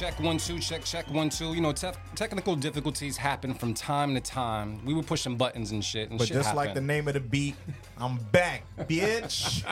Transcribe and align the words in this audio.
Check, 0.00 0.18
one, 0.18 0.38
two, 0.38 0.58
check, 0.58 0.82
check, 0.82 1.10
one, 1.10 1.28
two. 1.28 1.52
You 1.52 1.60
know, 1.60 1.74
tef- 1.74 1.98
technical 2.14 2.56
difficulties 2.56 3.18
happen 3.18 3.52
from 3.52 3.74
time 3.74 4.14
to 4.14 4.20
time. 4.22 4.82
We 4.86 4.94
were 4.94 5.02
pushing 5.02 5.36
buttons 5.36 5.72
and 5.72 5.84
shit, 5.84 6.08
and 6.08 6.18
But 6.18 6.28
shit 6.28 6.38
just 6.38 6.54
like 6.54 6.72
the 6.72 6.80
name 6.80 7.06
of 7.06 7.12
the 7.12 7.20
beat, 7.20 7.54
I'm 7.98 8.16
back, 8.32 8.64
bitch. 8.78 9.62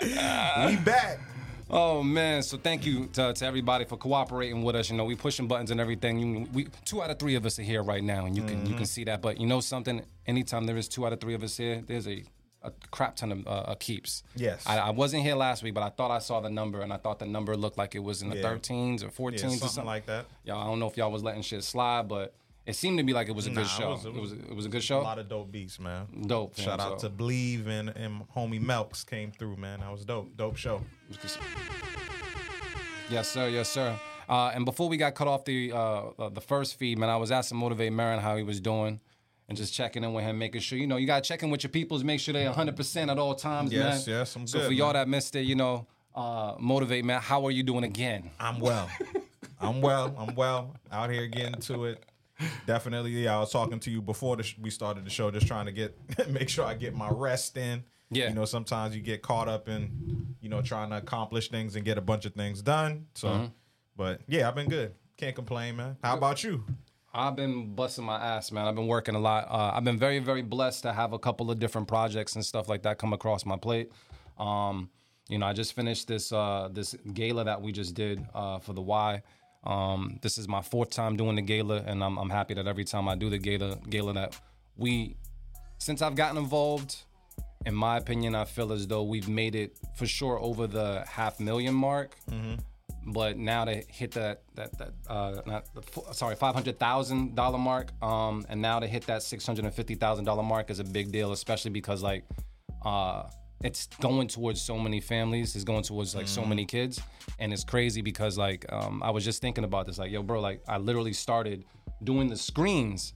we 0.00 0.76
back. 0.76 1.20
Oh 1.68 2.02
man! 2.02 2.42
So 2.42 2.56
thank 2.56 2.86
you 2.86 3.08
to, 3.08 3.34
to 3.34 3.44
everybody 3.44 3.84
for 3.84 3.98
cooperating 3.98 4.62
with 4.62 4.74
us. 4.74 4.88
You 4.88 4.96
know, 4.96 5.04
we 5.04 5.16
pushing 5.16 5.46
buttons 5.46 5.70
and 5.70 5.82
everything. 5.82 6.18
You, 6.18 6.48
we 6.54 6.68
two 6.86 7.02
out 7.02 7.10
of 7.10 7.18
three 7.18 7.34
of 7.34 7.44
us 7.44 7.58
are 7.58 7.64
here 7.64 7.82
right 7.82 8.02
now, 8.02 8.24
and 8.24 8.34
you 8.34 8.42
can 8.42 8.60
you 8.60 8.68
can 8.68 8.74
mm-hmm. 8.76 8.84
see 8.84 9.04
that. 9.04 9.20
But 9.20 9.38
you 9.38 9.46
know 9.46 9.60
something? 9.60 10.02
Anytime 10.26 10.64
there 10.64 10.78
is 10.78 10.88
two 10.88 11.04
out 11.04 11.12
of 11.12 11.20
three 11.20 11.34
of 11.34 11.42
us 11.42 11.58
here, 11.58 11.82
there's 11.86 12.08
a, 12.08 12.24
a 12.62 12.72
crap 12.90 13.16
ton 13.16 13.30
of 13.32 13.46
uh, 13.46 13.50
uh, 13.50 13.74
keeps. 13.76 14.22
Yes. 14.34 14.64
I, 14.66 14.78
I 14.78 14.90
wasn't 14.90 15.22
here 15.22 15.34
last 15.36 15.62
week, 15.62 15.74
but 15.74 15.82
I 15.82 15.90
thought 15.90 16.10
I 16.10 16.18
saw 16.18 16.40
the 16.40 16.50
number, 16.50 16.80
and 16.80 16.92
I 16.92 16.96
thought 16.96 17.18
the 17.20 17.26
number 17.26 17.56
looked 17.56 17.78
like 17.78 17.94
it 17.94 18.02
was 18.02 18.20
in 18.22 18.30
the 18.30 18.36
Yeah. 18.36 18.42
13s 18.52 19.02
or 19.04 19.08
14s 19.08 19.30
Yeah, 19.40 19.46
or 19.46 19.50
something 19.50 19.58
something 19.68 19.84
like 19.86 20.06
that. 20.06 20.26
Y'all, 20.44 20.60
I 20.60 20.64
don't 20.64 20.78
know 20.80 20.88
if 20.88 20.96
y'all 20.96 21.12
was 21.12 21.22
letting 21.22 21.42
shit 21.42 21.62
slide, 21.62 22.08
but 22.08 22.34
it 22.66 22.74
seemed 22.76 22.98
to 22.98 23.04
be 23.04 23.12
like 23.12 23.28
it 23.28 23.34
was 23.34 23.46
a 23.46 23.50
Nah, 23.50 23.62
good 23.62 23.66
it 23.66 23.68
show. 23.70 23.90
was- 23.92 24.04
It 24.04 24.08
it 24.08 24.14
was, 24.20 24.30
was 24.34 24.40
it 24.50 24.56
was 24.56 24.66
a 24.66 24.68
good 24.68 24.82
show. 24.82 25.00
A 25.00 25.02
lot 25.02 25.18
of 25.18 25.28
dope 25.28 25.50
beats, 25.52 25.78
man. 25.78 26.06
Dope, 26.26 26.58
Shout 26.58 26.80
out 26.80 27.00
so- 27.00 27.08
to 27.08 27.14
Believe 27.14 27.66
and, 27.68 27.88
and 27.90 28.28
homie 28.36 28.60
Melks 28.60 29.04
came 29.06 29.30
through, 29.32 29.56
man. 29.56 29.80
That 29.80 29.90
was 29.92 30.04
dope. 30.04 30.36
Dope 30.36 30.56
show. 30.56 30.82
Yes, 33.10 33.28
sir. 33.28 33.48
Yes, 33.48 33.70
sir. 33.70 33.98
Uh, 34.28 34.48
and 34.54 34.64
before 34.66 34.88
we 34.90 34.98
got 34.98 35.14
cut 35.14 35.26
off 35.26 35.44
the 35.46 35.72
uh, 35.72 35.78
uh, 36.18 36.28
the 36.28 36.42
first 36.42 36.74
feed, 36.78 36.98
man, 36.98 37.08
I 37.08 37.16
was 37.16 37.30
asking 37.32 37.56
Motivate 37.58 37.92
Merren 37.92 38.18
how 38.20 38.36
he 38.36 38.42
was 38.42 38.60
doing, 38.60 39.00
and 39.48 39.56
just 39.56 39.72
checking 39.74 40.04
in 40.04 40.12
with 40.12 40.24
him, 40.24 40.38
making 40.38 40.60
sure 40.60 40.78
you 40.78 40.86
know 40.86 40.96
you 40.96 41.06
got 41.06 41.22
to 41.22 41.28
check 41.28 41.42
in 41.42 41.50
with 41.50 41.62
your 41.62 41.70
peoples, 41.70 42.04
make 42.04 42.20
sure 42.20 42.32
they're 42.34 42.46
100 42.46 42.76
percent 42.76 43.10
at 43.10 43.18
all 43.18 43.34
times, 43.34 43.72
Yes, 43.72 44.06
man. 44.06 44.16
yes, 44.18 44.36
I'm 44.36 44.46
so 44.46 44.58
good, 44.58 44.62
So 44.64 44.68
for 44.68 44.74
y'all 44.74 44.86
man. 44.88 44.94
that 44.94 45.08
missed 45.08 45.34
it, 45.36 45.42
you 45.42 45.54
know, 45.54 45.86
uh, 46.14 46.54
Motivate 46.58 47.04
man, 47.04 47.20
how 47.20 47.44
are 47.46 47.50
you 47.50 47.62
doing 47.62 47.84
again? 47.84 48.30
I'm 48.38 48.60
well. 48.60 48.88
I'm 49.60 49.80
well. 49.80 50.14
I'm 50.18 50.34
well. 50.34 50.74
Out 50.92 51.10
here 51.10 51.26
getting 51.26 51.60
to 51.62 51.86
it. 51.86 52.02
Definitely. 52.66 53.10
Yeah, 53.12 53.36
I 53.36 53.40
was 53.40 53.50
talking 53.50 53.80
to 53.80 53.90
you 53.90 54.00
before 54.00 54.36
the 54.36 54.42
sh- 54.44 54.56
we 54.60 54.70
started 54.70 55.04
the 55.04 55.10
show, 55.10 55.30
just 55.30 55.46
trying 55.48 55.66
to 55.66 55.72
get 55.72 55.96
make 56.30 56.48
sure 56.48 56.64
I 56.64 56.74
get 56.74 56.94
my 56.94 57.08
rest 57.10 57.56
in. 57.56 57.82
Yeah. 58.10 58.28
You 58.28 58.34
know, 58.34 58.44
sometimes 58.44 58.94
you 58.96 59.02
get 59.02 59.22
caught 59.22 59.48
up 59.48 59.68
in, 59.68 60.34
you 60.40 60.48
know, 60.48 60.62
trying 60.62 60.90
to 60.90 60.96
accomplish 60.98 61.48
things 61.50 61.74
and 61.76 61.84
get 61.84 61.98
a 61.98 62.00
bunch 62.00 62.24
of 62.26 62.34
things 62.34 62.62
done. 62.62 63.06
So, 63.14 63.28
Mm-hmm. 63.28 63.46
but 63.96 64.20
yeah, 64.28 64.48
I've 64.48 64.54
been 64.54 64.68
good. 64.68 64.94
Can't 65.16 65.34
complain, 65.34 65.76
man. 65.76 65.96
How 66.02 66.16
about 66.16 66.42
you? 66.44 66.64
I've 67.18 67.34
been 67.34 67.74
busting 67.74 68.04
my 68.04 68.16
ass, 68.16 68.52
man. 68.52 68.66
I've 68.66 68.76
been 68.76 68.86
working 68.86 69.16
a 69.16 69.18
lot. 69.18 69.48
Uh, 69.50 69.72
I've 69.74 69.82
been 69.82 69.98
very, 69.98 70.20
very 70.20 70.42
blessed 70.42 70.84
to 70.84 70.92
have 70.92 71.12
a 71.12 71.18
couple 71.18 71.50
of 71.50 71.58
different 71.58 71.88
projects 71.88 72.36
and 72.36 72.44
stuff 72.44 72.68
like 72.68 72.82
that 72.82 72.98
come 72.98 73.12
across 73.12 73.44
my 73.44 73.56
plate. 73.56 73.90
Um, 74.38 74.88
you 75.28 75.38
know, 75.38 75.46
I 75.46 75.52
just 75.52 75.72
finished 75.74 76.06
this 76.06 76.30
uh, 76.32 76.68
this 76.72 76.94
gala 77.12 77.44
that 77.44 77.60
we 77.60 77.72
just 77.72 77.94
did 77.94 78.24
uh, 78.34 78.60
for 78.60 78.72
the 78.72 78.80
Y. 78.80 79.20
Um, 79.64 80.20
this 80.22 80.38
is 80.38 80.46
my 80.46 80.62
fourth 80.62 80.90
time 80.90 81.16
doing 81.16 81.34
the 81.34 81.42
gala, 81.42 81.82
and 81.84 82.04
I'm, 82.04 82.16
I'm 82.18 82.30
happy 82.30 82.54
that 82.54 82.68
every 82.68 82.84
time 82.84 83.08
I 83.08 83.16
do 83.16 83.28
the 83.28 83.38
gala, 83.38 83.76
gala 83.90 84.12
that 84.12 84.40
we, 84.76 85.16
since 85.78 86.00
I've 86.00 86.14
gotten 86.14 86.38
involved, 86.38 87.02
in 87.66 87.74
my 87.74 87.96
opinion, 87.96 88.36
I 88.36 88.44
feel 88.44 88.72
as 88.72 88.86
though 88.86 89.02
we've 89.02 89.28
made 89.28 89.56
it 89.56 89.76
for 89.96 90.06
sure 90.06 90.38
over 90.40 90.68
the 90.68 91.04
half 91.08 91.40
million 91.40 91.74
mark. 91.74 92.16
But 93.06 93.36
now 93.38 93.64
to 93.64 93.82
hit 93.88 94.10
that 94.12 94.42
that 94.54 94.76
that 94.78 94.90
uh, 95.08 95.40
not 95.46 95.64
the 95.74 96.12
sorry 96.14 96.34
five 96.36 96.54
hundred 96.54 96.78
thousand 96.78 97.34
dollar 97.34 97.58
mark, 97.58 97.90
um, 98.02 98.44
and 98.48 98.60
now 98.60 98.80
to 98.80 98.86
hit 98.86 99.06
that 99.06 99.22
six 99.22 99.46
hundred 99.46 99.64
and 99.64 99.72
fifty 99.74 99.94
thousand 99.94 100.24
dollar 100.26 100.42
mark 100.42 100.70
is 100.70 100.78
a 100.78 100.84
big 100.84 101.10
deal, 101.10 101.32
especially 101.32 101.70
because 101.70 102.02
like 102.02 102.24
uh, 102.84 103.22
it's 103.62 103.86
going 104.00 104.28
towards 104.28 104.60
so 104.60 104.78
many 104.78 105.00
families, 105.00 105.54
it's 105.56 105.64
going 105.64 105.82
towards 105.82 106.14
like 106.14 106.28
so 106.28 106.44
many 106.44 106.64
kids, 106.66 107.00
and 107.38 107.52
it's 107.52 107.64
crazy 107.64 108.02
because 108.02 108.36
like 108.36 108.66
um, 108.72 109.02
I 109.02 109.10
was 109.10 109.24
just 109.24 109.40
thinking 109.40 109.64
about 109.64 109.86
this, 109.86 109.98
like 109.98 110.10
yo, 110.10 110.22
bro, 110.22 110.40
like 110.40 110.60
I 110.68 110.76
literally 110.78 111.12
started 111.14 111.64
doing 112.04 112.28
the 112.28 112.36
screens 112.36 113.14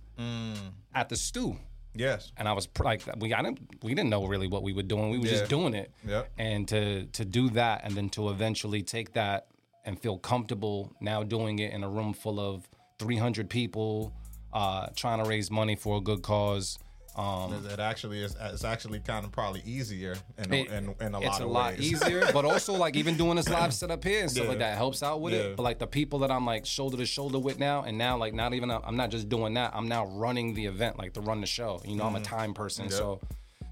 at 0.95 1.09
the 1.09 1.17
stew 1.17 1.57
Yes. 1.95 2.33
and 2.39 2.49
I 2.49 2.53
was 2.55 2.67
pr- 2.67 2.85
like, 2.85 3.03
we 3.19 3.35
I 3.35 3.43
didn't 3.43 3.61
we 3.83 3.95
didn't 3.95 4.09
know 4.11 4.25
really 4.27 4.47
what 4.49 4.63
we 4.63 4.73
were 4.73 4.83
doing. 4.83 5.11
We 5.11 5.19
were 5.19 5.27
Yeah. 5.27 5.33
just 5.33 5.51
doing 5.51 5.75
it. 5.75 5.91
Yep. 6.07 6.31
And 6.39 6.67
to 6.69 7.05
to 7.07 7.25
do 7.25 7.51
that, 7.51 7.83
and 7.85 7.95
then 7.95 8.09
to 8.11 8.31
eventually 8.31 8.83
take 8.83 9.13
that 9.13 9.49
and 9.85 9.99
feel 10.01 10.19
comfortable 10.19 10.93
now 11.01 11.23
doing 11.23 11.59
it 11.59 11.73
in 11.73 11.83
a 11.85 11.89
room 11.89 12.13
full 12.13 12.39
of 12.41 12.69
300 12.99 13.49
people, 13.51 14.13
uh, 14.53 14.87
trying 14.95 15.23
to 15.23 15.29
raise 15.29 15.51
money 15.51 15.75
for 15.77 15.97
a 15.97 16.01
good 16.01 16.23
cause. 16.23 16.79
Um, 17.15 17.67
It 17.71 17.79
actually 17.79 18.21
is. 18.23 18.35
It's 18.41 18.65
actually 18.65 19.01
kind 19.01 19.27
of 19.27 19.33
probably 19.33 19.61
easier 19.67 20.15
in 20.39 20.51
it- 20.55 20.71
a, 20.71 20.77
in, 20.79 20.95
in 20.99 21.15
a 21.15 21.19
it's 21.21 21.27
lot 21.27 21.41
a 21.41 21.45
of 21.45 21.51
lot 21.51 21.73
ways. 21.77 21.93
easier, 21.93 22.25
but 22.33 22.47
also 22.47 22.73
like 22.73 22.97
even 22.97 23.19
doing 23.19 23.37
this 23.37 23.51
live 23.51 23.75
setup 23.75 24.03
here 24.03 24.23
and 24.23 24.31
stuff 24.31 24.49
like 24.49 24.61
that 24.61 24.79
helps 24.79 25.03
out 25.03 25.21
with 25.21 25.35
Yeah. 25.35 25.41
it. 25.41 25.57
But 25.57 25.65
like 25.65 25.79
the 25.79 25.87
people 25.87 26.21
that 26.21 26.31
I'm 26.31 26.47
like 26.47 26.65
shoulder 26.65 26.97
to 26.97 27.05
shoulder 27.05 27.39
with 27.39 27.59
now, 27.59 27.83
and 27.83 27.99
now 27.99 28.17
like 28.17 28.33
not 28.33 28.55
even 28.55 28.71
I'm 28.71 28.97
not 28.97 29.11
just 29.11 29.29
doing 29.29 29.53
that. 29.55 29.73
I'm 29.75 29.89
now 29.89 30.07
running 30.07 30.55
the 30.55 30.65
event, 30.65 30.97
like 30.99 31.13
to 31.15 31.21
run 31.21 31.43
the 31.43 31.47
show. 31.47 31.83
You 31.85 31.97
know, 31.97 32.05
I'm 32.05 32.17
a 32.17 32.21
time 32.21 32.55
person, 32.55 32.89
so 32.89 33.21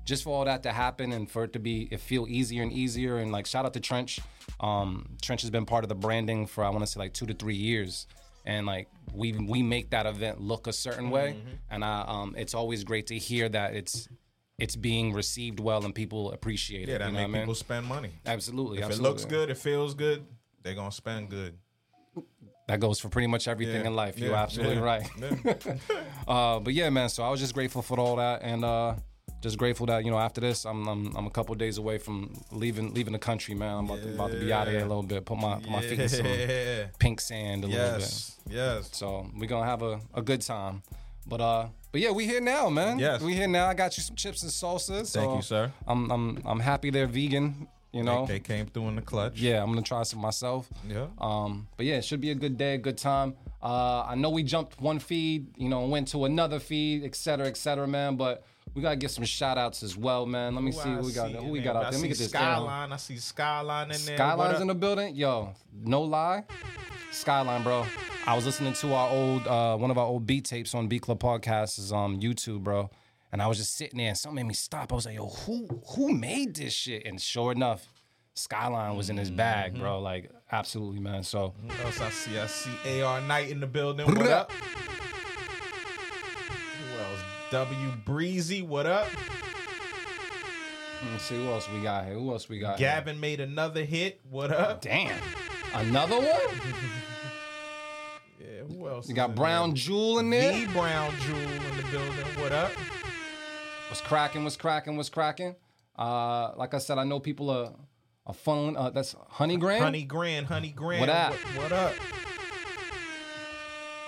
just 0.04 0.24
for 0.24 0.30
all 0.36 0.44
that 0.44 0.62
to 0.64 0.72
happen 0.72 1.12
and 1.12 1.30
for 1.30 1.44
it 1.44 1.52
to 1.52 1.58
be 1.58 1.88
it 1.90 2.00
feel 2.00 2.26
easier 2.28 2.62
and 2.62 2.72
easier 2.72 3.18
and 3.18 3.30
like 3.32 3.46
shout 3.46 3.64
out 3.66 3.74
to 3.74 3.80
Trench. 3.80 4.20
Um, 4.60 5.16
Trench 5.22 5.42
has 5.42 5.50
been 5.50 5.66
part 5.66 5.84
of 5.84 5.88
the 5.88 5.94
branding 5.94 6.46
for 6.46 6.64
I 6.64 6.70
want 6.70 6.80
to 6.80 6.86
say 6.86 6.98
like 7.00 7.12
two 7.14 7.26
to 7.26 7.34
three 7.34 7.56
years. 7.56 8.06
And 8.46 8.66
like 8.66 8.88
we 9.12 9.32
we 9.32 9.62
make 9.62 9.90
that 9.90 10.06
event 10.06 10.40
look 10.40 10.66
a 10.66 10.72
certain 10.72 11.10
way, 11.10 11.36
and 11.70 11.84
I 11.84 12.04
um 12.08 12.34
it's 12.38 12.54
always 12.54 12.84
great 12.84 13.06
to 13.08 13.18
hear 13.18 13.48
that 13.50 13.74
it's 13.74 14.08
it's 14.58 14.76
being 14.76 15.12
received 15.12 15.60
well 15.60 15.84
and 15.84 15.94
people 15.94 16.32
appreciate 16.32 16.88
Yeah, 16.88 16.94
it. 16.96 16.98
that 17.00 17.06
you 17.08 17.12
know 17.12 17.18
make 17.18 17.28
what 17.28 17.30
I 17.30 17.32
mean? 17.32 17.42
people 17.42 17.54
spend 17.54 17.86
money. 17.86 18.10
Absolutely. 18.24 18.78
If 18.78 18.84
absolutely. 18.84 19.06
it 19.08 19.12
looks 19.12 19.24
good, 19.26 19.50
it 19.50 19.58
feels 19.58 19.92
good, 19.94 20.24
they're 20.62 20.74
gonna 20.74 20.90
spend 20.90 21.28
good. 21.28 21.54
That 22.66 22.80
goes 22.80 22.98
for 23.00 23.08
pretty 23.10 23.26
much 23.26 23.46
everything 23.48 23.82
Yeah, 23.82 23.88
in 23.88 23.94
life. 23.96 24.18
You're 24.18 24.34
absolutely 24.34 24.76
yeah, 24.76 24.80
right. 24.80 25.08
yeah. 25.20 25.54
Uh, 26.28 26.60
but 26.60 26.72
yeah, 26.72 26.88
man. 26.90 27.08
So 27.08 27.22
I 27.24 27.28
was 27.30 27.40
just 27.40 27.52
grateful 27.54 27.82
for 27.82 27.98
all 27.98 28.16
that, 28.16 28.42
and 28.42 28.64
uh, 28.64 28.94
just 29.40 29.58
grateful 29.58 29.86
that 29.86 30.04
you 30.04 30.10
know 30.10 30.18
after 30.18 30.40
this, 30.40 30.64
I'm 30.64 30.86
I'm, 30.88 31.16
I'm 31.16 31.26
a 31.26 31.30
couple 31.30 31.54
days 31.54 31.78
away 31.78 31.98
from 31.98 32.32
leaving 32.52 32.92
leaving 32.94 33.12
the 33.12 33.18
country, 33.18 33.54
man. 33.54 33.78
I'm 33.78 33.84
about, 33.84 34.02
to, 34.02 34.14
about 34.14 34.30
to 34.32 34.40
be 34.40 34.52
out 34.52 34.66
of 34.66 34.72
here 34.72 34.82
a 34.82 34.88
little 34.88 35.02
bit, 35.02 35.24
put 35.24 35.38
my 35.38 35.54
put 35.56 35.70
my 35.70 35.80
feet 35.82 35.98
in 35.98 36.08
some 36.08 36.26
pink 36.98 37.20
sand 37.20 37.64
a 37.64 37.68
little 37.68 37.92
bit. 37.92 38.00
Yes. 38.00 38.36
Yes. 38.48 38.90
So 38.92 39.30
we're 39.36 39.46
gonna 39.48 39.66
have 39.66 39.82
a, 39.82 40.00
a 40.14 40.22
good 40.22 40.42
time. 40.42 40.82
But 41.26 41.40
uh, 41.40 41.68
but 41.92 42.00
yeah, 42.00 42.10
we 42.10 42.26
here 42.26 42.40
now, 42.40 42.68
man. 42.70 42.98
Yes. 42.98 43.20
we 43.22 43.34
here 43.34 43.48
now. 43.48 43.66
I 43.66 43.74
got 43.74 43.96
you 43.96 44.02
some 44.02 44.16
chips 44.16 44.42
and 44.42 44.50
salsa. 44.50 45.06
So 45.06 45.20
Thank 45.20 45.36
you, 45.36 45.42
sir. 45.42 45.72
I'm 45.86 46.10
I'm 46.10 46.42
I'm 46.44 46.60
happy 46.60 46.90
they're 46.90 47.06
vegan. 47.06 47.68
You 47.92 48.04
know. 48.04 48.24
They 48.24 48.38
came 48.38 48.66
through 48.66 48.86
in 48.88 48.96
the 48.96 49.02
clutch. 49.02 49.40
yeah, 49.40 49.60
I'm 49.60 49.68
gonna 49.70 49.82
try 49.82 50.04
some 50.04 50.20
myself. 50.20 50.68
Yeah. 50.88 51.06
Um, 51.18 51.66
but 51.76 51.86
yeah, 51.86 51.96
it 51.96 52.04
should 52.04 52.20
be 52.20 52.30
a 52.30 52.36
good 52.36 52.56
day, 52.56 52.74
a 52.74 52.78
good 52.78 52.96
time. 52.96 53.34
Uh, 53.60 54.04
I 54.06 54.14
know 54.14 54.30
we 54.30 54.44
jumped 54.44 54.80
one 54.80 55.00
feed, 55.00 55.48
you 55.58 55.68
know, 55.68 55.84
went 55.86 56.06
to 56.08 56.24
another 56.24 56.60
feed, 56.60 57.04
et 57.04 57.16
cetera, 57.16 57.48
et 57.48 57.56
cetera, 57.56 57.88
man. 57.88 58.14
But 58.16 58.44
we 58.74 58.82
gotta 58.82 58.96
get 58.96 59.10
some 59.10 59.24
shout 59.24 59.58
outs 59.58 59.82
as 59.82 59.96
well, 59.96 60.26
man. 60.26 60.54
Let 60.54 60.64
me 60.64 60.72
see 60.72 60.88
who 60.88 60.98
we 61.00 61.12
got. 61.12 61.30
Who 61.30 61.50
we 61.50 61.60
got 61.60 61.76
out 61.76 61.82
there? 61.84 61.92
Let 61.92 62.00
me 62.02 62.08
get 62.08 62.18
this. 62.18 62.28
Skyline. 62.30 62.92
I 62.92 62.96
see 62.96 63.16
Skyline 63.16 63.90
in 63.90 64.04
there. 64.06 64.16
Skyline's 64.16 64.60
in 64.60 64.66
the 64.68 64.74
building. 64.74 65.14
Yo, 65.16 65.54
no 65.84 66.02
lie. 66.02 66.44
Skyline, 67.12 67.62
bro. 67.62 67.84
I 68.26 68.36
was 68.36 68.46
listening 68.46 68.72
to 68.74 68.94
our 68.94 69.10
old 69.10 69.46
uh, 69.46 69.76
one 69.76 69.90
of 69.90 69.98
our 69.98 70.06
old 70.06 70.26
beat 70.26 70.44
tapes 70.44 70.74
on 70.74 70.86
Beat 70.88 71.02
Club 71.02 71.18
Podcasts 71.20 71.78
is 71.78 71.90
on 71.92 72.20
YouTube, 72.20 72.62
bro. 72.62 72.90
And 73.32 73.40
I 73.40 73.46
was 73.46 73.58
just 73.58 73.76
sitting 73.76 73.98
there 73.98 74.08
and 74.08 74.18
something 74.18 74.36
made 74.36 74.46
me 74.48 74.54
stop. 74.54 74.92
I 74.92 74.96
was 74.96 75.06
like, 75.06 75.14
yo, 75.16 75.26
who 75.28 75.66
who 75.96 76.12
made 76.14 76.54
this 76.56 76.72
shit? 76.72 77.06
And 77.06 77.20
sure 77.20 77.52
enough, 77.52 77.92
Skyline 78.34 78.96
was 78.96 79.08
in 79.10 79.16
his 79.16 79.30
bag, 79.30 79.72
Mm-hmm. 79.72 79.82
bro. 79.82 80.00
Like, 80.00 80.30
absolutely, 80.52 81.00
man. 81.00 81.22
So 81.22 81.54
What 81.64 81.80
else 81.80 82.00
I 82.00 82.10
see? 82.10 82.38
I 82.38 82.46
see 82.46 83.02
AR 83.02 83.20
Knight 83.20 83.50
in 83.50 83.60
the 83.60 83.66
building. 83.66 84.06
What 84.06 84.26
up? 84.28 84.52
W 87.50 87.90
Breezy. 88.04 88.62
What 88.62 88.86
up? 88.86 89.08
let's 91.10 91.24
see 91.24 91.34
who 91.34 91.48
else 91.50 91.68
we 91.70 91.80
got 91.82 92.04
here. 92.04 92.14
Who 92.14 92.30
else 92.30 92.48
we 92.48 92.58
got? 92.60 92.78
here? 92.78 92.88
Gavin 92.88 93.18
made 93.18 93.40
another 93.40 93.84
hit. 93.84 94.20
What 94.28 94.52
up? 94.52 94.82
Damn. 94.82 95.20
Another 95.74 96.16
one? 96.16 96.26
Yeah, 98.40 98.62
who 98.74 98.88
else? 98.88 99.06
You 99.06 99.14
got 99.14 99.34
Brown 99.34 99.70
there? 99.70 99.76
Jewel 99.76 100.18
in 100.18 100.30
there. 100.30 100.66
The 100.66 100.72
Brown 100.72 101.12
Jewel 101.20 101.38
in 101.38 101.76
the 101.76 101.82
building. 101.90 102.24
What 102.42 102.52
up? 102.52 102.70
What's 103.88 104.00
cracking? 104.00 104.44
What's 104.44 104.56
cracking? 104.56 104.96
What's 104.96 105.10
cracking? 105.10 105.56
Uh, 105.98 106.52
like 106.56 106.72
I 106.72 106.78
said, 106.78 106.96
I 106.96 107.04
know 107.04 107.20
people 107.20 107.50
are 107.50 107.72
are 108.26 108.34
funneling. 108.34 108.78
Uh, 108.78 108.88
that's 108.88 109.14
Honey 109.28 109.58
Graham. 109.58 109.82
Honey 109.82 110.04
Grand, 110.04 110.46
Honey 110.46 110.70
Grand. 110.70 111.00
What 111.00 111.10
up? 111.10 111.32
What, 111.32 111.64
what 111.64 111.72
up? 111.72 111.92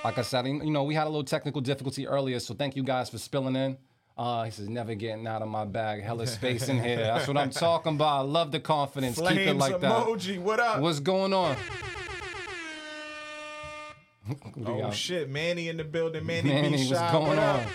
Like 0.04 0.19
I 0.19 0.22
said, 0.22 0.46
you 0.46 0.70
know, 0.70 0.82
we 0.82 0.94
had 0.94 1.04
a 1.06 1.10
little 1.10 1.25
technical 1.25 1.60
difficulty 1.60 2.06
earlier, 2.08 2.40
so 2.40 2.54
thank 2.54 2.75
you 2.75 2.82
guys 2.82 3.08
for 3.08 3.19
spilling 3.19 3.54
in. 3.54 3.76
Uh, 4.19 4.44
he 4.44 4.50
says, 4.50 4.69
never 4.69 4.94
getting 4.94 5.26
out 5.26 5.43
of 5.43 5.49
my 5.49 5.64
bag. 5.64 6.02
Hella 6.02 6.26
space 6.26 6.69
in 6.69 6.82
here. 6.82 6.96
That's 6.99 7.26
what 7.28 7.37
I'm 7.37 7.50
talking 7.66 7.94
about. 7.94 8.19
I 8.19 8.20
love 8.22 8.52
the 8.52 8.60
confidence. 8.60 9.16
Keep 9.19 9.31
it 9.31 9.34
Flames 9.44 9.58
like 9.60 9.81
that. 9.81 10.06
emoji. 10.06 10.38
What 10.38 10.60
up? 10.60 10.81
What's 10.81 11.00
going 11.00 11.32
on? 11.32 11.56
Oh 14.66 14.78
got- 14.81 14.94
shit, 14.94 15.28
Manny 15.31 15.69
in 15.69 15.76
the 15.76 15.84
building. 15.84 16.25
Manny, 16.26 16.48
Manny, 16.48 16.76
B. 16.76 16.88
what's 16.88 17.12
going 17.12 17.26
what 17.28 17.38
up? 17.38 17.66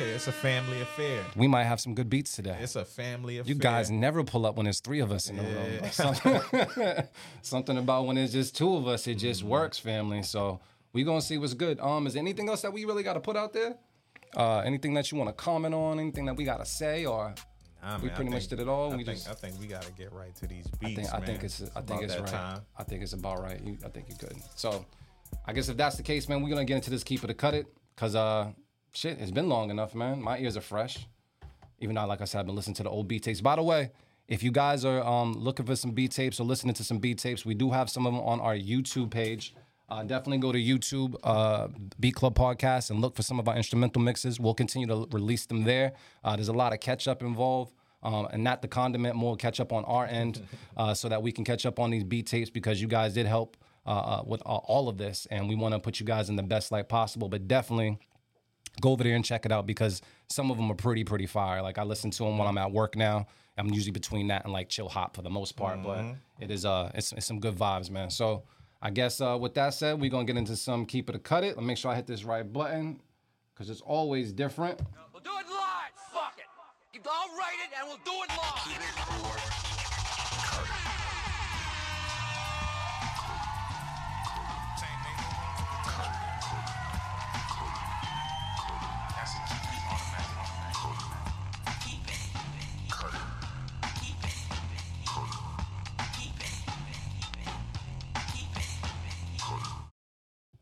Okay, 0.00 0.10
it's 0.10 0.28
a 0.28 0.32
family 0.32 0.80
affair. 0.80 1.24
We 1.34 1.48
might 1.48 1.64
have 1.64 1.80
some 1.80 1.92
good 1.92 2.08
beats 2.08 2.36
today. 2.36 2.56
It's 2.60 2.76
a 2.76 2.84
family 2.84 3.38
affair. 3.38 3.52
You 3.52 3.58
guys 3.58 3.90
never 3.90 4.22
pull 4.22 4.46
up 4.46 4.54
when 4.56 4.62
there's 4.62 4.78
three 4.78 5.00
of 5.00 5.10
us 5.10 5.28
in 5.28 5.36
the 5.38 5.42
room. 5.42 5.80
Something, 5.90 6.40
something 7.42 7.76
about 7.78 8.06
when 8.06 8.16
it's 8.16 8.32
just 8.32 8.56
two 8.56 8.76
of 8.76 8.86
us, 8.86 9.08
it 9.08 9.16
just 9.16 9.40
Mm-hmm. 9.40 9.48
works, 9.48 9.76
family. 9.78 10.22
So 10.22 10.60
we 10.92 11.02
gonna 11.02 11.20
see 11.20 11.36
what's 11.36 11.54
good. 11.54 11.80
Um, 11.80 12.06
is 12.06 12.12
there 12.14 12.20
anything 12.20 12.48
else 12.48 12.62
that 12.62 12.72
we 12.72 12.84
really 12.84 13.02
gotta 13.02 13.18
put 13.18 13.36
out 13.36 13.52
there? 13.52 13.74
Uh, 14.36 14.58
anything 14.60 14.94
that 14.94 15.10
you 15.10 15.18
want 15.18 15.30
to 15.30 15.34
comment 15.34 15.74
on? 15.74 15.98
Anything 15.98 16.26
that 16.26 16.36
we 16.36 16.44
gotta 16.44 16.64
say? 16.66 17.04
Or 17.04 17.34
Nah, 17.82 17.96
we 17.98 18.04
man, 18.04 18.10
I 18.12 18.14
pretty 18.14 18.30
much 18.30 18.46
did 18.46 18.60
it 18.60 18.68
all. 18.68 18.92
I 18.92 18.96
we 18.96 19.04
think, 19.04 19.18
just 19.18 19.28
I 19.30 19.34
think 19.34 19.58
we 19.60 19.66
got 19.66 19.82
to 19.82 19.92
get 19.92 20.12
right 20.12 20.34
to 20.36 20.46
these 20.46 20.66
I 20.66 20.76
beats. 20.86 20.94
think, 21.10 21.14
I 21.14 21.26
think 21.26 21.42
it's 21.44 21.60
I 21.62 21.80
think 21.80 21.88
about 21.90 22.02
it's 22.04 22.14
that 22.14 22.20
right. 22.22 22.30
Time. 22.30 22.60
I 22.76 22.82
think 22.84 23.02
it's 23.02 23.12
about 23.14 23.42
right. 23.42 23.60
You, 23.64 23.78
I 23.84 23.88
think 23.88 24.06
you're 24.08 24.18
good. 24.18 24.36
So, 24.54 24.84
I 25.44 25.52
guess 25.52 25.68
if 25.68 25.76
that's 25.76 25.96
the 25.96 26.02
case, 26.04 26.28
man, 26.28 26.40
we're 26.42 26.50
gonna 26.50 26.64
get 26.64 26.76
into 26.76 26.90
this 26.90 27.02
keep 27.02 27.24
it 27.24 27.30
or 27.30 27.34
cut 27.34 27.54
it, 27.54 27.66
cause 27.96 28.14
uh, 28.14 28.50
shit, 28.92 29.18
it's 29.20 29.30
been 29.30 29.48
long 29.48 29.70
enough, 29.70 29.94
man. 29.94 30.20
My 30.20 30.38
ears 30.38 30.56
are 30.56 30.62
fresh. 30.62 31.06
Even 31.80 31.94
though, 31.94 32.06
like 32.06 32.20
I 32.20 32.24
said, 32.24 32.40
I've 32.40 32.46
been 32.46 32.56
listening 32.56 32.74
to 32.76 32.82
the 32.82 32.90
old 32.90 33.08
beat 33.08 33.22
tapes. 33.22 33.40
By 33.40 33.56
the 33.56 33.62
way, 33.62 33.92
if 34.26 34.42
you 34.42 34.50
guys 34.50 34.84
are 34.84 35.02
um, 35.06 35.32
looking 35.34 35.64
for 35.64 35.76
some 35.76 35.92
B 35.92 36.08
tapes 36.08 36.40
or 36.40 36.44
listening 36.44 36.74
to 36.74 36.84
some 36.84 36.98
B 36.98 37.14
tapes, 37.14 37.46
we 37.46 37.54
do 37.54 37.70
have 37.70 37.88
some 37.88 38.06
of 38.06 38.12
them 38.12 38.22
on 38.22 38.40
our 38.40 38.54
YouTube 38.54 39.10
page. 39.10 39.54
Uh, 39.88 40.02
definitely 40.02 40.38
go 40.38 40.52
to 40.52 40.58
YouTube, 40.58 41.16
uh, 41.24 41.68
Beat 41.98 42.14
Club 42.14 42.34
Podcast, 42.34 42.90
and 42.90 43.00
look 43.00 43.16
for 43.16 43.22
some 43.22 43.38
of 43.38 43.48
our 43.48 43.56
instrumental 43.56 44.02
mixes. 44.02 44.38
We'll 44.38 44.52
continue 44.52 44.86
to 44.88 45.08
release 45.12 45.46
them 45.46 45.64
there. 45.64 45.92
Uh, 46.22 46.36
there's 46.36 46.48
a 46.48 46.52
lot 46.52 46.74
of 46.74 46.80
catch 46.80 47.08
up 47.08 47.22
involved. 47.22 47.72
Um, 48.00 48.28
and 48.30 48.44
not 48.44 48.62
the 48.62 48.68
condiment, 48.68 49.16
more 49.16 49.34
catch 49.34 49.58
up 49.58 49.72
on 49.72 49.84
our 49.86 50.06
end, 50.06 50.46
uh, 50.76 50.94
so 50.94 51.08
that 51.08 51.20
we 51.20 51.32
can 51.32 51.44
catch 51.44 51.66
up 51.66 51.80
on 51.80 51.90
these 51.90 52.04
beat 52.04 52.26
tapes 52.28 52.48
because 52.48 52.80
you 52.80 52.86
guys 52.86 53.14
did 53.14 53.26
help 53.26 53.56
uh, 53.86 53.90
uh, 53.90 54.22
with 54.24 54.40
uh, 54.42 54.56
all 54.56 54.88
of 54.88 54.98
this, 54.98 55.26
and 55.30 55.48
we 55.48 55.56
want 55.56 55.74
to 55.74 55.80
put 55.80 55.98
you 55.98 56.06
guys 56.06 56.28
in 56.28 56.36
the 56.36 56.42
best 56.42 56.70
light 56.70 56.88
possible. 56.88 57.28
But 57.28 57.48
definitely 57.48 57.98
go 58.80 58.92
over 58.92 59.04
there 59.04 59.14
and 59.14 59.24
check 59.24 59.44
it 59.46 59.52
out 59.52 59.66
because 59.66 60.02
some 60.28 60.50
of 60.50 60.56
them 60.56 60.70
are 60.70 60.74
pretty 60.74 61.04
pretty 61.04 61.26
fire. 61.26 61.62
Like 61.62 61.78
I 61.78 61.84
listen 61.84 62.10
to 62.12 62.24
them 62.24 62.38
when 62.38 62.46
I'm 62.48 62.58
at 62.58 62.72
work 62.72 62.96
now. 62.96 63.26
I'm 63.56 63.72
usually 63.72 63.90
between 63.92 64.28
that 64.28 64.44
and 64.44 64.52
like 64.52 64.68
chill 64.68 64.88
hop 64.88 65.16
for 65.16 65.22
the 65.22 65.30
most 65.30 65.56
part, 65.56 65.82
but 65.82 66.04
it 66.40 66.50
is 66.50 66.64
uh 66.64 66.90
it's, 66.94 67.12
it's 67.12 67.26
some 67.26 67.40
good 67.40 67.56
vibes, 67.56 67.90
man. 67.90 68.10
So 68.10 68.44
I 68.80 68.90
guess 68.90 69.20
uh, 69.20 69.36
with 69.40 69.54
that 69.54 69.74
said, 69.74 70.00
we're 70.00 70.10
gonna 70.10 70.24
get 70.24 70.36
into 70.36 70.54
some 70.56 70.86
keep 70.86 71.08
it 71.10 71.16
or 71.16 71.18
cut 71.18 71.42
it. 71.42 71.56
Let 71.56 71.58
me 71.58 71.66
make 71.66 71.78
sure 71.78 71.90
I 71.90 71.96
hit 71.96 72.06
this 72.06 72.24
right 72.24 72.50
button 72.50 73.00
because 73.52 73.70
it's 73.70 73.80
always 73.80 74.32
different. 74.32 74.80
We'll 75.12 75.22
do 75.22 75.30
it 75.30 75.50
live. 75.50 75.92
Fuck 76.12 76.38
it. 76.38 77.00
I'll 77.04 77.36
write 77.36 77.58
it 77.64 77.78
and 77.78 77.88
we'll 77.88 77.98
do 78.04 78.22
it 78.22 78.28
live. 78.28 79.67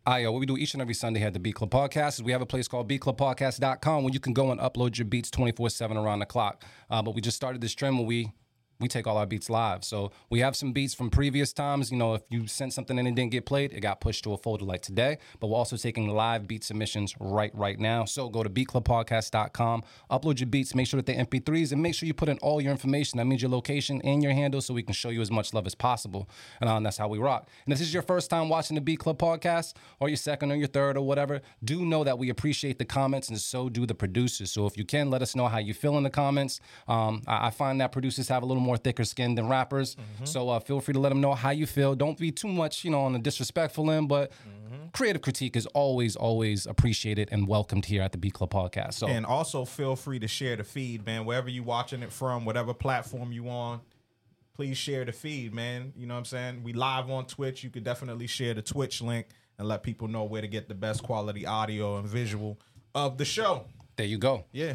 Yo, 0.09 0.31
what 0.31 0.39
we 0.39 0.47
do 0.47 0.57
each 0.57 0.73
and 0.73 0.81
every 0.81 0.95
Sunday 0.95 1.19
here 1.19 1.27
at 1.27 1.33
the 1.35 1.41
Beat 1.41 1.57
Club 1.57 1.71
Podcast 1.71 2.15
is 2.15 2.23
we 2.23 2.31
have 2.31 2.41
a 2.41 2.47
place 2.47 2.69
called 2.69 2.89
beatclubpodcast.com 2.89 4.05
where 4.05 4.13
you 4.13 4.21
can 4.21 4.33
go 4.33 4.53
and 4.53 4.61
upload 4.61 4.97
your 4.97 5.05
beats 5.05 5.31
24 5.31 5.69
7 5.69 5.97
around 5.97 6.21
the 6.21 6.27
clock. 6.27 6.65
Uh, 6.89 7.03
but 7.03 7.15
we 7.15 7.21
just 7.21 7.37
started 7.37 7.61
this 7.61 7.75
trend 7.75 7.99
where 7.99 8.07
we 8.07 8.33
we 8.81 8.89
take 8.89 9.07
all 9.07 9.17
our 9.17 9.27
beats 9.27 9.51
live. 9.51 9.85
So 9.85 10.13
we 10.31 10.41
have 10.41 10.57
some 10.57 10.73
beats 10.73 10.95
from 10.95 11.11
previous 11.11 11.53
times. 11.53 11.91
You 11.91 11.99
know, 11.99 12.15
if 12.15 12.23
you 12.31 12.47
sent 12.47 12.73
something 12.73 12.99
in 12.99 13.07
and 13.07 13.17
didn't 13.17 13.33
get 13.33 13.47
played, 13.47 13.73
it 13.73 13.81
got 13.81 14.01
pushed 14.01 14.25
to 14.25 14.33
a 14.33 14.37
folder 14.37 14.65
like 14.65 14.83
today. 14.83 15.19
But 15.41 15.49
we're 15.49 15.57
also 15.57 15.77
taking 15.77 16.09
live 16.09 16.47
beat 16.47 16.65
submissions 16.65 17.15
right 17.21 17.55
right 17.55 17.79
now. 17.79 18.05
So 18.05 18.29
go 18.29 18.43
to 18.43 18.51
beatclubpodcast.com, 18.51 19.83
upload 20.11 20.41
your 20.41 20.49
beats, 20.49 20.75
make 20.75 20.87
sure 20.87 21.01
that 21.01 21.07
they're 21.07 21.25
MP3s, 21.25 21.73
and 21.73 21.83
make 21.83 21.95
sure 21.95 22.07
you 22.07 22.15
put 22.15 22.29
in 22.29 22.39
all 22.39 22.61
your 22.61 22.73
information. 22.73 23.19
That 23.19 23.27
means 23.27 23.43
your 23.43 23.51
location 23.51 24.01
and 24.03 24.23
your 24.23 24.33
handle 24.33 24.61
so 24.61 24.75
we 24.75 24.83
can 24.83 24.95
show 24.95 25.09
you 25.09 25.21
as 25.21 25.31
much 25.31 25.53
love 25.55 25.67
as 25.67 25.75
possible. 25.75 26.29
And, 26.61 26.71
uh, 26.71 26.81
that's 26.87 26.99
how 26.99 27.09
we 27.09 27.19
rock. 27.19 27.49
And 27.65 27.73
if 27.73 27.79
this 27.79 27.89
is 27.89 27.95
your 27.95 28.03
first 28.03 28.31
time 28.31 28.49
watching 28.49 28.75
the 28.75 28.81
Beat 28.81 29.01
Club 29.01 29.19
podcast, 29.19 29.75
or 29.99 30.09
your 30.09 30.17
second 30.17 30.53
or 30.53 30.57
your 30.57 30.69
third 30.69 30.97
or 30.97 31.07
whatever, 31.07 31.41
do 31.65 31.85
know 31.85 32.05
that 32.05 32.19
we 32.19 32.29
appreciate 32.29 32.79
the 32.79 32.85
comments 32.85 33.29
and 33.29 33.39
so 33.39 33.69
do 33.69 33.87
the 33.87 33.95
producers. 33.95 34.53
So 34.53 34.67
if 34.67 34.77
you 34.77 34.85
can, 34.85 35.11
let 35.11 35.23
us 35.23 35.35
know 35.35 35.49
how 35.49 35.59
you 35.59 35.75
feel 35.75 35.97
in 35.97 36.05
the 36.05 36.11
comments. 36.11 36.61
Um, 36.87 37.23
I, 37.27 37.49
I 37.49 37.51
find 37.51 37.81
that 37.81 37.93
producers 37.93 38.29
have 38.29 38.43
a 38.43 38.47
little 38.47 38.63
more 38.67 38.77
thicker 38.77 39.05
skin 39.05 39.35
than 39.35 39.49
rappers. 39.49 39.97
So 40.25 40.49
uh, 40.51 40.61
feel 40.61 40.81
free 40.81 40.95
to 40.95 41.01
let 41.01 41.09
them 41.11 41.21
know 41.21 41.35
how 41.35 41.51
you 41.51 41.67
feel. 41.67 41.95
Don't 41.95 42.19
be 42.19 42.31
too 42.33 42.49
much, 42.49 42.85
you 42.85 42.91
know, 42.91 43.03
on 43.03 43.13
the 43.13 43.19
disrespectful 43.19 43.91
end, 43.91 44.09
but 44.09 44.33
creative 44.93 45.23
critique 45.23 45.57
is 45.57 45.67
always, 45.67 46.17
always 46.17 46.67
appreciated 46.67 47.29
and 47.33 47.47
welcomed 47.47 47.85
here 47.87 48.03
at 48.03 48.13
the 48.13 48.19
B 48.19 48.31
Club 48.31 48.51
podcast. 48.51 48.95
So 48.95 49.07
And 49.07 49.25
also 49.27 49.65
feel 49.65 49.97
free 49.97 50.19
to 50.19 50.29
share 50.29 50.57
the 50.57 50.65
feed, 50.65 51.07
man. 51.07 51.25
Wherever 51.25 51.49
you're 51.49 51.65
watching 51.65 52.03
it 52.03 52.13
from, 52.13 52.45
whatever 52.45 52.75
platform 52.75 53.33
you 53.33 53.49
on, 53.49 53.81
please 54.55 54.77
share 54.79 55.05
the 55.05 55.13
feed, 55.13 55.53
man. 55.55 55.93
You 55.97 56.07
know 56.07 56.15
what 56.15 56.19
I'm 56.19 56.25
saying? 56.25 56.63
We 56.65 56.73
live 56.73 57.11
on 57.11 57.27
Twitch. 57.27 57.63
You 57.63 57.71
could 57.71 57.85
definitely 57.85 58.27
share 58.27 58.55
the 58.55 58.63
Twitch 58.63 59.03
link 59.03 59.27
and 59.59 59.69
let 59.69 59.83
people 59.83 60.09
know 60.09 60.25
where 60.25 60.43
to 60.43 60.49
get 60.49 60.69
the 60.69 60.75
best 60.75 61.03
quality 61.03 61.47
audio 61.47 61.99
and 61.99 62.07
visual 62.09 62.59
of 62.95 63.19
the 63.19 63.25
show. 63.25 63.65
there 63.97 64.07
you 64.07 64.19
go. 64.19 64.45
Yeah. 64.53 64.75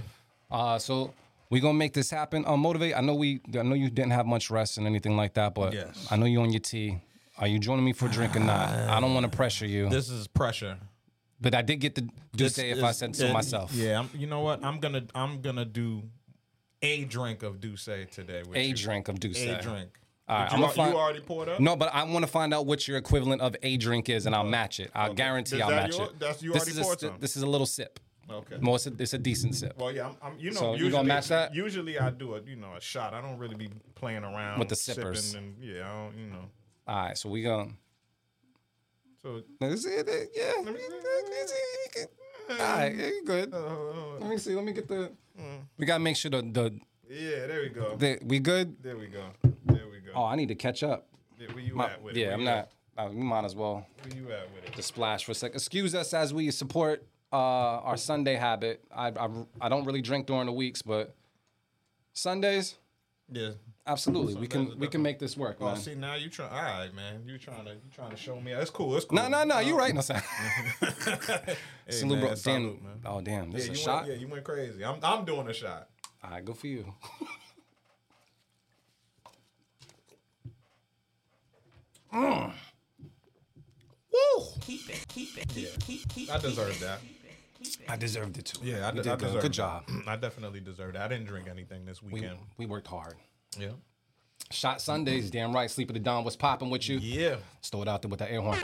Uh, 0.50 0.78
so 0.78 1.14
we're 1.52 1.62
gonna 1.62 1.78
make 1.78 1.94
this 1.94 2.10
happen. 2.10 2.44
Uh, 2.48 2.58
motivate. 2.58 2.96
I 2.98 3.02
know 3.02 3.14
we. 3.14 3.42
I 3.58 3.62
know 3.62 3.76
you 3.76 3.90
didn't 3.92 4.14
have 4.14 4.26
much 4.26 4.50
rest 4.50 4.78
and 4.80 4.88
anything 4.88 5.16
like 5.16 5.36
that, 5.36 5.54
but 5.54 5.74
Yes. 5.74 6.08
I 6.10 6.16
know 6.16 6.26
you 6.26 6.42
on 6.42 6.52
your 6.52 6.62
tea. 6.62 6.98
Are 7.38 7.48
you 7.48 7.60
joining 7.60 7.86
me 7.86 7.94
for 7.94 8.08
a 8.08 8.10
drink 8.10 8.36
or 8.36 8.40
not? 8.40 8.70
I 8.70 9.00
don't 9.00 9.14
want 9.14 9.30
to 9.30 9.36
pressure 9.36 9.66
you, 9.68 9.90
This 9.90 10.10
is 10.10 10.28
pressure. 10.28 10.78
but 11.40 11.54
I 11.56 11.62
did 11.62 11.78
get 11.78 11.96
to 11.96 12.02
do 12.02 12.10
This 12.34 12.56
say 12.56 12.70
if 12.72 12.78
is- 12.78 12.84
I 12.84 12.92
said 12.92 13.16
so 13.16 13.32
myself. 13.34 13.74
Yeah, 13.74 14.00
I'm, 14.00 14.10
you 14.16 14.28
know 14.28 14.42
what? 14.42 14.64
I'm 14.64 14.80
gonna 14.80 15.04
I'm 15.14 15.42
gonna 15.42 15.66
do 15.66 16.04
a 16.82 17.04
drink 17.06 17.44
of 17.44 17.60
Douce 17.60 17.86
today. 18.12 18.44
With 18.48 18.58
A 18.58 18.64
you. 18.68 18.74
drink 18.76 19.08
of 19.08 19.20
Douce. 19.20 19.42
A 19.44 19.62
drink. 19.62 20.00
All 20.28 20.38
right, 20.38 20.46
Did 20.50 20.54
I'm 20.54 20.60
you, 20.60 20.66
gonna 20.66 20.74
find- 20.76 20.94
you 20.94 21.00
already 21.00 21.20
poured 21.20 21.50
up? 21.50 21.60
No, 21.60 21.76
but 21.76 21.94
I 21.94 22.04
want 22.04 22.24
to 22.24 22.32
find 22.32 22.54
out 22.54 22.66
what 22.66 22.88
your 22.88 22.98
equivalent 22.98 23.42
of 23.42 23.56
a 23.64 23.76
drink 23.76 24.08
is, 24.08 24.26
and 24.26 24.34
I'll 24.36 24.46
match 24.46 24.80
it. 24.80 24.90
I 24.96 25.12
guarantee 25.14 25.58
Is 25.58 25.62
I'll 25.64 25.72
match 25.72 25.98
your- 25.98 26.06
it. 26.08 26.20
that's- 26.20 26.42
you 26.42 26.54
this 26.54 26.62
already 26.62 26.72
is 26.72 26.78
a, 26.78 26.82
poured 26.84 27.00
some? 27.02 27.18
This 27.20 27.36
is 27.36 27.44
a 27.44 27.48
little 27.48 27.68
sip. 27.68 28.00
Okay. 28.30 28.58
More, 28.60 28.76
it's 28.76 28.88
a, 28.88 28.94
it's 28.98 29.14
a 29.14 29.18
decent 29.18 29.56
sip. 29.56 29.78
Well, 29.78 29.92
yeah, 29.92 30.08
I'm, 30.08 30.16
I'm 30.22 30.40
you 30.40 30.52
know, 30.52 30.60
So 30.60 30.66
you 30.68 30.86
usually, 30.86 30.92
gonna 30.92 31.08
match 31.08 31.28
that? 31.30 31.54
Usually, 31.54 32.00
I 32.00 32.10
do 32.12 32.36
a 32.36 32.42
you 32.42 32.56
know 32.56 32.74
a 32.78 32.82
shot. 32.82 33.14
I 33.14 33.22
don't 33.22 33.38
really 33.38 33.56
be 33.56 33.70
playing 33.96 34.24
around 34.24 34.60
With 34.60 34.70
the 34.70 34.76
sippers. 34.76 35.34
And, 35.34 35.56
yeah, 35.60 35.90
I 35.90 36.04
don't, 36.06 36.18
you 36.18 36.28
know. 36.28 36.46
All 36.88 36.96
right, 37.04 37.18
so 37.18 37.30
we 37.30 37.44
gonna. 37.44 37.72
So 39.22 39.42
Is 39.62 39.86
it, 39.86 40.32
yeah. 40.34 40.62
me 40.72 40.80
see. 41.46 42.04
All 42.50 42.58
right, 42.58 42.96
yeah, 42.96 43.08
you 43.08 43.24
good. 43.26 43.54
Let 43.54 44.30
me 44.30 44.38
see. 44.38 44.56
Let 44.56 44.66
me 44.66 44.74
get 44.74 44.88
the. 44.88 45.12
Mm. 45.40 45.62
We 45.78 45.86
gotta 45.86 46.04
make 46.04 46.16
sure 46.16 46.32
the 46.32 46.42
the, 46.42 46.80
yeah, 47.10 47.48
there 47.48 47.62
we 47.62 47.70
go. 47.70 47.96
the 47.96 48.20
we 48.24 48.40
good. 48.40 48.82
There 48.82 48.98
we 48.98 49.08
go. 49.08 49.26
There 49.66 49.88
we 49.92 50.00
go. 50.00 50.12
Oh, 50.16 50.26
I 50.26 50.36
need 50.36 50.48
to 50.48 50.56
catch 50.56 50.84
up. 50.84 51.08
Yeah, 51.40 51.48
where 51.54 51.64
you 51.64 51.76
My- 51.76 51.92
at 51.92 52.02
with 52.02 52.16
it? 52.16 52.22
yeah, 52.22 52.34
I'm 52.34 52.44
not. 52.44 52.70
Uh, 52.98 53.10
we 53.10 53.22
might 53.24 53.46
as 53.46 53.56
well? 53.56 53.86
Where 54.04 54.16
you 54.16 54.32
at 54.32 54.54
with 54.54 54.66
it? 54.66 54.74
just 54.76 54.90
splash 54.90 55.24
for 55.24 55.32
a 55.32 55.36
sec. 55.36 55.54
Excuse 55.56 55.96
us 55.96 56.14
as 56.14 56.34
we 56.34 56.52
support 56.52 57.06
uh, 57.32 57.36
our 57.36 57.98
Sunday 57.98 58.36
habit. 58.36 58.84
I, 58.96 59.08
I 59.08 59.30
I 59.62 59.70
don't 59.70 59.86
really 59.86 60.02
drink 60.02 60.28
during 60.28 60.46
the 60.48 60.52
weeks, 60.54 60.82
but 60.82 61.16
Sundays, 62.14 62.76
Yeah. 63.32 63.52
absolutely, 63.88 64.36
we 64.36 64.48
can 64.48 64.78
we 64.78 64.88
can 64.88 65.02
make 65.02 65.18
this 65.20 65.38
work, 65.38 65.58
Oh, 65.62 65.66
man. 65.66 65.76
see 65.78 65.96
now 65.96 66.16
you 66.16 66.30
try. 66.30 66.48
All 66.50 66.62
right, 66.80 66.94
man. 66.94 67.24
You 67.26 67.38
trying 67.38 67.66
to 67.66 67.72
you 67.74 67.90
trying 67.94 68.12
to 68.12 68.18
show 68.18 68.40
me? 68.40 68.52
It's 68.52 68.70
cool. 68.70 68.96
It's 68.96 69.06
cool. 69.06 69.18
No, 69.18 69.28
no, 69.30 69.44
no. 69.44 69.60
You 69.60 69.78
right. 69.78 69.94
No, 69.96 70.02
sir. 70.02 70.22
Hey, 71.88 71.94
Salute, 71.98 72.16
man, 72.20 72.26
bro. 72.28 72.36
salute, 72.36 72.76
Damn. 72.76 72.84
man. 72.84 73.02
Oh, 73.06 73.22
damn. 73.22 73.52
This 73.52 73.66
Yeah, 73.66 73.72
is 73.72 73.78
you 73.80 73.82
a 73.82 73.86
shot. 73.86 74.04
Went, 74.04 74.14
yeah, 74.14 74.20
you 74.22 74.28
went 74.28 74.44
crazy. 74.44 74.86
I'm 74.86 75.00
I'm 75.04 75.26
doing 75.26 75.48
a 75.48 75.54
shot. 75.54 75.90
All 76.24 76.30
right, 76.32 76.44
good 76.46 76.58
for 76.58 76.68
you. 76.68 76.86
Mm. 82.14 82.52
Woo! 84.12 84.44
Keep 84.62 84.90
it, 84.90 85.06
keep 85.08 85.38
it, 85.38 85.48
keep, 85.48 85.80
keep, 85.80 86.10
keep. 86.10 86.30
I 86.30 86.38
deserve 86.40 86.78
that. 86.82 87.00
I 87.90 87.96
deserved 87.96 88.38
it 88.38 88.46
too. 88.46 88.60
Yeah, 88.64 88.88
I, 88.88 88.92
de- 88.92 89.04
did 89.04 89.08
I 89.12 89.16
good. 89.16 89.26
deserve 89.28 89.42
Good 89.44 89.54
job. 89.54 89.84
I 90.08 90.16
definitely 90.16 90.60
deserve 90.60 90.96
it. 90.96 91.02
I 91.02 91.08
didn't 91.08 91.26
drink 91.26 91.48
anything 91.50 91.86
this 91.86 92.02
We, 92.02 92.14
weekend. 92.14 92.38
we 92.58 92.66
worked 92.66 92.88
hard. 92.88 93.16
yeah. 93.58 93.70
Shot 94.50 94.82
Sundays, 94.82 95.30
damn 95.32 95.54
right. 95.54 95.70
Sleep 95.72 95.90
of 95.90 95.94
the 95.94 96.00
Dawn. 96.00 96.24
What's 96.26 96.36
popping 96.36 96.70
with 96.70 96.90
you? 96.90 96.98
Yeah. 96.98 97.38
Let's 97.56 97.70
throw 97.70 97.84
it 97.84 97.88
out 97.88 98.02
there 98.02 98.10
with 98.10 98.20
that 98.20 98.32
air 98.32 98.42
horn. 98.42 98.58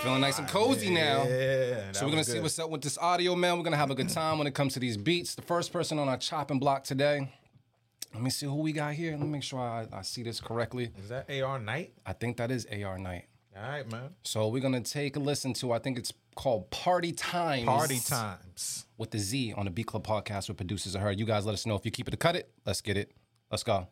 Feeling 0.00 0.20
nice 0.20 0.38
and 0.40 0.48
cozy 0.48 0.90
now. 0.90 1.22
Yeah. 1.24 1.92
So 1.92 2.04
we're 2.04 2.10
gonna 2.10 2.24
see 2.24 2.40
what's 2.40 2.58
up 2.58 2.68
with 2.70 2.82
this 2.82 2.98
audio, 2.98 3.36
man. 3.36 3.56
We're 3.56 3.62
gonna 3.64 3.76
have 3.76 3.92
a 3.92 3.94
good 3.94 4.08
time 4.08 4.36
when 4.38 4.46
it 4.48 4.54
comes 4.54 4.74
to 4.74 4.80
these 4.80 4.96
beats. 4.96 5.36
The 5.36 5.42
first 5.42 5.72
person 5.72 5.98
on 6.00 6.08
our 6.08 6.16
chopping 6.16 6.58
block 6.58 6.82
today. 6.82 7.32
Let 8.12 8.22
me 8.22 8.28
see 8.30 8.46
who 8.46 8.56
we 8.56 8.72
got 8.72 8.94
here. 8.94 9.12
Let 9.12 9.20
me 9.20 9.28
make 9.28 9.44
sure 9.44 9.60
I, 9.60 9.86
I 9.92 10.02
see 10.02 10.22
this 10.24 10.40
correctly. 10.40 10.90
Is 10.98 11.08
that 11.10 11.30
AR 11.30 11.58
Knight? 11.60 11.94
I 12.04 12.12
think 12.14 12.36
that 12.38 12.50
is 12.50 12.66
AR 12.66 12.98
Knight. 12.98 13.26
All 13.56 13.62
right, 13.62 13.90
man. 13.90 14.10
So 14.24 14.48
we're 14.48 14.60
gonna 14.60 14.80
take 14.80 15.14
a 15.16 15.20
listen 15.20 15.54
to. 15.54 15.72
I 15.72 15.78
think 15.78 15.98
it's 15.98 16.12
called 16.34 16.70
Party 16.70 17.12
Times. 17.12 17.64
Party 17.64 17.98
times. 18.00 18.86
with 18.98 19.10
the 19.10 19.18
Z 19.18 19.54
on 19.56 19.64
the 19.66 19.70
Beat 19.70 19.86
Club 19.86 20.06
podcast 20.06 20.48
with 20.48 20.56
producers 20.56 20.94
of 20.94 21.00
her. 21.02 21.12
You 21.12 21.24
guys 21.24 21.46
let 21.46 21.52
us 21.52 21.66
know 21.66 21.74
if 21.74 21.84
you 21.84 21.90
keep 21.90 22.08
it 22.08 22.12
to 22.12 22.16
cut 22.16 22.36
it. 22.36 22.50
Let's 22.64 22.80
get 22.80 22.96
it. 22.96 23.12
Let's 23.50 23.62
go. 23.62 23.88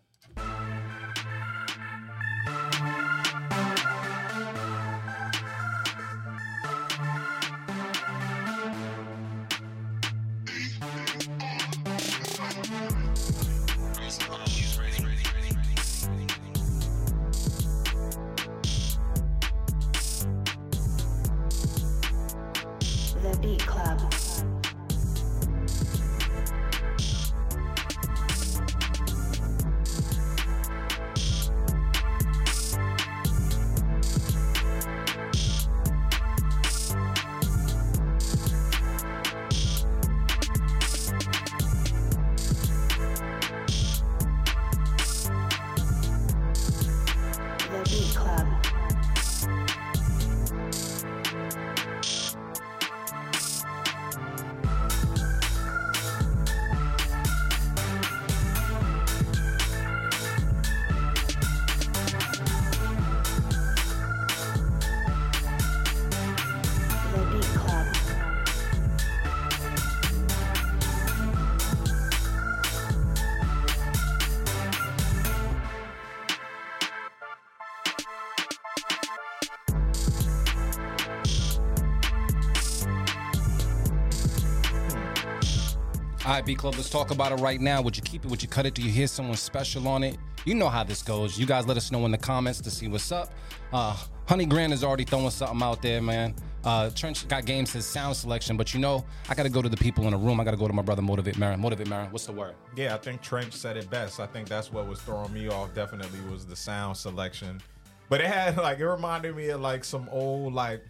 B 86.51 86.57
Club, 86.57 86.75
let's 86.75 86.91
talk 86.91 87.13
about 87.13 87.31
it 87.31 87.37
right 87.37 87.61
now. 87.61 87.81
Would 87.81 87.97
you 87.97 88.03
keep 88.03 88.25
it? 88.25 88.29
Would 88.29 88.43
you 88.43 88.49
cut 88.49 88.67
it? 88.67 88.75
Do 88.75 88.83
you 88.83 88.91
hear 88.91 89.07
someone 89.07 89.37
special 89.37 89.87
on 89.87 90.03
it? 90.03 90.17
You 90.45 90.57
know 90.57 90.69
how 90.69 90.83
this 90.83 91.01
goes. 91.01 91.39
You 91.39 91.47
guys 91.47 91.65
let 91.65 91.77
us 91.77 91.93
know 91.93 92.05
in 92.07 92.11
the 92.11 92.19
comments 92.19 92.61
to 92.63 92.73
see 92.73 92.89
what's 92.89 93.13
up. 93.13 93.33
Uh, 93.73 93.97
Honey 94.27 94.47
Grant 94.47 94.73
is 94.73 94.83
already 94.83 95.05
throwing 95.05 95.31
something 95.31 95.63
out 95.63 95.81
there, 95.81 96.03
man. 96.03 96.35
Uh, 96.65 96.91
Trench 96.91 97.29
got 97.29 97.45
games 97.45 97.73
his 97.73 97.87
sound 97.87 98.17
selection, 98.17 98.57
but 98.57 98.75
you 98.75 98.81
know, 98.81 99.05
I 99.29 99.37
got 99.37 99.45
to 99.45 99.49
go 99.49 99.63
to 99.63 99.69
the 99.69 99.77
people 99.77 100.07
in 100.07 100.11
the 100.11 100.17
room. 100.17 100.41
I 100.41 100.45
got 100.45 100.51
to 100.51 100.57
go 100.57 100.67
to 100.67 100.73
my 100.73 100.83
brother 100.83 101.03
Motivate 101.03 101.37
Merren. 101.37 101.61
Motivate 101.61 101.87
Merren, 101.87 102.11
what's 102.11 102.27
the 102.27 102.33
word? 102.33 102.57
Yeah, 102.75 102.97
I 102.97 102.99
think 102.99 103.23
Trench 103.23 103.53
said 103.53 103.77
it 103.77 103.89
best. 103.89 104.19
I 104.19 104.27
think 104.27 104.49
that's 104.49 104.73
what 104.73 104.89
was 104.89 105.01
throwing 105.01 105.33
me 105.33 105.47
off. 105.49 105.73
Definitely 105.73 106.19
was 106.33 106.47
the 106.47 106.57
sound 106.57 106.97
selection, 106.97 107.61
but 108.09 108.21
it 108.21 108.27
had 108.27 108.57
like 108.57 108.81
it 108.81 108.89
reminded 108.89 109.37
me 109.37 109.51
of 109.51 109.61
like 109.61 109.85
some 109.85 110.09
old 110.11 110.53
like 110.53 110.83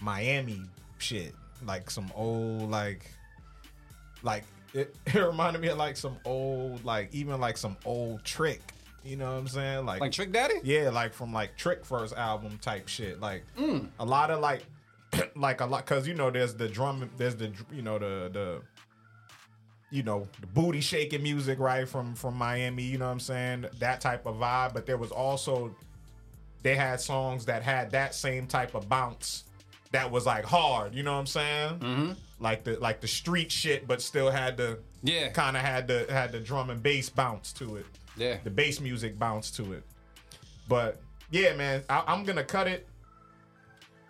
Miami 0.00 0.62
shit, 0.96 1.34
like 1.62 1.90
some 1.90 2.10
old 2.16 2.70
like 2.70 3.10
like 4.22 4.44
it, 4.74 4.94
it 5.06 5.14
reminded 5.18 5.60
me 5.62 5.68
of 5.68 5.78
like 5.78 5.96
some 5.96 6.16
old 6.24 6.84
like 6.84 7.08
even 7.14 7.40
like 7.40 7.56
some 7.56 7.76
old 7.84 8.24
Trick. 8.24 8.60
You 9.04 9.16
know 9.16 9.32
what 9.32 9.38
I'm 9.38 9.48
saying? 9.48 9.84
Like 9.84 10.00
Like 10.00 10.12
Trick 10.12 10.32
Daddy? 10.32 10.54
yeah, 10.62 10.90
like 10.90 11.12
from 11.12 11.32
like 11.32 11.56
Trick 11.56 11.84
first 11.84 12.14
album 12.14 12.58
type 12.62 12.86
shit. 12.88 13.20
Like 13.20 13.42
Mm. 13.58 13.88
a 13.98 14.04
lot 14.04 14.30
of 14.30 14.40
like 14.40 14.64
like 15.36 15.60
a 15.60 15.66
lot 15.66 15.84
because 15.84 16.06
you 16.06 16.14
know 16.14 16.30
there's 16.30 16.54
the 16.54 16.68
drum, 16.68 17.10
there's 17.18 17.34
the 17.36 17.52
you 17.72 17.82
know 17.82 17.98
the 17.98 18.30
the 18.32 18.62
you 19.90 20.02
know 20.02 20.26
the 20.40 20.46
booty 20.46 20.80
shaking 20.80 21.22
music 21.22 21.58
right 21.58 21.86
from 21.88 22.14
from 22.14 22.34
Miami. 22.36 22.82
You 22.84 22.98
know 22.98 23.06
what 23.06 23.12
I'm 23.12 23.20
saying? 23.20 23.66
That 23.78 24.00
type 24.00 24.24
of 24.24 24.36
vibe. 24.36 24.72
But 24.72 24.86
there 24.86 24.96
was 24.96 25.10
also 25.10 25.74
they 26.62 26.76
had 26.76 27.00
songs 27.00 27.44
that 27.46 27.62
had 27.62 27.90
that 27.90 28.14
same 28.14 28.46
type 28.46 28.74
of 28.76 28.88
bounce 28.88 29.44
that 29.90 30.10
was 30.10 30.24
like 30.26 30.44
hard. 30.44 30.94
You 30.94 31.02
know 31.02 31.12
what 31.12 31.18
I'm 31.18 31.26
saying? 31.26 31.78
Mm-hmm. 31.80 32.12
Like 32.42 32.64
the 32.64 32.78
like 32.80 33.00
the 33.00 33.08
street 33.08 33.50
shit, 33.52 33.86
but 33.86 34.02
still 34.02 34.30
had 34.30 34.56
the 34.56 34.80
Yeah. 35.02 35.28
kind 35.30 35.56
of 35.56 35.62
had 35.62 35.86
the 35.86 36.06
had 36.10 36.32
the 36.32 36.40
drum 36.40 36.68
and 36.70 36.82
bass 36.82 37.08
bounce 37.08 37.52
to 37.54 37.76
it 37.76 37.86
Yeah. 38.16 38.38
the 38.44 38.50
bass 38.50 38.80
music 38.80 39.18
bounce 39.18 39.50
to 39.52 39.72
it. 39.72 39.84
But 40.68 41.00
yeah, 41.30 41.54
man, 41.54 41.84
I, 41.88 42.02
I'm 42.06 42.24
gonna 42.24 42.44
cut 42.44 42.66
it. 42.66 42.86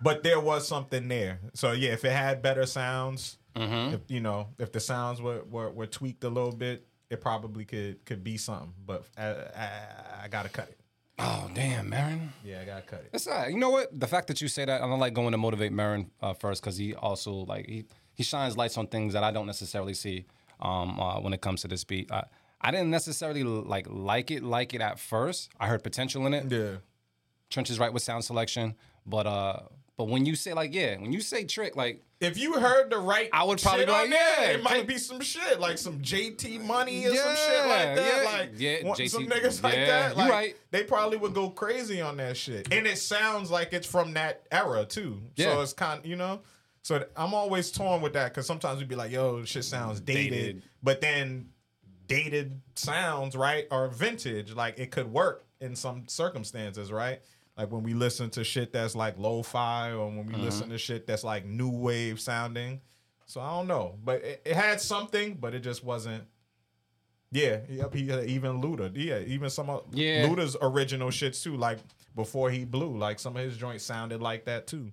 But 0.01 0.23
there 0.25 0.41
was 0.41 0.67
something 0.67 1.07
there. 1.09 1.39
So 1.55 1.73
yeah, 1.73 1.91
if 1.93 2.05
it 2.05 2.13
had 2.13 2.43
better 2.43 2.67
sounds, 2.67 3.39
if 3.55 4.01
you 4.09 4.21
know, 4.21 4.49
if 4.59 4.73
the 4.73 4.81
sounds 4.81 5.21
were, 5.21 5.43
were 5.49 5.71
were 5.71 5.87
tweaked 5.87 6.25
a 6.25 6.29
little 6.29 6.53
bit, 6.57 6.87
it 7.11 7.21
probably 7.21 7.65
could 7.65 8.05
could 8.05 8.25
be 8.25 8.37
something. 8.37 8.73
But 8.87 9.05
I, 9.17 9.27
I, 9.27 9.71
I 10.25 10.29
gotta 10.29 10.49
cut 10.49 10.69
it. 10.71 10.79
Oh, 11.19 11.49
damn, 11.55 11.91
Merren. 11.91 12.29
Yeah, 12.43 12.63
I 12.63 12.65
gotta 12.65 12.83
cut 12.83 13.01
it. 13.01 13.11
It's 13.13 13.27
not, 13.27 13.51
You 13.53 13.59
know 13.59 13.71
what? 13.71 14.01
The 14.01 14.07
fact 14.09 14.27
that 14.29 14.41
you 14.41 14.49
say 14.49 14.65
that, 14.65 14.83
I 14.83 14.87
don't 14.89 14.99
like 14.99 15.13
going 15.13 15.33
to 15.33 15.39
motivate 15.39 15.71
Merren 15.71 16.09
uh, 16.23 16.33
first 16.33 16.63
because 16.63 16.77
he 16.79 16.95
also 16.95 17.33
like 17.33 17.67
he 17.69 17.85
he 18.15 18.23
shines 18.23 18.57
lights 18.57 18.77
on 18.79 18.87
things 18.87 19.13
that 19.15 19.25
I 19.25 19.31
don't 19.31 19.47
necessarily 19.47 19.95
see 19.95 20.27
um, 20.61 20.99
uh, 21.01 21.21
when 21.21 21.33
it 21.33 21.41
comes 21.41 21.63
to 21.63 21.69
this 21.69 21.85
beat. 21.85 22.11
I, 22.11 22.25
I 22.61 22.71
didn't 22.71 22.91
necessarily 22.91 23.43
like 23.43 23.87
like 23.91 24.31
it 24.31 24.43
like 24.43 24.75
it 24.75 24.81
at 24.81 24.99
first. 24.99 25.51
I 25.59 25.67
heard 25.67 25.83
potential 25.83 26.27
in 26.27 26.35
it. 26.35 26.51
Yeah. 26.51 26.77
Trench 27.51 27.71
is 27.71 27.79
right 27.79 27.93
with 27.93 28.03
sound 28.03 28.25
selection, 28.25 28.75
but 29.05 29.27
uh, 29.27 29.61
but 29.97 30.09
when 30.09 30.25
you 30.25 30.37
say 30.37 30.53
like 30.53 30.73
yeah, 30.73 30.97
when 30.99 31.13
you 31.13 31.21
say 31.21 31.45
trick 31.45 31.77
like 31.77 32.03
If 32.21 32.39
you 32.39 32.55
heard 32.55 32.91
the 32.91 32.99
right, 32.99 33.29
I 33.33 33.45
would 33.45 33.61
probably 33.61 33.81
shit 33.81 33.89
be 33.89 33.93
like, 33.93 34.11
yeah, 34.11 34.43
it 34.51 34.63
might 34.63 34.87
be 34.87 34.97
some 34.97 35.21
shit 35.21 35.61
like 35.61 35.77
some 35.77 35.99
JT 36.01 36.65
money 36.65 37.05
or 37.07 37.15
some 37.15 37.37
shit 37.37 37.67
like 37.67 37.97
that. 37.97 38.23
yeah, 38.25 38.31
like 38.31 38.51
yeah, 38.57 38.79
JT 38.83 39.11
some 39.11 39.27
niggas 39.27 39.63
like 39.63 39.75
that. 39.75 40.17
Like, 40.17 40.31
right. 40.31 40.57
They 40.71 40.85
probably 40.85 41.19
would 41.19 41.35
go 41.35 41.51
crazy 41.51 42.01
on 42.01 42.17
that 42.19 42.37
shit, 42.37 42.73
and 42.73 42.87
it 42.87 42.99
sounds 42.99 43.51
like 43.51 43.73
it's 43.73 43.87
from 43.87 44.15
that 44.15 44.47
era 44.53 44.85
too. 44.85 45.21
Yeah. 45.37 45.55
So 45.55 45.61
it's 45.63 45.73
kind, 45.73 46.01
you 46.05 46.17
know. 46.17 46.41
So 46.83 47.05
I'm 47.17 47.33
always 47.33 47.71
torn 47.71 48.01
with 48.03 48.13
that 48.15 48.33
because 48.33 48.47
sometimes 48.47 48.81
we'd 48.81 48.89
be 48.89 48.97
like, 48.97 49.13
"Yo, 49.13 49.45
shit 49.45 49.65
sounds 49.65 50.01
dated,", 50.01 50.31
Dated. 50.33 50.63
but 50.83 51.01
then 51.01 51.49
dated 52.09 52.61
sounds 52.75 53.37
right 53.37 53.67
or 53.71 53.89
vintage. 53.89 54.53
Like 54.53 54.79
it 54.79 54.91
could 54.91 55.11
work 55.13 55.45
in 55.61 55.77
some 55.77 56.05
circumstances, 56.09 56.91
right? 56.91 57.21
Like 57.57 57.71
when 57.71 57.83
we 57.85 57.95
listen 57.95 58.31
to 58.31 58.43
shit 58.45 58.73
that's 58.73 58.97
like 58.97 59.17
lo-fi, 59.19 59.93
or 59.93 60.07
when 60.07 60.27
we 60.27 60.33
Mm-hmm. 60.35 60.43
listen 60.43 60.69
to 60.71 60.79
shit 60.79 61.07
that's 61.07 61.23
like 61.23 61.45
new 61.47 61.71
wave 61.71 62.19
sounding. 62.21 62.81
So 63.27 63.41
I 63.41 63.51
don't 63.51 63.69
know, 63.69 63.95
but 64.05 64.23
it, 64.25 64.43
it 64.45 64.57
had 64.57 64.81
something, 64.81 65.35
but 65.41 65.55
it 65.55 65.61
just 65.61 65.85
wasn't. 65.85 66.25
Yeah, 67.31 67.61
yep. 67.69 67.95
He 67.95 68.11
even 68.13 68.61
Luda, 68.61 68.91
yeah, 68.95 69.21
even 69.21 69.49
some 69.49 69.71
of 69.71 69.85
Yeah. 69.93 70.27
Luda's 70.27 70.57
original 70.61 71.09
shits 71.11 71.43
too. 71.43 71.57
Like 71.57 71.79
before 72.17 72.51
he 72.51 72.65
blew, 72.65 72.99
like 72.99 73.19
some 73.21 73.37
of 73.37 73.43
his 73.45 73.57
joints 73.57 73.85
sounded 73.85 74.21
like 74.21 74.45
that 74.47 74.67
too. 74.67 74.93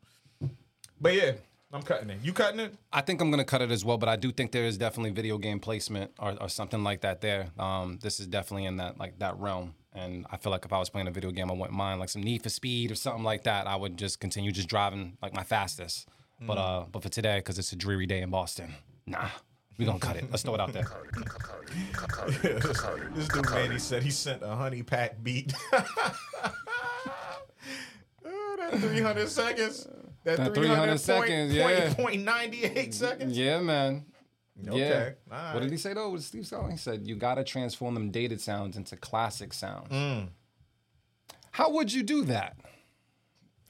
But 1.01 1.15
yeah, 1.15 1.31
I'm 1.71 1.83
cutting 1.83 2.09
it. 2.09 2.17
You 2.23 2.33
cutting 2.33 2.59
it? 2.59 2.73
I 2.91 3.01
think 3.01 3.21
I'm 3.21 3.29
gonna 3.29 3.45
cut 3.45 3.61
it 3.61 3.69
as 3.69 3.85
well, 3.85 3.97
but 3.97 4.09
I 4.09 4.15
do 4.15 4.31
think 4.31 4.51
there 4.51 4.65
is 4.65 4.77
definitely 4.77 5.11
video 5.11 5.37
game 5.37 5.59
placement 5.59 6.11
or, 6.17 6.35
or 6.41 6.49
something 6.49 6.83
like 6.83 7.01
that 7.01 7.21
there. 7.21 7.49
Um, 7.59 7.99
this 8.01 8.19
is 8.19 8.25
definitely 8.27 8.65
in 8.65 8.77
that 8.77 8.97
like 8.97 9.19
that 9.19 9.37
realm, 9.37 9.75
and 9.93 10.25
I 10.31 10.37
feel 10.37 10.51
like 10.51 10.65
if 10.65 10.73
I 10.73 10.79
was 10.79 10.89
playing 10.89 11.07
a 11.07 11.11
video 11.11 11.29
game, 11.29 11.51
I 11.51 11.53
wouldn't 11.53 11.77
mind 11.77 11.99
like 11.99 12.09
some 12.09 12.23
Need 12.23 12.41
for 12.41 12.49
Speed 12.49 12.91
or 12.91 12.95
something 12.95 13.23
like 13.23 13.43
that. 13.43 13.67
I 13.67 13.75
would 13.75 13.97
just 13.97 14.19
continue 14.19 14.51
just 14.51 14.67
driving 14.67 15.17
like 15.21 15.33
my 15.35 15.43
fastest. 15.43 16.07
But 16.41 16.57
uh, 16.57 16.85
but 16.91 17.03
for 17.03 17.09
today, 17.09 17.39
because 17.39 17.59
it's 17.59 17.73
a 17.73 17.75
dreary 17.75 18.05
day 18.05 18.21
in 18.21 18.29
Boston, 18.29 18.73
nah, 19.05 19.27
we 19.77 19.85
gonna 19.85 19.99
cut 19.99 20.15
it. 20.15 20.25
Let's 20.31 20.43
throw 20.43 20.55
it 20.55 20.61
out 20.61 20.73
there. 20.73 20.87
This 23.13 23.27
dude 23.27 23.49
man, 23.51 23.71
he 23.71 23.77
said 23.77 24.01
he 24.01 24.09
sent 24.09 24.41
a 24.41 24.55
honey 24.55 24.81
pack 24.81 25.21
beat. 25.21 25.53
Oh, 28.25 28.55
that 28.57 28.79
300 28.79 29.29
seconds. 29.29 29.87
That, 30.23 30.37
That 30.37 30.53
300, 30.53 30.53
300 30.53 30.87
point, 30.87 30.99
seconds, 30.99 31.53
yeah. 31.53 31.93
Point, 31.93 31.97
point 31.97 32.23
98 32.23 32.93
seconds. 32.93 33.37
Yeah, 33.37 33.59
man. 33.61 34.05
Okay. 34.67 35.13
Yeah. 35.29 35.53
What 35.53 35.61
did 35.61 35.71
he 35.71 35.77
say 35.77 35.93
though? 35.93 36.09
What 36.09 36.21
Steve 36.21 36.45
Scott? 36.45 36.69
He 36.71 36.77
said 36.77 37.07
you 37.07 37.15
gotta 37.15 37.43
transform 37.43 37.93
them 37.93 38.11
dated 38.11 38.41
sounds 38.41 38.75
into 38.75 38.97
classic 38.97 39.53
sounds. 39.53 39.89
Mm. 39.89 40.29
How 41.51 41.71
would 41.71 41.93
you 41.93 42.03
do 42.03 42.25
that? 42.25 42.57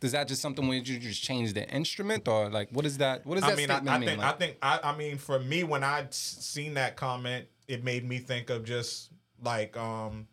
Is 0.01 0.13
that 0.13 0.27
just 0.27 0.41
something 0.41 0.68
where 0.68 0.77
you 0.77 1.00
just 1.00 1.22
change 1.22 1.53
the 1.53 1.70
instrument, 1.70 2.27
or 2.27 2.50
like 2.50 2.70
what 2.72 2.86
is 2.86 2.98
that? 3.00 3.25
What 3.25 3.36
does 3.36 3.44
that 3.44 3.53
I 3.53 3.56
mean, 3.56 3.70
I, 3.70 3.77
I 3.77 3.98
mean? 4.00 4.08
think, 4.08 4.22
Like, 4.22 4.34
I 4.34 4.38
think, 4.38 4.58
I, 4.62 4.79
I 4.84 4.98
mean, 4.98 5.18
for 5.18 5.39
me, 5.39 5.63
when 5.63 5.84
I 5.84 6.08
seen 6.10 6.75
that 6.75 6.96
comment, 6.96 7.46
it 7.68 7.84
made 7.84 8.08
me 8.08 8.18
think 8.20 8.50
of 8.50 8.63
just 8.63 9.12
like 9.44 9.77
um 9.77 10.27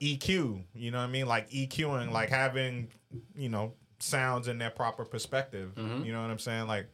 EQ. 0.00 0.64
You 0.74 0.90
know 0.90 0.98
what 0.98 1.04
I 1.04 1.10
mean? 1.10 1.26
Like 1.26 1.50
EQing, 1.50 2.10
like 2.10 2.30
having, 2.30 2.88
you 3.36 3.48
know, 3.48 3.74
sounds 3.98 4.48
in 4.48 4.58
their 4.58 4.70
proper 4.70 5.04
perspective. 5.04 5.72
Mm-hmm. 5.74 6.04
You 6.04 6.12
know 6.12 6.22
what 6.22 6.30
I'm 6.30 6.38
saying? 6.38 6.66
Like 6.66 6.88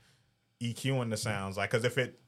EQing 0.60 1.10
the 1.10 1.16
sounds, 1.16 1.56
like 1.56 1.70
because 1.70 1.84
if 1.84 1.98
it, 1.98 2.20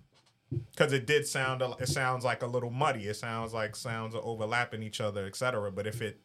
because 0.71 0.93
it 0.93 1.07
did 1.07 1.27
sound, 1.27 1.63
it 1.81 1.89
sounds 1.89 2.25
like 2.25 2.43
a 2.43 2.47
little 2.47 2.71
muddy. 2.71 3.07
It 3.07 3.15
sounds 3.15 3.55
like 3.55 3.75
sounds 3.77 4.15
are 4.15 4.23
overlapping 4.23 4.83
each 4.83 5.01
other, 5.01 5.27
etc. 5.27 5.71
But 5.73 5.87
if 5.87 6.03
it, 6.03 6.21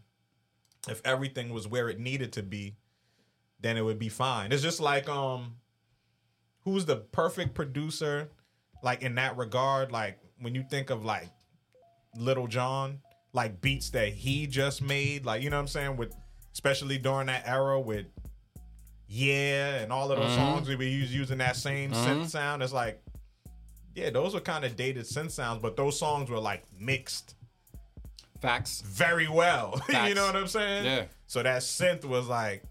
if 0.90 1.02
everything 1.06 1.54
was 1.54 1.68
where 1.68 1.90
it 1.90 2.00
needed 2.00 2.34
to 2.34 2.44
be, 2.44 2.76
then 3.60 3.78
it 3.78 3.82
would 3.84 4.00
be 4.00 4.10
fine. 4.10 4.52
It's 4.52 4.64
just 4.64 4.80
like 4.80 5.08
um 5.10 5.56
who's 6.64 6.86
the 6.86 6.98
perfect 6.98 7.54
producer 7.54 8.30
like 8.84 9.02
in 9.02 9.16
that 9.16 9.38
regard 9.38 9.92
like 9.92 10.20
when 10.40 10.54
you 10.54 10.64
think 10.70 10.90
of 10.90 11.06
like 11.06 11.30
Lil 12.16 12.48
Jon 12.48 13.00
like 13.34 13.62
beats 13.62 13.90
that 13.92 14.10
he 14.10 14.48
just 14.48 14.82
made 14.82 15.26
like 15.26 15.42
you 15.42 15.50
know 15.50 15.58
what 15.58 15.62
i'm 15.62 15.68
saying 15.68 15.96
with 15.96 16.16
especially 16.54 16.98
during 16.98 17.28
that 17.28 17.48
era 17.48 17.80
with 17.80 18.08
yeah 19.08 19.76
and 19.76 19.92
all 19.92 20.12
of 20.12 20.20
those 20.20 20.34
songs 20.36 20.68
we 20.68 20.76
were 20.76 20.84
using 20.84 21.38
that 21.38 21.56
same 21.56 21.92
synth 21.92 22.28
sound 22.28 22.62
it's 22.62 22.74
like 22.74 23.02
yeah 23.96 24.10
those 24.10 24.34
were 24.34 24.40
kind 24.40 24.66
of 24.66 24.76
dated 24.76 25.06
synth 25.06 25.32
sounds 25.32 25.60
but 25.62 25.76
those 25.78 25.98
songs 25.98 26.30
were 26.30 26.40
like 26.40 26.64
mixed 26.80 27.36
facts. 28.42 28.82
very 28.82 29.28
well 29.28 29.80
you 29.90 30.14
know 30.14 30.26
what 30.26 30.36
i'm 30.36 30.48
saying 30.48 30.86
Yeah. 30.86 31.06
so 31.26 31.42
that 31.42 31.62
synth 31.62 32.04
was 32.06 32.28
like 32.28 32.64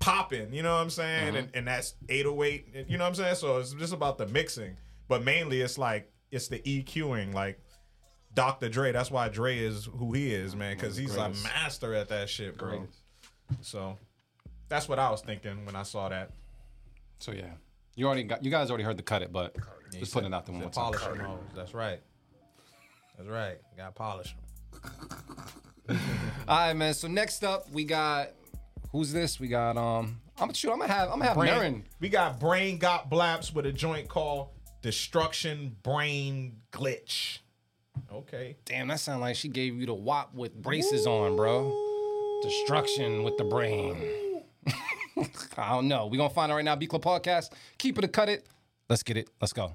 popping, 0.00 0.52
you 0.54 0.62
know 0.62 0.74
what 0.74 0.80
I'm 0.82 0.90
saying? 0.90 1.26
Mm-hmm. 1.28 1.36
And, 1.36 1.50
and 1.54 1.66
that's 1.66 1.94
808, 2.08 2.86
you 2.88 2.96
know 2.98 3.04
what 3.04 3.08
I'm 3.08 3.14
saying? 3.16 3.34
So 3.34 3.58
it's 3.58 3.72
just 3.72 3.92
about 3.92 4.16
the 4.16 4.26
mixing. 4.28 4.76
But 5.08 5.24
mainly 5.24 5.60
it's 5.60 5.76
like, 5.76 6.10
it's 6.30 6.46
the 6.48 6.60
EQing. 6.60 7.34
Like 7.34 7.58
Dr. 8.32 8.68
Dre, 8.68 8.92
that's 8.92 9.10
why 9.10 9.28
Dre 9.28 9.58
is 9.58 9.88
who 9.92 10.12
he 10.12 10.32
is, 10.32 10.54
man, 10.54 10.76
because 10.76 10.96
he's 10.96 11.16
a 11.16 11.30
master 11.42 11.94
at 11.94 12.08
that 12.10 12.28
shit, 12.28 12.56
bro. 12.56 12.86
So 13.60 13.98
that's 14.68 14.88
what 14.88 14.98
I 14.98 15.10
was 15.10 15.20
thinking 15.20 15.64
when 15.64 15.76
I 15.76 15.82
saw 15.82 16.08
that. 16.08 16.30
So 17.18 17.32
yeah, 17.32 17.52
you 17.94 18.06
already 18.06 18.22
got 18.24 18.44
you 18.44 18.50
guys 18.50 18.70
already 18.70 18.84
heard 18.84 18.96
the 18.96 19.02
cut 19.02 19.22
it, 19.22 19.32
but 19.32 19.56
just 19.92 20.12
putting 20.12 20.32
it 20.32 20.36
out 20.36 20.46
there 20.46 20.52
one 20.52 20.62
more 20.62 20.70
time. 20.70 20.84
Polish 20.84 21.02
them 21.02 21.18
hoes. 21.18 21.40
That's 21.54 21.74
right. 21.74 22.00
That's 23.16 23.28
right. 23.28 23.58
Got 23.76 23.94
polish 23.94 24.34
them. 24.34 24.88
All 26.48 26.58
right, 26.58 26.74
man. 26.74 26.94
So 26.94 27.08
next 27.08 27.44
up, 27.44 27.70
we 27.72 27.84
got 27.84 28.30
who's 28.90 29.12
this? 29.12 29.40
We 29.40 29.48
got 29.48 29.76
um. 29.76 30.20
I'm 30.36 30.46
gonna 30.46 30.54
shoot. 30.54 30.70
I'm 30.70 30.78
gonna 30.78 30.92
have. 30.92 31.10
I'm 31.10 31.18
gonna 31.18 31.24
have 31.24 31.36
Merren. 31.36 31.82
We 31.98 32.08
got 32.08 32.38
Brain 32.38 32.78
Got 32.78 33.10
Blaps 33.10 33.52
with 33.52 33.66
a 33.66 33.72
joint 33.72 34.08
called 34.08 34.50
Destruction 34.82 35.76
Brain 35.82 36.60
Glitch. 36.70 37.38
Okay. 38.12 38.56
Damn, 38.64 38.86
that 38.88 39.00
sound 39.00 39.20
like 39.20 39.34
she 39.34 39.48
gave 39.48 39.74
you 39.74 39.86
the 39.86 39.94
wop 39.94 40.32
with 40.34 40.54
braces 40.54 41.06
on, 41.06 41.34
bro. 41.34 41.74
Destruction 42.42 43.24
with 43.24 43.36
the 43.36 43.44
brain. 43.44 43.96
I 45.56 45.70
don't 45.70 45.88
know. 45.88 46.06
We're 46.06 46.18
gonna 46.18 46.30
find 46.30 46.52
out 46.52 46.56
right 46.56 46.64
now. 46.64 46.76
B 46.76 46.86
Club 46.86 47.02
Podcast. 47.02 47.50
Keep 47.78 47.98
it 47.98 48.04
or 48.04 48.08
cut 48.08 48.28
it. 48.28 48.46
Let's 48.88 49.02
get 49.02 49.16
it. 49.16 49.28
Let's 49.40 49.52
go. 49.52 49.72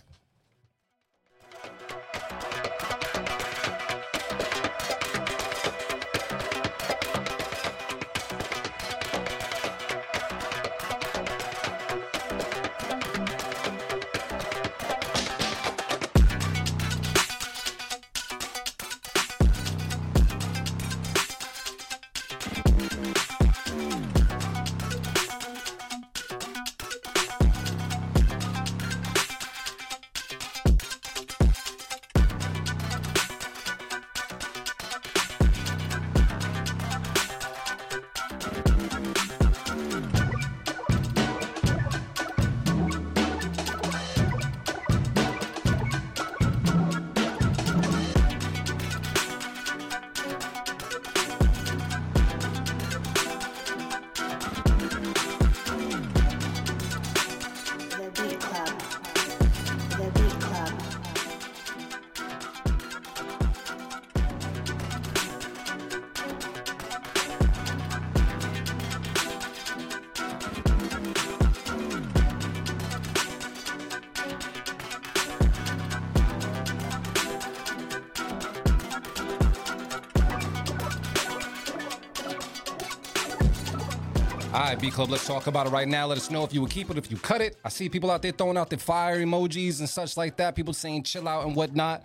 B 84.84 84.91
Club, 84.91 85.12
let's 85.12 85.26
talk 85.26 85.48
about 85.48 85.65
it 85.65 85.69
right 85.69 85.88
now. 85.88 86.06
Let 86.08 86.17
us 86.17 86.30
know 86.30 86.43
if 86.43 86.54
you 86.54 86.60
would 86.60 86.69
keep 86.69 86.89
it, 86.89 86.98
if 86.98 87.10
you 87.10 87.15
cut 87.15 87.39
it. 87.39 87.56
I 87.63 87.69
see 87.69 87.88
people 87.88 88.12
out 88.12 88.22
there 88.22 88.34
throwing 88.34 88.58
out 88.58 88.69
the 88.69 88.76
fire 88.76 89.17
emojis 89.24 89.80
and 89.80 89.88
such 89.88 90.17
like 90.17 90.36
that. 90.36 90.56
People 90.56 90.74
saying 90.74 91.04
chill 91.04 91.26
out 91.26 91.46
and 91.46 91.56
whatnot. 91.56 92.04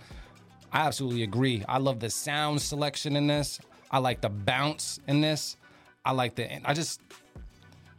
I 0.73 0.87
absolutely 0.87 1.25
agree. 1.25 1.64
I 1.69 1.79
love 1.79 1.99
the 1.99 2.09
sound 2.09 2.62
selection 2.62 3.17
in 3.17 3.27
this. 3.27 3.59
I 3.91 3.99
like 3.99 4.21
the 4.21 4.29
bounce 4.29 5.01
in 5.09 5.21
this. 5.21 5.57
I 6.05 6.12
like 6.12 6.37
the. 6.37 6.64
I 6.64 6.73
just. 6.73 7.01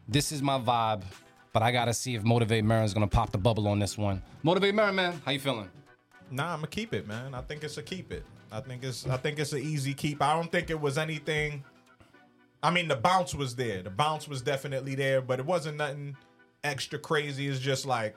This 0.08 0.32
is 0.32 0.42
my 0.42 0.58
vibe, 0.58 1.04
but 1.52 1.62
I 1.62 1.74
gotta 1.74 1.94
see 1.94 2.16
if 2.16 2.24
Motivate 2.24 2.64
Merren's 2.64 2.94
gonna 2.94 3.06
pop 3.06 3.34
the 3.34 3.38
bubble 3.38 3.68
on 3.68 3.80
this 3.80 3.98
one. 3.98 4.22
Motivate 4.44 4.74
Merren, 4.74 4.94
man, 4.96 5.22
how 5.26 5.34
you 5.34 5.42
feeling? 5.42 5.70
Nah, 6.32 6.54
I'm 6.54 6.60
gonna 6.60 6.68
keep 6.68 6.94
it, 6.94 7.06
man. 7.06 7.36
I 7.36 7.42
think 7.42 7.66
it's 7.66 7.78
a 7.78 7.84
keep 7.84 8.14
it. 8.14 8.24
I 8.50 8.62
think 8.62 8.86
it's 8.86 9.06
I 9.06 9.18
think 9.18 9.40
it's 9.40 9.52
an 9.52 9.60
easy 9.60 9.94
keep. 9.94 10.22
I 10.22 10.34
don't 10.34 10.50
think 10.50 10.70
it 10.70 10.80
was 10.80 10.98
anything. 10.98 11.66
I 12.62 12.72
mean, 12.72 12.88
the 12.88 12.96
bounce 12.96 13.34
was 13.34 13.56
there. 13.56 13.82
The 13.84 13.90
bounce 13.90 14.28
was 14.28 14.42
definitely 14.42 14.96
there, 14.96 15.22
but 15.22 15.40
it 15.40 15.46
wasn't 15.46 15.78
nothing 15.78 16.18
extra 16.64 17.00
crazy. 17.00 17.48
It's 17.48 17.60
just 17.60 17.86
like 17.86 18.16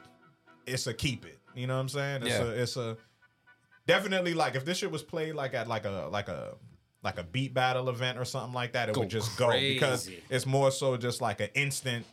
it's 0.66 0.87
a 0.87 0.94
keep 0.94 1.24
it. 1.24 1.38
You 1.55 1.66
know 1.66 1.74
what 1.74 1.81
I'm 1.83 1.88
saying? 1.88 2.22
It's 2.22 2.31
Yeah. 2.38 2.42
a 2.44 2.48
it's 2.48 2.76
a 2.76 2.96
definitely 3.87 4.35
like 4.35 4.55
if 4.55 4.64
this 4.64 4.78
shit 4.78 4.90
was 4.90 5.02
played 5.02 5.35
like 5.35 5.55
at 5.55 5.68
like 5.68 5.85
a 5.85 6.09
like 6.11 6.28
a 6.28 6.55
like 7.02 7.18
a 7.18 7.24
beat 7.24 7.52
battle 7.52 7.88
event 7.88 8.18
or 8.18 8.24
something 8.24 8.52
like 8.55 8.72
that, 8.72 8.88
it 8.88 8.94
Go 8.94 9.00
would 9.00 9.11
just 9.11 9.37
go 9.37 9.50
because 9.50 10.09
it's 10.31 10.46
more 10.46 10.70
so 10.70 10.96
just 10.96 11.20
like 11.20 11.40
an 11.40 11.48
instant 11.55 12.07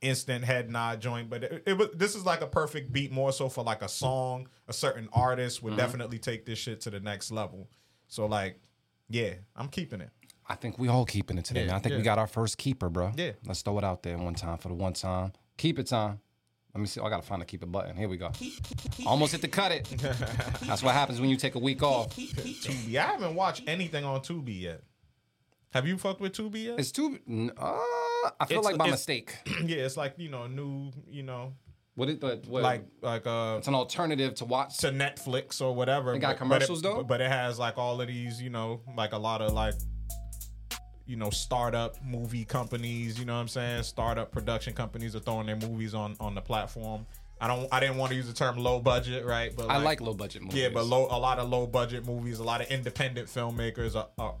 instant 0.00 0.44
head 0.44 0.70
nod 0.70 1.00
joint. 1.00 1.28
But 1.28 1.44
it, 1.44 1.62
it 1.66 1.72
was 1.78 1.88
this 1.94 2.14
is 2.14 2.24
like 2.24 2.40
a 2.40 2.46
perfect 2.46 2.92
beat 2.92 3.10
more 3.12 3.32
so 3.32 3.48
for 3.48 3.64
like 3.64 3.82
a 3.82 3.88
song. 3.88 4.48
A 4.68 4.72
certain 4.72 5.08
artist 5.12 5.58
Mm-hmm. 5.58 5.64
would 5.66 5.76
definitely 5.76 6.18
take 6.18 6.44
this 6.44 6.58
shit 6.58 6.80
to 6.82 6.90
the 6.90 7.00
next 7.00 7.30
level. 7.30 7.68
So 8.06 8.26
like, 8.26 8.58
yeah, 9.08 9.34
I'm 9.56 9.68
keeping 9.68 10.00
it. 10.00 10.10
I 10.48 10.54
think 10.54 10.78
we 10.78 10.88
all 10.88 11.04
keeping 11.04 11.36
it 11.38 11.44
today, 11.44 11.60
Yeah, 11.62 11.66
man. 11.68 11.74
I 11.76 11.78
think 11.80 11.96
we 11.96 12.02
got 12.02 12.18
our 12.18 12.26
first 12.26 12.56
keeper, 12.58 12.88
bro. 12.88 13.12
Yeah. 13.16 13.32
Let's 13.44 13.62
throw 13.62 13.76
it 13.78 13.84
out 13.84 14.02
there 14.02 14.16
one 14.16 14.34
time 14.34 14.56
for 14.58 14.68
the 14.68 14.74
one 14.74 14.94
time. 14.94 15.32
Keep 15.58 15.78
it 15.78 15.86
time. 15.88 16.20
Let 16.74 16.80
me 16.80 16.86
see. 16.86 17.00
Oh, 17.00 17.04
I 17.06 17.10
gotta 17.10 17.22
find 17.26 17.40
the 17.42 17.46
keep 17.46 17.62
it 17.62 17.70
button. 17.72 17.96
Here 17.96 18.08
we 18.08 18.16
go. 18.16 18.30
Almost 19.06 19.32
hit 19.32 19.40
the 19.42 19.48
cut 19.48 19.72
it. 19.72 19.84
That's 20.62 20.82
what 20.82 20.94
happens 20.94 21.20
when 21.20 21.28
you 21.30 21.36
take 21.36 21.54
a 21.54 21.58
week 21.58 21.82
off. 21.82 22.14
Tubi. 22.16 22.96
I 22.96 23.02
haven't 23.06 23.34
watched 23.34 23.62
anything 23.66 24.04
on 24.04 24.20
Tubi 24.20 24.60
yet. 24.62 24.82
Have 25.72 25.86
you 25.86 25.98
fucked 25.98 26.20
with 26.20 26.32
Tubi 26.32 26.64
yet? 26.64 26.78
It's 26.80 26.92
too. 26.92 27.18
n- 27.28 27.50
Uh, 27.58 27.78
I 28.40 28.46
feel 28.46 28.58
It's- 28.60 28.64
like 28.64 28.78
by 28.78 28.90
mistake. 28.90 29.34
yeah, 29.64 29.78
it's 29.78 29.96
like 29.96 30.14
you 30.18 30.28
know, 30.30 30.46
new, 30.46 30.92
you 31.06 31.22
know, 31.24 31.52
What 31.94 32.08
it? 32.08 32.20
But 32.20 32.46
what, 32.46 32.62
like 32.62 32.84
like 33.02 33.26
uh 33.26 33.56
it's 33.58 33.68
an 33.68 33.74
alternative 33.74 34.34
to 34.36 34.44
watch. 34.44 34.78
to 34.78 34.88
Netflix 34.90 35.60
or 35.60 35.74
whatever. 35.74 36.14
It 36.14 36.20
got 36.20 36.38
but- 36.38 36.48
but 36.48 36.54
commercials, 36.54 36.78
it, 36.80 36.82
though? 36.84 37.02
But 37.02 37.20
it 37.20 37.30
has 37.30 37.58
like 37.58 37.76
all 37.76 38.00
of 38.00 38.08
these, 38.08 38.40
you 38.40 38.50
know, 38.50 38.80
like 38.96 39.12
a 39.12 39.18
lot 39.18 39.42
of 39.42 39.52
like, 39.52 39.74
you 41.08 41.16
know, 41.16 41.30
startup 41.30 41.96
movie 42.04 42.44
companies. 42.44 43.18
You 43.18 43.24
know 43.24 43.34
what 43.34 43.40
I'm 43.40 43.48
saying? 43.48 43.82
Startup 43.82 44.30
production 44.30 44.74
companies 44.74 45.16
are 45.16 45.20
throwing 45.20 45.46
their 45.46 45.56
movies 45.56 45.94
on 45.94 46.14
on 46.20 46.34
the 46.36 46.40
platform. 46.42 47.06
I 47.40 47.46
don't. 47.48 47.66
I 47.72 47.80
didn't 47.80 47.96
want 47.96 48.10
to 48.10 48.16
use 48.16 48.26
the 48.26 48.32
term 48.32 48.56
low 48.58 48.78
budget, 48.80 49.24
right? 49.24 49.54
But 49.56 49.70
I 49.70 49.78
like 49.78 50.00
low 50.00 50.12
budget 50.14 50.42
movies. 50.42 50.60
Yeah, 50.60 50.68
but 50.68 50.84
low, 50.86 51.06
a 51.10 51.18
lot 51.18 51.38
of 51.38 51.48
low 51.48 51.66
budget 51.66 52.04
movies, 52.06 52.38
a 52.40 52.44
lot 52.44 52.60
of 52.60 52.66
independent 52.68 53.28
filmmakers 53.28 53.96
are, 53.96 54.08
are 54.18 54.34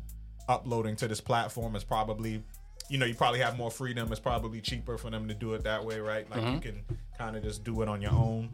uploading 0.48 0.94
to 0.96 1.08
this 1.08 1.20
platform. 1.20 1.74
is 1.76 1.84
probably 1.84 2.42
you 2.90 2.96
know, 2.96 3.04
you 3.06 3.14
probably 3.14 3.38
have 3.40 3.56
more 3.58 3.70
freedom. 3.70 4.10
It's 4.10 4.20
probably 4.20 4.60
cheaper 4.62 4.96
for 4.96 5.10
them 5.10 5.28
to 5.28 5.34
do 5.34 5.52
it 5.54 5.62
that 5.64 5.84
way, 5.84 6.00
right? 6.00 6.28
Like 6.30 6.40
Mm-hmm. 6.40 6.54
you 6.54 6.60
can 6.60 6.82
kind 7.18 7.36
of 7.36 7.42
just 7.42 7.62
do 7.62 7.82
it 7.82 7.88
on 7.88 8.00
your 8.00 8.12
own. 8.12 8.48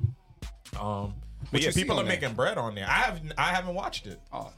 Um, 0.80 1.14
but 1.52 1.52
What 1.52 1.62
yeah, 1.62 1.70
people 1.72 2.00
are 2.00 2.04
there? 2.04 2.12
making 2.12 2.34
bread 2.34 2.58
on 2.58 2.74
there. 2.74 2.86
I 2.86 3.02
have 3.02 3.20
I 3.38 3.52
haven't 3.54 3.74
watched 3.74 4.06
it. 4.06 4.20
Oh, 4.32 4.50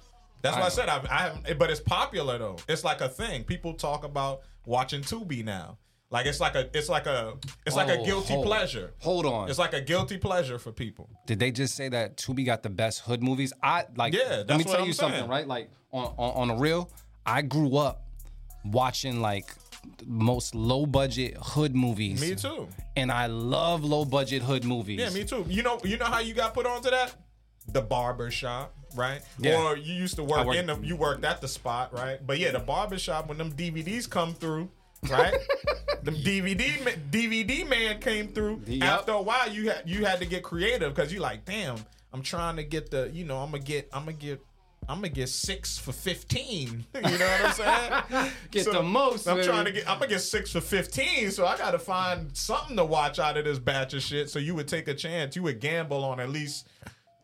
That's 0.42 0.57
I 0.57 0.61
what 0.61 0.66
I 0.66 0.68
said. 0.70 0.88
I've, 0.88 1.07
I 1.07 1.18
haven't, 1.18 1.59
but 1.59 1.70
it's 1.70 1.81
popular 1.81 2.38
though. 2.38 2.57
It's 2.68 2.85
like 2.85 3.01
a 3.01 3.09
thing. 3.09 3.44
People 3.44 3.75
talk 3.75 4.05
about 4.05 4.42
watching 4.64 5.01
Tubi 5.03 5.44
now. 5.44 5.79
Like 6.09 6.27
it's 6.27 6.38
like 6.38 6.55
a 6.55 6.68
it's 6.72 6.88
like 6.88 7.07
a 7.07 7.35
it's 7.66 7.75
like 7.75 7.88
a 7.88 7.99
Oh, 7.99 8.05
guilty 8.05 8.35
hold- 8.35 8.46
pleasure. 8.46 8.92
Hold 9.01 9.27
on. 9.27 9.49
It's 9.51 9.59
like 9.59 9.72
a 9.75 9.81
guilty 9.81 10.18
pleasure 10.18 10.59
for 10.59 10.70
people. 10.70 11.09
Did 11.27 11.40
they 11.40 11.51
just 11.51 11.75
say 11.75 11.88
that 11.88 12.16
Tubi 12.16 12.46
got 12.46 12.62
the 12.62 12.70
best 12.70 13.01
hood 13.01 13.22
movies? 13.22 13.53
I 13.62 13.87
like. 13.96 14.14
Yeah, 14.14 14.44
let 14.46 14.59
me 14.59 14.64
tell 14.64 14.83
I'm 14.83 14.87
you 14.87 14.92
something, 14.92 15.27
right? 15.27 15.49
Like 15.49 15.68
on 15.90 16.14
on, 16.16 16.51
on 16.51 16.57
a 16.57 16.61
real, 16.61 16.90
I 17.25 17.42
grew 17.42 17.77
up 17.77 18.05
watching 18.64 19.20
like 19.20 19.53
most 20.07 20.55
low 20.55 20.87
budget 20.87 21.37
hood 21.40 21.75
movies. 21.75 22.20
Me 22.20 22.35
too. 22.37 22.68
And 22.96 23.11
I 23.11 23.27
love 23.27 23.85
low 23.85 24.05
budget 24.05 24.42
hood 24.42 24.64
movies. 24.64 25.01
Yeah, 25.01 25.11
me 25.11 25.25
too. 25.25 25.44
You 25.49 25.62
know, 25.62 25.81
you 25.85 25.96
know 25.96 26.07
how 26.07 26.20
you 26.20 26.35
got 26.35 26.55
put 26.55 26.66
onto 26.66 26.90
that? 26.90 27.14
The 27.72 27.81
barber 27.83 28.31
shop, 28.31 28.72
right? 28.96 29.22
Yeah. 29.38 29.62
Or 29.62 29.76
you 29.76 29.94
used 29.94 30.16
to 30.16 30.24
work 30.24 30.46
worked- 30.46 30.59
in 30.59 30.66
the 30.66 30.78
you 30.80 30.96
worked 30.96 31.24
at 31.24 31.40
the 31.40 31.48
spot, 31.48 31.92
right? 31.92 32.24
But 32.26 32.38
yeah, 32.38 32.50
the 32.52 32.59
barbershop 32.59 33.28
when 33.28 33.38
them 33.38 33.52
DVDs 33.52 34.09
come 34.09 34.35
through, 34.35 34.70
right? 35.11 35.35
the 36.02 36.11
DVD 36.11 36.85
ma- 36.85 36.90
DVD 37.11 37.68
man 37.68 38.00
came 38.00 38.28
through. 38.28 38.62
Yep. 38.66 38.82
After 38.82 39.12
a 39.12 39.22
while, 39.22 39.50
you 39.50 39.70
had 39.70 39.82
you 39.87 40.04
had 40.04 40.18
to 40.20 40.26
get 40.26 40.42
creative 40.42 40.94
because 40.94 41.12
you 41.12 41.20
like, 41.20 41.44
damn, 41.44 41.76
I'm 42.12 42.22
trying 42.22 42.56
to 42.56 42.64
get 42.64 42.90
the, 42.90 43.11
you 43.12 43.24
know, 43.24 43.38
I'm 43.38 43.50
gonna 43.50 43.62
get, 43.62 43.88
I'm 43.92 44.04
gonna 44.04 44.16
get. 44.16 44.40
I'm 44.88 44.98
gonna 44.98 45.09
get 45.09 45.28
six 45.30 45.76
for 45.78 45.90
fifteen. 45.90 46.85
You 46.94 47.02
know 47.02 47.26
what 47.26 47.61
I'm 47.61 48.02
saying? 48.12 48.30
Get 48.52 48.66
the 48.70 48.85
most, 48.85 49.26
I'm 49.26 49.42
trying 49.42 49.64
to 49.64 49.72
get. 49.72 49.90
I'm 49.90 49.98
gonna 49.98 50.11
get 50.11 50.20
six 50.20 50.52
for 50.52 50.61
fifteen. 50.61 51.32
So 51.32 51.44
I 51.44 51.56
gotta 51.56 51.78
find 51.78 52.37
something 52.37 52.76
to 52.76 52.85
watch 52.85 53.18
out 53.18 53.37
of 53.37 53.44
this 53.46 53.59
batch 53.59 53.94
of 53.94 54.02
shit. 54.02 54.30
So 54.30 54.38
you 54.38 54.54
would 54.54 54.68
take 54.68 54.87
a 54.87 54.94
chance. 54.94 55.35
You 55.35 55.42
would 55.42 55.59
gamble 55.61 56.04
on 56.04 56.20
at 56.20 56.28
least 56.28 56.68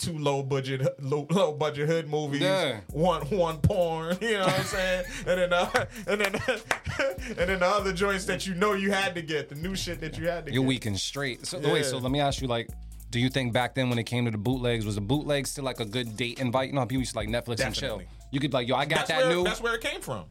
two 0.02 0.18
low 0.18 0.42
budget, 0.42 0.80
low, 1.02 1.26
low 1.30 1.52
budget 1.52 1.88
hood 1.88 2.08
movies. 2.08 2.40
Yeah. 2.42 2.80
One 2.90 3.22
one 3.28 3.58
porn. 3.58 4.16
You 4.22 4.32
know 4.38 4.44
what 4.46 4.58
I'm 4.58 4.64
saying? 4.64 5.04
and 5.26 5.38
then 5.40 5.52
uh, 5.52 5.86
and 6.06 6.20
then 6.20 6.34
and 7.38 7.48
then 7.50 7.58
the 7.60 7.66
other 7.66 7.92
joints 7.92 8.24
that 8.26 8.46
you 8.46 8.54
know 8.54 8.72
you 8.72 8.90
had 8.90 9.14
to 9.14 9.22
get 9.22 9.48
the 9.48 9.54
new 9.54 9.74
shit 9.76 10.00
that 10.00 10.18
you 10.18 10.26
had 10.28 10.44
to 10.46 10.50
get. 10.50 10.54
You're 10.54 10.64
get. 10.64 10.68
weak 10.68 10.86
and 10.86 10.98
straight. 10.98 11.46
So 11.46 11.58
Yeah. 11.60 11.72
wait, 11.72 11.84
so 11.86 11.98
let 11.98 12.10
me 12.10 12.20
ask 12.20 12.40
you, 12.40 12.48
like, 12.48 12.68
do 13.10 13.20
you 13.20 13.28
think 13.28 13.52
back 13.52 13.74
then 13.74 13.88
when 13.90 13.98
it 13.98 14.04
came 14.04 14.24
to 14.24 14.30
the 14.30 14.38
bootlegs, 14.38 14.84
was 14.86 14.96
a 14.96 15.00
bootleg 15.00 15.46
still 15.46 15.64
like 15.64 15.80
a 15.80 15.84
good 15.84 16.16
date 16.16 16.38
invite? 16.40 16.68
You 16.68 16.74
know, 16.74 16.86
people 16.86 17.00
used 17.00 17.12
to 17.12 17.18
like 17.18 17.28
Netflix 17.28 17.64
and 17.64 17.74
chill. 17.74 18.02
You 18.30 18.40
could 18.40 18.50
be 18.50 18.56
like, 18.56 18.68
yo, 18.68 18.74
I 18.76 18.84
got 18.86 19.06
That's 19.06 19.10
that 19.10 19.26
where 19.26 19.34
new 19.36 19.44
that's 19.44 19.60
where 19.60 19.74
it 19.74 19.82
came 19.82 20.00
from. 20.00 20.24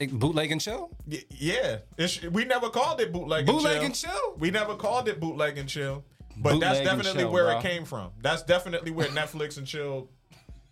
eh, 0.00 0.08
bootleg 0.10 0.50
and 0.50 0.60
chill. 0.60 0.90
Y- 1.06 1.22
yeah, 1.30 1.78
It's, 1.96 2.20
we 2.22 2.44
never 2.44 2.68
called 2.68 3.00
it 3.00 3.12
bootleg. 3.12 3.46
Bootleg 3.46 3.76
and 3.76 3.84
and 3.86 3.94
chill. 3.94 4.10
chill? 4.10 4.34
We 4.38 4.50
never 4.50 4.74
called 4.74 5.06
it 5.08 5.20
bootleg 5.20 5.56
and 5.58 5.68
chill. 5.68 6.04
But 6.36 6.60
that's 6.60 6.80
definitely 6.80 7.24
where 7.24 7.44
bro. 7.44 7.58
it 7.58 7.62
came 7.62 7.84
from. 7.84 8.10
That's 8.22 8.42
definitely 8.42 8.90
where 8.90 9.08
Netflix 9.08 9.58
and 9.58 9.66
chill. 9.66 10.10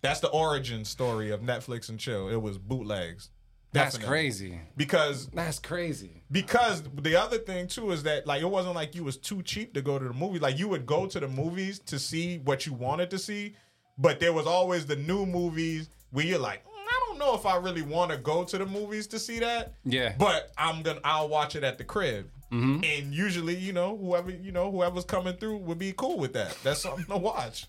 That's 0.01 0.20
the 0.20 0.29
origin 0.29 0.85
story 0.85 1.31
of 1.31 1.40
Netflix 1.40 1.88
and 1.88 1.98
chill. 1.98 2.29
It 2.29 2.40
was 2.40 2.59
bootlegs. 2.59 3.31
That's 3.72 3.96
crazy. 3.96 4.61
Because 4.77 5.29
That's 5.29 5.59
crazy. 5.59 6.22
because 6.31 6.83
the 6.94 7.16
other 7.16 7.38
thing 7.38 7.68
too 7.68 7.90
is 7.90 8.03
that 8.03 8.27
like 8.27 8.42
it 8.42 8.51
wasn't 8.51 8.75
like 8.75 8.94
you 8.94 9.03
was 9.03 9.16
too 9.16 9.42
cheap 9.42 9.72
to 9.75 9.83
go 9.83 9.98
to 9.98 10.05
the 10.05 10.12
movie. 10.12 10.38
Like 10.38 10.59
you 10.59 10.68
would 10.68 10.85
go 10.85 11.07
to 11.07 11.18
the 11.18 11.29
movies 11.29 11.79
to 11.87 11.98
see 11.98 12.38
what 12.38 12.66
you 12.66 12.75
wanted 12.75 13.09
to 13.11 13.18
see, 13.18 13.55
but 13.96 14.20
there 14.20 14.33
was 14.33 14.46
always 14.46 14.85
the 14.85 14.96
new 14.96 15.25
movies 15.25 15.88
where 16.11 16.27
you're 16.27 16.38
like, 16.38 16.62
"Mm, 16.66 16.68
I 16.87 17.01
don't 17.09 17.18
know 17.18 17.35
if 17.35 17.46
I 17.46 17.57
really 17.57 17.81
want 17.83 18.11
to 18.11 18.18
go 18.18 18.44
to 18.44 18.59
the 18.59 18.66
movies 18.66 19.07
to 19.07 19.18
see 19.18 19.38
that. 19.38 19.72
Yeah. 19.85 20.14
But 20.18 20.51
I'm 20.59 20.83
gonna 20.83 21.01
I'll 21.03 21.29
watch 21.29 21.57
it 21.57 21.64
at 21.64 21.79
the 21.79 21.85
crib. 21.85 22.29
Mm-hmm. 22.52 22.84
And 22.84 23.14
usually, 23.14 23.56
you 23.56 23.72
know, 23.72 23.96
whoever 23.96 24.30
you 24.30 24.52
know, 24.52 24.70
whoever's 24.70 25.06
coming 25.06 25.34
through 25.36 25.56
would 25.58 25.78
be 25.78 25.94
cool 25.96 26.18
with 26.18 26.34
that. 26.34 26.56
That's 26.62 26.82
something 26.82 27.06
to 27.06 27.16
watch. 27.16 27.66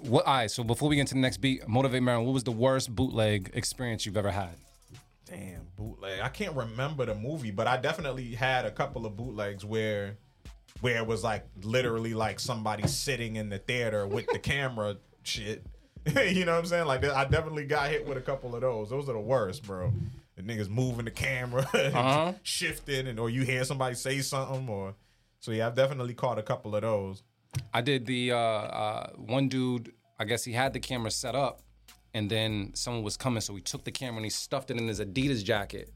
What? 0.00 0.26
All 0.26 0.34
right. 0.34 0.50
So 0.50 0.64
before 0.64 0.88
we 0.88 0.96
get 0.96 1.02
into 1.02 1.14
the 1.14 1.20
next 1.20 1.36
beat, 1.36 1.66
motivate 1.68 2.02
Merren. 2.02 2.24
What 2.24 2.34
was 2.34 2.42
the 2.42 2.50
worst 2.50 2.94
bootleg 2.94 3.52
experience 3.54 4.04
you've 4.04 4.16
ever 4.16 4.32
had? 4.32 4.56
Damn, 5.24 5.68
bootleg. 5.76 6.20
I 6.20 6.28
can't 6.28 6.54
remember 6.56 7.06
the 7.06 7.14
movie, 7.14 7.52
but 7.52 7.68
I 7.68 7.76
definitely 7.76 8.34
had 8.34 8.66
a 8.66 8.72
couple 8.72 9.06
of 9.06 9.16
bootlegs 9.16 9.64
where 9.64 10.16
where 10.80 10.96
it 10.96 11.06
was 11.06 11.22
like 11.22 11.46
literally 11.62 12.12
like 12.12 12.40
somebody 12.40 12.88
sitting 12.88 13.36
in 13.36 13.48
the 13.48 13.58
theater 13.58 14.04
with 14.04 14.26
the 14.32 14.38
camera 14.40 14.96
shit. 15.22 15.64
you 16.06 16.44
know 16.44 16.52
what 16.52 16.58
I'm 16.58 16.66
saying? 16.66 16.86
Like 16.86 17.04
I 17.04 17.24
definitely 17.24 17.66
got 17.66 17.88
hit 17.88 18.04
with 18.04 18.18
a 18.18 18.20
couple 18.20 18.56
of 18.56 18.62
those. 18.62 18.90
Those 18.90 19.08
are 19.08 19.12
the 19.12 19.20
worst, 19.20 19.62
bro. 19.62 19.92
The 20.36 20.42
niggas 20.42 20.68
moving 20.70 21.04
the 21.04 21.10
camera, 21.10 21.68
Uh-huh. 21.74 22.32
shifting, 22.42 23.06
and 23.06 23.18
or 23.20 23.28
you 23.28 23.42
hear 23.42 23.64
somebody 23.64 23.94
say 23.94 24.20
something, 24.20 24.68
or 24.68 24.94
so 25.40 25.52
yeah, 25.52 25.66
I've 25.66 25.74
definitely 25.74 26.14
caught 26.14 26.38
a 26.38 26.42
couple 26.42 26.74
of 26.74 26.82
those. 26.82 27.22
I 27.74 27.82
did 27.82 28.06
the 28.06 28.32
uh, 28.32 28.36
uh, 28.36 29.10
one 29.16 29.48
dude. 29.48 29.92
I 30.18 30.24
guess 30.24 30.42
he 30.44 30.52
had 30.52 30.72
the 30.72 30.80
camera 30.80 31.10
set 31.10 31.34
up, 31.34 31.60
and 32.14 32.30
then 32.30 32.70
someone 32.74 33.02
was 33.02 33.16
coming, 33.16 33.40
so 33.42 33.54
he 33.54 33.60
took 33.60 33.84
the 33.84 33.90
camera 33.92 34.16
and 34.16 34.24
he 34.24 34.30
stuffed 34.30 34.70
it 34.70 34.78
in 34.78 34.88
his 34.88 35.00
Adidas 35.00 35.44
jacket, 35.44 35.92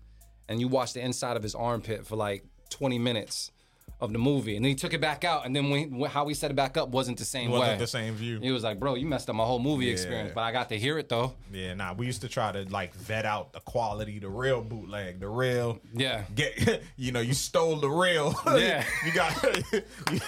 and 0.48 0.60
you 0.60 0.68
watched 0.68 0.94
the 0.94 1.00
inside 1.00 1.36
of 1.38 1.42
his 1.42 1.54
armpit 1.54 2.06
for 2.06 2.16
like 2.16 2.44
20 2.70 2.98
minutes 2.98 3.52
of 3.98 4.12
the 4.12 4.18
movie, 4.18 4.56
and 4.56 4.64
then 4.64 4.70
he 4.70 4.74
took 4.74 4.92
it 4.92 5.00
back 5.00 5.24
out, 5.24 5.46
and 5.46 5.56
then 5.56 5.70
when 5.70 5.92
he, 5.94 6.04
how 6.04 6.28
he 6.28 6.34
set 6.34 6.50
it 6.50 6.54
back 6.54 6.76
up 6.76 6.90
wasn't 6.90 7.18
the 7.18 7.24
same 7.24 7.50
Wasn't 7.50 7.72
way. 7.72 7.78
the 7.78 7.86
same 7.86 8.14
view. 8.14 8.38
He 8.40 8.50
was 8.50 8.62
like, 8.62 8.78
"Bro, 8.78 8.96
you 8.96 9.06
messed 9.06 9.30
up 9.30 9.36
my 9.36 9.44
whole 9.44 9.58
movie 9.58 9.88
experience," 9.88 10.32
but 10.34 10.42
I 10.42 10.52
got 10.52 10.68
to 10.68 10.78
hear 10.78 10.98
it 10.98 11.08
though. 11.08 11.32
Yeah, 11.52 11.72
nah, 11.74 11.94
we 11.94 12.04
used 12.04 12.20
to 12.20 12.28
try 12.28 12.52
to 12.52 12.64
like 12.70 12.94
vet 12.94 13.24
out 13.24 13.54
the 13.54 13.60
quality, 13.60 14.18
the 14.18 14.28
real 14.28 14.60
bootleg, 14.60 15.20
the 15.20 15.28
real. 15.28 15.80
Yeah. 15.94 16.24
Get 16.34 16.82
you 16.96 17.12
know, 17.12 17.20
you 17.20 17.32
stole 17.34 17.76
the 17.76 17.88
real. 17.90 18.34
Yeah. 18.56 18.84
you 19.04 19.12
got 19.12 19.44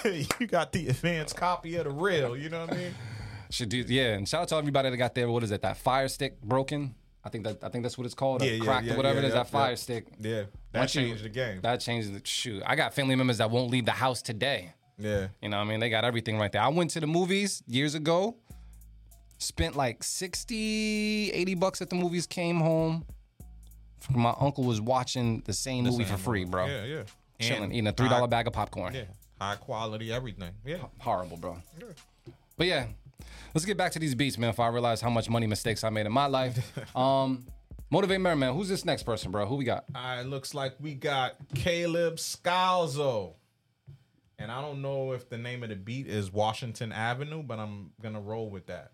you 0.40 0.46
got 0.46 0.72
the 0.72 0.88
advanced 0.88 1.36
copy 1.36 1.76
of 1.76 1.84
the 1.84 1.90
real, 1.90 2.36
you 2.36 2.50
know 2.50 2.60
what 2.60 2.72
I 2.72 2.76
mean? 2.76 2.94
Should 3.50 3.70
do 3.70 3.78
yeah, 3.78 4.14
and 4.14 4.28
shout 4.28 4.42
out 4.42 4.48
to 4.48 4.56
everybody 4.56 4.90
that 4.90 4.96
got 4.96 5.14
their 5.14 5.28
what 5.30 5.42
is 5.42 5.50
it? 5.50 5.62
That 5.62 5.76
fire 5.78 6.08
stick 6.08 6.40
broken. 6.42 6.94
I 7.24 7.30
think 7.30 7.44
that 7.44 7.64
I 7.64 7.68
think 7.68 7.84
that's 7.84 7.96
what 7.98 8.04
it's 8.06 8.14
called. 8.14 8.42
Yeah, 8.42 8.52
yeah, 8.52 8.64
cracked 8.64 8.86
yeah, 8.86 8.94
or 8.94 8.96
whatever 8.96 9.20
yeah, 9.20 9.26
it 9.26 9.28
is. 9.28 9.34
yeah, 9.34 9.42
that 9.42 9.50
fire 9.50 9.70
yeah. 9.70 9.76
stick. 9.76 10.06
Yeah. 10.20 10.42
That 10.72 10.80
Once 10.80 10.94
you- 10.94 11.02
changed 11.08 11.24
the 11.24 11.28
game. 11.30 11.60
That 11.62 11.80
changed 11.80 12.12
the 12.12 12.20
shoot. 12.26 12.62
I 12.66 12.76
got 12.76 12.94
family 12.94 13.14
members 13.16 13.38
that 13.38 13.50
won't 13.50 13.70
leave 13.70 13.84
the 13.86 13.92
house 13.92 14.20
today. 14.22 14.72
yeah. 14.98 15.28
You 15.40 15.48
know 15.48 15.56
what 15.58 15.64
I 15.64 15.68
mean? 15.68 15.80
They 15.80 15.88
got 15.90 16.04
everything 16.04 16.38
right 16.38 16.50
there. 16.52 16.60
I 16.62 16.68
went 16.68 16.90
to 16.90 17.00
the 17.00 17.06
movies 17.06 17.62
years 17.66 17.94
ago, 17.94 18.36
spent 19.38 19.76
like 19.76 20.02
60, 20.02 21.30
80 21.32 21.54
bucks 21.54 21.80
at 21.80 21.88
the 21.90 21.96
movies, 21.96 22.26
came 22.26 22.60
home. 22.60 23.04
My 24.10 24.34
uncle 24.38 24.64
was 24.64 24.80
watching 24.80 25.42
the 25.46 25.52
same 25.52 25.84
movie 25.84 26.04
for 26.04 26.16
free, 26.16 26.44
bro. 26.44 26.66
Yeah, 26.66 26.84
yeah. 26.84 27.02
Chilling, 27.40 27.64
And 27.64 27.72
eating 27.72 27.86
a 27.86 27.92
$3 27.92 28.08
high- 28.08 28.26
bag 28.26 28.46
of 28.46 28.52
popcorn. 28.52 28.94
Yeah. 28.94 29.04
High 29.40 29.56
quality 29.56 30.12
everything. 30.12 30.52
Yeah. 30.66 30.78
Horrible, 30.98 31.36
bro. 31.36 31.62
Yeah. 31.78 31.86
But 32.56 32.66
yeah, 32.66 32.86
let's 33.54 33.64
get 33.64 33.76
back 33.76 33.92
to 33.92 33.98
these 34.00 34.14
beats, 34.14 34.36
man. 34.36 34.50
If 34.50 34.58
I 34.58 34.66
realize 34.68 35.00
how 35.00 35.10
much 35.10 35.30
money 35.30 35.46
mistakes 35.46 35.84
I 35.84 35.90
made 35.90 36.06
in 36.06 36.12
my 36.12 36.26
life. 36.26 36.56
um, 36.96 37.46
Motivate 37.90 38.20
Merren, 38.20 38.38
man. 38.38 38.54
Who's 38.54 38.68
this 38.68 38.84
next 38.84 39.04
person, 39.04 39.30
bro? 39.30 39.46
Who 39.46 39.56
we 39.56 39.64
got? 39.64 39.84
All 39.94 40.02
right, 40.02 40.22
looks 40.22 40.52
like 40.52 40.74
we 40.78 40.94
got 40.94 41.36
Caleb 41.54 42.16
Scalzo. 42.16 43.34
And 44.38 44.52
I 44.52 44.60
don't 44.60 44.82
know 44.82 45.12
if 45.12 45.28
the 45.28 45.38
name 45.38 45.62
of 45.62 45.70
the 45.70 45.76
beat 45.76 46.06
is 46.06 46.30
Washington 46.30 46.92
Avenue, 46.92 47.42
but 47.42 47.58
I'm 47.58 47.90
gonna 48.02 48.20
roll 48.20 48.50
with 48.50 48.66
that. 48.66 48.92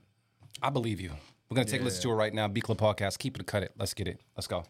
I 0.63 0.71
believe 0.71 1.01
you. 1.01 1.11
We're 1.51 1.57
gonna 1.57 1.69
take 1.69 1.81
a 1.81 1.85
listen 1.85 2.03
to 2.03 2.11
it 2.11 2.15
right 2.15 2.33
now. 2.33 2.49
Beat 2.49 2.65
Club 2.65 2.79
Podcast. 2.79 3.19
Keep 3.19 3.39
it, 3.39 3.47
cut 3.47 3.63
it. 3.63 3.73
Let's 3.77 3.95
get 3.95 4.09
it. 4.09 4.21
Let's 4.37 4.47
go. 4.47 4.65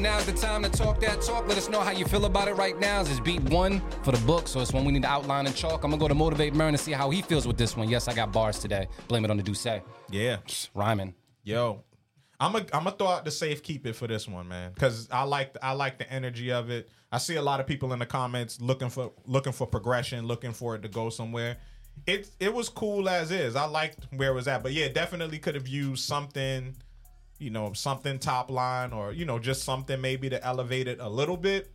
Now's 0.00 0.24
the 0.24 0.32
time 0.32 0.62
to 0.62 0.70
talk 0.70 0.98
that 1.00 1.20
talk. 1.20 1.46
Let 1.46 1.58
us 1.58 1.68
know 1.68 1.80
how 1.80 1.90
you 1.90 2.06
feel 2.06 2.24
about 2.24 2.48
it 2.48 2.54
right 2.54 2.78
now. 2.80 3.02
This 3.02 3.12
is 3.12 3.20
beat 3.20 3.42
one 3.42 3.82
for 4.02 4.12
the 4.12 4.26
book, 4.26 4.48
so 4.48 4.60
it's 4.60 4.72
one 4.72 4.86
we 4.86 4.92
need 4.92 5.02
to 5.02 5.08
outline 5.08 5.46
and 5.46 5.54
chalk. 5.54 5.84
I'm 5.84 5.90
gonna 5.90 6.00
go 6.00 6.08
to 6.08 6.14
Motivate 6.14 6.54
Merren 6.54 6.72
to 6.72 6.78
see 6.78 6.92
how 6.92 7.10
he 7.10 7.20
feels 7.20 7.46
with 7.46 7.58
this 7.58 7.76
one. 7.76 7.86
Yes, 7.86 8.08
I 8.08 8.14
got 8.14 8.32
bars 8.32 8.58
today. 8.58 8.88
Blame 9.08 9.26
it 9.26 9.30
on 9.30 9.36
the 9.36 9.42
Duce. 9.42 9.66
Yeah. 10.08 10.38
Rhyming. 10.72 11.14
Yo, 11.42 11.84
I'm 12.40 12.54
a, 12.54 12.60
I'm 12.72 12.84
gonna 12.84 12.92
throw 12.92 13.08
out 13.08 13.26
the 13.26 13.30
safe 13.30 13.62
keep 13.62 13.86
it 13.86 13.92
for 13.92 14.06
this 14.06 14.26
one, 14.26 14.48
man, 14.48 14.72
because 14.72 15.06
I 15.10 15.24
like 15.24 15.54
I 15.62 15.72
like 15.72 15.98
the 15.98 16.10
energy 16.10 16.50
of 16.50 16.70
it. 16.70 16.88
I 17.12 17.18
see 17.18 17.36
a 17.36 17.42
lot 17.42 17.60
of 17.60 17.66
people 17.66 17.92
in 17.92 17.98
the 17.98 18.06
comments 18.06 18.58
looking 18.58 18.88
for 18.88 19.12
looking 19.26 19.52
for 19.52 19.66
progression, 19.66 20.26
looking 20.26 20.54
for 20.54 20.76
it 20.76 20.80
to 20.82 20.88
go 20.88 21.10
somewhere. 21.10 21.58
It 22.06 22.30
it 22.40 22.54
was 22.54 22.70
cool 22.70 23.06
as 23.06 23.30
is. 23.30 23.54
I 23.54 23.66
liked 23.66 24.06
where 24.16 24.30
it 24.30 24.34
was 24.34 24.48
at, 24.48 24.62
but 24.62 24.72
yeah, 24.72 24.88
definitely 24.88 25.38
could 25.38 25.56
have 25.56 25.68
used 25.68 26.04
something, 26.04 26.74
you 27.40 27.50
know, 27.50 27.72
something 27.72 28.18
top 28.20 28.50
line 28.50 28.92
or 28.92 29.12
you 29.12 29.24
know 29.24 29.38
just 29.38 29.64
something 29.64 30.00
maybe 30.00 30.28
to 30.30 30.44
elevate 30.44 30.86
it 30.86 30.98
a 31.00 31.08
little 31.08 31.36
bit. 31.36 31.72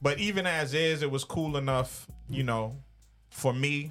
But 0.00 0.18
even 0.18 0.46
as 0.46 0.72
is, 0.72 1.02
it 1.02 1.10
was 1.10 1.24
cool 1.24 1.58
enough, 1.58 2.06
you 2.28 2.42
know, 2.42 2.76
for 3.28 3.52
me. 3.52 3.90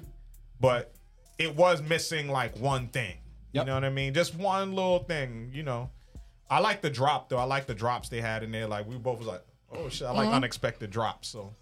But 0.58 0.92
it 1.38 1.54
was 1.54 1.80
missing 1.82 2.28
like 2.28 2.56
one 2.56 2.88
thing. 2.88 3.16
Yep. 3.52 3.62
You 3.62 3.66
know 3.66 3.74
what 3.74 3.84
I 3.84 3.90
mean? 3.90 4.12
Just 4.14 4.34
one 4.34 4.74
little 4.74 5.00
thing, 5.04 5.50
you 5.54 5.62
know. 5.62 5.90
I 6.50 6.58
like 6.58 6.80
the 6.82 6.90
drop 6.90 7.28
though. 7.28 7.38
I 7.38 7.44
like 7.44 7.66
the 7.66 7.74
drops 7.74 8.08
they 8.08 8.20
had 8.20 8.42
in 8.42 8.50
there. 8.50 8.66
Like 8.66 8.86
we 8.88 8.96
both 8.96 9.18
was 9.18 9.28
like, 9.28 9.42
oh 9.72 9.88
shit, 9.88 10.06
I 10.08 10.10
like 10.12 10.26
Mm-hmm. 10.26 10.34
unexpected 10.34 10.90
drops. 10.90 11.28
So, 11.28 11.54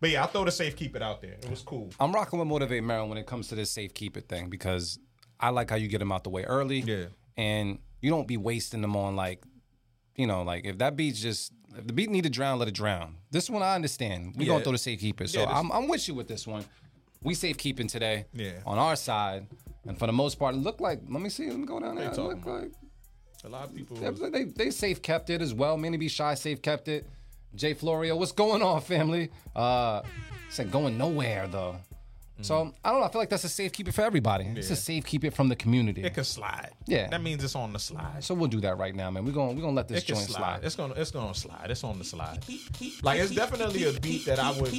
but 0.00 0.10
yeah, 0.10 0.22
I 0.22 0.26
throw 0.28 0.44
the 0.44 0.52
safe 0.52 0.76
keep 0.76 0.94
it 0.94 1.02
out 1.02 1.20
there. 1.20 1.32
It 1.32 1.50
was 1.50 1.62
cool. 1.62 1.90
I'm 1.98 2.12
rocking 2.12 2.38
with 2.38 2.46
Motivate 2.48 2.82
Merren 2.84 3.08
when 3.08 3.18
it 3.18 3.26
comes 3.26 3.48
to 3.48 3.54
this 3.56 3.70
safe 3.72 3.92
keep 3.92 4.16
it 4.16 4.28
thing 4.28 4.48
because 4.48 4.98
I 5.40 5.48
like 5.50 5.68
how 5.70 5.76
you 5.76 5.88
get 5.88 5.98
them 5.98 6.12
out 6.12 6.22
the 6.24 6.30
way 6.30 6.44
early. 6.44 6.80
Yeah. 6.80 7.06
And 7.36 7.78
you 8.00 8.10
don't 8.10 8.26
be 8.28 8.36
wasting 8.36 8.80
them 8.82 8.96
on 8.96 9.16
like, 9.16 9.42
you 10.16 10.26
know, 10.26 10.42
like 10.42 10.64
if 10.64 10.78
that 10.78 10.96
beat's 10.96 11.20
just 11.20 11.52
if 11.76 11.86
the 11.86 11.92
beat 11.92 12.10
need 12.10 12.24
to 12.24 12.30
drown, 12.30 12.58
let 12.58 12.68
it 12.68 12.74
drown. 12.74 13.16
This 13.30 13.48
one 13.48 13.62
I 13.62 13.74
understand. 13.74 14.34
We 14.36 14.44
Yeah. 14.44 14.52
gonna 14.52 14.64
throw 14.64 14.72
the 14.72 14.78
safe 14.78 15.00
keeper. 15.00 15.26
So 15.26 15.40
Yeah, 15.40 15.46
I'm 15.58 15.70
I'm 15.72 15.86
with 15.88 16.06
you 16.08 16.14
with 16.14 16.28
this 16.28 16.46
one. 16.46 16.64
We 17.22 17.34
safe 17.34 17.56
keeping 17.58 17.86
today. 17.86 18.24
Yeah. 18.32 18.60
On 18.66 18.78
our 18.78 18.96
side. 18.96 19.46
And 19.86 19.98
for 19.98 20.06
the 20.06 20.12
most 20.12 20.38
part, 20.38 20.54
it 20.54 20.58
looked 20.58 20.80
like 20.80 21.00
let 21.08 21.22
me 21.22 21.28
see, 21.30 21.48
let 21.48 21.58
me 21.58 21.66
go 21.66 21.78
down 21.80 21.96
there. 21.96 22.10
It 22.10 22.18
looked 22.18 22.46
like 22.46 22.72
A 23.44 23.48
lot 23.48 23.64
of 23.68 23.74
people. 23.74 23.98
yeah, 24.00 24.10
they 24.30 24.44
they 24.44 24.70
safe 24.70 25.00
kept 25.00 25.30
it 25.30 25.40
as 25.40 25.54
well. 25.54 25.76
Manny 25.76 25.96
B 25.96 26.08
Shy 26.08 26.34
safe 26.34 26.60
kept 26.60 26.88
it. 26.88 27.06
Jay 27.54 27.74
Florio, 27.74 28.16
what's 28.16 28.32
going 28.32 28.62
on, 28.62 28.80
family? 28.80 29.30
Uh 29.54 30.02
said 30.50 30.70
going 30.72 30.98
nowhere 30.98 31.46
though. 31.48 31.76
So 32.42 32.54
mm-hmm. 32.54 32.70
I 32.84 32.90
don't 32.90 33.00
know. 33.00 33.06
I 33.06 33.10
feel 33.10 33.20
like 33.20 33.28
that's 33.28 33.44
a 33.44 33.48
safe 33.48 33.72
keep 33.72 33.88
it 33.88 33.92
for 33.92 34.02
everybody. 34.02 34.46
It's 34.56 34.70
a 34.70 34.76
safe 34.76 35.04
keep 35.04 35.24
it 35.24 35.34
from 35.34 35.48
the 35.48 35.56
community. 35.56 36.02
it 36.02 36.14
can 36.14 36.24
slide. 36.24 36.70
Yeah. 36.86 37.08
that 37.08 37.22
means 37.22 37.44
it's 37.44 37.54
on 37.54 37.72
the 37.72 37.78
slide. 37.78 38.22
So 38.24 38.34
we'll 38.34 38.48
do 38.48 38.60
that 38.60 38.78
right 38.78 38.94
now, 38.94 39.10
man. 39.10 39.24
We're 39.24 39.32
gonna 39.32 39.52
we're 39.52 39.62
gonna 39.62 39.76
let 39.76 39.88
this 39.88 40.02
It 40.02 40.06
can 40.06 40.14
joint 40.16 40.28
slide. 40.28 40.38
slide. 40.38 40.64
It's 40.64 40.76
gonna 40.76 40.94
it's 40.94 41.10
gonna 41.10 41.34
slide. 41.34 41.70
It's 41.70 41.84
on 41.84 41.98
the 41.98 42.04
slide. 42.04 42.44
Like 43.02 43.20
it's 43.20 43.34
definitely 43.34 43.84
a 43.84 43.92
beat 43.92 44.26
that 44.26 44.38
I 44.38 44.52
would. 44.58 44.72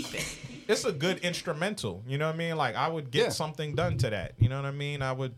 It's 0.68 0.86
a 0.86 0.92
good 0.92 1.20
instrumental. 1.20 2.04
You 2.08 2.18
know 2.18 2.28
what 2.28 2.36
I 2.36 2.38
mean? 2.38 2.56
Like 2.58 2.76
I 2.76 2.88
would 2.88 3.12
get 3.12 3.24
Yeah. 3.24 3.30
something 3.30 3.76
done 3.76 3.98
to 4.00 4.10
that. 4.10 4.34
You 4.38 4.50
know 4.50 4.58
what 4.58 4.66
I 4.66 4.72
mean? 4.72 5.02
I 5.02 5.12
would 5.12 5.36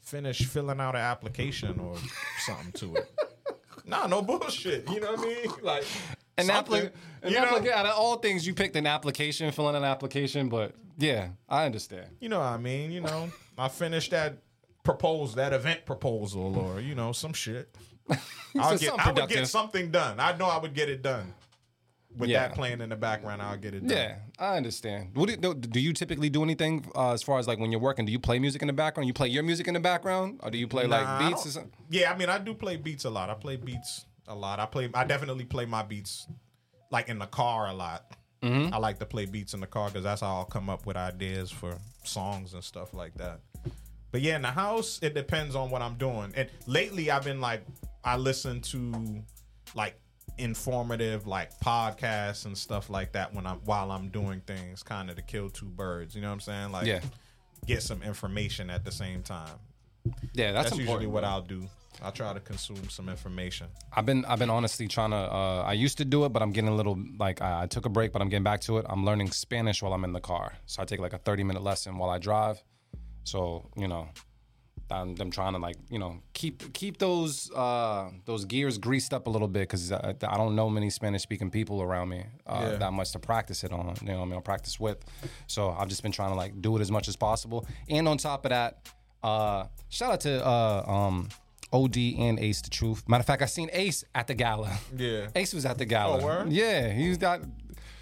finish 0.00 0.44
filling 0.46 0.80
out 0.80 0.94
an 0.94 1.00
application 1.00 1.78
or 1.78 1.96
something 2.44 2.72
to 2.72 2.96
it. 2.96 3.10
Nah, 3.92 4.06
no 4.06 4.22
bullshit. 4.22 4.90
You 4.90 5.00
know 5.00 5.12
what 5.12 5.20
I 5.20 5.22
mean? 5.22 5.52
Like 5.62 5.84
An 6.38 6.48
application. 6.50 6.92
An 7.22 7.30
you 7.30 7.38
know? 7.38 7.72
out 7.72 7.86
of 7.86 7.94
all 7.94 8.16
things, 8.16 8.46
you 8.46 8.54
picked 8.54 8.74
an 8.74 8.86
application, 8.86 9.52
filling 9.52 9.76
an 9.76 9.84
application. 9.84 10.48
But 10.48 10.74
yeah, 10.96 11.28
I 11.46 11.66
understand. 11.66 12.06
You 12.18 12.30
know 12.30 12.38
what 12.38 12.46
I 12.46 12.56
mean? 12.56 12.90
You 12.90 13.02
know, 13.02 13.30
I 13.58 13.68
finished 13.68 14.10
that 14.12 14.38
propose 14.82 15.34
that 15.34 15.52
event 15.52 15.84
proposal 15.84 16.58
or 16.58 16.80
you 16.80 16.94
know 16.94 17.12
some 17.12 17.34
shit. 17.34 17.76
I'll 18.58 18.78
get, 18.78 18.98
I 18.98 19.12
would 19.12 19.28
get 19.28 19.46
something 19.46 19.90
done. 19.90 20.18
I 20.18 20.36
know 20.36 20.46
I 20.46 20.58
would 20.58 20.74
get 20.74 20.88
it 20.88 21.02
done. 21.02 21.34
With 22.16 22.28
Yeah. 22.28 22.48
that 22.48 22.54
playing 22.54 22.80
in 22.80 22.90
the 22.90 22.96
background, 22.96 23.40
I'll 23.40 23.56
get 23.56 23.74
it 23.74 23.86
done. 23.86 23.96
Yeah, 23.96 24.16
I 24.38 24.56
understand. 24.56 25.10
What 25.14 25.40
do, 25.40 25.54
do, 25.54 25.80
you 25.80 25.92
typically 25.92 26.28
do 26.28 26.42
anything 26.42 26.84
uh, 26.94 27.12
as 27.12 27.22
far 27.22 27.38
as 27.38 27.48
like 27.48 27.58
when 27.58 27.72
you're 27.72 27.80
working? 27.80 28.04
Do 28.04 28.12
you 28.12 28.18
play 28.18 28.38
music 28.38 28.60
in 28.62 28.66
the 28.66 28.72
background? 28.74 29.06
You 29.06 29.14
play 29.14 29.28
your 29.28 29.42
music 29.42 29.66
in 29.68 29.74
the 29.74 29.80
background, 29.80 30.40
or 30.42 30.50
do 30.50 30.58
you 30.58 30.68
play 30.68 30.86
Nah, 30.86 30.96
like 30.96 31.30
beats 31.30 31.46
or 31.46 31.50
something? 31.50 31.72
Yeah, 31.90 32.12
I 32.12 32.16
mean, 32.18 32.28
I 32.28 32.38
do 32.38 32.54
play 32.54 32.76
beats 32.76 33.04
a 33.04 33.10
lot. 33.10 33.30
I 33.30 33.34
play 33.34 33.56
beats 33.56 34.04
a 34.28 34.34
lot. 34.34 34.60
I 34.60 34.66
play. 34.66 34.90
I 34.92 35.04
definitely 35.04 35.44
play 35.44 35.64
my 35.64 35.82
beats 35.82 36.26
like 36.90 37.08
in 37.08 37.18
the 37.18 37.26
car 37.26 37.68
a 37.68 37.72
lot. 37.74 38.04
Mm-hmm. 38.42 38.74
I 38.74 38.78
like 38.78 38.98
to 38.98 39.06
play 39.06 39.24
beats 39.24 39.54
in 39.54 39.60
the 39.60 39.66
car 39.66 39.88
because 39.88 40.04
that's 40.04 40.20
how 40.20 40.36
I'll 40.36 40.44
come 40.44 40.68
up 40.68 40.84
with 40.84 40.96
ideas 40.96 41.50
for 41.50 41.78
songs 42.04 42.54
and 42.54 42.62
stuff 42.62 42.92
like 42.92 43.14
that. 43.14 43.40
But 44.10 44.20
yeah, 44.20 44.36
in 44.36 44.42
the 44.42 44.48
house, 44.48 44.98
it 45.00 45.14
depends 45.14 45.54
on 45.54 45.70
what 45.70 45.80
I'm 45.80 45.94
doing. 45.94 46.32
And 46.36 46.48
lately, 46.66 47.10
I've 47.10 47.24
been 47.24 47.40
like, 47.40 47.64
I 48.04 48.16
listen 48.16 48.60
to 48.62 49.22
like 49.74 49.94
informative 50.38 51.26
like 51.26 51.58
podcasts 51.60 52.46
and 52.46 52.56
stuff 52.56 52.90
like 52.90 53.12
that 53.12 53.34
when 53.34 53.46
I'm 53.46 53.58
while 53.64 53.90
I'm 53.90 54.08
doing 54.08 54.40
things, 54.46 54.82
kind 54.82 55.10
of 55.10 55.16
to 55.16 55.22
kill 55.22 55.50
two 55.50 55.66
birds. 55.66 56.14
You 56.14 56.20
know 56.22 56.28
what 56.28 56.34
I'm 56.34 56.40
saying? 56.40 56.72
Like, 56.72 56.86
Yeah. 56.86 57.00
get 57.66 57.82
some 57.82 58.02
information 58.02 58.70
at 58.70 58.84
the 58.84 58.92
same 58.92 59.22
time. 59.22 59.58
Yeah, 60.32 60.52
that's, 60.52 60.70
That's, 60.70 60.78
usually 60.80 61.06
what. 61.06 61.22
I'll 61.24 61.42
do. 61.42 61.68
I'll 62.02 62.10
try 62.10 62.32
to 62.32 62.40
consume 62.40 62.88
some 62.88 63.08
information. 63.08 63.68
I've 63.92 64.06
been 64.06 64.24
I've 64.24 64.38
been 64.40 64.50
honestly 64.50 64.88
trying 64.88 65.10
to. 65.10 65.16
Uh, 65.16 65.62
I 65.64 65.74
used 65.74 65.98
to 65.98 66.04
do 66.04 66.24
it, 66.24 66.30
but 66.30 66.42
I'm 66.42 66.50
getting 66.50 66.70
a 66.70 66.74
little 66.74 66.98
like 67.18 67.40
I, 67.40 67.62
I 67.62 67.66
took 67.66 67.86
a 67.86 67.88
break, 67.88 68.12
but 68.12 68.20
I'm 68.20 68.28
getting 68.28 68.42
back 68.42 68.60
to 68.62 68.78
it. 68.78 68.86
I'm 68.88 69.04
learning 69.04 69.30
Spanish 69.30 69.82
while 69.82 69.92
I'm 69.92 70.02
in 70.02 70.12
the 70.12 70.20
car, 70.20 70.54
so 70.66 70.82
I 70.82 70.84
take 70.86 70.98
like 70.98 71.12
a 71.12 71.18
30 71.18 71.44
minute 71.44 71.62
lesson 71.62 71.98
while 71.98 72.10
I 72.10 72.18
drive. 72.18 72.60
So 73.24 73.68
you 73.76 73.86
know, 73.86 74.08
I'm, 74.92 75.14
I'm 75.20 75.30
trying 75.30 75.54
to 75.54 75.58
like 75.58 75.76
you 75.90 75.98
know 75.98 76.20
keep 76.34 76.72
keep 76.72 76.98
those 76.98 77.50
uh, 77.52 78.10
those 78.24 78.44
gears 78.44 78.78
greased 78.78 79.12
up 79.14 79.26
a 79.26 79.30
little 79.30 79.48
bit 79.48 79.60
because 79.62 79.90
I, 79.92 80.14
I 80.28 80.36
don't 80.36 80.54
know 80.54 80.68
many 80.70 80.90
Spanish 80.90 81.22
speaking 81.22 81.50
people 81.50 81.82
around 81.82 82.08
me 82.10 82.24
uh, 82.46 82.68
Yeah. 82.72 82.76
that 82.76 82.92
much 82.92 83.12
to 83.12 83.18
practice 83.18 83.64
it 83.64 83.72
on. 83.72 83.94
You 84.02 84.08
know, 84.08 84.16
what 84.18 84.22
I 84.22 84.24
mean, 84.26 84.34
I'll 84.34 84.40
practice 84.40 84.78
with. 84.78 84.98
So 85.46 85.70
I've 85.70 85.88
just 85.88 86.02
been 86.02 86.12
trying 86.12 86.30
to 86.30 86.36
like 86.36 86.60
do 86.60 86.76
it 86.76 86.80
as 86.80 86.90
much 86.90 87.08
as 87.08 87.16
possible. 87.16 87.66
And 87.88 88.06
on 88.06 88.18
top 88.18 88.44
of 88.44 88.50
that, 88.50 88.88
uh, 89.22 89.64
shout 89.88 90.12
out 90.12 90.20
to 90.20 90.46
uh, 90.46 90.84
um, 90.86 91.28
OD 91.72 91.96
and 92.18 92.38
Ace 92.38 92.60
the 92.62 92.70
Truth. 92.70 93.08
Matter 93.08 93.20
of 93.20 93.26
fact, 93.26 93.42
I 93.42 93.46
seen 93.46 93.70
Ace 93.72 94.04
at 94.14 94.26
the 94.26 94.34
gala. 94.34 94.70
Yeah. 94.96 95.28
Ace 95.34 95.54
was 95.54 95.64
at 95.64 95.78
the 95.78 95.84
gala. 95.86 96.20
Oh, 96.20 96.24
word? 96.24 96.52
Yeah, 96.52 96.92
he 96.92 97.08
was 97.08 97.18
got 97.18 97.40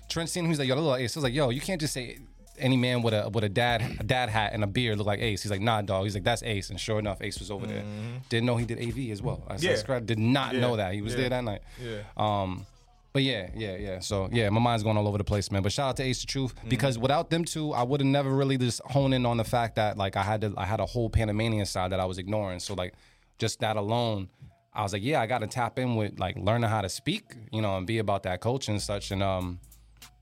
Trent 0.08 0.28
seen 0.28 0.48
was 0.48 0.58
like, 0.58 0.66
yo, 0.68 0.74
little 0.74 0.96
Ace. 0.96 1.16
I 1.16 1.20
was 1.20 1.24
like, 1.24 1.34
yo, 1.34 1.50
you 1.50 1.60
can't 1.60 1.80
just 1.80 1.94
say 1.94 2.18
any 2.60 2.76
man 2.76 3.02
with 3.02 3.14
a 3.14 3.28
with 3.30 3.44
a 3.44 3.48
dad 3.48 3.82
a 4.00 4.04
dad 4.04 4.28
hat 4.28 4.52
and 4.52 4.62
a 4.62 4.66
beard 4.66 4.98
look 4.98 5.06
like 5.06 5.20
Ace. 5.20 5.42
He's 5.42 5.50
like, 5.50 5.60
nah, 5.60 5.82
dog. 5.82 6.04
He's 6.04 6.14
like, 6.14 6.24
that's 6.24 6.42
Ace. 6.42 6.70
And 6.70 6.78
sure 6.78 6.98
enough, 6.98 7.20
Ace 7.22 7.38
was 7.38 7.50
over 7.50 7.66
there. 7.66 7.82
Didn't 8.28 8.46
know 8.46 8.56
he 8.56 8.66
did 8.66 8.78
AV 8.78 9.10
as 9.10 9.22
well. 9.22 9.42
I 9.48 9.54
Mm-hmm. 9.54 9.64
Yeah. 9.64 9.70
subscribed. 9.74 10.06
Did 10.06 10.18
not 10.18 10.54
Yeah. 10.54 10.60
know 10.60 10.76
that 10.76 10.94
he 10.94 11.02
was 11.02 11.12
Yeah. 11.14 11.20
there 11.20 11.28
that 11.30 11.44
night. 11.44 11.62
Yeah. 11.82 11.98
Um, 12.16 12.66
but 13.12 13.22
yeah, 13.24 13.50
yeah, 13.56 13.76
yeah. 13.76 13.98
So 14.00 14.28
yeah, 14.30 14.48
my 14.50 14.60
mind's 14.60 14.82
going 14.84 14.96
all 14.96 15.08
over 15.08 15.18
the 15.18 15.24
place, 15.24 15.50
man. 15.50 15.62
But 15.62 15.72
shout 15.72 15.88
out 15.90 15.96
to 15.96 16.02
Ace 16.04 16.20
the 16.20 16.26
Truth 16.28 16.54
Mm-hmm. 16.54 16.68
because 16.68 16.96
without 16.98 17.30
them 17.30 17.44
two, 17.44 17.72
I 17.72 17.82
would 17.82 18.00
have 18.00 18.06
never 18.06 18.30
really 18.30 18.56
just 18.56 18.80
honed 18.84 19.14
in 19.14 19.26
on 19.26 19.36
the 19.36 19.44
fact 19.44 19.74
that 19.76 19.96
like 19.98 20.16
I 20.16 20.22
had 20.22 20.40
to 20.42 20.54
I 20.56 20.64
had 20.64 20.78
a 20.80 20.86
whole 20.86 21.10
Panamanian 21.10 21.66
side 21.66 21.90
that 21.92 21.98
I 22.00 22.04
was 22.04 22.18
ignoring. 22.18 22.60
So 22.60 22.74
like 22.74 22.94
just 23.38 23.58
that 23.60 23.76
alone, 23.76 24.28
I 24.72 24.82
was 24.82 24.92
like, 24.92 25.02
yeah, 25.02 25.20
I 25.20 25.26
got 25.26 25.38
to 25.38 25.48
tap 25.48 25.78
in 25.78 25.96
with 25.96 26.20
like 26.20 26.36
learning 26.36 26.70
how 26.70 26.82
to 26.82 26.88
speak, 26.88 27.24
you 27.50 27.60
know, 27.60 27.76
and 27.78 27.86
be 27.86 27.98
about 27.98 28.22
that 28.22 28.40
culture 28.40 28.70
and 28.70 28.80
such. 28.80 29.10
And 29.10 29.22
um, 29.24 29.58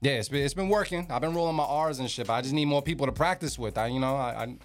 yeah, 0.00 0.12
it's 0.12 0.28
been 0.28 0.42
it's 0.44 0.54
been 0.54 0.68
working. 0.68 1.06
I've 1.10 1.20
been 1.20 1.34
rolling 1.34 1.56
my 1.56 1.64
R's 1.64 1.98
and 1.98 2.10
shit. 2.10 2.26
But 2.26 2.34
I 2.34 2.42
just 2.42 2.54
need 2.54 2.66
more 2.66 2.82
people 2.82 3.06
to 3.06 3.12
practice 3.12 3.58
with. 3.58 3.76
I 3.78 3.86
you 3.88 4.00
know 4.00 4.14
I. 4.16 4.44
I 4.44 4.56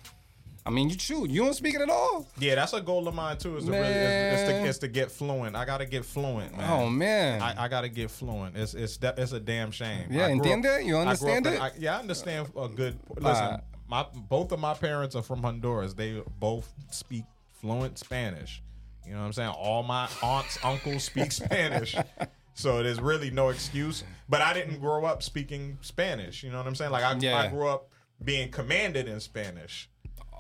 I 0.65 0.69
mean, 0.69 0.89
you 0.89 0.97
shoot. 0.97 1.29
You 1.29 1.43
don't 1.43 1.53
speak 1.53 1.75
it 1.75 1.81
at 1.81 1.89
all. 1.89 2.25
Yeah, 2.39 2.55
that's 2.55 2.71
a 2.71 2.79
goal 2.79 3.05
of 3.09 3.13
mine 3.13 3.37
too. 3.37 3.57
Is 3.57 3.65
to 3.65 3.71
really 3.71 3.85
is, 3.85 4.39
is, 4.39 4.47
to, 4.47 4.63
is 4.63 4.79
to 4.79 4.87
get 4.87 5.11
fluent. 5.11 5.57
I 5.57 5.65
gotta 5.65 5.85
get 5.85 6.05
fluent, 6.05 6.55
man. 6.57 6.69
Oh 6.71 6.87
man. 6.89 7.41
I, 7.41 7.65
I 7.65 7.67
gotta 7.67 7.89
get 7.89 8.09
fluent. 8.09 8.55
It's 8.55 8.73
it's 8.73 8.97
it's 9.01 9.33
a 9.33 9.41
damn 9.41 9.71
shame. 9.71 10.07
Yeah, 10.09 10.29
entiende? 10.29 10.77
up- 10.79 10.85
You 10.85 10.95
I 10.99 10.99
grew 10.99 11.01
up 11.01 11.07
understand 11.07 11.47
in- 11.47 11.53
it? 11.55 11.61
I- 11.61 11.71
yeah, 11.77 11.97
I 11.97 11.99
understand 11.99 12.47
a 12.57 12.69
good. 12.69 12.97
Listen, 13.17 13.43
Uh, 13.43 13.57
my 13.89 14.05
both 14.15 14.53
of 14.53 14.59
my 14.61 14.73
parents 14.73 15.17
are 15.17 15.21
from 15.21 15.43
Honduras. 15.43 15.95
They 15.95 16.21
both 16.39 16.71
speak 16.91 17.25
fluent 17.59 17.99
Spanish. 17.99 18.63
You 19.05 19.15
know 19.15 19.19
what 19.19 19.25
I'm 19.25 19.33
saying? 19.33 19.49
All 19.49 19.83
my 19.83 20.07
aunts, 20.21 20.57
uncles 20.63 21.03
speak 21.03 21.33
Spanish. 21.33 21.93
So 22.53 22.83
there's 22.83 22.99
really 23.01 23.31
no 23.31 23.49
excuse. 23.49 24.03
But 24.29 24.41
I 24.41 24.53
didn't 24.53 24.79
grow 24.79 25.05
up 25.05 25.23
speaking 25.23 25.77
Spanish. 25.81 26.43
You 26.43 26.51
know 26.51 26.57
what 26.57 26.67
I'm 26.67 26.75
saying? 26.75 26.91
Like 26.91 27.03
I, 27.03 27.15
Yeah. 27.17 27.37
I 27.37 27.47
grew 27.47 27.67
up 27.67 27.89
being 28.23 28.49
commanded 28.51 29.07
in 29.07 29.19
Spanish. 29.19 29.89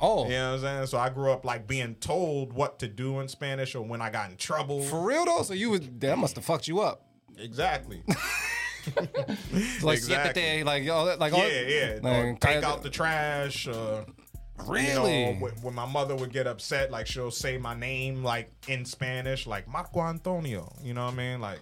oh, 0.01 0.25
You 0.25 0.31
know 0.31 0.49
what 0.51 0.55
I'm 0.55 0.61
saying? 0.61 0.85
So 0.87 0.97
I 0.97 1.09
grew 1.09 1.31
up 1.31 1.43
like 1.45 1.67
being 1.67 1.95
told 1.95 2.53
what 2.53 2.79
to 2.79 2.87
do 2.87 3.19
in 3.19 3.27
Spanish 3.27 3.75
or 3.75 3.81
when 3.83 4.01
I 4.01 4.09
got 4.09 4.29
in 4.31 4.37
trouble. 4.37 4.81
for 4.83 5.01
real 5.05 5.25
though. 5.25 5.41
So 5.43 5.53
you 5.53 5.71
was 5.71 5.81
that 5.99 6.17
must 6.17 6.35
have 6.35 6.45
fucked 6.45 6.67
you 6.67 6.81
up. 6.81 7.05
exactly. 7.37 8.03
Like 9.81 9.97
Exactly. 9.97 10.63
like 10.63 10.83
yo, 10.83 11.15
like 11.17 11.31
all- 11.33 11.47
yeah, 11.47 11.61
yeah. 11.61 11.99
Like, 12.01 12.39
take 12.41 12.63
out 12.63 12.83
the 12.83 12.89
trash. 12.89 13.67
Uh, 13.67 14.03
Really? 14.67 15.19
You 15.21 15.25
know, 15.33 15.39
when, 15.39 15.51
when 15.63 15.73
my 15.73 15.85
mother 15.85 16.15
would 16.15 16.31
get 16.31 16.45
upset, 16.47 16.91
like 16.91 17.07
she'll 17.07 17.31
say 17.31 17.57
my 17.57 17.73
name 17.73 18.23
like 18.23 18.51
in 18.67 18.85
Spanish, 18.85 19.47
like 19.47 19.67
Marco 19.67 20.01
Antonio. 20.01 20.71
You 20.83 20.93
know 20.93 21.05
what 21.05 21.13
I 21.15 21.17
mean? 21.17 21.41
Like 21.41 21.59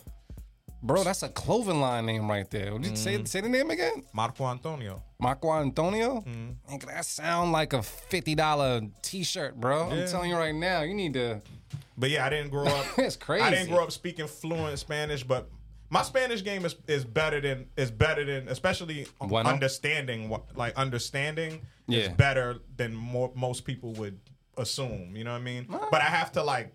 Bro, 0.84 1.04
that's 1.04 1.22
a 1.24 1.30
clothing 1.30 1.80
line 1.80 2.06
name 2.08 2.30
right 2.30 2.50
there. 2.50 2.74
Would 2.74 2.86
you 2.86 2.92
Mm. 2.94 2.98
say 2.98 3.24
say 3.26 3.42
the 3.42 3.50
name 3.50 3.70
again? 3.70 4.04
Marco 4.14 4.46
Antonio. 4.46 5.04
Marco 5.20 5.52
Antonio? 5.54 6.22
Mm. 6.22 6.56
Nigga, 6.70 6.86
that 6.88 7.06
sound 7.06 7.52
like 7.52 7.74
a 7.74 7.84
fifty 7.84 8.34
dollar 8.36 8.82
t 9.04 9.24
shirt, 9.24 9.60
bro. 9.60 9.90
I'm 9.90 9.98
Yeah. 10.00 10.06
telling 10.08 10.30
you 10.32 10.38
right 10.38 10.56
now, 10.56 10.82
you 10.82 10.94
need 10.96 11.14
to. 11.14 11.42
But 11.98 12.10
yeah, 12.10 12.26
I 12.26 12.30
didn't 12.30 12.50
grow 12.50 12.66
up. 12.66 12.86
It's 12.98 13.16
crazy. 13.16 13.44
I 13.44 13.52
didn't 13.52 13.70
grow 13.70 13.84
up 13.84 13.92
speaking 13.92 14.28
fluent 14.28 14.78
Spanish, 14.80 15.24
but 15.24 15.50
My 15.94 16.04
Spanish 16.04 16.42
game 16.42 16.64
is, 16.66 16.74
is 16.88 17.04
better 17.04 17.42
than 17.42 17.68
is 17.76 17.92
better 17.92 18.24
than 18.24 18.48
especially 18.48 19.08
Bueno? 19.20 19.50
understanding 19.50 20.30
what 20.30 20.56
like 20.56 20.74
understanding 20.78 21.62
is 21.90 22.08
Yeah. 22.08 22.14
better 22.14 22.60
than 22.78 22.96
more 22.96 23.30
most 23.36 23.66
people 23.66 23.92
would 23.96 24.18
assume. 24.58 25.16
You 25.18 25.26
know 25.26 25.34
what 25.34 25.42
I 25.42 25.44
mean? 25.44 25.68
But 25.92 26.02
I 26.02 26.06
have 26.06 26.32
to 26.34 26.44
like 26.44 26.74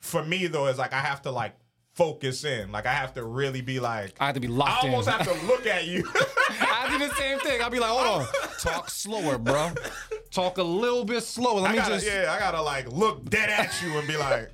for 0.00 0.22
me 0.22 0.46
though, 0.46 0.66
it's 0.66 0.78
like 0.78 0.92
I 0.92 1.00
have 1.00 1.22
to 1.22 1.30
like 1.30 1.54
focus 1.94 2.44
in. 2.44 2.72
Like 2.72 2.86
I 2.86 2.92
have 2.92 3.14
to 3.14 3.24
really 3.24 3.60
be 3.60 3.80
like 3.80 4.14
I 4.20 4.26
have 4.26 4.34
to 4.34 4.40
be 4.40 4.48
I 4.48 4.50
locked 4.50 4.84
in. 4.84 4.90
almost 4.90 5.08
have 5.08 5.24
to 5.26 5.46
look 5.46 5.66
at 5.66 5.86
you. 5.86 6.04
I 6.50 6.86
do 6.90 6.98
the 6.98 7.14
same 7.14 7.38
thing. 7.40 7.62
I'll 7.62 7.70
be 7.70 7.78
like, 7.80 7.90
hold 7.90 8.22
on, 8.22 8.26
talk 8.60 8.90
slower, 8.90 9.38
bro. 9.38 9.70
Talk 10.30 10.58
a 10.58 10.62
little 10.62 11.04
bit 11.04 11.22
slower. 11.22 11.60
Let 11.60 11.70
I 11.70 11.72
me 11.72 11.78
gotta, 11.78 11.94
just. 11.94 12.06
yeah, 12.06 12.32
I 12.36 12.38
gotta 12.40 12.60
like 12.60 12.90
look 12.90 13.28
dead 13.30 13.48
at 13.50 13.80
you 13.82 13.96
and 13.98 14.06
be 14.08 14.16
like, 14.16 14.50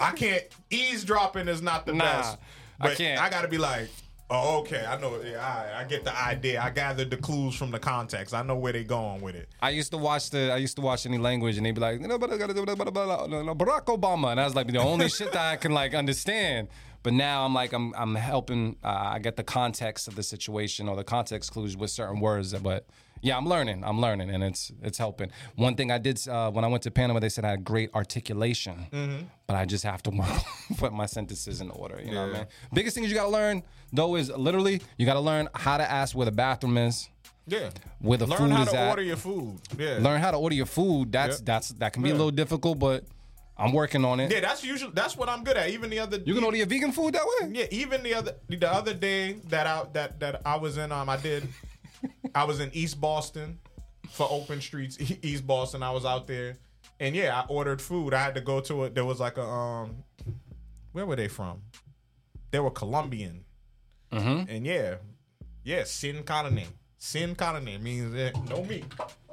I 0.00 0.12
can't. 0.12 0.44
Eavesdropping 0.70 1.48
is 1.48 1.60
not 1.62 1.84
the 1.86 1.94
Nah, 1.94 2.04
best. 2.04 2.38
I 2.80 2.94
can't. 2.94 3.20
I 3.20 3.28
gotta 3.30 3.48
be 3.48 3.58
like, 3.58 3.88
oh, 4.30 4.60
okay, 4.60 4.84
I 4.86 5.00
know. 5.00 5.20
Yeah, 5.22 5.36
right, 5.36 5.72
I 5.80 5.84
get 5.84 6.04
the 6.04 6.16
idea. 6.16 6.60
I 6.60 6.70
gathered 6.70 7.10
the 7.10 7.16
clues 7.16 7.54
from 7.54 7.70
the 7.70 7.78
context. 7.78 8.34
I 8.34 8.42
know 8.42 8.56
where 8.56 8.72
they're 8.72 8.84
going 8.84 9.20
with 9.20 9.34
it. 9.34 9.48
I 9.60 9.70
used 9.70 9.90
to 9.92 9.98
watch 9.98 10.30
the 10.30 10.52
I 10.52 10.56
used 10.56 10.76
to 10.76 10.82
watch 10.82 11.06
any 11.06 11.18
language 11.18 11.56
and 11.56 11.66
they'd 11.66 11.72
be 11.72 11.80
like 11.80 12.00
"No, 12.00 12.18
but 12.18 12.32
I 12.32 12.36
gotta 12.36 12.54
do 12.54 12.64
Barack 12.64 13.84
Obama 13.86 14.30
and 14.30 14.40
I 14.40 14.44
was 14.44 14.54
like 14.54 14.68
the 14.68 14.78
only 14.78 15.08
shit 15.08 15.32
that 15.32 15.52
I 15.52 15.56
can 15.56 15.72
like 15.72 15.94
understand. 15.94 16.68
But 17.02 17.12
now 17.12 17.44
I'm 17.44 17.54
like 17.54 17.72
I'm 17.72 17.94
I'm 17.94 18.14
helping. 18.14 18.76
Uh, 18.82 19.12
I 19.14 19.18
get 19.18 19.36
the 19.36 19.44
context 19.44 20.08
of 20.08 20.16
the 20.16 20.22
situation 20.22 20.88
or 20.88 20.96
the 20.96 21.04
context 21.04 21.52
clues 21.52 21.76
with 21.76 21.90
certain 21.90 22.20
words. 22.20 22.52
But 22.54 22.86
yeah, 23.22 23.36
I'm 23.36 23.46
learning. 23.46 23.84
I'm 23.84 24.00
learning 24.00 24.30
and 24.30 24.42
it's 24.44 24.72
it's 24.82 24.98
helping. 24.98 25.30
One 25.56 25.74
thing 25.76 25.90
I 25.90 25.98
did 25.98 26.26
uh, 26.28 26.50
when 26.50 26.64
I 26.64 26.68
went 26.68 26.82
to 26.84 26.90
Panama, 26.90 27.20
they 27.20 27.28
said 27.28 27.44
I 27.44 27.50
had 27.50 27.64
great 27.64 27.90
articulation, 27.94 28.86
but 29.46 29.56
I 29.56 29.64
just 29.64 29.84
have 29.84 30.02
to 30.04 30.10
work 30.20 30.28
put 30.78 30.92
my 30.92 31.06
sentences 31.06 31.60
in 31.60 31.70
order. 31.70 32.00
You 32.04 32.12
know 32.12 32.26
what 32.26 32.34
I 32.36 32.38
mean? 32.38 32.46
Biggest 32.72 32.94
thing 32.94 33.04
is 33.04 33.10
you 33.10 33.16
gotta 33.16 33.30
learn 33.30 33.62
though 33.92 34.16
is 34.16 34.30
literally 34.30 34.80
you 34.96 35.06
gotta 35.06 35.20
learn 35.20 35.48
how 35.54 35.76
to 35.78 35.90
ask 35.90 36.16
where 36.16 36.26
the 36.26 36.32
bathroom 36.32 36.78
is. 36.78 37.08
Yeah, 37.50 37.70
Where 38.00 38.18
the 38.18 38.26
learn 38.26 38.38
food 38.40 38.50
how 38.50 38.62
is 38.64 38.68
to 38.72 38.76
at. 38.78 38.90
order 38.90 39.02
your 39.02 39.16
food. 39.16 39.58
Yeah, 39.78 39.98
learn 40.02 40.20
how 40.20 40.30
to 40.32 40.36
order 40.36 40.54
your 40.54 40.66
food. 40.66 41.10
That's 41.12 41.38
Yep. 41.38 41.46
that's 41.46 41.68
that 41.80 41.92
can 41.94 42.02
be 42.02 42.10
a 42.10 42.14
little 42.14 42.30
difficult, 42.30 42.78
but 42.78 43.04
I'm 43.56 43.72
working 43.72 44.04
on 44.04 44.20
it. 44.20 44.30
Yeah, 44.30 44.40
that's 44.40 44.62
usually 44.62 44.92
that's 44.94 45.16
what 45.16 45.30
I'm 45.30 45.44
good 45.44 45.56
at. 45.56 45.70
Even 45.70 45.88
the 45.88 45.98
other 45.98 46.18
You 46.26 46.34
can 46.34 46.44
order 46.44 46.58
your 46.58 46.66
vegan 46.66 46.92
food 46.92 47.14
that 47.14 47.24
way. 47.24 47.48
Yeah, 47.54 47.64
even 47.70 48.02
the 48.02 48.12
other 48.14 48.34
the 48.50 48.70
other 48.70 48.92
day 48.92 49.38
that 49.48 49.66
I 49.66 49.84
that 49.94 50.20
that 50.20 50.42
I 50.44 50.56
was 50.56 50.76
in 50.76 50.92
um 50.92 51.08
I 51.08 51.16
did 51.16 51.48
I 52.34 52.44
was 52.44 52.60
in 52.60 52.70
East 52.72 53.00
Boston 53.00 53.58
for 54.10 54.26
Open 54.30 54.60
Streets 54.60 54.98
East 55.22 55.46
Boston. 55.46 55.82
I 55.82 55.90
was 55.90 56.04
out 56.04 56.26
there, 56.26 56.58
and 57.00 57.14
yeah, 57.14 57.40
I 57.40 57.46
ordered 57.48 57.80
food. 57.82 58.14
I 58.14 58.22
had 58.22 58.34
to 58.36 58.40
go 58.40 58.60
to 58.62 58.84
it. 58.84 58.94
There 58.94 59.04
was 59.04 59.20
like 59.20 59.36
a 59.38 59.44
um, 59.44 60.04
where 60.92 61.06
were 61.06 61.16
they 61.16 61.28
from? 61.28 61.62
They 62.50 62.60
were 62.60 62.70
Colombian, 62.70 63.44
Mm-hmm. 64.12 64.48
and 64.50 64.66
yeah, 64.66 64.94
yeah, 65.64 65.84
sin 65.84 66.22
carne. 66.22 66.62
Sin 66.98 67.34
carne 67.34 67.64
means 67.82 68.12
that 68.14 68.34
no 68.48 68.64
meat. 68.64 68.84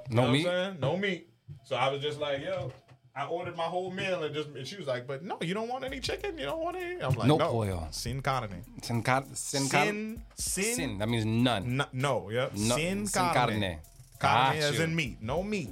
You 0.10 0.15
No 0.15 0.15
know 0.15 0.21
what 0.21 0.28
I'm 0.28 0.32
meat? 0.34 0.43
saying? 0.43 0.78
No 0.82 0.97
meat. 0.97 1.30
So 1.63 1.75
I 1.75 1.89
was 1.89 2.01
just 2.01 2.19
like, 2.19 2.41
yo. 2.43 2.71
I 3.17 3.25
ordered 3.28 3.56
my 3.56 3.63
whole 3.63 3.91
meal 3.91 4.23
and 4.23 4.36
just 4.36 4.49
and 4.49 4.67
she 4.67 4.75
was 4.75 4.88
like, 4.88 5.08
but 5.08 5.23
no, 5.23 5.38
you 5.41 5.54
don't 5.54 5.69
want 5.69 5.86
any 5.86 5.99
chicken, 6.01 6.38
you 6.38 6.45
don't 6.45 6.60
want 6.62 6.75
any. 6.75 7.01
I'm 7.01 7.13
like, 7.15 7.28
No 7.28 7.38
no, 7.38 7.47
pollo. 7.49 7.88
sin 7.91 8.21
carne. 8.21 8.49
Sin, 8.82 9.01
car- 9.01 9.23
sin, 9.34 9.69
car- 9.69 9.86
Sin, 9.86 10.21
sin, 10.36 10.75
sin. 10.75 10.97
That 10.97 11.08
means 11.08 11.25
none. 11.25 11.78
no, 11.78 11.86
no, 11.93 12.30
yep. 12.30 12.51
No- 12.56 12.75
sin, 12.75 13.08
sin 13.08 13.21
carne. 13.34 13.34
carne. 13.62 13.78
Carne 14.19 14.58
as 14.58 14.80
in 14.80 14.93
meat, 14.95 15.17
no 15.21 15.41
meat. 15.43 15.69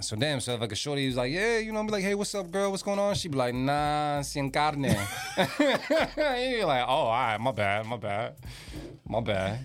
So 0.00 0.16
damn. 0.16 0.40
So 0.40 0.54
if 0.54 0.60
like 0.60 0.72
a 0.72 0.76
shorty 0.76 1.06
was 1.06 1.16
like, 1.16 1.30
yeah, 1.32 1.58
you 1.58 1.70
know, 1.72 1.78
I'm 1.78 1.86
be 1.86 1.92
like, 1.92 2.02
hey, 2.02 2.16
what's 2.16 2.34
up, 2.34 2.50
girl? 2.50 2.70
What's 2.72 2.82
going 2.82 2.98
on? 2.98 3.14
She'd 3.14 3.30
be 3.30 3.38
like, 3.38 3.54
nah, 3.54 4.22
sin 4.22 4.50
carne. 4.50 4.82
You're 5.58 6.66
like, 6.66 6.84
oh, 6.86 7.06
all 7.06 7.12
right, 7.12 7.38
my 7.40 7.52
bad, 7.52 7.86
my 7.86 7.96
bad, 7.96 8.34
my 9.08 9.20
bad. 9.20 9.60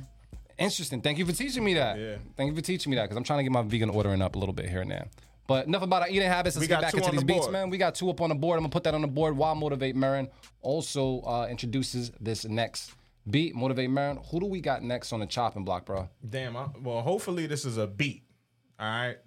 Interesting. 0.57 1.01
Thank 1.01 1.17
you 1.17 1.25
for 1.25 1.31
teaching 1.31 1.63
me 1.63 1.73
that. 1.75 1.97
Yeah. 1.97 2.15
Thank 2.37 2.49
you 2.51 2.55
for 2.55 2.61
teaching 2.61 2.89
me 2.91 2.97
that 2.97 3.03
because 3.03 3.17
I'm 3.17 3.23
trying 3.23 3.39
to 3.39 3.43
get 3.43 3.51
my 3.51 3.61
vegan 3.63 3.89
ordering 3.89 4.21
up 4.21 4.35
a 4.35 4.39
little 4.39 4.53
bit 4.53 4.69
here 4.69 4.81
and 4.81 4.91
there. 4.91 5.07
But 5.49 5.65
enough 5.65 5.81
about 5.81 6.03
our 6.03 6.09
eating 6.09 6.27
habits. 6.27 6.55
Let's 6.55 6.63
We 6.63 6.67
get 6.67 6.79
back 6.79 6.93
into 6.93 7.09
these 7.09 7.21
the 7.21 7.25
beats, 7.25 7.49
man. 7.49 7.71
We 7.71 7.79
got 7.79 7.95
two 7.95 8.07
up 8.11 8.21
on 8.21 8.29
the 8.29 8.35
board. 8.35 8.57
I'm 8.57 8.61
gonna 8.61 8.71
put 8.71 8.83
that 8.83 8.93
on 8.93 9.01
the 9.01 9.07
board 9.07 9.35
while 9.35 9.55
Motivate 9.55 9.95
Merren 9.95 10.29
also 10.61 11.21
uh, 11.21 11.47
introduces 11.49 12.11
this 12.21 12.45
next 12.45 12.93
beat. 13.27 13.55
Motivate 13.55 13.89
Merren. 13.89 14.23
Who 14.29 14.39
do 14.39 14.45
we 14.45 14.61
got 14.61 14.83
next 14.83 15.11
on 15.11 15.21
the 15.21 15.25
chopping 15.25 15.65
block, 15.65 15.85
bro? 15.87 16.07
Damn. 16.29 16.55
I, 16.55 16.67
well, 16.83 17.01
hopefully 17.01 17.47
this 17.47 17.65
is 17.65 17.77
a 17.77 17.87
beat. 17.87 18.23
All 18.79 18.85
right. 18.87 19.17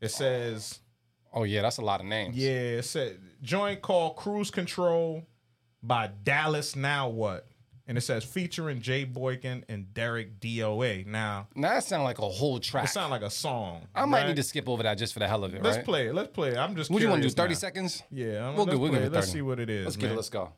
It 0.00 0.10
says, 0.10 0.78
Oh 1.32 1.42
yeah, 1.42 1.62
that's 1.62 1.78
a 1.78 1.82
lot 1.82 1.98
of 1.98 2.06
names. 2.06 2.36
yeah, 2.36 2.78
it 2.78 2.84
said 2.84 3.18
joint 3.42 3.82
called 3.82 4.14
Cruise 4.14 4.52
Control 4.52 5.26
by 5.82 6.10
Dallas 6.22 6.76
Now 6.76 7.08
What, 7.08 7.48
and 7.86 7.96
it 7.96 8.00
says 8.00 8.24
featuring 8.24 8.80
Jay 8.80 9.04
Boykin 9.04 9.64
and 9.68 9.92
Derek 9.94 10.40
DOA. 10.40 11.06
Now 11.06 11.48
Now 11.54 11.74
that 11.74 11.84
sounds 11.84 12.04
like 12.04 12.18
a 12.18 12.28
whole 12.28 12.58
track. 12.58 12.84
it 12.84 12.88
sounds 12.88 13.10
like 13.10 13.22
a 13.22 13.30
song. 13.30 13.86
I 13.94 14.04
might 14.04 14.20
right? 14.20 14.28
need 14.28 14.36
to 14.36 14.42
skip 14.42 14.68
over 14.68 14.82
that 14.82 14.96
just 14.98 15.12
for 15.12 15.18
the 15.20 15.28
hell 15.28 15.44
of 15.44 15.54
it, 15.54 15.62
Let's 15.62 15.76
right? 15.76 15.84
play 15.84 16.06
it. 16.08 16.14
Let's 16.14 16.30
play 16.32 16.50
it. 16.50 16.56
I'm 16.58 16.76
just. 16.76 16.90
What 16.90 16.98
do 16.98 17.04
you 17.04 17.10
want 17.10 17.22
to 17.22 17.28
do? 17.28 17.34
Thirty 17.34 17.54
now. 17.54 17.58
seconds? 17.58 18.02
Yeah, 18.10 18.48
I'm, 18.48 18.56
We'll 18.56 18.64
let's 18.64 18.74
go. 18.76 18.78
We'll 18.80 18.90
play 18.90 19.00
it. 19.00 19.04
it 19.06 19.12
Let's 19.12 19.30
see 19.30 19.42
what 19.42 19.60
it 19.60 19.70
is. 19.70 19.84
Let's 19.84 19.96
get 19.96 20.10
it. 20.10 20.16
Let's 20.16 20.30
go. 20.30 20.52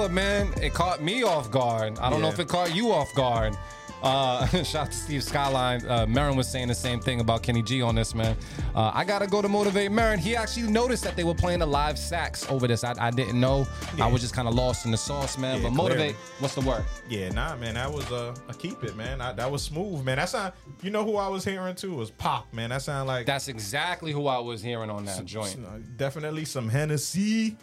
Club 0.00 0.12
man, 0.12 0.50
it 0.62 0.72
caught 0.72 1.02
me 1.02 1.24
off 1.24 1.50
guard. 1.50 1.98
I 1.98 2.08
don't 2.08 2.22
know 2.22 2.28
if 2.28 2.38
it 2.38 2.48
caught 2.48 2.74
you 2.74 2.90
off 2.90 3.14
guard. 3.14 3.54
Uh, 4.02 4.46
shout 4.64 4.86
out 4.86 4.90
to 4.92 4.96
Steve 4.96 5.22
Skyline. 5.22 5.84
Uh, 5.86 6.06
Merren 6.06 6.36
was 6.36 6.48
saying 6.48 6.68
the 6.68 6.74
same 6.74 7.00
thing 7.00 7.20
about 7.20 7.42
Kenny 7.42 7.62
G 7.62 7.82
on 7.82 7.96
this, 7.96 8.14
man. 8.14 8.34
Uh, 8.74 8.92
I 8.94 9.04
gotta 9.04 9.26
go 9.26 9.42
to 9.42 9.48
motivate 9.48 9.90
Merren. 9.90 10.16
He 10.16 10.34
actually 10.34 10.72
noticed 10.72 11.04
that 11.04 11.16
they 11.16 11.24
were 11.24 11.34
playing 11.34 11.58
the 11.58 11.66
live 11.66 11.98
sax 11.98 12.50
over 12.50 12.66
this. 12.66 12.82
I, 12.82 12.94
I 12.98 13.10
didn't 13.10 13.38
know. 13.38 13.66
I 14.00 14.06
was 14.06 14.22
just 14.22 14.32
kind 14.32 14.48
of 14.48 14.54
lost 14.54 14.86
in 14.86 14.90
the 14.90 14.96
sauce, 14.96 15.36
man. 15.36 15.58
Yeah, 15.58 15.64
but 15.64 15.72
motivate, 15.74 16.14
clearly. 16.14 16.34
what's 16.38 16.54
the 16.54 16.62
word? 16.62 16.86
Yeah, 17.10 17.28
nah, 17.28 17.56
man, 17.56 17.74
that 17.74 17.92
was 17.92 18.10
uh, 18.10 18.34
a 18.48 18.54
keep 18.54 18.82
it, 18.82 18.96
man. 18.96 19.20
I, 19.20 19.34
that 19.34 19.50
was 19.50 19.60
smooth, 19.62 20.02
man. 20.02 20.16
That 20.16 20.30
sound. 20.30 20.54
You 20.80 20.92
know 20.92 21.04
who 21.04 21.16
I 21.16 21.28
was 21.28 21.44
hearing 21.44 21.74
too 21.74 21.96
was 21.96 22.10
Pop, 22.10 22.50
man. 22.54 22.70
That 22.70 22.80
sound 22.80 23.06
like 23.06 23.26
That's 23.26 23.48
exactly 23.48 24.12
who 24.12 24.28
I 24.28 24.38
was 24.38 24.62
hearing 24.62 24.88
on 24.88 25.04
that 25.04 25.26
joint. 25.26 25.58
uh, 25.62 25.76
definitely 25.98 26.46
some 26.46 26.70
Hennessy 26.70 27.58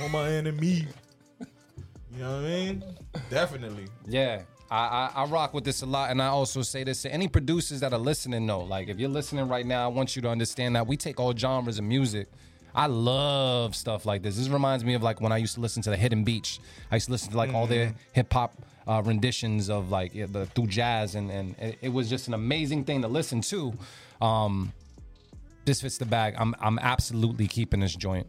on 0.00 0.12
my 0.12 0.28
enemy. 0.28 0.86
You 2.14 2.22
know 2.22 2.36
what 2.36 2.44
I 2.44 2.48
mean? 2.48 2.84
Definitely. 3.30 3.86
Yeah. 4.06 4.42
I, 4.70 5.10
I, 5.14 5.22
I 5.22 5.24
rock 5.26 5.52
with 5.52 5.64
this 5.64 5.82
a 5.82 5.86
lot, 5.86 6.10
and 6.10 6.22
I 6.22 6.28
also 6.28 6.62
say 6.62 6.84
this 6.84 7.02
to 7.02 7.12
any 7.12 7.28
producers 7.28 7.80
that 7.80 7.92
are 7.92 7.98
listening. 7.98 8.46
Though, 8.46 8.60
like 8.60 8.88
if 8.88 8.98
you're 8.98 9.10
listening 9.10 9.48
right 9.48 9.66
now, 9.66 9.84
I 9.84 9.88
want 9.88 10.16
you 10.16 10.22
to 10.22 10.28
understand 10.28 10.74
that 10.76 10.86
we 10.86 10.96
take 10.96 11.20
all 11.20 11.36
genres 11.36 11.78
of 11.78 11.84
music. 11.84 12.28
I 12.74 12.86
love 12.86 13.76
stuff 13.76 14.04
like 14.04 14.22
this. 14.22 14.36
This 14.36 14.48
reminds 14.48 14.84
me 14.84 14.94
of 14.94 15.02
like 15.02 15.20
when 15.20 15.32
I 15.32 15.36
used 15.36 15.54
to 15.54 15.60
listen 15.60 15.82
to 15.82 15.90
the 15.90 15.96
Hidden 15.96 16.24
Beach. 16.24 16.60
I 16.90 16.96
used 16.96 17.06
to 17.06 17.12
listen 17.12 17.30
to 17.32 17.36
like 17.36 17.52
all 17.52 17.66
their 17.66 17.94
hip 18.12 18.32
hop 18.32 18.54
uh, 18.88 19.02
renditions 19.04 19.70
of 19.70 19.90
like 19.90 20.14
yeah, 20.14 20.26
the 20.28 20.46
through 20.46 20.68
jazz, 20.68 21.14
and 21.14 21.30
and 21.30 21.56
it, 21.58 21.78
it 21.82 21.88
was 21.90 22.08
just 22.08 22.28
an 22.28 22.34
amazing 22.34 22.84
thing 22.84 23.02
to 23.02 23.08
listen 23.08 23.42
to. 23.42 23.74
Um, 24.20 24.72
this 25.64 25.82
fits 25.82 25.98
the 25.98 26.06
bag. 26.06 26.34
I'm 26.38 26.54
I'm 26.60 26.78
absolutely 26.78 27.46
keeping 27.46 27.80
this 27.80 27.94
joint. 27.94 28.26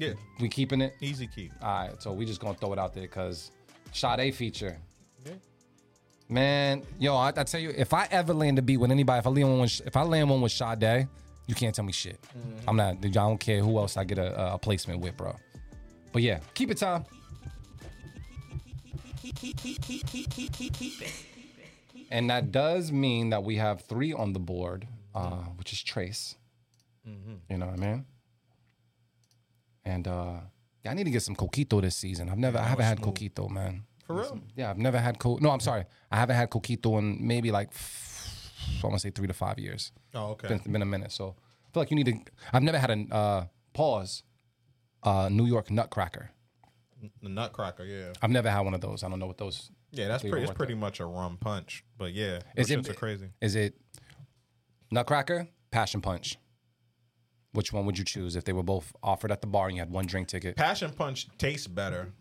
Yeah, 0.00 0.12
We 0.40 0.48
keeping 0.48 0.80
it. 0.80 0.94
easy 1.00 1.26
keep. 1.26 1.52
All 1.62 1.68
right, 1.88 2.02
so 2.02 2.12
we 2.12 2.24
just 2.24 2.40
gonna 2.40 2.54
throw 2.54 2.72
it 2.72 2.78
out 2.78 2.94
there 2.94 3.02
because 3.02 3.50
Sade 3.92 4.34
feature. 4.34 4.78
Yeah. 5.26 5.32
Man, 6.28 6.82
yo, 6.98 7.14
I, 7.16 7.28
I 7.28 7.44
tell 7.44 7.60
you, 7.60 7.72
if 7.76 7.92
I 7.92 8.08
ever 8.10 8.32
land 8.32 8.58
a 8.58 8.62
beat 8.62 8.78
with 8.78 8.90
anybody, 8.90 9.18
if 9.18 9.26
I 9.26 9.30
land 9.30 9.50
one, 9.50 9.60
with, 9.60 9.80
if 9.84 9.96
I 9.96 10.02
land 10.02 10.30
one 10.30 10.40
with 10.40 10.52
Sade, 10.52 11.06
you 11.46 11.54
can't 11.54 11.74
tell 11.74 11.84
me 11.84 11.92
shit. 11.92 12.18
I'm 12.66 12.76
not. 12.76 12.96
I 13.04 13.08
don't 13.08 13.38
care 13.38 13.60
who 13.60 13.76
else 13.78 13.96
I 13.96 14.04
get 14.04 14.18
a, 14.18 14.54
a 14.54 14.58
placement 14.58 15.00
with, 15.00 15.16
bro. 15.16 15.36
But 16.12 16.22
yeah, 16.22 16.38
keep 16.54 16.70
it 16.70 16.78
time. 16.78 17.04
And 22.10 22.30
that 22.30 22.50
does 22.52 22.90
mean 22.90 23.30
that 23.30 23.44
we 23.44 23.56
have 23.56 23.82
three 23.82 24.12
on 24.12 24.32
the 24.32 24.40
board, 24.40 24.86
uh, 25.14 25.42
which 25.58 25.72
is 25.72 25.82
Trace. 25.82 26.36
You 27.48 27.58
know 27.58 27.66
what 27.66 27.78
I 27.78 27.82
mean? 27.82 28.06
And 29.84 30.06
uh, 30.06 30.40
yeah, 30.84 30.90
I 30.90 30.94
need 30.94 31.04
to 31.04 31.10
get 31.10 31.22
some 31.22 31.36
coquito 31.36 31.80
this 31.80 31.96
season. 31.96 32.28
I've 32.28 32.38
never, 32.38 32.58
I 32.58 32.64
haven't 32.64 32.84
had 32.84 33.00
coquito, 33.00 33.48
man. 33.50 33.84
For 34.06 34.14
real? 34.16 34.40
Yeah, 34.56 34.70
I've 34.70 34.78
never 34.78 34.98
had 34.98 35.18
co. 35.18 35.38
No, 35.40 35.50
I'm 35.50 35.60
sorry, 35.60 35.84
I 36.10 36.16
haven't 36.16 36.36
had 36.36 36.50
coquito 36.50 36.98
in 36.98 37.26
maybe 37.26 37.50
like 37.52 37.70
I 38.82 38.86
want 38.86 38.94
to 38.96 39.00
say 39.00 39.10
three 39.10 39.26
to 39.26 39.32
five 39.32 39.58
years. 39.58 39.92
Oh, 40.14 40.30
okay. 40.32 40.48
Been, 40.48 40.72
been 40.72 40.82
a 40.82 40.86
minute, 40.86 41.12
so 41.12 41.36
I 41.38 41.72
feel 41.72 41.80
like 41.82 41.90
you 41.90 41.96
need 41.96 42.06
to. 42.06 42.18
I've 42.52 42.62
never 42.62 42.78
had 42.78 42.90
a 42.90 43.14
uh, 43.14 43.44
pause. 43.72 44.22
Uh, 45.02 45.28
New 45.30 45.46
York 45.46 45.70
Nutcracker. 45.70 46.30
The 47.22 47.28
Nutcracker, 47.30 47.84
yeah, 47.84 48.12
I've 48.20 48.30
never 48.30 48.50
had 48.50 48.60
one 48.60 48.74
of 48.74 48.82
those. 48.82 49.02
I 49.02 49.08
don't 49.08 49.18
know 49.18 49.26
what 49.26 49.38
those. 49.38 49.70
yeah. 49.92 50.08
That's 50.08 50.22
pretty. 50.22 50.44
It's 50.44 50.52
pretty 50.52 50.74
much 50.74 51.00
a 51.00 51.06
rum 51.06 51.38
punch, 51.40 51.84
but 51.96 52.12
yeah, 52.12 52.40
Is 52.56 52.70
it 52.70 52.96
crazy. 52.96 53.30
Is 53.40 53.54
it 53.54 53.74
Nutcracker, 54.90 55.48
Passion 55.70 56.00
Punch? 56.00 56.36
Which 57.52 57.72
one 57.72 57.84
would 57.86 57.98
you 57.98 58.04
choose 58.04 58.36
if 58.36 58.44
they 58.44 58.52
were 58.52 58.62
both 58.62 58.92
offered 59.02 59.32
at 59.32 59.40
the 59.40 59.46
bar 59.46 59.66
and 59.66 59.76
you 59.76 59.80
had 59.82 59.90
one 59.90 60.06
drink 60.06 60.28
ticket? 60.28 60.56
Passion 60.56 60.92
Punch 60.92 61.28
tastes 61.38 61.66
better 61.66 62.12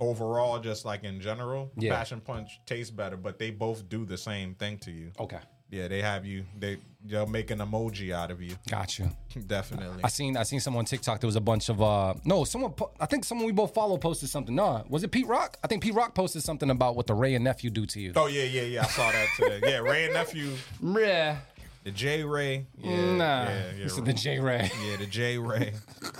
overall, 0.00 0.58
just 0.58 0.84
like 0.84 1.04
in 1.04 1.20
general. 1.20 1.70
Yeah. 1.76 1.94
Passion 1.94 2.20
Punch 2.20 2.60
tastes 2.66 2.90
better, 2.90 3.16
but 3.16 3.38
they 3.38 3.50
both 3.50 3.88
do 3.88 4.04
the 4.04 4.16
same 4.18 4.54
thing 4.54 4.78
to 4.78 4.90
you. 4.90 5.12
Okay, 5.20 5.38
Yeah, 5.70 5.88
they 5.88 6.00
have 6.02 6.24
you. 6.24 6.44
They 6.58 6.78
they'll 7.04 7.26
make 7.26 7.50
an 7.50 7.58
emoji 7.58 8.12
out 8.12 8.30
of 8.30 8.40
you. 8.40 8.54
got 8.70 8.98
you. 8.98 9.10
Definitely. 9.46 10.02
I 10.02 10.08
seen 10.08 10.36
I 10.36 10.42
seen 10.44 10.60
someone 10.60 10.80
on 10.80 10.84
TikTok. 10.86 11.20
There 11.20 11.28
was 11.28 11.36
a 11.36 11.40
bunch 11.40 11.68
of 11.68 11.82
uh 11.82 12.14
no 12.24 12.44
someone 12.44 12.72
po- 12.72 12.92
I 12.98 13.06
think 13.06 13.24
someone 13.24 13.46
we 13.46 13.52
both 13.52 13.74
follow 13.74 13.96
posted 13.98 14.28
something. 14.30 14.54
Nah, 14.54 14.82
was 14.88 15.04
it 15.04 15.10
Pete 15.10 15.26
Rock? 15.26 15.58
I 15.62 15.66
think 15.66 15.82
Pete 15.82 15.94
Rock 15.94 16.14
posted 16.14 16.42
something 16.42 16.70
about 16.70 16.96
what 16.96 17.06
the 17.06 17.14
Wray 17.14 17.34
and 17.34 17.44
Nephew 17.44 17.70
do 17.70 17.84
to 17.86 18.00
you. 18.00 18.12
Oh 18.16 18.26
yeah, 18.26 18.44
yeah, 18.44 18.62
yeah. 18.62 18.82
I 18.82 18.86
saw 18.86 19.10
that 19.12 19.26
today. 19.36 19.60
Yeah, 19.70 19.78
Wray 19.78 20.04
and 20.06 20.14
Nephew, 20.14 20.52
Yeah, 20.82 21.36
the 21.84 21.90
J 21.90 22.24
Wray. 22.24 22.66
Yeah, 22.78 23.14
nah. 23.14 23.44
yeah, 23.44 23.70
yeah. 23.78 23.86
The 23.86 24.12
J 24.12 24.40
Wray. 24.40 24.70
Yeah, 24.86 24.96
the 24.96 25.06
J 25.06 25.38
Wray, 25.38 25.74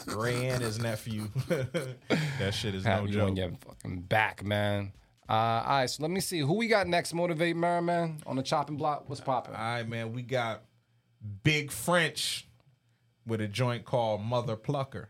Ray 0.07 0.49
and 0.49 0.63
his 0.63 0.79
nephew. 0.79 1.29
that 1.49 2.53
shit 2.53 2.75
is 2.75 2.85
no 2.85 3.07
you 3.07 3.21
on 3.21 3.35
joke. 3.35 3.37
your 3.37 3.51
fucking 3.67 4.03
back, 4.03 4.45
man. 4.45 4.93
Uh, 5.27 5.33
all 5.33 5.79
right, 5.79 5.91
so 5.91 6.03
let 6.03 6.11
me 6.11 6.21
see 6.21 6.41
who 6.41 6.53
we 6.53 6.69
got 6.69 6.87
next. 6.87 7.15
Motivate 7.15 7.57
Merriman 7.57 8.21
on 8.27 8.37
the 8.37 8.43
chopping 8.43 8.77
block. 8.77 9.09
What's 9.09 9.23
popping? 9.23 9.55
All 9.55 9.61
right, 9.61 9.89
man. 9.89 10.13
We 10.13 10.21
got 10.21 10.65
Big 11.43 11.71
French 11.71 12.47
with 13.27 13.41
a 13.41 13.49
joint 13.49 13.87
called 13.87 14.21
Mother 14.21 14.57
Plucker. 14.57 15.09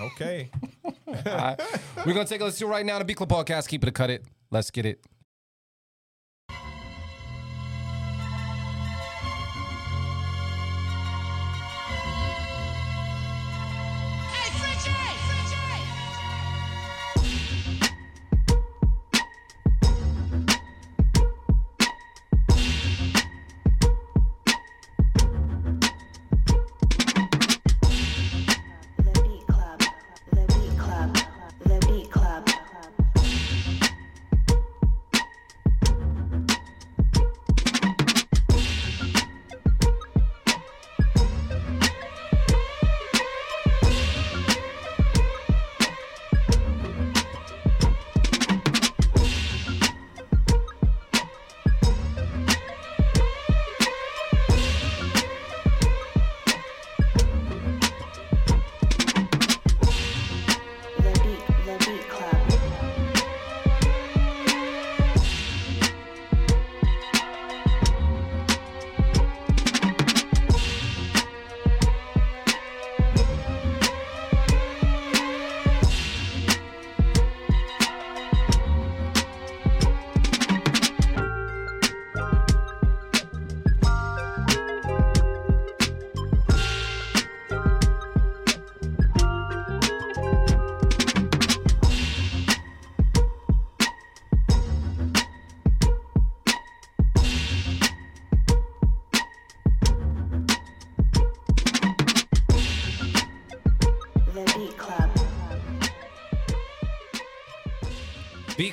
Okay. 0.00 0.50
We're 1.06 2.14
gonna 2.14 2.24
take 2.24 2.40
a 2.40 2.44
listen 2.44 2.66
to 2.66 2.66
right 2.66 2.86
now. 2.86 2.98
to 2.98 3.04
B 3.04 3.12
Club 3.12 3.28
Podcast. 3.28 3.68
Keep 3.68 3.82
it 3.82 3.88
a 3.90 3.92
cut 3.92 4.08
it. 4.08 4.24
Let's 4.50 4.70
get 4.70 4.86
it. 4.86 5.04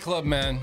Club, 0.09 0.25
man. 0.25 0.59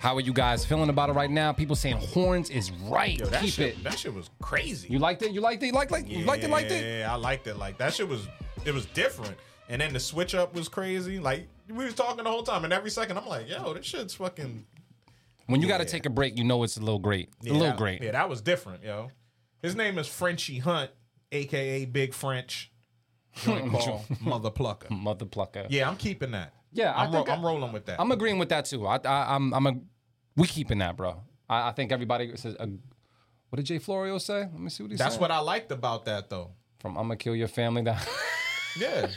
How 0.00 0.16
are 0.16 0.20
you 0.20 0.32
guys 0.32 0.66
feeling 0.66 0.88
about 0.88 1.10
it 1.10 1.12
right 1.12 1.30
now? 1.30 1.52
People 1.52 1.76
saying 1.76 1.98
horns 1.98 2.50
is 2.50 2.72
right. 2.72 3.16
Yo, 3.20 3.26
that 3.26 3.40
Keep 3.40 3.52
shit, 3.52 3.68
it. 3.78 3.84
that 3.84 3.96
shit 3.96 4.12
was 4.12 4.30
crazy. 4.42 4.88
You 4.88 4.98
liked 4.98 5.22
it? 5.22 5.30
You 5.30 5.40
liked 5.40 5.62
it? 5.62 5.66
You 5.66 5.72
liked, 5.72 5.92
like, 5.92 6.08
you 6.08 6.24
liked 6.24 6.42
it? 6.42 6.50
Liked 6.50 6.72
it? 6.72 6.98
Yeah, 6.98 7.12
I 7.12 7.14
liked 7.14 7.46
it. 7.46 7.56
Like 7.56 7.78
that 7.78 7.94
shit 7.94 8.08
was 8.08 8.26
it 8.64 8.74
was 8.74 8.86
different. 8.86 9.36
And 9.68 9.80
then 9.80 9.92
the 9.92 10.00
switch 10.00 10.34
up 10.34 10.54
was 10.54 10.68
crazy. 10.68 11.20
Like 11.20 11.46
we 11.68 11.84
was 11.84 11.94
talking 11.94 12.24
the 12.24 12.30
whole 12.30 12.42
time, 12.42 12.64
and 12.64 12.72
every 12.72 12.90
second 12.90 13.16
I'm 13.16 13.26
like, 13.28 13.48
yo, 13.48 13.74
this 13.74 13.86
shit's 13.86 14.14
fucking 14.14 14.66
When 15.46 15.62
you 15.62 15.68
got 15.68 15.78
to 15.78 15.84
take 15.84 16.04
a 16.04 16.10
break, 16.10 16.36
you 16.36 16.42
know 16.42 16.64
it's 16.64 16.76
a 16.76 16.80
little 16.80 16.98
great. 16.98 17.28
yeah, 17.42 17.52
a 17.52 17.54
little 17.54 17.68
that- 17.68 17.76
great. 17.76 18.02
Yeah, 18.02 18.10
that 18.10 18.28
was 18.28 18.40
different, 18.40 18.82
yo. 18.82 19.12
His 19.62 19.76
name 19.76 19.98
is 19.98 20.08
Frenchie 20.08 20.58
Hunt, 20.58 20.90
aka 21.30 21.84
Big 21.84 22.12
French. 22.12 22.72
Mother 24.20 24.50
Plucker. 24.50 24.92
Mother 24.92 25.26
plucker. 25.26 25.66
Yeah, 25.70 25.88
I'm 25.88 25.96
keeping 25.96 26.32
that. 26.32 26.54
Yeah, 26.72 26.92
I 26.92 27.04
I'm, 27.04 27.12
ro- 27.12 27.18
think 27.18 27.28
I- 27.28 27.34
I'm 27.34 27.44
rolling 27.44 27.72
with 27.72 27.86
that. 27.86 28.00
I'm 28.00 28.12
agreeing 28.12 28.38
with 28.38 28.48
that 28.50 28.64
too. 28.66 28.86
I, 28.86 28.96
I 29.04 29.34
I'm 29.34 29.52
I'm 29.54 29.66
a 29.66 29.72
we 30.36 30.46
keeping 30.46 30.78
that, 30.78 30.96
bro. 30.96 31.22
I, 31.48 31.68
I 31.68 31.72
think 31.72 31.92
everybody 31.92 32.36
says. 32.36 32.56
Uh, 32.58 32.66
what 33.48 33.56
did 33.56 33.66
Jay 33.66 33.78
Florio 33.78 34.18
say? 34.18 34.40
Let 34.42 34.52
me 34.60 34.70
see 34.70 34.84
what 34.84 34.92
he 34.92 34.96
said. 34.96 35.04
That's 35.06 35.14
said. 35.16 35.20
what 35.20 35.32
I 35.32 35.40
liked 35.40 35.72
about 35.72 36.04
that, 36.04 36.30
though. 36.30 36.52
From 36.78 36.96
I'm 36.96 37.04
gonna 37.04 37.16
kill 37.16 37.34
your 37.34 37.48
family. 37.48 37.82
That 37.82 38.08
Yeah, 38.78 39.08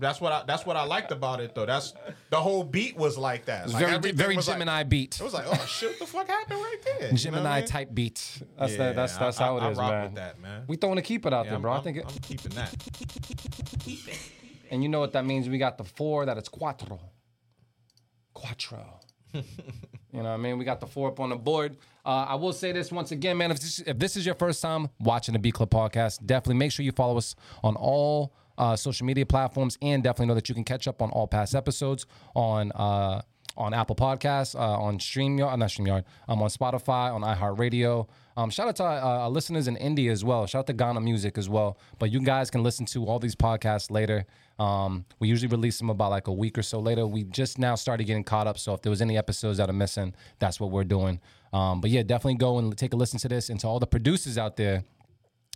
that's 0.00 0.20
what 0.20 0.32
I 0.32 0.42
that's 0.44 0.66
what 0.66 0.76
I 0.76 0.82
liked 0.82 1.12
about 1.12 1.38
it, 1.40 1.54
though. 1.54 1.64
That's 1.66 1.94
the 2.30 2.36
whole 2.40 2.64
beat 2.64 2.96
was 2.96 3.16
like 3.16 3.44
that. 3.44 3.70
Like, 3.70 3.78
very 3.86 4.10
very 4.10 4.34
was 4.34 4.48
like- 4.48 4.56
Gemini 4.56 4.82
beat. 4.82 5.20
It 5.20 5.22
was 5.22 5.32
like, 5.34 5.44
oh 5.46 5.66
shit, 5.68 5.90
what 5.90 5.98
the 6.00 6.06
fuck 6.06 6.26
happened 6.26 6.58
right 6.58 6.76
there? 6.84 7.02
You 7.06 7.10
know 7.12 7.16
Gemini 7.16 7.48
I 7.48 7.60
mean? 7.60 7.68
type 7.68 7.94
beat. 7.94 8.42
That's 8.58 8.72
Yeah, 8.72 8.78
that, 8.78 8.96
that's 8.96 9.16
that's 9.16 9.40
I- 9.40 9.44
how 9.44 9.58
I- 9.58 9.68
it 9.68 9.70
is, 9.72 9.78
I 9.78 9.82
rock 9.82 9.90
man. 9.92 10.02
with 10.06 10.14
that, 10.16 10.40
man. 10.40 10.64
We 10.66 10.76
throwing 10.76 10.98
a 10.98 11.02
keep 11.02 11.24
it 11.26 11.32
out 11.32 11.44
Yeah, 11.44 11.50
there, 11.50 11.56
I'm, 11.56 11.62
bro. 11.62 11.70
i 11.70 11.74
I'm- 11.76 11.84
think 11.84 11.96
it, 11.98 12.04
I'm 12.08 12.18
keeping 12.18 12.52
that. 12.56 12.74
and 14.70 14.82
you 14.82 14.88
know 14.88 15.00
what 15.00 15.12
that 15.12 15.24
means. 15.24 15.48
We 15.48 15.58
got 15.58 15.78
the 15.78 15.84
four. 15.84 16.26
That 16.26 16.38
it's 16.38 16.48
cuatro. 16.48 17.00
Quattro. 18.34 19.00
you 19.32 19.42
know 20.12 20.22
what 20.22 20.26
I 20.26 20.36
mean? 20.36 20.58
We 20.58 20.64
got 20.64 20.80
the 20.80 20.86
four 20.86 21.08
up 21.08 21.20
on 21.20 21.30
the 21.30 21.36
board. 21.36 21.76
Uh, 22.04 22.26
I 22.28 22.34
will 22.36 22.52
say 22.52 22.72
this 22.72 22.90
once 22.90 23.12
again, 23.12 23.36
man. 23.36 23.50
If 23.50 23.60
this, 23.60 23.78
if 23.80 23.98
this 23.98 24.16
is 24.16 24.24
your 24.24 24.34
first 24.34 24.62
time 24.62 24.88
watching 25.00 25.34
the 25.34 25.38
B 25.38 25.52
Club 25.52 25.70
podcast, 25.70 26.24
definitely 26.24 26.54
make 26.54 26.72
sure 26.72 26.84
you 26.84 26.92
follow 26.92 27.18
us 27.18 27.34
on 27.62 27.76
all 27.76 28.32
uh, 28.56 28.74
social 28.76 29.06
media 29.06 29.26
platforms, 29.26 29.76
and 29.82 30.02
definitely 30.02 30.26
know 30.26 30.34
that 30.34 30.48
you 30.48 30.54
can 30.54 30.64
catch 30.64 30.88
up 30.88 31.02
on 31.02 31.10
all 31.10 31.26
past 31.26 31.54
episodes 31.54 32.06
on. 32.34 32.72
Uh, 32.72 33.22
on 33.56 33.74
Apple 33.74 33.96
Podcasts, 33.96 34.54
uh, 34.54 34.58
on 34.60 34.98
StreamYard, 34.98 35.52
uh, 35.52 35.56
not 35.56 35.68
StreamYard, 35.68 36.04
um, 36.28 36.40
on 36.40 36.48
Spotify, 36.48 37.12
on 37.12 37.22
iHeartRadio. 37.22 38.06
Um, 38.36 38.50
shout 38.50 38.68
out 38.68 38.76
to 38.76 38.84
uh, 38.84 39.00
our 39.24 39.30
listeners 39.30 39.66
in 39.66 39.76
India 39.76 40.12
as 40.12 40.24
well. 40.24 40.46
Shout 40.46 40.60
out 40.60 40.66
to 40.68 40.72
Ghana 40.74 41.00
Music 41.00 41.36
as 41.36 41.48
well. 41.48 41.76
But 41.98 42.12
you 42.12 42.20
guys 42.20 42.50
can 42.50 42.62
listen 42.62 42.86
to 42.86 43.04
all 43.06 43.18
these 43.18 43.34
podcasts 43.34 43.90
later. 43.90 44.26
Um, 44.58 45.04
we 45.20 45.28
usually 45.28 45.48
release 45.48 45.78
them 45.78 45.90
about 45.90 46.10
like 46.10 46.26
a 46.26 46.32
week 46.32 46.58
or 46.58 46.62
so 46.62 46.80
later. 46.80 47.06
We 47.06 47.24
just 47.24 47.58
now 47.58 47.74
started 47.74 48.04
getting 48.04 48.24
caught 48.24 48.46
up. 48.46 48.58
So 48.58 48.74
if 48.74 48.82
there 48.82 48.90
was 48.90 49.00
any 49.00 49.16
episodes 49.16 49.58
that 49.58 49.70
are 49.70 49.74
missing, 49.74 50.14
that's 50.38 50.58
what 50.60 50.70
we're 50.70 50.84
doing. 50.84 51.20
Um, 51.52 51.80
but 51.80 51.90
yeah, 51.90 52.02
definitely 52.02 52.36
go 52.36 52.58
and 52.58 52.76
take 52.76 52.92
a 52.92 52.96
listen 52.96 53.18
to 53.20 53.28
this 53.28 53.48
and 53.48 53.58
to 53.60 53.66
all 53.66 53.78
the 53.78 53.86
producers 53.86 54.36
out 54.36 54.56
there 54.56 54.84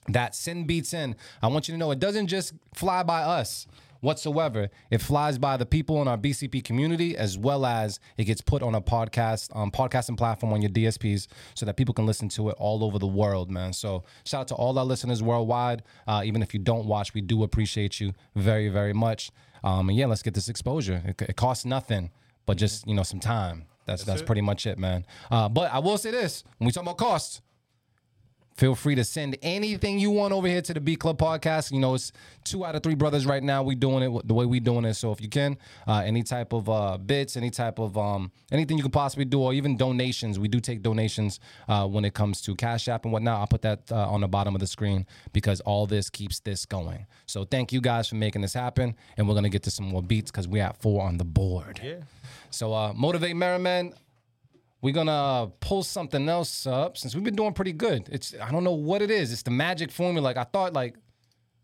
that 0.09 0.35
sin 0.35 0.67
beats 0.67 0.93
in. 0.95 1.17
I 1.43 1.49
want 1.49 1.69
you 1.69 1.73
to 1.73 1.79
know 1.79 1.91
it 1.91 1.99
doesn't 1.99 2.27
just 2.29 2.55
fly 2.75 3.03
by 3.03 3.23
us 3.23 3.67
whatsoever. 4.03 4.69
It 4.91 4.99
flies 4.99 5.39
by 5.39 5.57
the 5.57 5.65
people 5.65 6.03
in 6.03 6.09
our 6.09 6.19
BCP 6.19 6.63
community 6.63 7.17
as 7.17 7.39
well 7.39 7.65
as 7.65 7.99
it 8.19 8.25
gets 8.25 8.43
put 8.43 8.63
on 8.63 8.75
a 8.75 8.83
podcast, 8.83 9.57
um, 9.57 9.71
podcasting 9.71 10.19
platform 10.19 10.53
on 10.53 10.61
your 10.61 10.71
DSPs 10.71 11.29
so 11.55 11.65
that 11.65 11.77
people 11.77 11.95
can 11.95 12.05
listen 12.05 12.29
to 12.31 12.51
it 12.51 12.57
all 12.59 12.85
over 12.85 12.99
the 12.99 13.07
world, 13.07 13.51
man. 13.51 13.73
So 13.73 14.05
shout 14.25 14.43
out 14.43 14.49
to 14.49 14.55
all 14.55 14.79
our 14.79 14.85
listeners 14.85 15.23
worldwide. 15.23 15.83
Uh, 16.07 16.23
even 16.25 16.43
if 16.43 16.53
you 16.53 16.61
don't 16.61 16.87
watch, 16.87 17.15
we 17.15 17.23
do 17.23 17.43
appreciate 17.45 18.01
you 18.01 18.13
very, 18.35 18.69
very 18.69 18.93
much. 18.93 19.31
Um, 19.65 19.89
and 19.89 19.97
yeah, 19.97 20.07
let's 20.07 20.23
get 20.23 20.35
this 20.35 20.49
exposure. 20.49 21.03
It, 21.07 21.23
it 21.23 21.37
costs 21.37 21.65
nothing, 21.65 22.11
but 22.45 22.57
just 22.57 22.87
you 22.87 22.95
know 22.95 23.05
some 23.05 23.21
time. 23.21 23.67
That's 23.87 24.05
that's, 24.05 24.23
pretty 24.23 24.43
much 24.43 24.67
it, 24.67 24.79
man. 24.79 25.05
Uh, 25.31 25.49
but 25.49 25.73
I 25.73 25.79
will 25.79 25.99
say 25.99 26.11
this: 26.11 26.45
when 26.59 26.67
we 26.67 26.73
talk 26.73 26.83
about 26.83 26.99
costs, 26.99 27.41
Feel 28.57 28.75
free 28.75 28.95
to 28.95 29.05
send 29.05 29.37
anything 29.43 29.99
you 29.99 30.11
want 30.11 30.33
over 30.33 30.47
here 30.47 30.63
to 30.63 30.75
the 30.75 30.81
B 30.81 30.97
Club 30.97 31.19
podcast. 31.19 31.73
You 31.73 31.81
know, 31.81 31.95
it's 31.95 32.13
two 32.45 32.65
out 32.65 32.75
of 32.75 32.83
three 32.83 32.95
brothers 32.95 33.25
right 33.25 33.43
now. 33.43 33.63
We 33.63 33.75
doing 33.75 34.03
it 34.03 34.29
the 34.29 34.35
way 34.35 34.45
we 34.45 34.61
doing 34.61 34.85
it. 34.85 34.95
So 34.95 35.11
if 35.11 35.21
you 35.21 35.29
can, 35.29 35.57
uh, 35.87 36.03
any 36.05 36.23
type 36.23 36.53
of 36.53 36.69
uh, 36.69 36.99
bits, 36.99 37.37
any 37.37 37.51
type 37.51 37.79
of 37.79 37.97
um, 37.97 38.31
anything 38.51 38.77
you 38.77 38.83
can 38.83 38.93
possibly 38.93 39.25
do, 39.25 39.41
or 39.41 39.53
even 39.55 39.77
donations. 39.77 40.39
We 40.39 40.49
do 40.49 40.61
take 40.61 40.83
donations 40.83 41.41
uh, 41.69 41.87
when 41.87 42.05
it 42.05 42.15
comes 42.15 42.41
to 42.43 42.55
Cash 42.55 42.89
App 42.89 43.05
and 43.05 43.13
whatnot. 43.13 43.41
I'll 43.41 43.47
put 43.47 43.63
that 43.63 43.91
uh, 43.91 44.09
on 44.09 44.21
the 44.21 44.29
bottom 44.29 44.55
of 44.55 44.61
the 44.61 44.67
screen 44.67 45.07
because 45.33 45.61
all 45.61 45.87
this 45.87 46.11
keeps 46.11 46.41
this 46.41 46.67
going. 46.67 47.07
So 47.27 47.45
thank 47.45 47.73
you 47.73 47.81
guys 47.81 48.09
for 48.09 48.17
making 48.17 48.43
this 48.43 48.55
happen, 48.55 48.95
and 49.17 49.29
we're 49.29 49.35
gonna 49.35 49.49
get 49.49 49.63
to 49.65 49.71
some 49.71 49.87
more 49.87 50.03
beats 50.03 50.31
because 50.31 50.47
we 50.47 50.59
have 50.59 50.77
four 50.77 51.03
on 51.03 51.17
the 51.17 51.25
board. 51.25 51.81
Yeah. 51.83 51.97
So 52.51 52.75
uh, 52.75 52.93
motivate 52.95 53.35
Merriman. 53.37 53.95
We're 54.83 54.93
gonna 54.93 55.53
pull 55.61 55.85
something 55.85 56.29
else 56.29 56.67
up 56.67 56.99
since 56.99 57.15
we've 57.15 57.23
been 57.23 57.37
doing 57.37 57.53
pretty 57.53 57.73
good. 57.73 58.09
It's 58.11 58.35
I 58.41 58.51
don't 58.51 58.65
know 58.65 58.73
what 58.73 59.01
it 59.01 59.13
is. 59.13 59.33
It's 59.33 59.43
the 59.43 59.53
magic 59.53 59.93
formula. 59.93 60.25
Like 60.25 60.37
I 60.37 60.43
thought, 60.43 60.73
like 60.73 60.97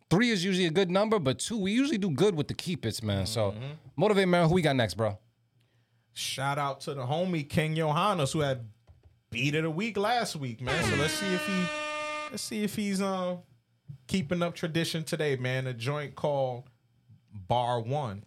three 0.09 0.31
is 0.31 0.45
usually 0.45 0.67
a 0.67 0.71
good 0.71 0.89
number, 0.89 1.19
but 1.19 1.41
two 1.41 1.59
we 1.59 1.73
usually 1.73 1.99
do 1.99 2.11
good 2.11 2.37
with 2.37 2.47
the 2.47 2.55
keep 2.55 2.87
its 2.87 3.03
man. 3.03 3.27
So 3.27 3.55
motivate 3.97 4.29
man, 4.29 4.49
who 4.49 4.55
we 4.55 4.63
got 4.63 4.77
next, 4.77 4.95
bro? 4.95 5.19
Shout 6.15 6.59
out 6.59 6.81
to 6.83 6.95
the 6.95 7.03
homie 7.03 7.49
King 7.49 7.75
Johannes 7.75 8.33
who 8.33 8.41
had 8.41 8.67
beat 9.31 9.57
of 9.57 9.65
the 9.65 9.71
week 9.71 9.97
last 9.97 10.37
week, 10.37 10.61
man. 10.61 10.85
So 10.85 10.95
let's 10.97 11.15
see 11.15 11.27
if 11.27 11.45
he 11.45 11.63
let's 12.31 12.43
see 12.43 12.63
if 12.63 12.77
he's 12.77 13.03
um 13.03 13.39
keeping 14.07 14.43
up 14.43 14.55
tradition 14.55 15.03
today, 15.03 15.35
man. 15.35 15.67
A 15.67 15.75
joint 15.75 16.15
called 16.15 16.65
Bar 17.49 17.81
One. 17.81 18.23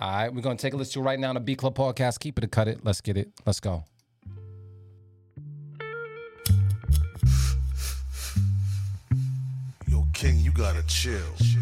All 0.00 0.10
right, 0.10 0.34
we're 0.34 0.40
gonna 0.40 0.56
take 0.56 0.74
a 0.74 0.76
listen 0.76 0.94
to 0.94 1.02
right 1.02 1.20
now 1.20 1.28
on 1.28 1.34
the 1.36 1.40
B 1.40 1.54
Club 1.54 1.76
podcast. 1.76 2.18
Keep 2.18 2.38
it 2.38 2.44
or 2.44 2.48
cut 2.48 2.66
it. 2.66 2.84
Let's 2.84 3.00
get 3.00 3.16
it. 3.16 3.30
Let's 3.46 3.60
go. 3.60 3.84
King, 10.22 10.38
you 10.38 10.52
gotta 10.52 10.84
chill. 10.84 11.18
The 11.36 11.58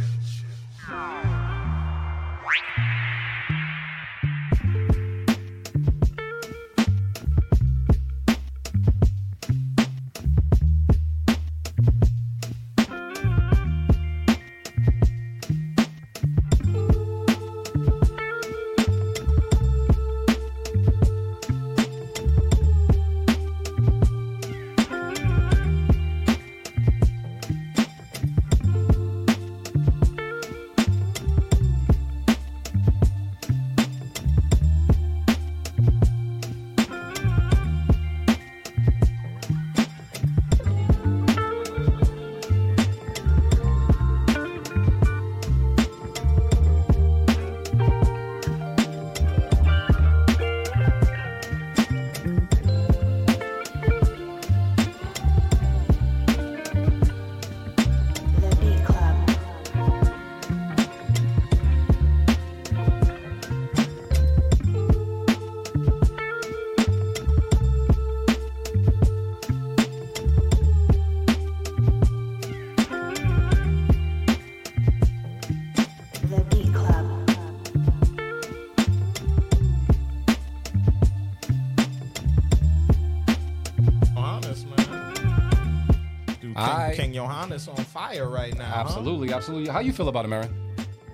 fire 88.10 88.28
right 88.28 88.56
now. 88.56 88.64
huh? 88.70 88.80
Absolutely, 88.80 89.32
absolutely. 89.32 89.70
How 89.72 89.80
you 89.80 89.92
feel 89.92 90.08
about 90.08 90.24
it, 90.24 90.32
Aaron? 90.32 90.54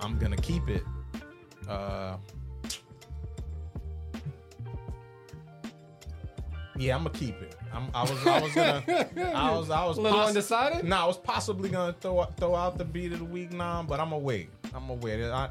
I'm 0.01 0.19
gonna 0.19 0.37
keep 0.37 0.69
it. 0.69 0.83
Uh, 1.69 2.17
yeah, 6.79 6.95
I'm 6.97 7.05
gonna 7.05 7.19
keep 7.19 7.41
it. 7.43 7.55
I'm, 7.73 7.89
I 7.95 8.03
was, 8.03 8.27
I 8.27 8.41
was 8.41 8.53
gonna, 8.55 8.83
I 9.35 9.51
was, 9.57 9.71
I 9.71 9.85
was 9.87 9.99
A 9.99 10.01
little 10.01 10.19
possi- 10.19 10.29
undecided? 10.29 10.85
No, 10.85 10.97
I 10.97 11.07
was 11.07 11.19
possibly 11.19 11.69
gonna 11.69 11.95
throw 12.01 12.25
throw 12.37 12.55
out 12.55 12.79
the 12.79 12.85
beat 12.85 13.13
of 13.13 13.19
the 13.19 13.25
week 13.25 13.53
now, 13.53 13.85
but 13.87 13.99
I'm 14.01 14.11
gonna 14.11 14.19
wait. 14.23 14.51
I'm 14.75 14.87
gonna 14.87 14.95
wait. 14.95 15.23
I, 15.25 15.45
I, 15.47 15.51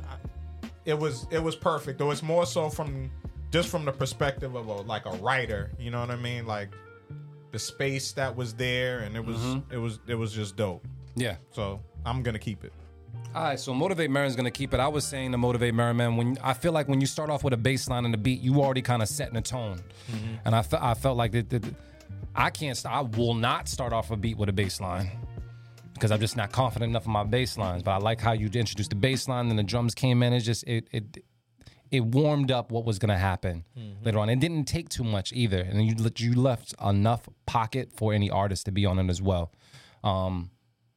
it 0.86 0.98
was, 0.98 1.26
it 1.32 1.40
was 1.40 1.56
perfect. 1.56 1.98
Though 2.00 2.12
it's 2.12 2.22
more 2.24 2.46
so 2.46 2.70
from 2.70 3.10
just 3.52 3.70
from 3.70 3.86
the 3.86 3.92
perspective 3.92 4.56
of 4.56 4.68
a 4.68 4.74
like 4.82 5.06
a 5.08 5.12
writer. 5.18 5.72
You 5.80 5.90
know 5.92 6.00
what 6.00 6.12
I 6.12 6.16
mean? 6.16 6.46
Like 6.46 6.70
the 7.52 7.60
space 7.60 8.12
that 8.14 8.36
was 8.36 8.54
there, 8.54 9.00
and 9.00 9.16
it 9.16 9.26
was, 9.26 9.38
Mm-hmm. 9.38 9.74
it 9.74 9.78
was, 9.78 10.00
it 10.08 10.16
was 10.16 10.32
just 10.32 10.56
dope. 10.56 10.86
Yeah. 11.16 11.36
So 11.52 11.82
I'm 12.06 12.24
gonna 12.24 12.40
keep 12.40 12.64
it. 12.64 12.74
All 13.34 13.44
right, 13.44 13.60
so 13.60 13.74
motivate 13.74 14.10
Merren's 14.12 14.36
gonna 14.36 14.52
keep 14.52 14.74
it. 14.74 14.80
I 14.80 14.88
was 14.88 15.06
saying 15.06 15.32
to 15.32 15.38
motivate 15.38 15.74
Merriman 15.74 16.16
when 16.18 16.38
I 16.44 16.54
feel 16.54 16.72
like 16.72 16.88
when 16.88 17.02
you 17.02 17.08
start 17.08 17.30
off 17.30 17.44
with 17.44 17.54
a 17.54 17.58
bass 17.58 17.88
line 17.90 18.06
and 18.06 18.14
a 18.14 18.18
beat, 18.18 18.42
you 18.42 18.62
already 18.62 18.82
kind 18.82 19.02
of 19.02 19.08
setting 19.10 19.36
a 19.38 19.42
tone, 19.42 19.82
and 20.46 20.56
I 20.56 20.62
fe- 20.62 20.78
I 20.80 20.94
felt 20.94 21.18
like 21.18 21.32
that. 21.34 21.50
that- 21.50 21.76
I 22.38 22.50
can't. 22.50 22.76
St- 22.78 22.94
I 22.94 23.02
will 23.02 23.34
not 23.34 23.70
start 23.70 23.94
off 23.94 24.12
a 24.12 24.18
beat 24.18 24.38
with 24.38 24.50
a 24.50 24.54
bass 24.54 24.82
line 24.82 25.10
because 25.94 26.12
I'm 26.12 26.20
just 26.20 26.36
not 26.36 26.52
confident 26.52 26.90
enough 26.90 27.06
in 27.06 27.14
my 27.14 27.24
bass 27.24 27.58
lines. 27.58 27.82
But 27.84 27.92
I 27.92 27.98
like 27.98 28.20
how 28.20 28.34
you 28.34 28.48
introduced 28.48 28.90
the 28.90 28.96
bass 28.98 29.30
line, 29.30 29.48
then 29.48 29.56
the 29.56 29.64
drums 29.64 29.96
came 29.96 30.22
in. 30.22 30.34
It 30.34 30.42
just 30.42 30.66
it 30.68 30.88
it 30.92 31.24
it 31.92 32.02
warmed 32.04 32.52
up 32.52 32.72
what 32.72 32.84
was 32.84 33.00
gonna 33.00 33.18
happen 33.18 33.64
later 34.04 34.20
on. 34.20 34.30
It 34.30 34.40
didn't 34.42 34.66
take 34.66 34.90
too 34.90 35.06
much 35.06 35.32
either, 35.32 35.62
and 35.62 35.86
you 35.86 35.96
you 36.18 36.34
left 36.36 36.74
enough 36.86 37.28
pocket 37.46 37.92
for 37.96 38.14
any 38.14 38.30
artist 38.30 38.66
to 38.66 38.72
be 38.74 38.86
on 38.86 39.00
it 39.00 39.10
as 39.10 39.22
well. 39.22 39.52
Um, 40.04 40.52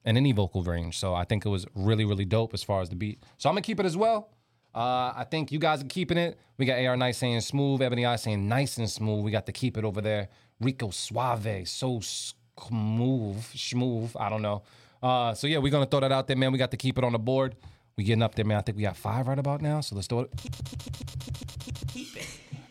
and 0.08 0.16
any 0.16 0.32
vocal 0.32 0.62
range. 0.62 0.98
So 0.98 1.14
I 1.14 1.24
think 1.24 1.44
it 1.44 1.50
was 1.50 1.66
really, 1.74 2.06
really 2.06 2.24
dope 2.24 2.54
as 2.54 2.62
far 2.62 2.80
as 2.80 2.88
the 2.88 2.96
beat. 2.96 3.22
So 3.36 3.50
I'm 3.50 3.54
gonna 3.54 3.60
keep 3.60 3.78
it 3.78 3.84
as 3.84 3.94
well. 3.94 4.30
Uh, 4.74 5.12
I 5.14 5.26
think 5.30 5.52
you 5.52 5.58
guys 5.58 5.82
are 5.82 5.86
keeping 5.86 6.16
it. 6.16 6.38
We 6.56 6.64
got 6.64 6.82
AR 6.82 6.96
Knight 6.96 7.14
saying 7.14 7.42
smooth, 7.42 7.82
Ebony 7.82 8.06
Eye 8.06 8.16
saying 8.16 8.48
nice 8.48 8.78
and 8.78 8.88
smooth. 8.88 9.22
We 9.22 9.30
got 9.30 9.44
to 9.46 9.52
keep 9.52 9.76
it 9.76 9.84
over 9.84 10.00
there. 10.00 10.28
Rico 10.60 10.88
Suave, 10.88 11.68
so 11.68 12.00
smooth, 12.00 13.44
smooth. 13.54 14.10
I 14.18 14.30
don't 14.30 14.40
know. 14.40 14.62
Uh, 15.02 15.34
so 15.34 15.46
yeah, 15.46 15.58
we're 15.58 15.70
gonna 15.70 15.84
throw 15.84 16.00
that 16.00 16.10
out 16.10 16.26
there, 16.26 16.36
man. 16.36 16.52
We 16.52 16.58
got 16.58 16.70
to 16.70 16.78
keep 16.78 16.96
it 16.96 17.04
on 17.04 17.12
the 17.12 17.18
board. 17.18 17.54
We 17.98 18.04
getting 18.04 18.22
up 18.22 18.34
there, 18.34 18.46
man. 18.46 18.56
I 18.56 18.62
think 18.62 18.78
we 18.78 18.84
got 18.84 18.96
five 18.96 19.28
right 19.28 19.38
about 19.38 19.60
now. 19.60 19.82
So 19.82 19.94
let's 19.94 20.08
do 20.08 20.20
it. 20.20 20.30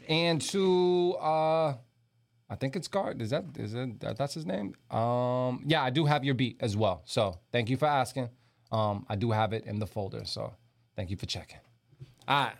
And 0.09 0.41
to 0.41 1.15
uh 1.19 1.73
I 2.49 2.55
think 2.55 2.75
it's 2.75 2.87
Guard. 2.87 3.21
Is 3.21 3.31
that 3.31 3.45
is 3.57 3.73
it 3.73 3.99
that, 3.99 4.17
that's 4.17 4.33
his 4.33 4.45
name? 4.45 4.73
Um 4.89 5.63
yeah, 5.65 5.83
I 5.83 5.89
do 5.89 6.05
have 6.05 6.23
your 6.23 6.35
beat 6.35 6.57
as 6.59 6.75
well. 6.77 7.01
So 7.05 7.39
thank 7.51 7.69
you 7.69 7.77
for 7.77 7.87
asking. 7.87 8.29
Um, 8.71 9.05
I 9.07 9.15
do 9.15 9.31
have 9.31 9.53
it 9.53 9.65
in 9.65 9.79
the 9.79 9.87
folder, 9.87 10.25
so 10.25 10.53
thank 10.95 11.09
you 11.09 11.15
for 11.15 11.25
checking. 11.25 11.59
All 12.27 12.45
right. 12.45 12.55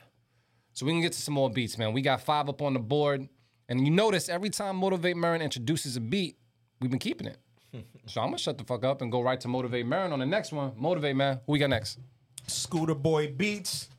So 0.74 0.86
we 0.86 0.94
can 0.94 1.02
get 1.02 1.14
to 1.14 1.22
some 1.22 1.34
more 1.34 1.50
beats, 1.50 1.78
man. 1.78 1.92
We 1.92 2.02
got 2.02 2.22
five 2.22 2.48
up 2.48 2.62
on 2.62 2.74
the 2.74 2.80
board. 2.80 3.28
And 3.70 3.86
you 3.86 3.92
notice 3.92 4.30
every 4.30 4.50
time 4.50 4.78
Motivate 4.78 5.18
Merren 5.18 5.42
introduces 5.42 5.98
a 5.98 6.00
beat, 6.00 6.38
we've 6.80 6.90
been 6.90 7.00
keeping 7.00 7.28
it. 7.28 7.38
so 8.06 8.22
I'm 8.22 8.28
gonna 8.28 8.38
shut 8.38 8.58
the 8.58 8.64
fuck 8.64 8.86
up 8.86 9.02
and 9.02 9.12
go 9.12 9.22
right 9.22 9.40
to 9.42 9.48
Motivate 9.48 9.86
Merren 9.86 10.12
on 10.12 10.20
the 10.20 10.26
next 10.26 10.52
one. 10.54 10.72
Motivate, 10.78 11.16
man. 11.16 11.42
Who 11.46 11.54
we 11.54 11.60
got 11.60 11.70
next? 11.70 12.00
Scooter 12.48 12.96
Boy 12.96 13.28
Beats, 13.28 13.90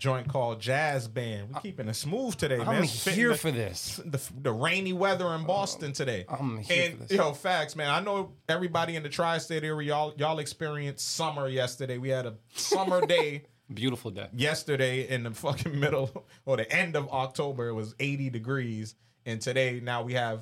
joint 0.00 0.26
called 0.28 0.60
Jazz 0.60 1.06
Band. 1.06 1.50
We're 1.54 1.60
keeping 1.60 1.86
it 1.86 1.94
smooth 1.94 2.34
today, 2.34 2.56
man. 2.58 2.68
I'm 2.68 2.82
here 2.82 3.28
the- 3.28 3.36
for 3.38 3.50
this. 3.52 4.00
the, 4.04 4.20
the 4.40 4.50
rainy 4.50 4.92
weather 4.94 5.32
in 5.34 5.44
Boston 5.44 5.92
today. 5.92 6.24
I'm 6.28 6.58
here 6.58 6.86
and 6.86 6.98
for 6.98 7.04
this. 7.04 7.12
yo, 7.16 7.32
facts, 7.32 7.76
man. 7.76 7.90
I 7.90 8.00
know 8.00 8.32
everybody 8.48 8.96
in 8.96 9.02
the 9.04 9.08
tri-state 9.10 9.62
area, 9.62 9.88
y'all 9.90 10.14
y'all 10.16 10.38
experienced 10.40 11.06
summer 11.14 11.46
yesterday. 11.48 11.98
We 11.98 12.08
had 12.08 12.26
a 12.26 12.34
summer 12.54 13.06
day 13.06 13.44
Beautiful 13.72 14.10
day. 14.10 14.26
yesterday 14.34 15.06
in 15.06 15.22
the 15.22 15.30
fucking 15.30 15.78
middle 15.84 16.26
or 16.46 16.56
the 16.56 16.68
end 16.74 16.96
of 16.96 17.08
October. 17.10 17.68
It 17.68 17.74
was 17.74 17.94
80 18.00 18.30
degrees, 18.30 18.94
and 19.26 19.40
today 19.40 19.80
now 19.80 20.02
we 20.02 20.14
have 20.14 20.40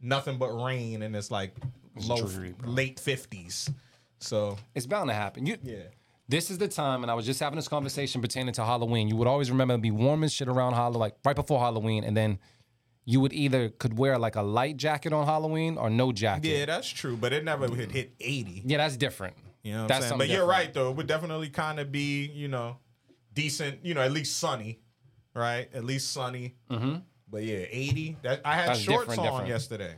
nothing 0.00 0.38
but 0.38 0.50
rain, 0.52 1.02
and 1.02 1.16
it's 1.16 1.30
like 1.30 1.56
low 2.06 2.24
dreary, 2.26 2.54
late 2.62 2.98
50s. 2.98 3.72
So 4.20 4.58
It's 4.74 4.86
bound 4.86 5.08
to 5.10 5.14
happen. 5.14 5.46
You, 5.46 5.56
yeah. 5.62 5.76
This 6.28 6.50
is 6.50 6.58
the 6.58 6.68
time, 6.68 7.02
and 7.02 7.10
I 7.10 7.14
was 7.14 7.24
just 7.24 7.40
having 7.40 7.56
this 7.56 7.68
conversation 7.68 8.20
pertaining 8.20 8.52
to 8.54 8.64
Halloween. 8.64 9.08
You 9.08 9.16
would 9.16 9.28
always 9.28 9.50
remember 9.50 9.72
it'd 9.72 9.82
be 9.82 9.90
warm 9.90 10.22
as 10.24 10.32
shit 10.32 10.46
around 10.46 10.74
Halloween, 10.74 11.00
like 11.00 11.14
right 11.24 11.34
before 11.34 11.58
Halloween, 11.58 12.04
and 12.04 12.14
then 12.14 12.38
you 13.06 13.20
would 13.20 13.32
either 13.32 13.70
could 13.70 13.96
wear 13.96 14.18
like 14.18 14.36
a 14.36 14.42
light 14.42 14.76
jacket 14.76 15.14
on 15.14 15.24
Halloween 15.24 15.78
or 15.78 15.88
no 15.88 16.12
jacket. 16.12 16.48
Yeah, 16.48 16.66
that's 16.66 16.88
true, 16.88 17.16
but 17.16 17.32
it 17.32 17.44
never 17.44 17.66
hit, 17.74 17.90
hit 17.90 18.12
80. 18.20 18.64
Yeah, 18.66 18.76
that's 18.76 18.98
different. 18.98 19.36
You 19.62 19.72
know 19.72 19.78
what 19.78 19.82
I'm 19.84 19.88
that's 19.88 20.00
saying? 20.00 20.08
something 20.10 20.28
But 20.28 20.34
you're 20.34 20.46
right 20.46 20.72
though. 20.74 20.90
It 20.90 20.96
would 20.96 21.06
definitely 21.06 21.48
kind 21.48 21.80
of 21.80 21.90
be, 21.90 22.26
you 22.26 22.48
know, 22.48 22.76
decent, 23.32 23.82
you 23.82 23.94
know, 23.94 24.02
at 24.02 24.12
least 24.12 24.36
sunny, 24.36 24.80
right? 25.34 25.70
At 25.72 25.84
least 25.84 26.12
sunny. 26.12 26.56
Mm-hmm. 26.70 26.96
But 27.30 27.44
yeah, 27.44 27.64
80. 27.70 28.18
That 28.22 28.42
I 28.44 28.54
had 28.56 28.68
That's 28.68 28.80
shorts 28.80 29.08
different, 29.08 29.20
on 29.20 29.26
different. 29.26 29.48
yesterday. 29.48 29.94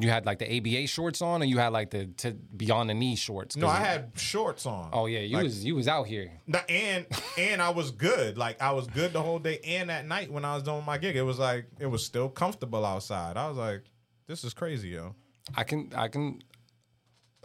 You 0.00 0.10
had 0.10 0.26
like 0.26 0.38
the 0.38 0.46
ABA 0.58 0.86
shorts 0.86 1.20
on, 1.20 1.42
or 1.42 1.44
you 1.44 1.58
had 1.58 1.72
like 1.72 1.90
the 1.90 2.06
to 2.18 2.32
beyond 2.32 2.88
the 2.88 2.94
knee 2.94 3.16
shorts. 3.16 3.56
No, 3.56 3.66
I 3.66 3.80
had 3.80 4.12
shorts 4.14 4.64
on. 4.64 4.90
Oh 4.92 5.06
yeah, 5.06 5.18
you 5.18 5.34
Like- 5.36 5.42
was 5.44 5.64
you 5.64 5.74
was 5.74 5.88
out 5.88 6.06
here. 6.06 6.30
And 6.68 7.04
and 7.36 7.60
I 7.60 7.70
was 7.70 7.90
good. 7.90 8.38
Like 8.38 8.62
I 8.62 8.70
was 8.70 8.86
good 8.86 9.12
the 9.12 9.20
whole 9.22 9.40
day 9.40 9.58
and 9.64 9.90
at 9.90 10.06
night 10.06 10.30
when 10.30 10.44
I 10.44 10.54
was 10.54 10.62
doing 10.62 10.84
my 10.84 10.98
gig. 10.98 11.16
It 11.16 11.22
was 11.22 11.40
like 11.40 11.66
it 11.80 11.86
was 11.86 12.04
still 12.06 12.28
comfortable 12.28 12.84
outside. 12.86 13.36
I 13.36 13.48
was 13.48 13.58
like, 13.58 13.82
this 14.28 14.44
is 14.44 14.54
crazy, 14.54 14.90
yo. 14.90 15.16
I 15.56 15.64
can 15.64 15.90
I 15.96 16.06
can. 16.06 16.42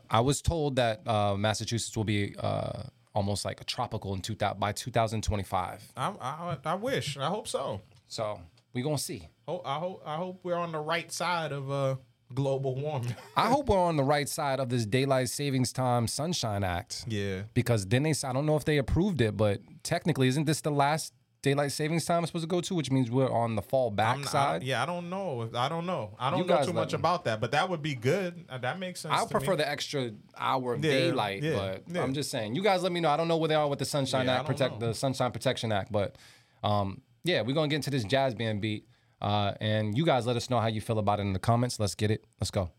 I 0.10 0.20
was 0.20 0.42
told 0.42 0.76
that 0.76 1.08
uh, 1.08 1.36
Massachusetts 1.36 1.98
will 1.98 2.04
be 2.04 2.36
uh, 2.38 2.84
almost 3.16 3.46
like 3.46 3.62
a 3.62 3.64
tropical 3.64 4.14
in 4.14 4.22
two 4.22 4.36
thousand 4.36 4.60
by 4.60 4.74
2025. 4.74 5.92
I, 5.98 6.14
I 6.22 6.58
I 6.66 6.76
wish. 6.76 7.18
I 7.18 7.30
hope 7.30 7.48
so. 7.48 7.82
So 8.08 8.40
we 8.74 8.84
gonna 8.84 9.00
see. 9.00 9.28
I 9.48 9.80
hope 9.80 10.04
I 10.06 10.18
hope 10.18 10.42
we're 10.44 10.56
on 10.56 10.72
the 10.72 10.80
right 10.80 11.12
side 11.12 11.52
of 11.52 11.72
uh 11.72 11.96
global 12.34 12.76
warming. 12.76 13.16
I 13.38 13.48
hope 13.50 13.68
we're 13.70 13.78
on 13.80 13.96
the 13.96 14.04
right 14.04 14.28
side 14.30 14.60
of 14.60 14.70
this 14.70 14.86
daylight 14.86 15.30
savings 15.30 15.72
time 15.74 16.08
Sunshine 16.08 16.64
Act. 16.64 17.06
yeah. 17.08 17.42
Because 17.54 17.86
then 17.86 18.04
they, 18.04 18.14
I 18.24 18.34
don't 18.34 18.46
know 18.46 18.56
if 18.56 18.66
they 18.66 18.78
approved 18.78 19.22
it, 19.22 19.36
but 19.38 19.62
technically, 19.84 20.28
isn't 20.28 20.46
this 20.46 20.62
the 20.62 20.72
last 20.72 21.14
daylight 21.42 21.72
savings 21.74 22.06
time 22.06 22.24
it's 22.24 22.30
supposed 22.30 22.44
to 22.44 22.48
go 22.48 22.62
to? 22.62 22.74
Which 22.76 22.90
means 22.90 23.12
we're 23.12 23.30
on 23.30 23.56
the 23.56 23.62
fall 23.62 23.92
back 23.92 24.16
I'm- 24.18 24.26
I- 24.28 24.30
side. 24.32 24.64
yeah, 24.64 24.82
I 24.82 24.86
don't 24.86 25.10
know. 25.10 25.50
I 25.54 25.68
don't 25.68 25.86
know. 25.86 26.16
I 26.18 26.30
don't 26.32 26.48
know 26.48 26.64
too 26.66 26.72
much 26.74 26.94
me. 26.94 27.00
about 27.00 27.26
that, 27.26 27.42
but 27.42 27.52
that 27.52 27.70
would 27.70 27.82
be 27.82 27.96
good. 27.96 28.46
Uh, 28.50 28.58
That 28.60 28.80
makes 28.80 29.02
sense. 29.02 29.14
I 29.14 29.26
prefer 29.26 29.52
me. 29.52 29.58
the 29.58 29.70
extra 29.70 30.12
hour 30.38 30.74
of 30.76 30.84
Yeah, 30.86 30.92
daylight, 30.92 31.44
yeah, 31.44 31.56
but 31.56 31.84
yeah. 31.94 32.02
I'm 32.02 32.14
just 32.14 32.32
saying. 32.32 32.56
You 32.56 32.64
guys 32.64 32.82
let 32.82 32.92
me 32.92 33.00
know. 33.02 33.10
I 33.10 33.18
don't 33.18 33.28
know 33.28 33.38
where 33.38 33.50
they 33.50 33.56
are 33.56 33.68
with 33.68 33.80
the 33.80 33.86
Sunshine 33.86 34.30
Act, 34.30 34.46
protect 34.46 34.80
know. 34.80 34.88
the 34.88 34.94
Sunshine 34.94 35.32
Protection 35.32 35.72
Act, 35.74 35.92
but 35.92 36.16
um, 36.64 37.02
yeah, 37.26 37.42
we're 37.42 37.54
gonna 37.54 37.68
get 37.68 37.76
into 37.78 37.90
this 37.90 38.04
jazz 38.06 38.34
band 38.36 38.62
beat, 38.62 38.88
uh, 39.24 39.54
and 39.62 39.98
you 39.98 40.06
guys 40.06 40.28
let 40.28 40.36
us 40.36 40.50
know 40.50 40.60
how 40.60 40.68
you 40.68 40.82
feel 40.82 41.00
about 41.00 41.20
it 41.20 41.24
in 41.24 41.34
the 41.34 41.40
comments. 41.40 41.80
Let's 41.80 41.96
get 41.96 42.12
it. 42.12 42.26
Let's 42.40 42.52
go. 42.52 42.70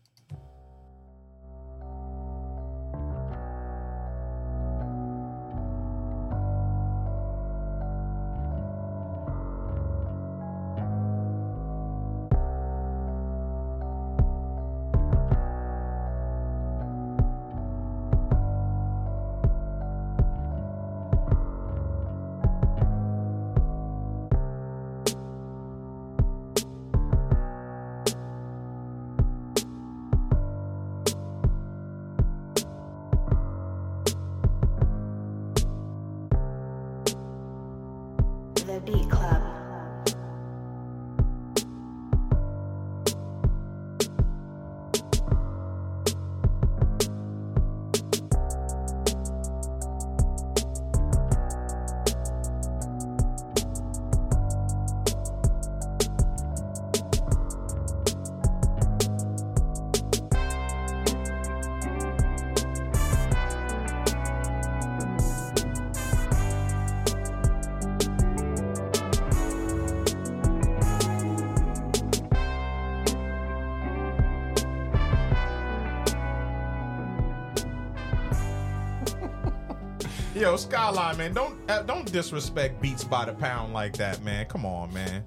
Disrespect 82.15 82.81
Beats 82.81 83.03
by 83.03 83.25
the 83.25 83.33
Pound 83.33 83.73
like 83.73 83.97
that, 83.97 84.23
man. 84.23 84.45
Come 84.45 84.65
on, 84.65 84.93
man. 84.93 85.25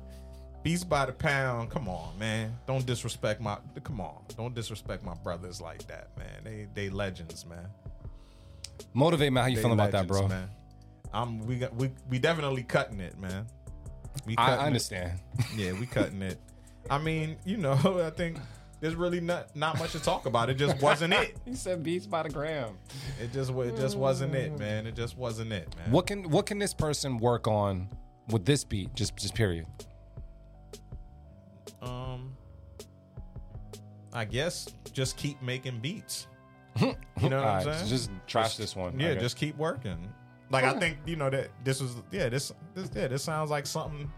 Beats 0.62 0.84
by 0.84 1.04
the 1.04 1.12
Pound, 1.12 1.68
come 1.68 1.86
on, 1.86 2.18
man. 2.18 2.56
Don't 2.66 2.86
disrespect 2.86 3.42
my 3.42 3.58
come 3.84 4.00
on. 4.00 4.24
Don't 4.38 4.54
disrespect 4.54 5.04
my 5.04 5.12
brothers 5.16 5.60
like 5.60 5.86
that, 5.88 6.08
man. 6.16 6.42
They 6.44 6.66
they 6.72 6.88
legends, 6.88 7.44
man. 7.44 7.66
Motivate 8.94 9.34
man, 9.34 9.42
how 9.42 9.48
you 9.50 9.56
They 9.56 9.62
feeling 9.62 9.78
about 9.78 9.92
that, 9.92 10.06
bro? 10.06 10.28
Man. 10.28 10.48
I'm 11.12 11.46
we 11.46 11.58
got 11.58 11.74
we 11.74 11.90
we 12.08 12.18
definitely 12.18 12.62
cutting 12.62 13.00
it, 13.00 13.18
man. 13.18 13.46
We 14.24 14.34
I, 14.38 14.52
I 14.52 14.54
it. 14.54 14.66
understand. 14.68 15.20
Yeah, 15.54 15.72
we 15.72 15.84
cutting 15.84 16.22
it. 16.22 16.40
I 16.88 16.96
mean, 16.96 17.36
you 17.44 17.58
know, 17.58 17.72
I 18.06 18.08
think 18.08 18.38
there's 18.80 18.94
really 18.94 19.20
not 19.20 19.54
not 19.56 19.78
much 19.78 19.92
to 19.92 20.00
talk 20.00 20.26
about. 20.26 20.50
It 20.50 20.54
just 20.54 20.80
wasn't 20.82 21.14
it. 21.14 21.36
he 21.44 21.54
said 21.54 21.82
beats 21.82 22.06
by 22.06 22.22
the 22.22 22.28
gram. 22.30 22.76
It 23.20 23.32
just 23.32 23.50
it 23.50 23.76
just 23.76 23.96
wasn't 23.96 24.34
it, 24.34 24.58
man. 24.58 24.86
It 24.86 24.94
just 24.94 25.16
wasn't 25.16 25.52
it, 25.52 25.74
man. 25.76 25.90
What 25.90 26.06
can 26.06 26.28
what 26.30 26.46
can 26.46 26.58
this 26.58 26.74
person 26.74 27.18
work 27.18 27.48
on 27.48 27.88
with 28.28 28.44
this 28.44 28.64
beat? 28.64 28.94
Just 28.94 29.16
just 29.16 29.34
period. 29.34 29.66
Um, 31.82 32.36
I 34.12 34.24
guess 34.24 34.68
just 34.92 35.16
keep 35.16 35.40
making 35.42 35.80
beats. 35.80 36.26
You 37.20 37.30
know 37.30 37.38
what 37.38 37.46
All 37.46 37.54
I'm 37.56 37.62
saying? 37.64 37.88
just 37.88 38.10
trash 38.28 38.56
this 38.56 38.76
one. 38.76 39.00
yeah, 39.00 39.14
just 39.14 39.36
keep 39.36 39.56
working. 39.56 39.98
Like 40.50 40.62
I 40.62 40.78
think 40.78 40.98
you 41.04 41.16
know 41.16 41.28
that 41.28 41.48
this 41.64 41.82
was 41.82 41.96
yeah 42.12 42.28
this 42.28 42.52
this 42.76 42.88
yeah 42.94 43.08
this 43.08 43.24
sounds 43.24 43.50
like 43.50 43.66
something. 43.66 44.08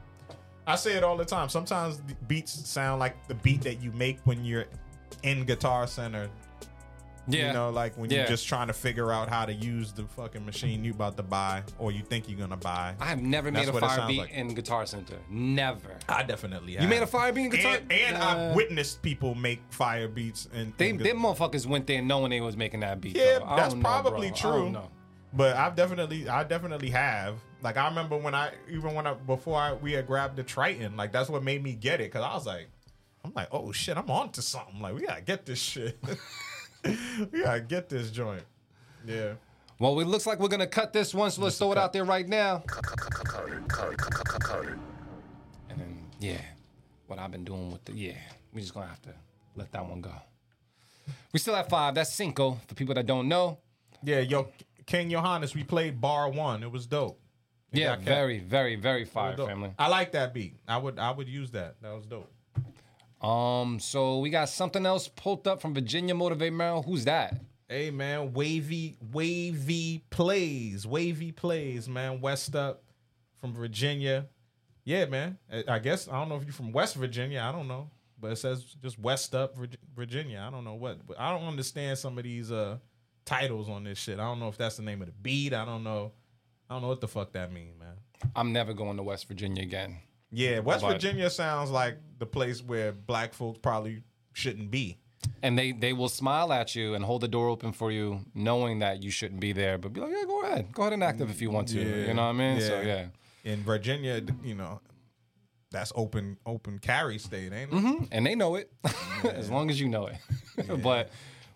I 0.66 0.76
say 0.76 0.94
it 0.94 1.02
all 1.02 1.16
the 1.16 1.24
time. 1.24 1.48
Sometimes 1.48 1.98
the 1.98 2.14
beats 2.28 2.52
sound 2.68 3.00
like 3.00 3.26
the 3.28 3.34
beat 3.34 3.62
that 3.62 3.82
you 3.82 3.90
make 3.92 4.18
when 4.24 4.44
you're 4.44 4.66
in 5.22 5.44
Guitar 5.44 5.86
Center. 5.86 6.28
yeah. 7.28 7.48
You 7.48 7.52
know, 7.52 7.70
like 7.70 7.96
when 7.96 8.10
Yeah. 8.10 8.18
you're 8.18 8.26
just 8.28 8.48
trying 8.48 8.66
to 8.68 8.72
figure 8.72 9.12
out 9.12 9.28
how 9.28 9.44
to 9.44 9.52
use 9.52 9.92
the 9.92 10.04
fucking 10.04 10.44
machine 10.44 10.82
you 10.84 10.92
about 10.92 11.16
to 11.18 11.22
buy 11.22 11.62
or 11.78 11.92
you 11.92 12.02
think 12.02 12.28
you're 12.28 12.38
gonna 12.38 12.56
buy. 12.56 12.94
I 13.00 13.04
have 13.06 13.20
never 13.22 13.50
That's 13.50 13.66
made 13.66 13.74
a 13.76 13.80
fire 13.80 14.06
beat 14.08 14.18
like. 14.18 14.30
in 14.32 14.54
Guitar 14.54 14.84
Center. 14.86 15.16
Never. 15.28 15.96
I 16.08 16.22
definitely 16.24 16.74
have. 16.74 16.82
You 16.82 16.88
made 16.88 17.02
a 17.02 17.06
fire 17.06 17.32
beat 17.32 17.44
in 17.44 17.50
Guitar? 17.50 17.76
and, 17.76 17.92
and 17.92 18.18
Nah. 18.18 18.50
I've 18.50 18.56
witnessed 18.56 19.02
people 19.02 19.34
make 19.36 19.60
fire 19.70 20.08
beats 20.08 20.48
and 20.52 20.72
They 20.76 20.90
and 20.90 20.98
gu- 20.98 21.04
them 21.04 21.18
motherfuckers 21.20 21.66
went 21.66 21.86
there 21.86 22.02
knowing 22.02 22.30
they 22.30 22.40
was 22.40 22.56
making 22.56 22.80
that 22.80 23.00
beat. 23.00 23.16
Yeah, 23.16 23.38
though. 23.40 23.54
That's 23.56 23.74
don't 23.74 23.82
know, 23.82 23.88
probably 23.88 24.28
bro. 24.30 24.36
I 24.36 24.40
true. 24.40 24.70
But 25.32 25.56
I've 25.56 25.76
definitely, 25.76 26.28
I 26.28 26.44
definitely 26.44 26.90
have. 26.90 27.36
Like 27.62 27.76
I 27.76 27.88
remember 27.88 28.16
when 28.16 28.34
I, 28.34 28.52
even 28.68 28.94
when 28.94 29.06
I 29.06 29.14
before 29.14 29.56
I, 29.56 29.74
we 29.74 29.92
had 29.92 30.06
grabbed 30.06 30.36
the 30.36 30.42
Triton, 30.42 30.96
like 30.96 31.12
that's 31.12 31.28
what 31.28 31.42
made 31.42 31.62
me 31.62 31.74
get 31.74 32.00
it 32.00 32.10
because 32.10 32.24
I 32.24 32.34
was 32.34 32.46
like, 32.46 32.68
I'm 33.24 33.32
like, 33.34 33.48
oh 33.52 33.70
shit, 33.70 33.96
I'm 33.96 34.10
on 34.10 34.30
to 34.32 34.42
something. 34.42 34.80
Like 34.80 34.94
we 34.94 35.02
gotta 35.02 35.20
get 35.20 35.46
this 35.46 35.58
shit. 35.58 35.98
we 36.84 37.42
gotta 37.42 37.60
get 37.60 37.88
this 37.88 38.10
joint. 38.10 38.42
Yeah. 39.06 39.34
Well, 39.78 39.98
it 40.00 40.06
looks 40.06 40.26
like 40.26 40.40
we're 40.40 40.48
gonna 40.48 40.66
cut 40.66 40.92
this 40.92 41.14
one, 41.14 41.30
so 41.30 41.42
let's 41.42 41.58
throw 41.58 41.72
it 41.72 41.78
out 41.78 41.92
there 41.92 42.04
right 42.04 42.28
now. 42.28 42.62
And 45.68 45.78
then, 45.78 46.06
yeah, 46.18 46.40
what 47.06 47.18
I've 47.18 47.30
been 47.30 47.44
doing 47.44 47.70
with 47.70 47.84
the 47.84 47.92
yeah, 47.92 48.16
we 48.52 48.60
just 48.62 48.74
gonna 48.74 48.88
have 48.88 49.02
to 49.02 49.14
let 49.54 49.70
that 49.72 49.86
one 49.86 50.00
go. 50.00 50.12
We 51.32 51.38
still 51.38 51.54
have 51.54 51.68
five. 51.68 51.94
That's 51.94 52.12
cinco 52.12 52.58
for 52.66 52.74
people 52.74 52.94
that 52.94 53.06
don't 53.06 53.28
know. 53.28 53.58
Yeah, 54.02 54.20
yo, 54.20 54.48
King 54.90 55.08
Johannes, 55.08 55.54
we 55.54 55.62
played 55.62 56.00
bar 56.00 56.28
one. 56.28 56.64
It 56.64 56.70
was 56.72 56.84
dope. 56.84 57.20
It 57.72 57.78
Yeah, 57.78 57.94
very, 57.94 58.40
very, 58.40 58.74
very 58.74 59.04
fire, 59.04 59.36
family. 59.36 59.72
I 59.78 59.86
like 59.86 60.10
that 60.12 60.34
beat. 60.34 60.56
I 60.66 60.78
would 60.78 60.98
I 60.98 61.12
would 61.12 61.28
use 61.28 61.52
that. 61.52 61.76
That 61.80 61.94
was 61.94 62.06
dope. 62.06 62.28
Um, 63.24 63.78
so 63.78 64.18
we 64.18 64.30
got 64.30 64.48
something 64.48 64.84
else 64.84 65.06
pulled 65.06 65.46
up 65.46 65.62
from 65.62 65.74
Virginia 65.74 66.12
Motivate 66.12 66.52
Maryland. 66.52 66.86
Who's 66.86 67.04
that? 67.04 67.40
Hey 67.68 67.92
man, 67.92 68.32
wavy 68.32 68.96
wavy 69.12 70.02
plays, 70.10 70.88
wavy 70.88 71.30
plays, 71.30 71.88
man. 71.88 72.20
West 72.20 72.56
up 72.56 72.82
from 73.40 73.52
Virginia. 73.52 74.26
Yeah, 74.84 75.04
man. 75.04 75.38
I- 75.52 75.64
I 75.68 75.78
guess 75.78 76.08
I 76.08 76.12
don't 76.18 76.28
know 76.28 76.36
if 76.36 76.42
you're 76.42 76.52
from 76.52 76.72
West 76.72 76.96
Virginia. 76.96 77.42
I 77.48 77.52
don't 77.52 77.68
know, 77.68 77.90
but 78.18 78.32
it 78.32 78.36
says 78.38 78.64
just 78.82 78.98
West 78.98 79.36
up 79.36 79.54
Virginia. 79.94 80.44
I 80.44 80.50
don't 80.50 80.64
know 80.64 80.74
what. 80.74 80.98
I 81.16 81.30
don't 81.30 81.46
understand 81.46 81.96
some 81.96 82.18
of 82.18 82.24
these 82.24 82.50
uh 82.50 82.78
titles 83.24 83.68
on 83.68 83.84
this 83.84 83.98
shit. 83.98 84.18
I 84.18 84.24
don't 84.24 84.40
know 84.40 84.48
if 84.48 84.56
that's 84.56 84.76
the 84.76 84.82
name 84.82 85.00
of 85.02 85.06
the 85.06 85.12
beat. 85.12 85.52
I 85.52 85.64
don't 85.64 85.84
know. 85.84 86.12
I 86.68 86.74
don't 86.74 86.82
know 86.82 86.88
what 86.88 87.00
the 87.00 87.08
fuck 87.08 87.32
that 87.32 87.52
mean, 87.52 87.78
man. 87.78 87.94
I'm 88.36 88.52
never 88.52 88.72
going 88.72 88.96
to 88.96 89.02
West 89.02 89.26
Virginia 89.28 89.62
again. 89.62 89.98
Yeah, 90.30 90.60
West 90.60 90.82
But- 90.82 90.92
Virginia 90.92 91.28
sounds 91.30 91.70
like 91.70 91.98
the 92.18 92.26
place 92.26 92.62
where 92.62 92.92
black 92.92 93.34
folks 93.34 93.58
probably 93.60 94.02
shouldn't 94.32 94.70
be. 94.70 94.98
And 95.42 95.58
they 95.58 95.72
they 95.72 95.92
will 95.92 96.08
smile 96.08 96.50
at 96.50 96.74
you 96.74 96.94
and 96.94 97.04
hold 97.04 97.20
the 97.20 97.28
door 97.28 97.48
open 97.48 97.72
for 97.72 97.92
you, 97.92 98.20
knowing 98.34 98.78
that 98.78 99.02
you 99.02 99.10
shouldn't 99.10 99.40
be 99.40 99.52
there, 99.52 99.76
but 99.76 99.92
be 99.92 100.00
like, 100.00 100.12
yeah, 100.12 100.24
go 100.24 100.42
ahead, 100.42 100.72
go 100.72 100.82
ahead 100.82 100.94
and 100.94 101.02
act 101.02 101.16
active 101.16 101.30
if 101.30 101.42
you 101.42 101.50
want 101.50 101.68
to. 101.68 101.78
You 101.78 102.14
know 102.14 102.22
what 102.22 102.28
I 102.28 102.32
mean? 102.32 102.60
So 102.60 102.80
yeah. 102.80 103.06
In 103.44 103.62
Virginia, 103.62 104.22
you 104.42 104.54
know, 104.54 104.80
that's 105.70 105.92
open 105.94 106.38
open 106.46 106.78
carry 106.78 107.18
state, 107.18 107.52
ain't 107.52 107.70
it? 107.70 107.70
Mm-hmm. 107.70 108.04
and 108.12 108.24
they 108.24 108.34
know 108.34 108.54
it 108.54 108.72
as 109.24 109.50
long 109.50 109.68
as 109.68 109.78
you 109.78 109.88
know 109.88 110.06
it. 110.06 110.82
but 110.82 111.10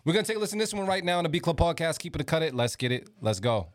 we're 0.05 0.13
gonna 0.13 0.23
take 0.23 0.37
a 0.37 0.39
listen 0.39 0.59
to 0.59 0.63
this 0.63 0.73
one 0.73 0.85
right 0.85 1.03
now 1.03 1.17
on 1.17 1.23
the 1.23 1.29
B 1.29 1.39
Club 1.39 1.57
podcast. 1.57 1.99
Keep 1.99 2.15
it 2.15 2.19
to 2.19 2.23
cut 2.23 2.43
it. 2.43 2.53
Let's 2.53 2.75
get 2.75 2.91
it. 2.91 3.09
Let's 3.21 3.39
go. 3.39 3.67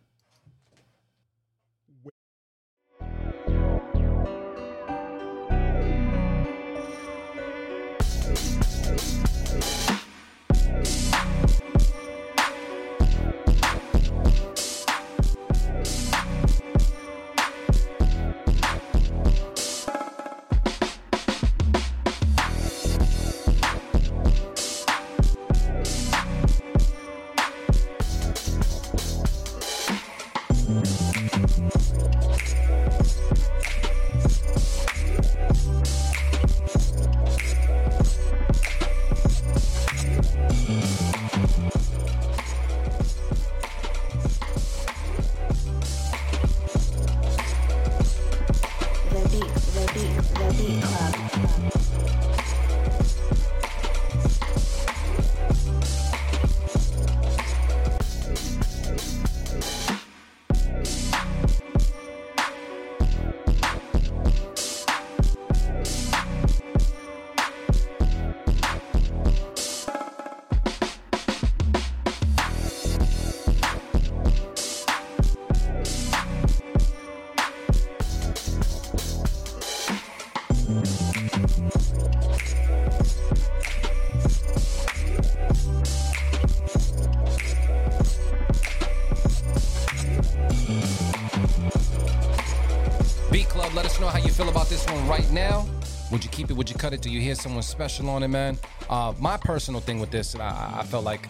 Cut 96.80 96.94
it? 96.94 97.02
Do 97.02 97.10
you 97.10 97.20
hear 97.20 97.34
someone 97.34 97.62
special 97.62 98.08
on 98.08 98.22
it, 98.22 98.28
man? 98.28 98.58
Uh, 98.88 99.12
my 99.18 99.36
personal 99.36 99.82
thing 99.82 100.00
with 100.00 100.10
this, 100.10 100.34
I, 100.34 100.78
I 100.78 100.82
felt 100.84 101.04
like 101.04 101.28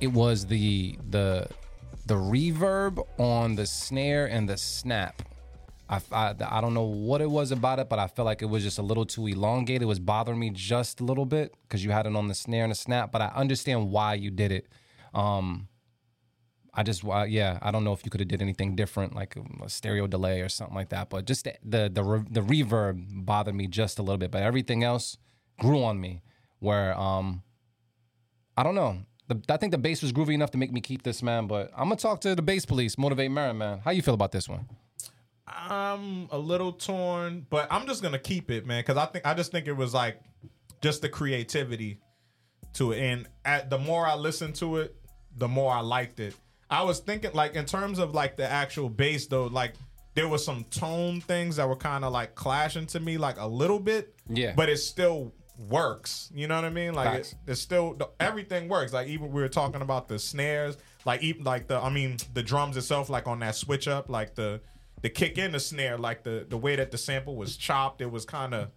it 0.00 0.06
was 0.06 0.46
the 0.46 0.98
the 1.10 1.48
the 2.06 2.14
reverb 2.14 3.06
on 3.18 3.56
the 3.56 3.66
snare 3.66 4.24
and 4.24 4.48
the 4.48 4.56
snap. 4.56 5.20
I, 5.90 6.00
I, 6.10 6.34
I 6.48 6.60
don't 6.62 6.72
know 6.72 6.84
what 6.84 7.20
it 7.20 7.30
was 7.30 7.50
about 7.50 7.78
it, 7.78 7.90
but 7.90 7.98
I 7.98 8.06
felt 8.06 8.24
like 8.24 8.40
it 8.40 8.46
was 8.46 8.62
just 8.62 8.78
a 8.78 8.82
little 8.82 9.04
too 9.04 9.26
elongated. 9.26 9.82
It 9.82 9.86
was 9.86 9.98
bothering 9.98 10.38
me 10.38 10.48
just 10.48 11.00
a 11.00 11.04
little 11.04 11.26
bit 11.26 11.54
because 11.62 11.84
you 11.84 11.90
had 11.90 12.06
it 12.06 12.16
on 12.16 12.28
the 12.28 12.34
snare 12.34 12.64
and 12.64 12.70
the 12.70 12.76
snap. 12.76 13.12
But 13.12 13.20
I 13.20 13.26
understand 13.34 13.90
why 13.90 14.14
you 14.14 14.30
did 14.30 14.50
it. 14.50 14.66
Um, 15.12 15.68
I 16.74 16.82
just, 16.82 17.04
uh, 17.04 17.24
yeah, 17.28 17.58
I 17.62 17.70
don't 17.70 17.84
know 17.84 17.92
if 17.92 18.04
you 18.04 18.10
could 18.10 18.20
have 18.20 18.28
did 18.28 18.42
anything 18.42 18.76
different, 18.76 19.14
like 19.14 19.36
um, 19.36 19.60
a 19.64 19.68
stereo 19.68 20.06
delay 20.06 20.42
or 20.42 20.48
something 20.48 20.76
like 20.76 20.90
that. 20.90 21.10
But 21.10 21.24
just 21.24 21.44
the 21.44 21.54
the 21.64 21.90
the, 21.92 22.02
re- 22.02 22.26
the 22.30 22.40
reverb 22.40 23.24
bothered 23.24 23.54
me 23.54 23.66
just 23.66 23.98
a 23.98 24.02
little 24.02 24.18
bit. 24.18 24.30
But 24.30 24.42
everything 24.42 24.84
else 24.84 25.16
grew 25.58 25.82
on 25.82 26.00
me. 26.00 26.22
Where 26.60 26.98
um, 26.98 27.42
I 28.56 28.62
don't 28.62 28.74
know. 28.74 28.98
The, 29.28 29.40
I 29.48 29.56
think 29.56 29.72
the 29.72 29.78
bass 29.78 30.02
was 30.02 30.12
groovy 30.12 30.34
enough 30.34 30.50
to 30.52 30.58
make 30.58 30.72
me 30.72 30.80
keep 30.80 31.02
this 31.02 31.22
man. 31.22 31.46
But 31.46 31.70
I'm 31.76 31.84
gonna 31.84 31.96
talk 31.96 32.20
to 32.22 32.34
the 32.34 32.42
bass 32.42 32.64
police, 32.64 32.96
motivate 32.98 33.30
Merren, 33.30 33.56
man. 33.56 33.80
How 33.80 33.90
you 33.90 34.02
feel 34.02 34.14
about 34.14 34.32
this 34.32 34.48
one? 34.48 34.68
I'm 35.46 36.28
a 36.30 36.38
little 36.38 36.72
torn, 36.72 37.46
but 37.48 37.68
I'm 37.70 37.86
just 37.86 38.02
gonna 38.02 38.18
keep 38.18 38.50
it, 38.50 38.66
man, 38.66 38.80
because 38.80 38.96
I 38.96 39.06
think 39.06 39.26
I 39.26 39.34
just 39.34 39.50
think 39.50 39.66
it 39.66 39.72
was 39.72 39.94
like 39.94 40.20
just 40.82 41.02
the 41.02 41.08
creativity 41.08 42.00
to 42.74 42.92
it, 42.92 43.00
and 43.00 43.26
at 43.44 43.70
the 43.70 43.78
more 43.78 44.06
I 44.06 44.14
listened 44.14 44.54
to 44.56 44.76
it, 44.78 44.94
the 45.36 45.48
more 45.48 45.72
I 45.72 45.80
liked 45.80 46.20
it. 46.20 46.34
I 46.70 46.82
was 46.82 47.00
thinking 47.00 47.32
like 47.32 47.54
in 47.54 47.64
terms 47.64 47.98
of 47.98 48.14
like 48.14 48.36
the 48.36 48.50
actual 48.50 48.88
bass 48.88 49.26
though, 49.26 49.46
like 49.46 49.74
there 50.14 50.28
was 50.28 50.44
some 50.44 50.64
tone 50.64 51.20
things 51.20 51.56
that 51.56 51.68
were 51.68 51.76
kind 51.76 52.04
of 52.04 52.12
like 52.12 52.34
clashing 52.34 52.86
to 52.88 53.00
me 53.00 53.18
like 53.18 53.38
a 53.38 53.46
little 53.46 53.78
bit, 53.78 54.14
Yeah. 54.28 54.52
but 54.56 54.68
it 54.68 54.78
still 54.78 55.32
works. 55.68 56.30
You 56.34 56.46
know 56.46 56.56
what 56.56 56.64
I 56.64 56.70
mean? 56.70 56.94
Like 56.94 57.20
it, 57.20 57.34
it's 57.46 57.60
still 57.60 57.98
everything 58.20 58.68
works. 58.68 58.92
Like 58.92 59.08
even 59.08 59.32
we 59.32 59.40
were 59.40 59.48
talking 59.48 59.82
about 59.82 60.08
the 60.08 60.18
snares, 60.18 60.76
like 61.04 61.22
even 61.22 61.44
like 61.44 61.68
the 61.68 61.78
I 61.78 61.90
mean 61.90 62.16
the 62.34 62.42
drums 62.42 62.76
itself, 62.76 63.08
like 63.08 63.26
on 63.26 63.40
that 63.40 63.54
switch 63.54 63.88
up, 63.88 64.08
like 64.08 64.34
the 64.34 64.60
the 65.02 65.08
kick 65.08 65.38
in 65.38 65.52
the 65.52 65.60
snare, 65.60 65.96
like 65.96 66.22
the 66.22 66.46
the 66.48 66.56
way 66.56 66.76
that 66.76 66.90
the 66.90 66.98
sample 66.98 67.36
was 67.36 67.56
chopped, 67.56 68.00
it 68.00 68.10
was 68.10 68.24
kind 68.24 68.54
of 68.54 68.70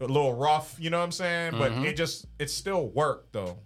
a 0.00 0.06
little 0.06 0.34
rough. 0.34 0.76
You 0.78 0.90
know 0.90 0.98
what 0.98 1.04
I'm 1.04 1.12
saying? 1.12 1.52
But 1.58 1.72
mm-hmm. 1.72 1.84
it 1.84 1.96
just 1.96 2.26
it 2.38 2.50
still 2.50 2.88
worked 2.88 3.32
though. 3.32 3.58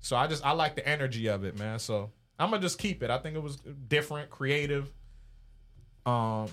So 0.00 0.16
I 0.16 0.26
just 0.26 0.44
I 0.44 0.52
like 0.52 0.76
the 0.76 0.86
energy 0.88 1.26
of 1.26 1.44
it, 1.44 1.58
man. 1.58 1.78
So 1.78 2.12
I'm 2.38 2.50
gonna 2.50 2.62
just 2.62 2.78
keep 2.78 3.02
it. 3.02 3.10
I 3.10 3.18
think 3.18 3.36
it 3.36 3.42
was 3.42 3.56
different, 3.88 4.30
creative. 4.30 4.92
Um. 6.04 6.48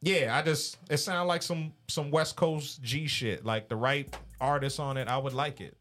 Yeah, 0.00 0.36
I 0.36 0.42
just 0.42 0.76
it 0.90 0.98
sounded 0.98 1.24
like 1.24 1.42
some 1.42 1.72
some 1.88 2.10
West 2.10 2.36
Coast 2.36 2.82
G 2.82 3.06
shit. 3.06 3.44
Like 3.44 3.68
the 3.68 3.76
right 3.76 4.14
artist 4.40 4.78
on 4.78 4.96
it, 4.96 5.08
I 5.08 5.16
would 5.16 5.32
like 5.32 5.60
it. 5.60 5.76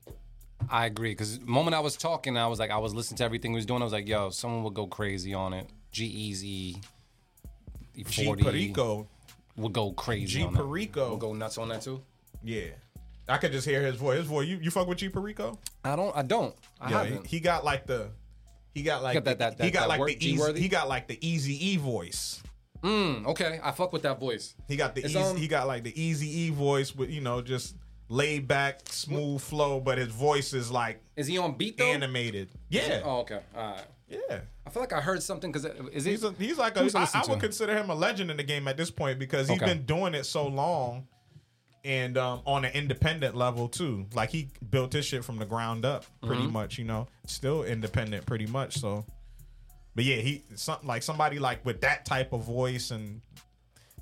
I 0.70 0.86
agree 0.86 1.12
because 1.12 1.40
the 1.40 1.46
moment 1.46 1.76
I 1.76 1.82
was 1.82 1.98
talking, 1.98 2.38
I 2.38 2.48
was 2.48 2.58
like, 2.60 2.72
I 2.72 2.78
was 2.78 2.94
listening 2.94 3.18
to 3.18 3.26
everything 3.26 3.52
he 3.52 3.56
was 3.56 3.66
doing. 3.66 3.82
I 3.82 3.84
was 3.84 3.92
like, 3.92 4.08
yo, 4.08 4.30
someone 4.30 4.64
would 4.64 4.74
go 4.74 4.88
crazy 4.88 5.34
on 5.34 5.52
it. 5.54 5.68
G-Eazy, 5.92 6.82
G 7.96 8.24
40 8.26 8.44
Perico, 8.44 9.08
would 9.58 9.74
go 9.74 9.92
crazy. 9.92 10.26
G 10.40 10.44
on. 10.44 10.56
Perico. 10.56 11.12
Would 11.12 11.20
go 11.20 11.34
nuts 11.34 11.58
on 11.58 11.70
that 11.70 11.82
too. 11.82 12.02
yeah. 12.44 12.68
I 13.28 13.38
could 13.38 13.52
just 13.52 13.68
hear 13.68 13.82
his 13.82 13.96
voice. 13.96 14.18
His 14.20 14.28
voice. 14.28 14.48
You 14.48 14.58
you 14.62 14.72
fuck 14.72 14.88
with 14.88 14.98
G 14.98 15.10
Perico? 15.10 15.58
I 15.84 15.96
don't. 15.96 16.16
I 16.16 16.24
don't. 16.24 16.56
I 16.82 16.90
Yeah, 16.92 17.04
haven't. 17.04 17.28
he, 17.28 17.38
he 17.38 17.40
got 17.42 17.64
like 17.64 17.86
the 17.88 18.10
he 18.74 18.84
got 18.84 19.02
like 19.04 19.14
got 19.16 19.24
that- 19.26 19.40
that- 19.58 19.62
he 19.64 19.72
got 19.72 19.88
that 19.88 20.00
like 20.00 20.06
the 20.20 20.28
easy 20.28 20.60
he 20.60 20.68
got 20.68 20.90
like 20.90 21.08
the 21.08 21.18
easy 21.26 21.72
E 21.74 21.78
voice. 21.78 22.42
Mm, 22.84 23.26
okay, 23.28 23.60
I 23.64 23.72
fuck 23.72 23.94
with 23.94 24.02
that 24.02 24.20
voice. 24.20 24.56
He 24.68 24.76
got 24.76 24.94
the 24.94 25.02
It's, 25.06 25.12
easy, 25.12 25.20
um, 25.20 25.38
he 25.38 25.48
got 25.48 25.68
like 25.68 25.86
the 25.86 26.02
easy 26.02 26.28
E 26.42 26.50
voice 26.50 26.94
with 26.94 27.10
you 27.10 27.22
know 27.22 27.42
just 27.42 27.76
laid 28.10 28.46
back, 28.48 28.82
smooth 28.90 29.40
flow, 29.42 29.80
but 29.80 29.98
his 29.98 30.10
voice 30.10 30.54
is 30.54 30.70
like 30.70 31.02
Is 31.16 31.28
he 31.28 31.38
on 31.38 31.56
beat 31.58 31.78
though? 31.78 31.86
animated. 31.86 32.50
Yeah, 32.70 33.02
Oh, 33.06 33.20
okay. 33.20 33.40
All 33.56 33.72
right. 33.72 33.86
yeah. 34.10 34.42
I 34.66 34.70
feel 34.70 34.82
like 34.82 34.92
I 34.92 35.00
heard 35.00 35.24
something 35.24 35.50
because 35.52 35.66
is 35.94 36.04
he? 36.04 36.12
He's 36.12 36.24
a, 36.26 36.34
he's 36.38 36.58
like 36.58 36.76
a, 36.76 36.82
I, 36.82 37.08
I 37.14 37.22
would 37.22 37.36
him? 37.36 37.40
consider 37.40 37.74
him 37.78 37.90
a 37.90 37.96
legend 37.96 38.30
in 38.32 38.36
the 38.38 38.44
game 38.44 38.68
at 38.68 38.76
this 38.76 38.92
point 38.92 39.18
because 39.18 39.48
he's 39.48 39.62
Okay. 39.62 39.74
been 39.74 39.86
doing 39.86 40.14
it 40.14 40.26
so 40.26 40.46
long, 40.48 41.08
and 41.84 42.18
um, 42.18 42.42
on 42.46 42.66
an 42.66 42.72
independent 42.74 43.36
level 43.36 43.68
too. 43.68 44.06
Like 44.14 44.30
he 44.30 44.50
built 44.70 44.94
his 44.94 45.06
shit 45.06 45.24
from 45.26 45.38
the 45.38 45.46
ground 45.46 45.86
up, 45.86 46.06
pretty 46.22 46.44
Mm-hmm. 46.44 46.54
much. 46.54 46.78
You 46.78 46.86
know, 46.86 47.08
still 47.26 47.64
independent, 47.64 48.26
pretty 48.26 48.46
much. 48.48 48.78
So, 48.78 49.06
but 49.96 50.04
yeah, 50.06 50.18
he 50.18 50.44
something 50.56 50.88
like 50.88 51.04
somebody 51.04 51.40
like 51.40 51.66
with 51.66 51.82
that 51.82 52.06
type 52.06 52.34
of 52.34 52.44
voice 52.44 52.92
and 52.92 53.22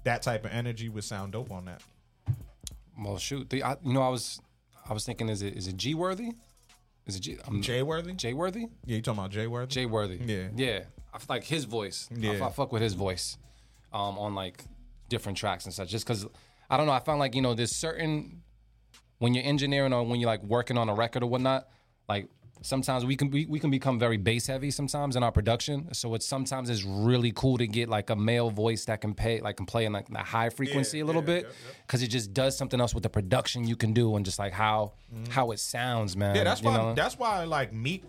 that 0.03 0.21
type 0.21 0.45
of 0.45 0.51
energy 0.51 0.89
would 0.89 1.03
sound 1.03 1.33
dope 1.33 1.51
on 1.51 1.65
that. 1.65 1.81
well, 2.99 3.17
shoot. 3.17 3.49
The, 3.49 3.63
I, 3.63 3.77
you 3.83 3.93
know, 3.93 4.01
I 4.01 4.09
was, 4.09 4.39
I 4.89 4.93
was 4.93 5.05
thinking, 5.05 5.29
is 5.29 5.41
it 5.41 5.55
is 5.55 5.67
it 5.67 5.77
G 5.77 5.93
worthy? 5.93 6.31
Is 7.07 7.15
it 7.15 7.21
G? 7.21 7.37
Um, 7.47 7.61
Jay 7.63 7.81
Worthy? 7.81 8.13
J 8.13 8.33
worthy? 8.33 8.67
Yeah, 8.85 8.97
you 8.97 9.01
talking 9.01 9.19
about 9.19 9.31
Jay 9.31 9.47
Worthy? 9.47 9.67
Jay 9.73 9.85
worthy. 9.87 10.19
Yeah. 10.23 10.49
Yeah. 10.55 10.83
I 11.11 11.17
like 11.27 11.43
his 11.43 11.65
voice. 11.65 12.07
I 12.11 12.19
Yeah. 12.19 12.45
I, 12.45 12.49
fuck 12.51 12.71
with 12.71 12.83
his 12.83 12.93
voice, 12.93 13.37
um, 13.91 14.19
on 14.19 14.35
like 14.35 14.63
different 15.09 15.37
tracks 15.37 15.65
and 15.65 15.73
such. 15.73 15.89
Just 15.89 16.05
because 16.05 16.27
I 16.71 16.77
don't 16.77 16.85
know, 16.87 16.93
I 16.93 16.99
found 16.99 17.19
like 17.19 17.35
you 17.35 17.41
know, 17.41 17.53
there's 17.53 17.75
certain 17.75 18.41
when 19.19 19.33
you're 19.35 19.43
engineering 19.45 19.93
or 19.93 20.03
when 20.03 20.19
you're 20.19 20.29
like 20.29 20.41
working 20.43 20.77
on 20.77 20.89
a 20.89 20.93
record 20.95 21.21
or 21.21 21.29
whatnot, 21.29 21.67
like 22.09 22.27
sometimes 22.63 23.03
we 23.05 23.15
can 23.15 23.29
we, 23.29 23.45
we 23.45 23.59
can 23.59 23.69
become 23.71 23.99
very 23.99 24.17
bass 24.17 24.47
heavy 24.47 24.71
sometimes 24.71 25.15
in 25.15 25.21
our 25.23 25.31
production. 25.31 25.93
So 25.93 26.15
it's 26.15 26.25
sometimes 26.25 26.69
it's 26.69 26.83
really 26.83 27.31
cool 27.35 27.57
to 27.57 27.67
get 27.67 27.89
like 27.89 28.09
a 28.09 28.15
male 28.15 28.49
voice 28.49 28.85
that 28.85 29.01
can 29.01 29.13
pay 29.13 29.41
like 29.41 29.57
can 29.57 29.65
play 29.65 29.85
in 29.85 29.91
like 29.93 30.07
the 30.07 30.19
high 30.19 30.49
frequency 30.49 31.01
a 31.01 31.05
little 31.05 31.21
bit 31.21 31.51
because 31.85 32.01
it 32.01 32.07
just 32.07 32.33
does 32.33 32.57
something 32.57 32.79
else 32.79 32.93
with 32.93 33.03
the 33.03 33.09
production 33.09 33.67
you 33.67 33.75
can 33.75 33.93
do 33.93 34.15
and 34.15 34.25
just 34.25 34.39
like 34.39 34.53
how 34.53 34.93
how 35.29 35.51
it 35.51 35.59
sounds, 35.59 36.15
man. 36.15 36.29
Mm-hmm. 36.29 36.37
Yeah, 36.37 36.43
that's 36.45 36.61
why. 36.63 36.77
know? 36.77 36.93
That's 36.93 37.17
why 37.19 37.43
like 37.43 37.73
Meek 37.73 38.03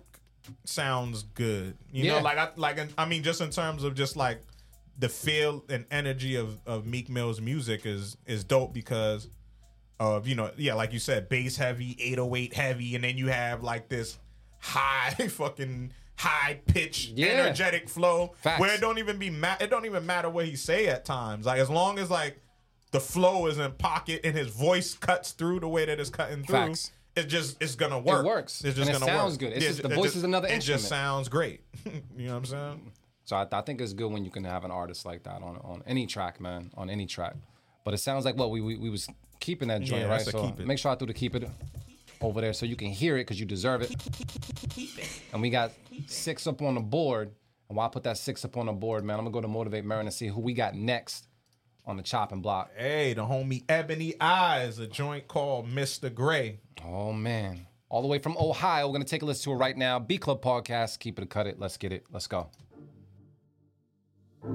sounds 0.64 1.24
good. 1.34 1.76
You 1.90 2.08
know, 2.08 2.16
Yeah. 2.16 2.22
like 2.22 2.38
I 2.38 2.48
like 2.56 2.78
I 2.96 3.04
mean, 3.06 3.22
just 3.22 3.40
in 3.40 3.50
terms 3.50 3.84
of 3.84 3.94
just 3.94 4.16
like 4.16 4.42
the 4.98 5.08
feel 5.08 5.64
and 5.68 5.84
energy 5.90 6.36
of 6.36 6.58
of 6.66 6.86
Meek 6.86 7.08
Mill's 7.08 7.40
music 7.40 7.86
is 7.86 8.16
is 8.26 8.44
dope 8.44 8.72
because 8.72 9.28
of 10.00 10.26
you 10.26 10.34
know 10.34 10.50
yeah 10.56 10.74
like 10.74 10.92
you 10.92 10.98
said 10.98 11.28
bass 11.28 11.56
heavy 11.56 11.96
808 12.00 12.54
heavy 12.54 12.94
and 12.94 13.04
then 13.04 13.16
you 13.18 13.28
have 13.28 13.62
like 13.62 13.88
this 13.88 14.18
high 14.58 15.10
fucking 15.28 15.92
high 16.16 16.60
pitch 16.66 17.12
Yeah. 17.14 17.28
energetic 17.28 17.88
flow 17.88 18.34
Facts. 18.42 18.60
where 18.60 18.74
it 18.74 18.80
don't 18.80 18.98
even 18.98 19.18
be 19.18 19.30
ma- 19.30 19.56
it 19.60 19.70
don't 19.70 19.86
even 19.86 20.04
matter 20.06 20.28
what 20.30 20.46
he 20.46 20.56
say 20.56 20.86
at 20.88 21.04
times 21.04 21.46
like 21.46 21.58
as 21.60 21.70
long 21.70 21.98
as 21.98 22.10
like 22.10 22.40
the 22.90 23.00
flow 23.00 23.46
is 23.46 23.58
in 23.58 23.72
pocket 23.72 24.20
and 24.24 24.36
his 24.36 24.48
voice 24.48 24.94
cuts 24.94 25.32
through 25.32 25.60
the 25.60 25.68
way 25.68 25.84
that 25.86 25.98
it's 25.98 26.10
cutting 26.10 26.44
through 26.44 26.54
Facts. 26.56 26.90
it 27.16 27.24
just 27.24 27.60
it's 27.62 27.74
gonna 27.74 27.98
work 27.98 28.24
it 28.24 28.28
works. 28.28 28.62
it's 28.64 28.76
just 28.76 28.88
And 28.90 28.96
it 28.96 29.00
gonna 29.00 29.12
sounds 29.18 29.32
work 29.34 29.40
good. 29.40 29.52
It's 29.54 29.64
just- 29.66 29.82
the 29.82 29.90
it 29.90 29.94
voice 29.94 30.14
is 30.16 30.24
another 30.24 30.48
it 30.48 30.52
instrument. 30.52 30.80
just 30.80 30.88
sounds 30.88 31.28
great 31.28 31.60
you 32.16 32.26
know 32.26 32.32
what 32.32 32.38
I'm 32.38 32.44
saying 32.46 32.91
So 33.24 33.36
I, 33.36 33.46
I 33.52 33.60
think 33.62 33.80
it's 33.80 33.92
good 33.92 34.10
when 34.10 34.24
you 34.24 34.30
can 34.30 34.44
have 34.44 34.64
an 34.64 34.70
artist 34.70 35.06
like 35.06 35.22
that 35.24 35.42
on 35.42 35.56
on 35.62 35.82
any 35.86 36.06
track, 36.06 36.40
man, 36.40 36.70
on 36.76 36.90
any 36.90 37.06
track. 37.06 37.34
But 37.84 37.94
it 37.94 37.98
sounds 37.98 38.24
like 38.24 38.36
what 38.36 38.50
we 38.50 38.60
we, 38.60 38.76
we 38.76 38.90
was 38.90 39.08
keeping 39.40 39.68
that 39.68 39.82
joint, 39.82 40.02
Yeah, 40.02 40.08
right? 40.08 40.20
So 40.20 40.42
keep 40.46 40.60
it. 40.60 40.66
make 40.66 40.78
sure 40.78 40.90
I 40.90 40.94
threw 40.96 41.06
the 41.06 41.14
keep 41.14 41.34
it 41.34 41.48
over 42.20 42.40
there 42.40 42.52
so 42.52 42.66
you 42.66 42.76
can 42.76 42.88
hear 42.88 43.16
it 43.16 43.20
because 43.20 43.40
you 43.40 43.46
deserve 43.46 43.82
it. 43.82 43.94
And 45.32 45.40
we 45.42 45.50
got 45.50 45.72
six 46.06 46.46
up 46.46 46.62
on 46.62 46.74
the 46.74 46.80
board. 46.80 47.32
And 47.68 47.76
while 47.76 47.86
I 47.86 47.90
put 47.90 48.02
that 48.04 48.18
six 48.18 48.44
up 48.44 48.56
on 48.56 48.66
the 48.66 48.72
board, 48.72 49.04
man, 49.04 49.18
I'm 49.18 49.24
gonna 49.24 49.32
go 49.32 49.40
to 49.40 49.48
motivate 49.48 49.84
Merren 49.84 50.00
and 50.02 50.12
see 50.12 50.28
who 50.28 50.40
we 50.40 50.52
got 50.52 50.74
next 50.74 51.26
on 51.84 51.96
the 51.96 52.02
chopping 52.02 52.40
block. 52.40 52.70
hey 52.76 53.12
the 53.12 53.22
homie 53.22 53.64
Ebony 53.68 54.14
Eyes 54.20 54.78
a 54.78 54.86
joint 54.86 55.26
called 55.26 55.66
Mr. 55.68 56.14
Gray 56.14 56.60
Oh 56.84 57.12
man. 57.12 57.66
All 57.88 58.02
the 58.02 58.08
way 58.08 58.18
from 58.18 58.36
Ohio. 58.38 58.86
We're 58.86 58.92
gonna 58.94 59.04
take 59.04 59.22
a 59.22 59.26
listen 59.26 59.50
to 59.50 59.56
it 59.56 59.60
right 59.60 59.76
now. 59.76 59.98
B 59.98 60.16
Club 60.18 60.42
Podcast. 60.42 60.98
Keep 61.00 61.18
it, 61.18 61.28
cut 61.30 61.46
it. 61.46 61.58
Let's 61.58 61.76
get 61.76 61.92
it. 61.92 62.04
Let's 62.12 62.26
go. 62.26 62.48
The 64.42 64.50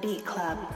Beat 0.00 0.24
Club. 0.24 0.75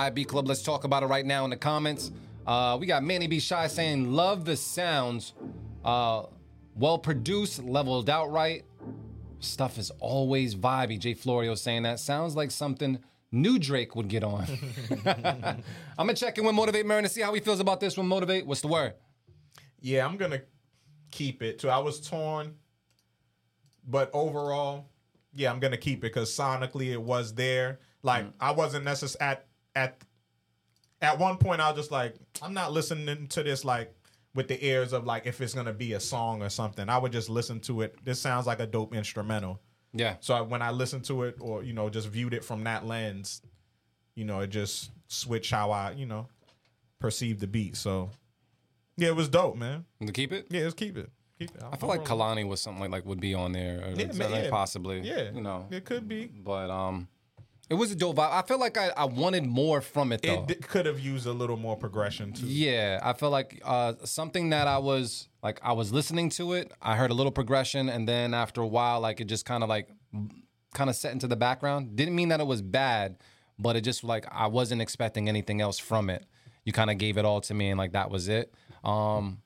All 0.00 0.06
right, 0.06 0.14
B 0.14 0.24
Club, 0.24 0.48
let's 0.48 0.62
talk 0.62 0.84
about 0.84 1.02
it 1.02 1.08
right 1.08 1.26
now 1.26 1.44
in 1.44 1.50
the 1.50 1.58
comments. 1.58 2.10
Uh, 2.46 2.78
we 2.80 2.86
got 2.86 3.04
Manny 3.04 3.26
B 3.26 3.38
Shy 3.38 3.66
saying, 3.66 4.10
Love 4.10 4.46
the 4.46 4.56
sounds. 4.56 5.34
Uh, 5.84 6.22
well 6.74 6.96
produced, 6.96 7.62
leveled 7.62 8.08
out 8.08 8.32
right. 8.32 8.64
Stuff 9.40 9.76
is 9.76 9.90
always 10.00 10.54
vibey. 10.54 10.98
Jay 10.98 11.12
Florio 11.12 11.54
saying 11.54 11.82
that. 11.82 12.00
Sounds 12.00 12.34
like 12.34 12.50
something 12.50 12.98
new 13.30 13.58
Drake 13.58 13.94
would 13.94 14.08
get 14.08 14.24
on. 14.24 14.46
I'm 15.04 16.06
going 16.06 16.14
to 16.14 16.14
check 16.14 16.38
in 16.38 16.46
with 16.46 16.54
Motivate 16.54 16.86
Merren 16.86 17.02
to 17.02 17.08
see 17.10 17.20
how 17.20 17.34
he 17.34 17.40
feels 17.40 17.60
about 17.60 17.78
this 17.78 17.98
one. 17.98 18.06
Motivate, 18.08 18.46
what's 18.46 18.62
the 18.62 18.68
word? 18.68 18.94
Yeah, 19.82 20.06
I'm 20.06 20.16
gonna 20.16 20.40
keep 21.10 21.42
it 21.42 21.58
too. 21.58 21.68
I 21.68 21.76
was 21.76 22.00
torn, 22.00 22.54
but 23.86 24.08
overall, 24.14 24.88
yeah, 25.34 25.52
I'm 25.52 25.60
gonna 25.60 25.76
keep 25.76 25.98
it 25.98 26.14
because 26.14 26.34
sonically 26.34 26.86
it 26.86 27.02
was 27.02 27.34
there. 27.34 27.80
Like 28.02 28.24
I 28.40 28.52
wasn't 28.52 28.86
necessarily 28.86 29.32
at 29.32 29.46
at 29.74 30.02
at 31.00 31.18
one 31.18 31.36
point. 31.38 31.60
I 31.60 31.68
was 31.70 31.76
just 31.78 31.90
like, 31.90 32.14
I'm 32.42 32.54
not 32.54 32.72
listening 32.72 33.26
to 33.28 33.42
this 33.42 33.64
like 33.64 33.94
with 34.34 34.48
the 34.48 34.64
ears 34.64 34.92
of 34.92 35.06
like 35.06 35.26
if 35.26 35.40
it's 35.40 35.54
gonna 35.54 35.72
be 35.72 35.92
a 35.94 36.00
song 36.00 36.42
or 36.42 36.48
something. 36.48 36.88
I 36.88 36.98
would 36.98 37.12
just 37.12 37.28
listen 37.28 37.60
to 37.60 37.82
it. 37.82 37.96
This 38.04 38.20
sounds 38.20 38.46
like 38.46 38.60
a 38.60 38.66
dope 38.66 38.94
instrumental. 38.94 39.60
Yeah. 39.92 40.16
So 40.20 40.34
I- 40.34 40.40
when 40.42 40.62
I 40.62 40.70
listened 40.70 41.04
to 41.06 41.24
it, 41.24 41.36
or 41.40 41.62
you 41.64 41.72
know, 41.72 41.88
just 41.90 42.08
viewed 42.08 42.34
it 42.34 42.44
from 42.44 42.64
that 42.64 42.86
lens, 42.86 43.42
you 44.14 44.24
know, 44.24 44.40
it 44.40 44.48
just 44.48 44.90
switched 45.08 45.50
how 45.50 45.70
I, 45.72 45.92
you 45.92 46.06
know, 46.06 46.28
perceived 47.00 47.40
the 47.40 47.46
beat. 47.46 47.76
So 47.76 48.10
yeah, 48.96 49.08
it 49.08 49.16
was 49.16 49.28
dope, 49.28 49.56
man. 49.56 49.84
To 50.04 50.12
keep 50.12 50.32
it? 50.32 50.46
Yeah, 50.50 50.62
let's 50.62 50.74
keep 50.74 50.96
it. 50.96 51.10
Keep 51.38 51.56
it. 51.56 51.62
I 51.72 51.76
feel 51.76 51.88
like 51.88 52.04
Kehlani 52.04 52.46
was 52.46 52.60
something 52.60 52.82
like, 52.82 52.90
like 52.90 53.06
would 53.06 53.18
be 53.20 53.32
on 53.34 53.52
there. 53.52 53.82
Or 53.82 53.90
Yeah, 53.92 54.12
man, 54.12 54.30
like 54.30 54.44
yeah. 54.44 54.50
possibly. 54.50 55.00
Yeah, 55.00 55.30
You 55.32 55.40
know. 55.40 55.66
it 55.70 55.86
could 55.86 56.06
be. 56.06 56.26
But 56.26 56.68
um 56.70 57.08
it 57.70 57.74
was 57.74 57.92
a 57.92 57.94
dope 57.94 58.16
vibe. 58.16 58.32
I 58.32 58.42
feel 58.42 58.58
like 58.58 58.76
I, 58.76 58.88
I 58.96 59.04
wanted 59.06 59.46
more 59.46 59.80
from 59.80 60.12
it 60.12 60.22
though. 60.22 60.42
It 60.42 60.46
d- 60.48 60.54
could 60.56 60.84
have 60.86 60.98
used 61.00 61.26
a 61.26 61.32
little 61.32 61.56
more 61.56 61.76
progression 61.76 62.32
too. 62.32 62.46
Yeah, 62.46 62.98
I 63.02 63.12
feel 63.14 63.30
like 63.30 63.62
uh, 63.64 63.94
something 64.04 64.50
that 64.50 64.66
I 64.66 64.78
was 64.78 65.28
like 65.42 65.60
I 65.62 65.72
was 65.72 65.92
listening 65.92 66.28
to 66.30 66.52
it. 66.54 66.72
I 66.82 66.96
heard 66.96 67.10
a 67.10 67.14
little 67.14 67.32
progression, 67.32 67.88
and 67.88 68.06
then 68.08 68.34
after 68.34 68.60
a 68.60 68.66
while, 68.66 69.00
like 69.00 69.20
it 69.20 69.26
just 69.28 69.44
kind 69.46 69.62
of 69.62 69.68
like 69.68 69.88
kind 70.74 70.90
of 70.90 70.96
set 70.96 71.12
into 71.12 71.28
the 71.28 71.36
background. 71.36 71.96
Didn't 71.96 72.14
mean 72.14 72.28
that 72.28 72.40
it 72.40 72.46
was 72.46 72.60
bad, 72.60 73.16
but 73.58 73.76
it 73.76 73.82
just 73.82 74.02
like 74.04 74.26
I 74.30 74.48
wasn't 74.48 74.82
expecting 74.82 75.28
anything 75.28 75.60
else 75.60 75.78
from 75.78 76.10
it. 76.10 76.26
You 76.64 76.72
kind 76.72 76.90
of 76.90 76.98
gave 76.98 77.16
it 77.18 77.24
all 77.24 77.40
to 77.42 77.54
me, 77.54 77.70
and 77.70 77.78
like 77.78 77.92
that 77.92 78.10
was 78.10 78.28
it. 78.28 78.52
Um, 78.84 79.40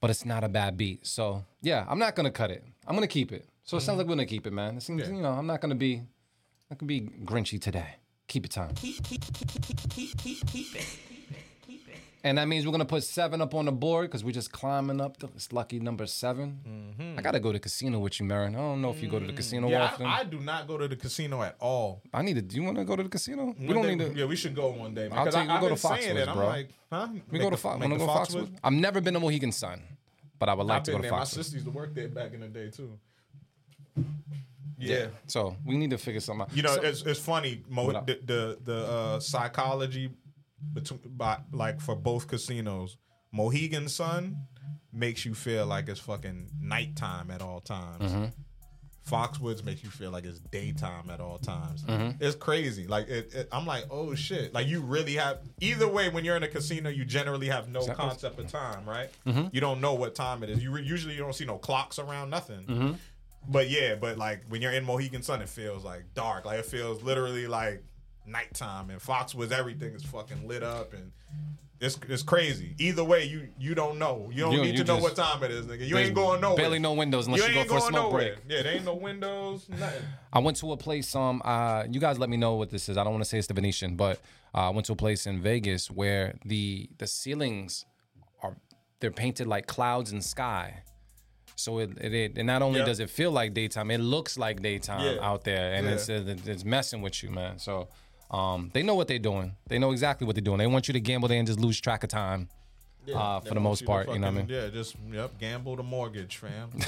but 0.00 0.10
it's 0.10 0.24
not 0.24 0.44
a 0.44 0.48
bad 0.48 0.76
beat. 0.76 1.06
So 1.06 1.44
yeah, 1.62 1.84
I'm 1.88 1.98
not 1.98 2.14
gonna 2.14 2.30
cut 2.30 2.50
it. 2.50 2.62
I'm 2.86 2.94
gonna 2.94 3.06
keep 3.06 3.32
it. 3.32 3.48
So 3.64 3.76
it 3.76 3.80
sounds 3.80 3.98
like 3.98 4.06
we're 4.06 4.14
gonna 4.14 4.26
keep 4.26 4.46
it, 4.46 4.52
man. 4.52 4.76
It 4.76 4.82
seems, 4.82 5.08
you 5.08 5.14
know, 5.22 5.30
I'm 5.30 5.46
not 5.46 5.60
gonna 5.60 5.76
be, 5.76 6.02
not 6.72 6.78
gonna 6.78 6.88
be 6.88 7.02
grinchy 7.24 7.60
today. 7.60 7.96
Keep 8.28 8.46
it 8.46 8.50
time. 8.50 8.74
Keep, 8.74 8.98
it, 9.00 9.04
keep, 9.04 9.24
it, 9.28 9.90
keep, 9.90 10.26
it, 10.26 10.46
keep 10.46 10.74
it. 10.74 11.96
and 12.24 12.38
that 12.38 12.48
means 12.48 12.64
we're 12.64 12.72
gonna 12.72 12.86
put 12.86 13.04
seven 13.04 13.42
up 13.42 13.54
on 13.54 13.66
the 13.66 13.72
board 13.72 14.08
because 14.08 14.24
we're 14.24 14.30
just 14.32 14.52
climbing 14.52 14.98
up. 14.98 15.18
The, 15.18 15.26
it's 15.36 15.52
lucky 15.52 15.80
number 15.80 16.06
7 16.06 16.60
mm-hmm. 16.66 17.18
I 17.18 17.20
gotta 17.20 17.40
go 17.40 17.52
to 17.52 17.58
casino 17.58 17.98
with 17.98 18.18
you, 18.20 18.24
Merren. 18.24 18.54
I 18.54 18.58
don't 18.58 18.80
know 18.80 18.88
if 18.90 19.02
you 19.02 19.08
go 19.10 19.18
to 19.18 19.26
the 19.26 19.34
casino 19.34 19.68
Yeah, 19.68 19.82
often. 19.84 20.06
I, 20.06 20.10
I, 20.10 20.18
I 20.20 20.24
do 20.24 20.40
not 20.40 20.66
go 20.66 20.78
to 20.78 20.88
the 20.88 20.96
casino 20.96 21.42
at 21.42 21.56
all. 21.60 22.00
I 22.14 22.22
need 22.22 22.36
to. 22.36 22.42
Do 22.42 22.56
you 22.56 22.62
want 22.62 22.78
to 22.78 22.84
go 22.86 22.96
to 22.96 23.02
the 23.02 23.10
casino? 23.10 23.54
we 23.58 23.66
don't 23.74 23.82
day- 23.82 23.94
need 23.96 24.14
to. 24.14 24.18
Yeah, 24.20 24.24
we 24.24 24.36
should 24.36 24.54
go 24.56 24.70
one 24.70 24.94
day. 24.94 25.10
I'll 25.12 25.24
Because 25.26 25.34
take- 25.34 25.42
I, 25.42 25.46
we'll 25.48 25.54
I've 25.56 25.60
go 25.60 25.68
to 25.68 25.76
saying 25.76 26.16
Foxwoods, 26.16 26.22
it. 26.22 26.28
I'm 26.28 26.36
bro. 26.36 26.46
like, 26.46 26.68
huh? 26.90 27.08
We 27.10 27.20
Make 27.32 27.42
go 27.42 27.50
to 27.50 27.56
the- 27.56 27.56
Fox. 27.58 27.80
Wanna 27.80 27.98
the 27.98 27.98
go 27.98 28.06
to 28.06 28.12
Foxwoods? 28.18 28.56
I've 28.64 28.72
never 28.72 29.02
been 29.02 29.12
to 29.12 29.20
Mohegan 29.20 29.52
Sun, 29.52 29.82
but 30.38 30.48
I 30.48 30.54
would 30.54 30.66
like 30.66 30.78
I've 30.78 30.82
to 30.84 30.90
go 30.92 30.96
to 30.98 31.02
there. 31.02 31.10
My 31.12 31.24
sister 31.24 31.56
used 31.56 31.66
to 31.66 31.72
work 31.72 31.92
there 31.94 32.08
back 32.08 32.32
in 32.32 32.40
the 32.40 32.48
day 32.48 32.70
too. 32.70 32.98
Yeah. 34.90 35.06
So 35.26 35.56
we 35.64 35.76
need 35.76 35.90
to 35.90 35.98
figure 35.98 36.20
something 36.20 36.42
out. 36.42 36.56
You 36.56 36.62
know, 36.62 36.74
So- 36.76 36.82
it's 36.82 37.02
it's 37.02 37.20
funny. 37.20 37.62
Mo, 37.68 37.92
the 37.92 38.18
the, 38.24 38.58
the 38.64 38.76
uh, 38.86 39.20
psychology 39.20 40.10
between, 40.72 41.00
by, 41.16 41.38
like 41.52 41.80
for 41.80 41.94
both 41.96 42.26
casinos, 42.28 42.96
Mohegan 43.32 43.88
Sun 43.88 44.36
makes 44.92 45.24
you 45.24 45.34
feel 45.34 45.66
like 45.66 45.88
it's 45.88 46.00
fucking 46.00 46.50
nighttime 46.60 47.30
at 47.30 47.40
all 47.42 47.60
times. 47.60 48.12
Mm-hmm. 48.12 48.24
Foxwoods 49.10 49.64
makes 49.64 49.82
you 49.82 49.90
feel 49.90 50.12
like 50.12 50.24
it's 50.24 50.38
daytime 50.38 51.10
at 51.10 51.20
all 51.20 51.36
times. 51.38 51.82
Mm-hmm. 51.82 52.22
It's 52.22 52.36
crazy. 52.36 52.86
Like 52.86 53.08
it, 53.08 53.34
it- 53.34 53.48
I'm 53.50 53.66
like, 53.66 53.84
oh 53.90 54.14
shit. 54.14 54.54
Like 54.54 54.68
you 54.68 54.80
really 54.80 55.14
have. 55.14 55.40
Either 55.60 55.88
way, 55.88 56.08
when 56.08 56.24
you're 56.24 56.36
in 56.36 56.44
a 56.44 56.48
casino, 56.48 56.88
you 56.88 57.04
generally 57.04 57.48
have 57.48 57.68
no 57.68 57.84
concept 57.86 58.38
of 58.38 58.46
time, 58.46 58.88
right? 58.88 59.08
Mm-hmm. 59.26 59.48
You 59.52 59.60
don't 59.60 59.80
know 59.80 59.94
what 59.94 60.14
time 60.14 60.44
it 60.44 60.50
is. 60.50 60.62
You 60.62 60.70
re- 60.70 60.84
usually 60.84 61.14
you 61.14 61.20
don't 61.20 61.34
see 61.34 61.44
no 61.44 61.58
clocks 61.58 61.98
around, 61.98 62.30
nothing. 62.30 62.98
But 63.48 63.68
yeah, 63.68 63.94
but 63.96 64.18
like 64.18 64.44
when 64.48 64.62
you're 64.62 64.72
in 64.72 64.84
Mohegan 64.84 65.22
Sun, 65.22 65.42
it 65.42 65.48
feels 65.48 65.84
like 65.84 66.04
dark. 66.14 66.44
Like 66.44 66.60
it 66.60 66.66
feels 66.66 67.02
literally 67.02 67.46
like 67.46 67.82
nighttime. 68.26 68.90
And 68.90 69.00
Foxwoods, 69.00 69.52
everything 69.52 69.94
is 69.94 70.02
fucking 70.04 70.46
lit 70.46 70.62
up, 70.62 70.92
and 70.94 71.10
it's 71.80 71.98
it's 72.08 72.22
crazy. 72.22 72.76
Either 72.78 73.02
way, 73.02 73.24
you 73.24 73.48
you 73.58 73.74
don't 73.74 73.98
know. 73.98 74.30
You 74.32 74.42
don't 74.44 74.52
You- 74.52 74.62
need 74.62 74.72
you 74.78 74.78
to 74.78 74.84
know 74.84 75.00
just- 75.00 75.02
what 75.02 75.16
time 75.16 75.42
it 75.42 75.50
is, 75.50 75.66
nigga. 75.66 75.80
You 75.86 75.94
There's 75.94 76.06
ain't 76.08 76.14
going 76.14 76.40
nowhere. 76.40 76.56
barely 76.56 76.78
no 76.78 76.92
windows 76.92 77.26
unless 77.26 77.46
you 77.48 77.52
go 77.52 77.58
ain't 77.60 77.68
for 77.68 77.76
a 77.76 77.80
going 77.80 77.90
smoke 77.92 78.12
nowhere. 78.12 78.34
break. 78.36 78.44
Yeah, 78.48 78.62
there 78.62 78.74
ain't 78.76 78.84
no 78.84 78.94
windows, 78.94 79.68
nothing. 79.68 80.02
I 80.32 80.38
went 80.38 80.56
to 80.58 80.70
a 80.72 80.76
place. 80.76 81.12
Um, 81.16 81.42
uh, 81.44 81.84
you 81.90 81.98
guys 81.98 82.20
let 82.20 82.30
me 82.30 82.36
know 82.36 82.54
what 82.54 82.70
this 82.70 82.88
is. 82.88 82.96
I 82.96 83.02
don't 83.02 83.12
want 83.12 83.24
to 83.24 83.28
say 83.28 83.38
it's 83.38 83.48
the 83.48 83.54
Venetian, 83.54 83.96
but 83.96 84.20
uh, 84.54 84.68
I 84.68 84.70
went 84.70 84.86
to 84.86 84.92
a 84.92 84.96
place 84.96 85.26
in 85.26 85.42
Vegas 85.42 85.90
where 85.90 86.38
the 86.44 86.88
the 86.98 87.08
ceilings 87.08 87.84
are 88.40 88.56
they're 89.00 89.10
painted 89.10 89.48
like 89.48 89.66
clouds 89.66 90.12
and 90.12 90.22
sky. 90.24 90.84
So 91.56 91.78
it 91.78 91.90
it, 92.00 92.14
it 92.14 92.38
and 92.38 92.46
not 92.46 92.62
only 92.62 92.80
does 92.84 93.00
it 93.00 93.10
feel 93.10 93.30
like 93.30 93.54
daytime, 93.54 93.90
it 93.90 93.98
looks 93.98 94.36
like 94.38 94.62
daytime 94.62 95.04
Yeah. 95.16 95.20
out 95.28 95.44
there, 95.44 95.74
and 95.74 95.86
Yeah. 95.86 95.92
it's 95.94 96.08
it's 96.08 96.46
it's 96.48 96.64
messing 96.64 97.02
with 97.02 97.22
you, 97.22 97.30
man. 97.30 97.58
So. 97.58 97.88
Um, 98.30 98.70
they 98.72 98.82
know 98.82 98.94
what 98.94 99.08
they're 99.08 99.18
doing. 99.18 99.56
They 99.68 99.78
know 99.78 99.90
exactly 99.92 100.26
what 100.26 100.34
they're 100.34 100.40
doing. 100.42 100.56
They 100.56 100.66
want 100.66 100.88
you 100.88 100.94
to 100.94 101.00
gamble 101.00 101.28
there 101.28 101.36
and 101.36 101.46
just 101.46 101.60
lose 101.60 101.78
track 101.78 102.02
of 102.02 102.08
time. 102.08 102.48
Yeah, 103.04 103.18
Uh, 103.18 103.40
for 103.40 103.52
the 103.52 103.60
most 103.60 103.80
to 103.80 103.84
part, 103.84 104.08
you 104.08 104.18
know 104.18 104.28
what 104.28 104.32
I 104.32 104.38
mean? 104.38 104.46
Yeah, 104.48 104.68
just 104.70 104.96
yep, 105.12 105.38
gamble 105.38 105.76
the 105.76 105.82
mortgage, 105.82 106.38
fam. 106.38 106.70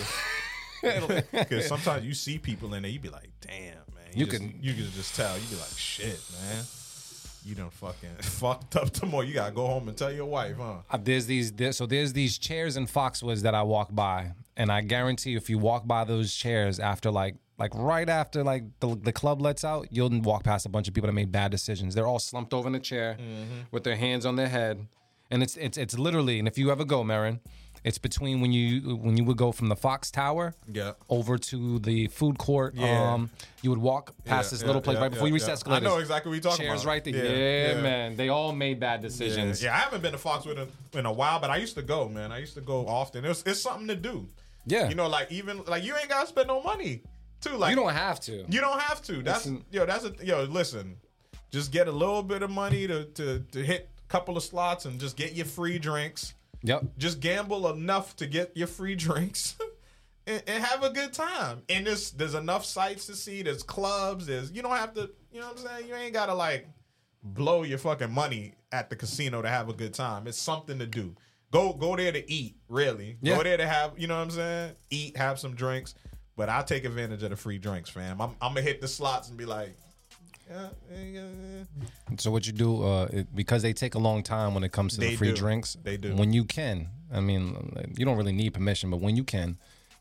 Because 0.82 1.66
sometimes 1.74 2.04
you 2.04 2.14
see 2.14 2.38
people 2.38 2.72
in 2.74 2.82
there, 2.82 2.90
you 2.90 2.98
be 2.98 3.08
like, 3.08 3.28
damn, 3.40 3.74
man. 3.94 4.12
You 4.14 4.26
just- 4.26 4.38
can- 4.38 4.58
you 4.62 4.72
can 4.74 4.90
just 4.92 5.14
tell. 5.16 5.36
You 5.38 5.44
be 5.48 5.56
like, 5.56 5.76
shit, 5.76 6.18
man. 6.40 6.64
You 7.44 7.54
done 7.54 7.70
fucking 7.70 8.08
fucked 8.22 8.76
up 8.76 8.90
tomorrow. 8.90 9.22
You 9.24 9.34
gotta 9.34 9.52
go 9.52 9.66
home 9.66 9.88
and 9.88 9.96
tell 9.98 10.10
your 10.12 10.24
wife, 10.26 10.56
huh? 10.56 10.76
Uh, 10.90 10.98
there's 11.02 11.26
these 11.26 11.52
there, 11.52 11.72
so 11.72 11.84
there's 11.84 12.14
these 12.14 12.38
chairs 12.38 12.78
in 12.78 12.86
Foxwoods 12.86 13.42
that 13.42 13.54
I 13.54 13.62
walk 13.62 13.94
by, 13.94 14.32
and 14.56 14.70
I 14.70 14.80
guarantee 14.82 15.30
you, 15.30 15.36
if 15.36 15.50
you 15.50 15.58
walk 15.58 15.86
by 15.86 16.04
those 16.04 16.34
chairs 16.34 16.78
after 16.80 17.10
like 17.10 17.36
like 17.58 17.72
right 17.74 18.08
after 18.08 18.42
like 18.42 18.64
the, 18.80 18.96
the 18.96 19.12
club 19.12 19.40
lets 19.40 19.64
out, 19.64 19.88
you'll 19.90 20.10
walk 20.20 20.42
past 20.44 20.66
a 20.66 20.68
bunch 20.68 20.88
of 20.88 20.94
people 20.94 21.06
that 21.06 21.12
made 21.12 21.30
bad 21.30 21.50
decisions. 21.50 21.94
They're 21.94 22.06
all 22.06 22.18
slumped 22.18 22.52
over 22.52 22.68
in 22.68 22.74
a 22.74 22.80
chair 22.80 23.16
with 23.70 23.84
their 23.84 23.96
hands 23.96 24.26
on 24.26 24.36
their 24.36 24.48
head, 24.48 24.86
and 25.30 25.42
it's 25.42 25.56
it's 25.56 25.78
it's 25.78 25.98
literally. 25.98 26.38
And 26.38 26.48
if 26.48 26.58
you 26.58 26.70
ever 26.72 26.84
go, 26.84 27.04
Merren, 27.04 27.38
it's 27.84 27.98
between 27.98 28.40
when 28.40 28.50
you 28.52 28.96
when 28.96 29.16
you 29.16 29.24
would 29.24 29.36
go 29.36 29.52
from 29.52 29.68
the 29.68 29.76
Fox 29.76 30.10
Tower 30.10 30.54
Yeah. 30.72 30.92
over 31.08 31.38
to 31.38 31.78
the 31.78 32.08
food 32.08 32.38
court. 32.38 32.74
Yeah. 32.74 33.12
Um, 33.12 33.30
you 33.62 33.70
would 33.70 33.78
walk 33.78 34.14
past 34.24 34.48
Yeah, 34.48 34.50
this 34.54 34.60
yeah, 34.62 34.66
little 34.66 34.82
place 34.82 34.98
right 34.98 35.10
before 35.10 35.28
you 35.28 35.34
reach 35.34 35.42
the 35.44 35.48
yeah. 35.48 35.52
escalators. 35.52 35.86
I 35.86 35.90
know 35.90 35.98
exactly 35.98 36.30
what 36.30 36.34
you're 36.42 36.50
talking 36.50 36.66
Chairs 36.66 36.82
about. 36.82 36.90
right 36.90 37.04
there. 37.04 37.74
Yeah, 37.76 37.80
man. 37.82 38.16
They 38.16 38.30
all 38.30 38.52
made 38.52 38.80
bad 38.80 39.00
decisions. 39.00 39.62
yeah, 39.62 39.74
I 39.74 39.78
haven't 39.78 40.00
been 40.02 40.12
to 40.12 40.18
Foxwood 40.18 40.58
in, 40.58 40.98
in 40.98 41.06
a 41.06 41.12
while, 41.12 41.38
but 41.40 41.50
I 41.50 41.56
used 41.58 41.74
to 41.76 41.82
go, 41.82 42.08
man. 42.08 42.32
I 42.32 42.38
used 42.38 42.54
to 42.54 42.60
go 42.62 42.86
often. 42.86 43.24
It's, 43.24 43.42
it's 43.46 43.60
something 43.60 43.86
to 43.88 43.96
do. 43.96 44.26
Yeah. 44.66 44.88
You 44.88 44.94
know, 44.94 45.08
like 45.08 45.30
even 45.30 45.64
like 45.64 45.84
you 45.84 45.94
ain't 45.96 46.08
gotta 46.08 46.26
spend 46.26 46.48
no 46.48 46.62
money, 46.62 47.02
too. 47.40 47.56
Like 47.56 47.70
you 47.70 47.76
don't 47.76 47.92
have 47.92 48.20
to. 48.20 48.44
You 48.48 48.60
don't 48.60 48.80
have 48.80 49.02
to. 49.02 49.22
That's 49.22 49.46
Listen. 49.46 49.64
yo. 49.70 49.86
That's 49.86 50.04
a 50.04 50.12
yo. 50.22 50.44
Listen, 50.44 50.96
just 51.50 51.70
get 51.72 51.88
a 51.88 51.92
little 51.92 52.22
bit 52.22 52.42
of 52.42 52.50
money 52.50 52.86
to 52.86 53.04
to 53.04 53.40
to 53.52 53.62
hit 53.62 53.90
a 53.98 54.08
couple 54.08 54.36
of 54.36 54.42
slots 54.42 54.84
and 54.84 54.98
just 54.98 55.16
get 55.16 55.34
your 55.34 55.46
free 55.46 55.78
drinks. 55.78 56.34
Yep. 56.62 56.84
Just 56.96 57.20
gamble 57.20 57.68
enough 57.70 58.16
to 58.16 58.26
get 58.26 58.56
your 58.56 58.66
free 58.66 58.94
drinks. 59.06 59.56
And, 60.26 60.42
and 60.46 60.64
have 60.64 60.82
a 60.82 60.88
good 60.88 61.12
time. 61.12 61.64
And 61.68 61.86
there's 61.86 62.12
there's 62.12 62.32
enough 62.32 62.64
sights 62.64 63.04
to 63.08 63.14
see. 63.14 63.42
There's 63.42 63.62
clubs. 63.62 64.24
There's 64.24 64.50
you 64.52 64.62
don't 64.62 64.74
have 64.74 64.94
to. 64.94 65.10
You 65.30 65.40
know 65.40 65.48
what 65.48 65.58
I'm 65.60 65.66
saying? 65.66 65.86
You 65.86 65.94
ain't 65.96 66.14
gotta 66.14 66.32
like 66.32 66.66
blow 67.22 67.62
your 67.62 67.76
fucking 67.76 68.10
money 68.10 68.54
at 68.72 68.88
the 68.88 68.96
casino 68.96 69.42
to 69.42 69.48
have 69.50 69.68
a 69.68 69.74
good 69.74 69.92
time. 69.92 70.26
It's 70.26 70.40
something 70.40 70.78
to 70.78 70.86
do. 70.86 71.14
Go 71.54 71.72
go 71.72 71.94
there 71.94 72.10
to 72.10 72.30
eat. 72.30 72.56
Really. 72.68 73.16
Yeah. 73.22 73.36
Go 73.36 73.44
there 73.44 73.56
to 73.56 73.66
have. 73.66 73.92
You 73.96 74.08
know 74.08 74.16
what 74.16 74.24
I'm 74.24 74.30
saying? 74.30 74.72
Eat. 74.90 75.16
Have 75.16 75.38
some 75.38 75.54
drinks. 75.54 75.94
But 76.36 76.48
I'll 76.48 76.64
take 76.64 76.84
advantage 76.84 77.22
of 77.22 77.30
the 77.30 77.36
free 77.36 77.58
drinks, 77.58 77.88
fam. 77.88 78.20
I'm, 78.20 78.30
I'm 78.42 78.54
gonna 78.54 78.62
hit 78.62 78.80
the 78.80 78.88
slots 78.88 79.28
and 79.28 79.38
be 79.38 79.44
like, 79.44 79.76
yeah, 80.50 80.66
yeah, 80.90 81.02
yeah, 81.04 81.20
yeah. 82.10 82.16
So 82.18 82.32
what 82.32 82.44
you 82.48 82.52
do 82.52 82.82
uh, 82.82 83.08
it, 83.12 83.36
because 83.36 83.62
they 83.62 83.72
take 83.72 83.94
a 83.94 84.00
long 84.00 84.24
time 84.24 84.52
when 84.52 84.64
it 84.64 84.72
comes 84.72 84.94
to 84.94 85.00
They 85.00 85.10
the 85.10 85.16
free 85.16 85.28
do. 85.28 85.36
drinks. 85.36 85.76
They 85.84 85.96
do. 85.96 86.16
When 86.16 86.32
you 86.32 86.44
can, 86.44 86.88
I 87.12 87.20
mean, 87.20 87.94
you 87.96 88.04
don't 88.04 88.16
really 88.16 88.32
need 88.32 88.52
permission, 88.52 88.90
but 88.90 89.00
when 89.00 89.14
you 89.14 89.22
can, 89.22 89.56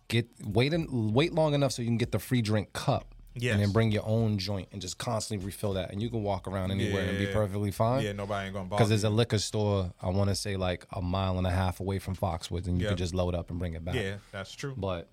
get 0.07 0.27
wait 0.43 0.73
in, 0.73 1.13
wait 1.13 1.33
long 1.33 1.53
enough 1.53 1.71
so 1.71 1.83
you 1.83 1.87
can 1.87 1.97
get 1.97 2.11
the 2.11 2.19
free 2.19 2.41
drink 2.41 2.73
cup. 2.73 3.12
Yes. 3.35 3.53
And 3.53 3.61
then 3.63 3.71
bring 3.71 3.91
your 3.91 4.05
own 4.05 4.37
joint 4.37 4.67
and 4.71 4.79
just 4.81 4.97
constantly 4.99 5.43
refill 5.45 5.73
that, 5.73 5.91
and 5.91 6.01
you 6.01 6.09
can 6.09 6.21
walk 6.23 6.47
around 6.47 6.69
anywhere 6.71 7.05
and 7.09 7.17
be 7.17 7.25
perfectly 7.27 7.71
fine. 7.71 8.03
Yeah, 8.03 8.11
nobody 8.13 8.45
ain't 8.45 8.53
gonna 8.53 8.67
bother. 8.67 8.77
Because 8.79 8.89
there's 8.89 9.03
a 9.03 9.09
liquor 9.09 9.39
store, 9.39 9.91
I 10.01 10.09
want 10.09 10.29
to 10.29 10.35
say 10.35 10.55
like 10.55 10.85
a 10.91 11.01
mile 11.01 11.37
and 11.39 11.47
a 11.47 11.51
half 11.51 11.79
away 11.79 11.97
from 11.99 12.15
Foxwoods, 12.15 12.67
and 12.67 12.77
you 12.77 12.83
Yeah. 12.83 12.89
can 12.89 12.97
just 12.97 13.13
load 13.15 13.33
up 13.33 13.49
and 13.49 13.57
bring 13.57 13.73
it 13.73 13.83
back. 13.83 13.95
yeah, 13.95 14.17
that's 14.31 14.53
true. 14.53 14.75
But 14.77 15.09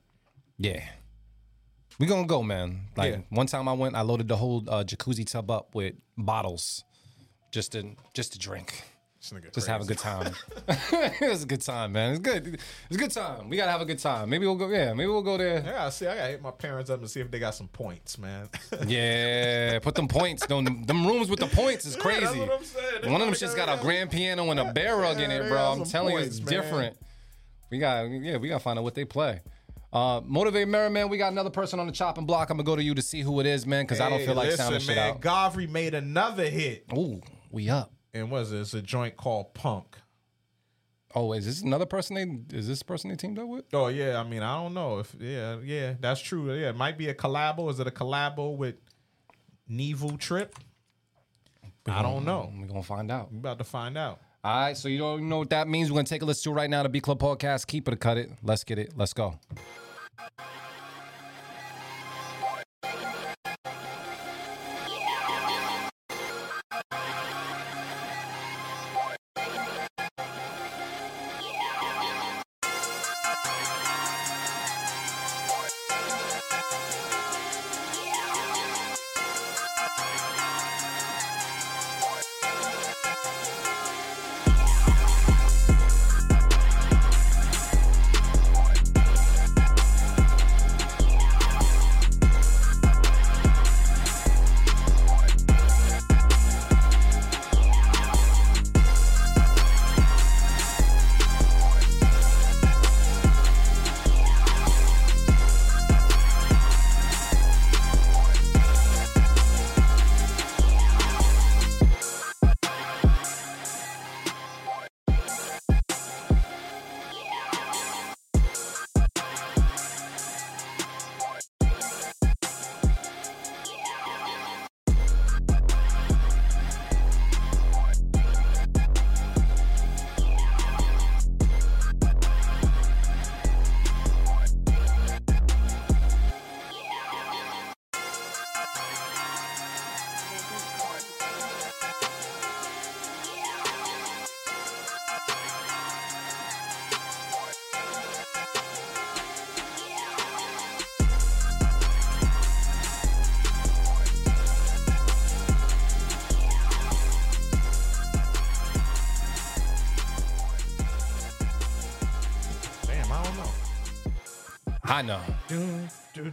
yeah, 0.58 0.82
we 1.98 2.06
gonna 2.06 2.26
go, 2.26 2.42
man. 2.42 2.88
Like 2.96 3.14
Yeah. 3.14 3.20
one 3.30 3.46
time 3.46 3.68
I 3.68 3.72
went, 3.72 3.94
I 3.96 4.02
loaded 4.02 4.28
the 4.28 4.36
whole 4.36 4.64
uh, 4.68 4.84
jacuzzi 4.84 5.26
tub 5.26 5.50
up 5.50 5.74
with 5.74 5.94
bottles, 6.18 6.84
just 7.52 7.72
to 7.72 7.96
just 8.14 8.32
to 8.34 8.38
drink, 8.38 8.82
Just 9.20 9.66
have 9.66 9.82
a 9.82 9.84
good 9.84 9.98
time. 9.98 10.32
it 10.68 11.28
was 11.28 11.42
a 11.42 11.46
good 11.46 11.60
time, 11.60 11.92
man. 11.92 12.12
It's 12.12 12.20
good. 12.20 12.54
It's 12.54 12.96
a 12.96 12.98
good 12.98 13.10
time. 13.10 13.50
We 13.50 13.58
gotta 13.58 13.70
have 13.70 13.82
a 13.82 13.84
good 13.84 13.98
time. 13.98 14.30
Maybe 14.30 14.46
we'll 14.46 14.56
go. 14.56 14.68
Yeah, 14.68 14.94
maybe 14.94 15.08
we'll 15.08 15.20
go 15.22 15.36
there. 15.36 15.62
Yeah, 15.62 15.84
I 15.84 15.90
see. 15.90 16.06
I 16.06 16.16
gotta 16.16 16.28
hit 16.30 16.42
my 16.42 16.50
parents 16.50 16.88
up 16.88 17.00
and 17.00 17.10
see 17.10 17.20
if 17.20 17.30
they 17.30 17.38
got 17.38 17.54
some 17.54 17.68
points, 17.68 18.18
man. 18.18 18.48
Yeah, 18.86 19.78
put 19.80 19.94
them 19.94 20.08
points. 20.08 20.46
Them, 20.46 20.84
them 20.84 21.06
rooms 21.06 21.28
with 21.28 21.38
the 21.38 21.48
points 21.48 21.84
is 21.84 21.96
Yeah, 21.96 22.02
crazy. 22.02 22.20
that's 22.24 22.36
what 22.36 22.50
I'm 22.50 22.64
saying. 22.64 23.12
One 23.12 23.20
of 23.20 23.26
them 23.26 23.54
gotta 23.56 23.66
got 23.66 23.78
a 23.78 23.82
grand 23.82 24.10
piano 24.10 24.50
and 24.50 24.58
a 24.58 24.72
bear 24.72 24.96
rug 24.96 25.20
in 25.20 25.30
it, 25.30 25.48
bro. 25.48 25.72
I'm 25.72 25.84
telling 25.84 26.16
you, 26.16 26.22
it's 26.22 26.38
man. 26.38 26.46
different. 26.46 26.96
We 27.70 27.78
got, 27.78 28.04
yeah, 28.04 28.38
we 28.38 28.48
gotta 28.48 28.64
find 28.64 28.78
out 28.78 28.84
what 28.84 28.94
they 28.94 29.04
play. 29.04 29.42
Uh, 29.92 30.22
Motivate 30.24 30.66
Merriman, 30.66 31.08
we 31.10 31.18
got 31.18 31.30
another 31.32 31.50
person 31.50 31.78
on 31.78 31.86
the 31.86 31.92
chopping 31.92 32.24
block. 32.24 32.48
I'm 32.48 32.56
gonna 32.56 32.64
go 32.64 32.74
to 32.74 32.82
you 32.82 32.94
to 32.94 33.02
see 33.02 33.20
who 33.20 33.38
it 33.40 33.46
is, 33.46 33.66
man, 33.66 33.84
because 33.84 34.00
I 34.00 34.08
don't 34.08 34.24
feel 34.24 34.34
like 34.34 34.46
listen, 34.46 34.64
sounding 34.64 34.80
shit 34.80 34.96
man, 34.96 35.10
out. 35.10 35.20
Govry 35.20 35.66
made 35.66 35.94
another 35.94 36.48
hit, 36.48 36.86
Ooh, 36.96 37.20
we 37.50 37.68
up. 37.68 37.92
And 38.12 38.30
what 38.30 38.42
is 38.42 38.52
it? 38.52 38.60
It's 38.60 38.74
a 38.74 38.82
joint 38.82 39.16
called 39.16 39.54
Punk. 39.54 39.96
Oh, 41.14 41.32
is 41.32 41.44
this 41.44 41.62
another 41.62 41.86
person 41.86 42.14
they? 42.14 42.56
Is 42.56 42.68
this 42.68 42.82
person 42.82 43.10
they 43.10 43.16
teamed 43.16 43.38
up 43.38 43.48
with? 43.48 43.64
Oh 43.72 43.88
yeah, 43.88 44.20
I 44.20 44.22
mean 44.22 44.42
I 44.42 44.62
don't 44.62 44.74
know 44.74 45.00
if 45.00 45.14
yeah 45.18 45.58
yeah 45.62 45.94
that's 45.98 46.20
true. 46.20 46.52
Yeah, 46.54 46.70
it 46.70 46.76
might 46.76 46.96
be 46.96 47.08
a 47.08 47.14
collabo. 47.14 47.68
Is 47.70 47.80
it 47.80 47.86
a 47.86 47.90
collabo 47.90 48.56
with 48.56 48.76
Nevu 49.68 50.18
Trip? 50.18 50.54
I 51.86 52.02
don't 52.02 52.24
know. 52.24 52.52
We're 52.56 52.66
gonna 52.66 52.82
find 52.82 53.10
out. 53.10 53.32
We're 53.32 53.38
about 53.38 53.58
to 53.58 53.64
find 53.64 53.98
out. 53.98 54.20
All 54.44 54.60
right, 54.60 54.76
so 54.76 54.88
you 54.88 54.98
don't 54.98 55.28
know 55.28 55.38
what 55.38 55.50
that 55.50 55.66
means. 55.68 55.90
We're 55.90 55.96
gonna 55.96 56.06
take 56.06 56.22
a 56.22 56.24
listen 56.24 56.44
to 56.44 56.56
it 56.56 56.60
right 56.60 56.70
now. 56.70 56.82
The 56.84 56.88
Beat 56.88 57.02
Club 57.02 57.18
Podcast. 57.18 57.66
Keep 57.66 57.88
it 57.88 57.94
or 57.94 57.96
cut 57.96 58.16
it. 58.16 58.30
Let's 58.42 58.62
get 58.62 58.78
it. 58.78 58.92
Let's 58.96 59.12
go. 59.12 59.38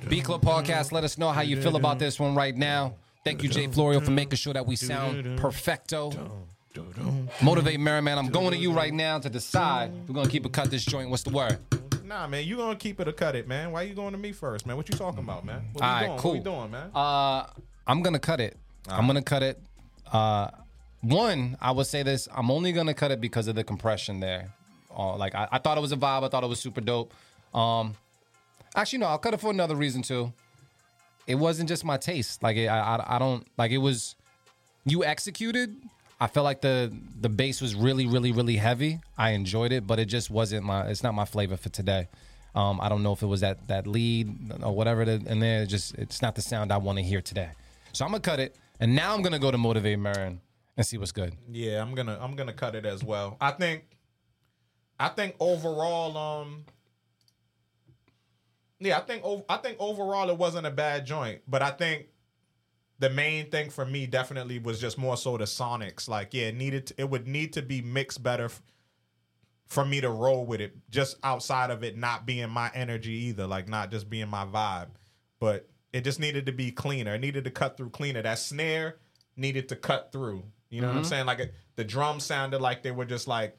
Beat 0.10 0.24
Club 0.24 0.42
Podcast, 0.42 0.92
let 0.92 1.04
us 1.04 1.18
know 1.18 1.30
how 1.32 1.42
you 1.42 1.62
feel 1.62 1.76
about 1.76 2.00
this 2.00 2.20
one 2.20 2.34
right 2.34 2.56
now. 2.56 2.96
Thank 3.26 3.44
you, 3.44 3.50
Jay 3.50 3.68
Florio, 3.68 4.00
for 4.00 4.12
making 4.12 4.38
sure 4.38 4.54
that 4.54 4.66
we 4.66 4.76
sound 4.78 5.38
perfecto. 5.38 6.12
Motivate 7.42 7.80
Merriman, 7.80 8.18
I'm 8.18 8.30
going 8.30 8.52
to 8.52 8.58
you 8.58 8.72
right 8.72 8.94
now 8.94 9.20
to 9.20 9.30
decide 9.30 9.92
if 10.04 10.08
we're 10.08 10.14
going 10.16 10.28
to 10.28 10.32
keep 10.32 10.46
it 10.46 10.54
cut 10.54 10.72
this 10.72 10.86
joint. 10.86 11.10
What's 11.10 11.24
the 11.24 11.32
word? 11.32 11.60
Nah, 12.06 12.26
man, 12.26 12.46
you 12.46 12.56
gonna 12.56 12.78
keep 12.78 13.02
it 13.02 13.08
or 13.10 13.12
cut 13.12 13.36
it, 13.36 13.50
man. 13.50 13.74
Why 13.74 13.82
you 13.82 13.94
going 13.94 14.14
to 14.14 14.18
me 14.18 14.32
first, 14.32 14.66
man? 14.66 14.78
What 14.78 14.88
you 14.88 14.96
talking 14.98 15.20
about, 15.20 15.44
man? 15.46 15.64
What 15.74 15.84
All 15.84 15.90
we 15.90 15.94
right, 15.94 16.06
doing? 16.08 16.20
cool. 16.20 16.32
What 16.32 16.38
we 16.38 16.44
doing, 16.44 16.72
man? 16.72 16.90
Uh, 16.96 17.48
I'm 17.86 18.02
gonna 18.02 18.18
cut 18.20 18.40
it. 18.40 18.56
I'm 18.88 19.08
gonna 19.08 19.22
cut 19.22 19.44
it. 19.44 19.62
Uh, 20.10 20.48
one, 21.02 21.58
I 21.60 21.72
would 21.72 21.86
say 21.86 22.04
this. 22.04 22.30
I'm 22.34 22.50
only 22.50 22.72
gonna 22.72 22.94
cut 22.94 23.12
it 23.12 23.20
because 23.20 23.50
of 23.50 23.56
the 23.56 23.64
compression 23.66 24.22
there. 24.22 24.54
Uh, 24.98 25.18
like 25.18 25.36
I, 25.36 25.50
I 25.52 25.58
thought 25.58 25.78
it 25.78 25.82
was 25.82 25.92
a 25.92 25.98
vibe. 25.98 26.24
I 26.24 26.30
thought 26.30 26.46
it 26.46 26.50
was 26.50 26.62
super 26.62 26.80
dope. 26.80 27.14
Um, 27.54 27.96
actually, 28.78 29.00
no, 29.00 29.08
I'll 29.08 29.18
cut 29.18 29.34
it 29.34 29.42
for 29.42 29.50
another 29.52 29.76
reason 29.76 30.02
too. 30.02 30.32
It 31.26 31.36
wasn't 31.36 31.68
just 31.68 31.84
my 31.84 31.98
taste. 31.98 32.42
Like 32.42 32.56
it, 32.56 32.68
I, 32.68 32.96
I, 32.96 33.16
I 33.16 33.20
don't 33.20 33.46
like 33.58 33.72
it 33.72 33.80
was. 33.80 34.16
You 34.86 35.04
executed. 35.04 35.76
I 36.20 36.28
felt 36.28 36.46
like 36.46 36.62
the 36.62 36.92
the 37.20 37.30
bass 37.30 37.60
was 37.62 37.76
really, 37.76 38.08
really, 38.08 38.32
really 38.32 38.56
heavy. 38.56 39.00
I 39.18 39.32
enjoyed 39.32 39.72
it, 39.74 39.86
but 39.86 40.00
it 40.00 40.06
just 40.06 40.30
wasn't 40.32 40.64
my. 40.64 40.88
It's 40.88 41.04
not 41.04 41.14
my 41.14 41.26
flavor 41.26 41.58
for 41.58 41.70
today. 41.70 42.08
Um, 42.56 42.80
I 42.82 42.90
don't 42.90 43.04
know 43.04 43.12
if 43.12 43.22
it 43.22 43.28
was 43.28 43.42
that 43.42 43.68
that 43.68 43.86
lead 43.86 44.34
or 44.64 44.74
whatever 44.74 45.04
that 45.06 45.28
in 45.28 45.40
there. 45.40 45.64
It 45.64 45.68
just 45.68 45.96
it's 45.96 46.22
not 46.22 46.36
the 46.36 46.42
sound 46.42 46.72
I 46.72 46.78
want 46.78 46.98
to 46.98 47.04
hear 47.04 47.22
today. 47.22 47.50
So 47.92 48.06
I'm 48.06 48.12
gonna 48.12 48.22
cut 48.22 48.40
it, 48.40 48.56
and 48.80 48.96
now 48.96 49.14
I'm 49.14 49.22
gonna 49.22 49.40
go 49.40 49.52
to 49.52 49.58
Motivate 49.58 50.00
Merren 50.00 50.38
and 50.78 50.86
see 50.86 50.98
what's 50.98 51.12
good. 51.12 51.36
Yeah, 51.52 51.82
I'm 51.82 51.94
gonna 51.94 52.18
I'm 52.22 52.36
gonna 52.36 52.54
cut 52.54 52.74
it 52.74 52.86
as 52.86 53.04
well. 53.04 53.38
I 53.42 53.52
think 53.52 53.84
I 55.00 55.10
think 55.10 55.36
overall, 55.40 56.18
um 56.18 56.66
Yeah, 58.80 58.98
I 58.98 59.02
think 59.02 59.24
I 59.50 59.58
think 59.58 59.78
overall 59.80 60.30
it 60.30 60.38
wasn't 60.38 60.68
a 60.68 60.72
bad 60.72 61.06
joint, 61.06 61.42
but 61.48 61.62
I 61.62 61.72
think 61.72 62.08
the 63.00 63.10
main 63.10 63.50
thing 63.50 63.70
for 63.70 63.86
me 63.86 64.08
definitely 64.08 64.60
was 64.60 64.80
just 64.80 64.98
more 64.98 65.18
so 65.18 65.38
the 65.38 65.46
sonics. 65.46 66.08
Like, 66.08 66.34
yeah, 66.34 66.48
it 66.48 66.56
needed 66.56 66.88
to, 66.88 67.02
it 67.02 67.10
would 67.10 67.28
need 67.28 67.54
to 67.54 67.62
be 67.62 67.82
mixed 67.82 68.24
better 68.24 68.46
f- 68.46 68.62
for 69.68 69.86
me 69.86 70.02
to 70.02 70.10
roll 70.10 70.46
with 70.46 70.62
it. 70.62 70.76
Just 70.90 71.18
outside 71.24 71.70
of 71.70 71.84
it 71.84 71.98
not 71.98 72.26
being 72.26 72.50
my 72.50 72.72
energy 72.74 73.14
either, 73.14 73.46
like 73.46 73.68
not 73.68 73.92
just 73.92 74.10
being 74.10 74.30
my 74.30 74.46
vibe, 74.46 74.90
but 75.40 75.70
it 75.94 76.04
just 76.04 76.20
needed 76.20 76.46
to 76.48 76.52
be 76.52 76.72
cleaner. 76.72 77.16
It 77.16 77.22
needed 77.22 77.44
to 77.44 77.52
cut 77.52 77.78
through 77.78 77.90
cleaner. 77.92 78.22
That 78.22 78.40
snare 78.40 78.98
needed 79.36 79.70
to 79.70 79.76
cut 79.76 80.12
through. 80.12 80.44
You 80.70 80.82
know 80.82 80.88
what 80.88 80.98
I'm 80.98 81.02
mm-hmm. 81.02 81.10
saying? 81.10 81.26
Like 81.26 81.40
it, 81.40 81.54
the 81.76 81.84
drums 81.84 82.24
sounded 82.24 82.62
like 82.62 82.84
they 82.84 82.92
were 82.92 83.06
just 83.06 83.28
like 83.28 83.58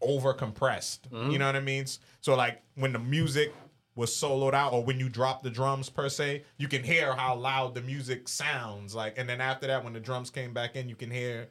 over 0.00 0.32
compressed. 0.32 1.08
You 1.10 1.18
mm-hmm. 1.18 1.38
know 1.38 1.46
what 1.46 1.56
I 1.56 1.60
mean? 1.60 1.84
So 2.20 2.34
like 2.34 2.62
when 2.74 2.92
the 2.92 2.98
music 2.98 3.54
was 3.98 4.10
soloed 4.14 4.54
out 4.54 4.72
or 4.72 4.84
when 4.84 5.00
you 5.00 5.08
drop 5.08 5.42
the 5.42 5.50
drums 5.50 5.90
per 5.90 6.08
se, 6.08 6.44
you 6.56 6.68
can 6.68 6.84
hear 6.84 7.12
how 7.14 7.34
loud 7.34 7.74
the 7.74 7.82
music 7.82 8.28
sounds. 8.28 8.94
Like 8.94 9.18
and 9.18 9.28
then 9.28 9.40
after 9.40 9.66
that 9.66 9.82
when 9.82 9.92
the 9.92 10.00
drums 10.00 10.30
came 10.30 10.54
back 10.54 10.76
in, 10.76 10.88
you 10.88 10.94
can 10.94 11.10
hear 11.10 11.48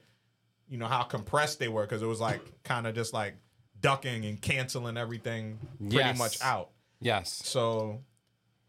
you 0.70 0.78
know 0.78 0.88
how 0.88 1.04
compressed 1.04 1.60
they 1.60 1.68
were 1.68 1.84
because 1.84 2.02
it 2.02 2.06
was 2.08 2.22
like 2.22 2.42
kind 2.64 2.88
of 2.88 2.96
just 2.96 3.14
like 3.14 3.36
ducking 3.82 4.26
and 4.26 4.42
canceling 4.42 4.96
everything 4.98 5.60
pretty 5.78 5.96
Yes. 5.98 6.18
much 6.18 6.42
out. 6.42 6.70
Yes. 7.02 7.42
So 7.44 8.02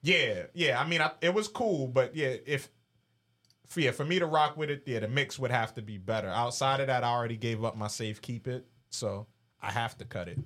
yeah, 0.02 0.42
yeah. 0.54 0.80
I 0.80 0.86
mean, 0.86 1.00
I, 1.00 1.12
it 1.20 1.32
was 1.32 1.46
cool, 1.48 1.86
but 1.86 2.14
yeah, 2.16 2.34
if 2.46 2.68
for, 3.68 3.80
yeah, 3.80 3.90
for 3.92 4.04
me 4.04 4.18
to 4.18 4.26
rock 4.26 4.56
with 4.56 4.70
it, 4.70 4.82
yeah, 4.86 4.98
the 5.00 5.08
mix 5.08 5.38
would 5.38 5.50
have 5.50 5.74
to 5.74 5.82
be 5.82 5.98
better. 5.98 6.28
Outside 6.28 6.80
of 6.80 6.88
that, 6.88 7.04
I 7.04 7.08
already 7.08 7.36
gave 7.36 7.62
up 7.64 7.76
my 7.76 7.86
safe 7.88 8.20
keep 8.20 8.48
it, 8.48 8.66
so 8.90 9.26
I 9.62 9.70
have 9.70 9.96
to 9.98 10.04
cut 10.04 10.26
it. 10.28 10.38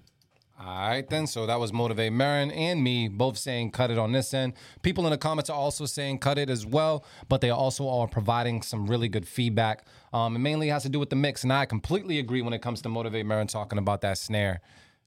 All 0.65 0.89
right, 0.89 1.09
then. 1.09 1.27
So 1.27 1.47
that 1.47 1.59
was 1.59 1.73
Motivate 1.73 2.13
Merren 2.13 2.55
and 2.57 2.85
me 2.85 3.09
both 3.09 3.37
saying 3.37 3.73
cut 3.73 3.91
it 3.91 3.99
on 3.99 4.13
this 4.13 4.33
end. 4.33 4.53
People 4.83 5.05
in 5.07 5.11
the 5.11 5.19
comments 5.19 5.51
are 5.51 5.57
also 5.57 5.87
saying 5.87 6.19
cut 6.21 6.39
it 6.39 6.49
as 6.49 6.65
well, 6.65 7.05
but 7.29 7.41
they 7.41 7.51
also 7.51 7.89
are 7.89 8.07
providing 8.07 8.63
some 8.63 8.87
really 8.87 9.09
good 9.09 9.27
feedback. 9.27 9.85
Um, 10.13 10.37
it 10.37 10.39
mainly 10.39 10.69
has 10.69 10.85
to 10.85 10.89
do 10.89 11.01
with 11.01 11.11
the 11.11 11.17
mix, 11.17 11.43
and 11.43 11.53
I 11.53 11.67
completely 11.67 12.21
agree 12.21 12.43
when 12.43 12.53
it 12.53 12.63
comes 12.63 12.81
to 12.83 12.89
Motivate 12.89 13.27
Merren 13.27 13.49
talking 13.49 13.79
about 13.79 14.03
that 14.03 14.19
snare 14.19 14.61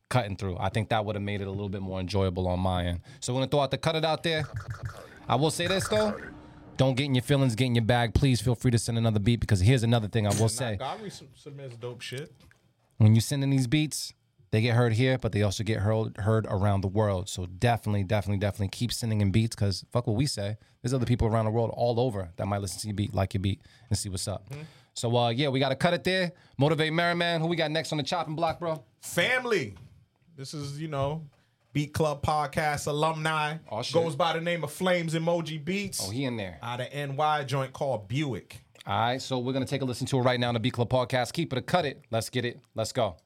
cutting 0.09 0.35
through. 0.35 0.57
I 0.59 0.67
think 0.69 0.89
that 0.89 1.05
would 1.05 1.15
have 1.15 1.23
made 1.23 1.39
it 1.39 1.47
a 1.47 1.51
little 1.51 1.69
bit 1.69 1.81
more 1.81 2.01
enjoyable 2.01 2.47
on 2.49 2.59
my 2.59 2.85
end. 2.85 2.99
So 3.21 3.33
I'm 3.33 3.37
gonna 3.37 3.47
throw 3.49 3.61
out 3.61 3.71
the 3.71 3.77
cut 3.77 3.95
it 3.95 4.03
out 4.03 4.23
there. 4.23 4.43
I 5.27 5.35
will 5.35 5.51
say 5.51 5.67
this 5.67 5.87
though. 5.87 6.19
Don't 6.77 6.97
get 6.97 7.05
in 7.05 7.15
your 7.15 7.21
feelings, 7.21 7.55
get 7.55 7.65
in 7.67 7.75
your 7.75 7.85
bag. 7.85 8.13
Please 8.13 8.41
feel 8.41 8.55
free 8.55 8.71
to 8.71 8.77
send 8.77 8.97
another 8.97 9.19
beat 9.19 9.39
because 9.39 9.61
here's 9.61 9.83
another 9.83 10.09
thing 10.09 10.27
I 10.27 10.31
will 10.37 10.49
say 10.49 10.75
Nah, 10.79 10.97
God 10.97 11.11
submits 11.33 11.75
dope 11.77 12.01
shit. 12.01 12.33
when 12.97 13.15
you 13.15 13.21
send 13.21 13.41
in 13.43 13.49
these 13.49 13.65
beats, 13.67 14.13
they 14.55 14.61
get 14.61 14.73
heard 14.73 14.93
here, 14.93 15.17
but 15.17 15.33
they 15.33 15.41
also 15.41 15.65
get 15.65 15.79
heard 15.79 16.15
heard 16.15 16.47
around 16.49 16.79
the 16.79 16.87
world. 16.87 17.27
So 17.27 17.45
definitely, 17.45 18.05
definitely, 18.05 18.39
definitely 18.39 18.69
keep 18.69 18.93
sending 18.93 19.19
in 19.19 19.29
beats 19.31 19.53
because 19.53 19.83
fuck 19.91 20.07
what 20.07 20.15
we 20.15 20.25
say. 20.25 20.55
There's 20.81 20.93
other 20.93 21.05
people 21.05 21.27
around 21.27 21.43
the 21.43 21.51
world 21.51 21.71
all 21.73 21.99
over 21.99 22.29
that 22.37 22.45
might 22.45 22.61
listen 22.61 22.79
to 22.79 22.87
your 22.87 22.95
beat, 22.95 23.13
like 23.13 23.33
your 23.33 23.41
beat, 23.41 23.59
and 23.89 23.99
see 23.99 24.07
what's 24.07 24.29
up. 24.29 24.47
So 24.93 25.13
uh, 25.17 25.29
yeah, 25.31 25.49
we 25.49 25.59
got 25.59 25.69
to 25.69 25.75
cut 25.75 25.93
it 25.93 26.05
there. 26.05 26.31
Motivate 26.57 26.93
Merriman. 26.93 27.41
Who 27.41 27.47
we 27.47 27.57
got 27.57 27.69
next 27.69 27.91
on 27.91 27.97
the 27.97 28.03
chopping 28.05 28.37
block, 28.37 28.61
bro? 28.61 28.81
Family. 29.01 29.75
This 30.37 30.53
is 30.53 30.79
you 30.79 30.87
know, 30.87 31.27
Beat 31.73 31.93
Club 31.93 32.23
podcast 32.23 32.87
alumni. 32.87 33.57
Oh, 33.69 33.81
shit. 33.81 33.93
Goes 33.93 34.15
by 34.15 34.31
the 34.31 34.41
name 34.41 34.63
of 34.63 34.71
Flames 34.71 35.15
Emoji 35.15 35.63
Beats. 35.63 36.01
Oh, 36.01 36.11
he 36.11 36.23
in 36.23 36.37
there. 36.37 36.59
out 36.63 36.79
of 36.79 36.93
NY 36.93 37.43
joint 37.43 37.73
called 37.73 38.07
Buick. 38.07 38.61
All 38.87 38.97
right, 38.97 39.21
so 39.21 39.37
we're 39.37 39.51
gonna 39.51 39.65
take 39.65 39.81
a 39.81 39.85
listen 39.85 40.07
to 40.07 40.17
it 40.19 40.21
right 40.21 40.39
now 40.39 40.47
on 40.47 40.53
the 40.53 40.61
Beat 40.61 40.71
Club 40.71 40.89
podcast. 40.89 41.33
Keep 41.33 41.51
it 41.51 41.59
or 41.59 41.61
cut 41.61 41.85
it. 41.85 42.05
Let's 42.09 42.29
get 42.29 42.45
it. 42.45 42.61
Let's 42.73 42.93
go. 42.93 43.17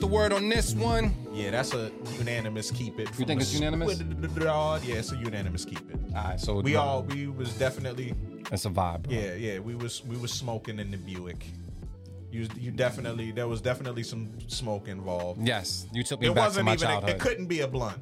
The 0.00 0.06
word 0.06 0.32
on 0.32 0.48
this 0.48 0.74
one? 0.74 1.14
Yeah, 1.32 1.50
that's 1.50 1.74
a 1.74 1.90
unanimous 2.18 2.70
keep 2.70 2.98
it. 2.98 3.08
You 3.18 3.24
think 3.26 3.40
it's 3.40 3.52
unanimous? 3.54 4.02
Yeah, 4.82 4.94
it's 4.96 5.12
a 5.12 5.16
unanimous 5.16 5.64
keep 5.64 5.88
it. 5.90 5.98
All 6.16 6.24
right, 6.24 6.40
so 6.40 6.60
We 6.60 6.76
all 6.76 7.02
we 7.04 7.26
was 7.28 7.52
definitely 7.54 8.14
it's 8.50 8.64
a 8.64 8.70
vibe. 8.70 9.02
Bro. 9.04 9.12
yeah 9.16 9.34
yeah 9.34 9.58
we 9.58 9.74
was 9.74 10.04
we 10.04 10.16
was 10.16 10.32
smoking 10.32 10.78
in 10.78 10.90
the 10.90 10.96
Buick. 10.96 11.44
You 12.32 12.48
you 12.58 12.70
definitely 12.70 13.30
there 13.32 13.48
was 13.48 13.60
definitely 13.60 14.02
some 14.02 14.30
smoke 14.48 14.88
involved. 14.88 15.46
Yes, 15.46 15.86
you 15.92 16.02
took 16.02 16.20
me 16.20 16.28
It 16.28 16.34
back 16.34 16.44
to 16.44 16.46
wasn't 16.48 16.66
my 16.66 16.72
even 16.74 16.88
childhood. 16.88 17.10
it 17.10 17.18
couldn't 17.20 17.46
be 17.46 17.60
a 17.60 17.68
blunt. 17.68 17.98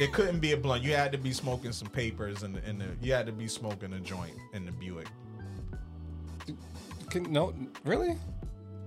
It 0.00 0.12
couldn't 0.12 0.40
be 0.40 0.52
a 0.52 0.56
blunt. 0.56 0.82
You 0.82 0.94
had 0.94 1.12
to 1.12 1.18
be 1.18 1.32
smoking 1.32 1.72
some 1.72 1.88
papers 1.88 2.42
and 2.42 2.56
and 2.66 2.80
the, 2.80 2.86
you 3.00 3.12
had 3.12 3.26
to 3.26 3.32
be 3.32 3.46
smoking 3.48 3.92
a 3.92 4.00
joint 4.00 4.34
in 4.52 4.64
the 4.66 4.72
Buick. 4.72 5.06
Can, 7.10 7.30
no, 7.30 7.52
really? 7.84 8.16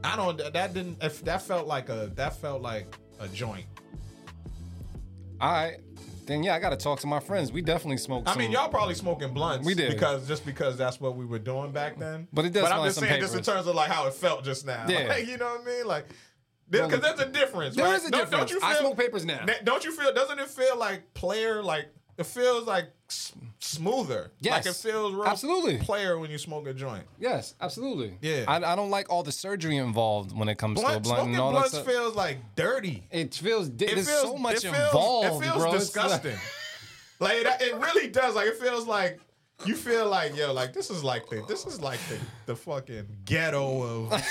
I 0.05 0.15
don't. 0.15 0.53
That 0.53 0.73
didn't. 0.73 1.03
If 1.03 1.23
that 1.25 1.41
felt 1.41 1.67
like 1.67 1.89
a. 1.89 2.11
That 2.15 2.35
felt 2.39 2.61
like 2.61 2.95
a 3.19 3.27
joint. 3.27 3.65
All 5.41 5.51
right. 5.51 5.77
Then 6.25 6.41
yeah, 6.41 6.55
I 6.55 6.59
gotta 6.59 6.77
talk 6.77 6.99
to 7.01 7.07
my 7.07 7.19
friends. 7.19 7.51
We 7.51 7.61
definitely 7.61 7.97
smoked. 7.97 8.27
I 8.27 8.31
some- 8.31 8.39
mean, 8.39 8.51
y'all 8.51 8.69
probably 8.69 8.95
smoking 8.95 9.31
blunts. 9.33 9.65
We 9.65 9.75
did. 9.75 9.91
because 9.91 10.27
just 10.27 10.43
because 10.45 10.75
that's 10.77 10.99
what 10.99 11.15
we 11.15 11.25
were 11.25 11.37
doing 11.39 11.71
back 11.71 11.99
then. 11.99 12.27
But 12.33 12.45
it 12.45 12.53
does 12.53 12.63
But 12.63 12.71
I'm 12.71 12.83
just 12.85 12.99
saying, 12.99 13.21
just 13.21 13.35
in 13.35 13.43
terms 13.43 13.67
of 13.67 13.75
like 13.75 13.91
how 13.91 14.07
it 14.07 14.13
felt 14.13 14.43
just 14.43 14.65
now. 14.65 14.85
Yeah. 14.87 15.07
Like, 15.09 15.27
you 15.27 15.37
know 15.37 15.45
what 15.45 15.61
I 15.61 15.65
mean? 15.65 15.85
Like, 15.85 16.07
because 16.67 16.91
Well, 16.93 16.99
there's 17.15 17.19
a 17.19 17.31
difference. 17.31 17.75
There 17.75 17.85
right? 17.85 17.95
is 17.95 18.05
a 18.07 18.11
Don't- 18.11 18.21
difference. 18.21 18.49
Don't 18.51 18.59
you 18.61 18.67
I 18.67 18.71
feel, 18.73 18.81
smoke 18.81 18.97
papers 18.97 19.23
now. 19.23 19.45
Don't 19.63 19.85
you 19.85 19.91
feel? 19.91 20.11
Doesn't 20.13 20.39
it 20.39 20.47
feel 20.47 20.75
like 20.77 21.13
player? 21.13 21.61
Like 21.61 21.89
it 22.17 22.25
feels 22.25 22.65
like 22.65 22.89
smoother. 23.65 24.31
Yes. 24.39 24.51
Like 24.51 24.65
it 24.67 24.77
feels 24.77 25.13
real 25.13 25.25
Absolutely. 25.25 25.77
player 25.79 26.17
when 26.19 26.29
you 26.31 26.37
smoke 26.37 26.67
a 26.67 26.73
joint. 26.73 27.03
Yes, 27.19 27.55
absolutely. 27.59 28.17
Yeah. 28.21 28.45
I, 28.47 28.57
I 28.57 28.75
don't 28.75 28.89
like 28.89 29.09
all 29.09 29.23
the 29.23 29.31
surgery 29.31 29.77
involved 29.77 30.37
when 30.37 30.47
it 30.49 30.57
comes 30.57 30.79
to 30.79 30.85
a 30.85 30.89
Blunt, 30.89 31.03
blunt 31.03 31.17
smoking 31.19 31.33
and 31.35 31.41
all 31.41 31.51
that 31.51 31.57
blunts 31.57 31.73
stuff. 31.73 31.85
feels 31.85 32.15
like 32.15 32.37
dirty. 32.55 33.07
it 33.11 33.33
feels. 33.35 33.69
Di- 33.69 33.85
It 33.85 33.95
there's 33.95 34.07
feels 34.09 34.21
so 34.21 34.37
much 34.37 34.55
it 34.57 34.61
feels, 34.61 34.75
involved, 34.77 35.43
It 35.43 35.47
feels 35.47 35.57
bro. 35.63 35.73
It's 35.73 35.95
like- 35.95 36.11
disgusting. 36.21 36.37
like 37.19 37.43
that, 37.43 37.61
it 37.61 37.75
really 37.75 38.07
does. 38.09 38.35
Like 38.35 38.47
it 38.47 38.57
feels 38.57 38.85
like 38.87 39.19
you 39.65 39.75
feel 39.75 40.07
like 40.09 40.35
yo, 40.35 40.51
like 40.53 40.73
this 40.73 40.89
is 40.89 41.03
like 41.03 41.29
the 41.29 41.43
this 41.47 41.65
is 41.65 41.79
like 41.81 41.99
the 42.09 42.17
the 42.45 42.55
fucking 42.55 43.07
ghetto 43.25 43.83
of 44.11 44.23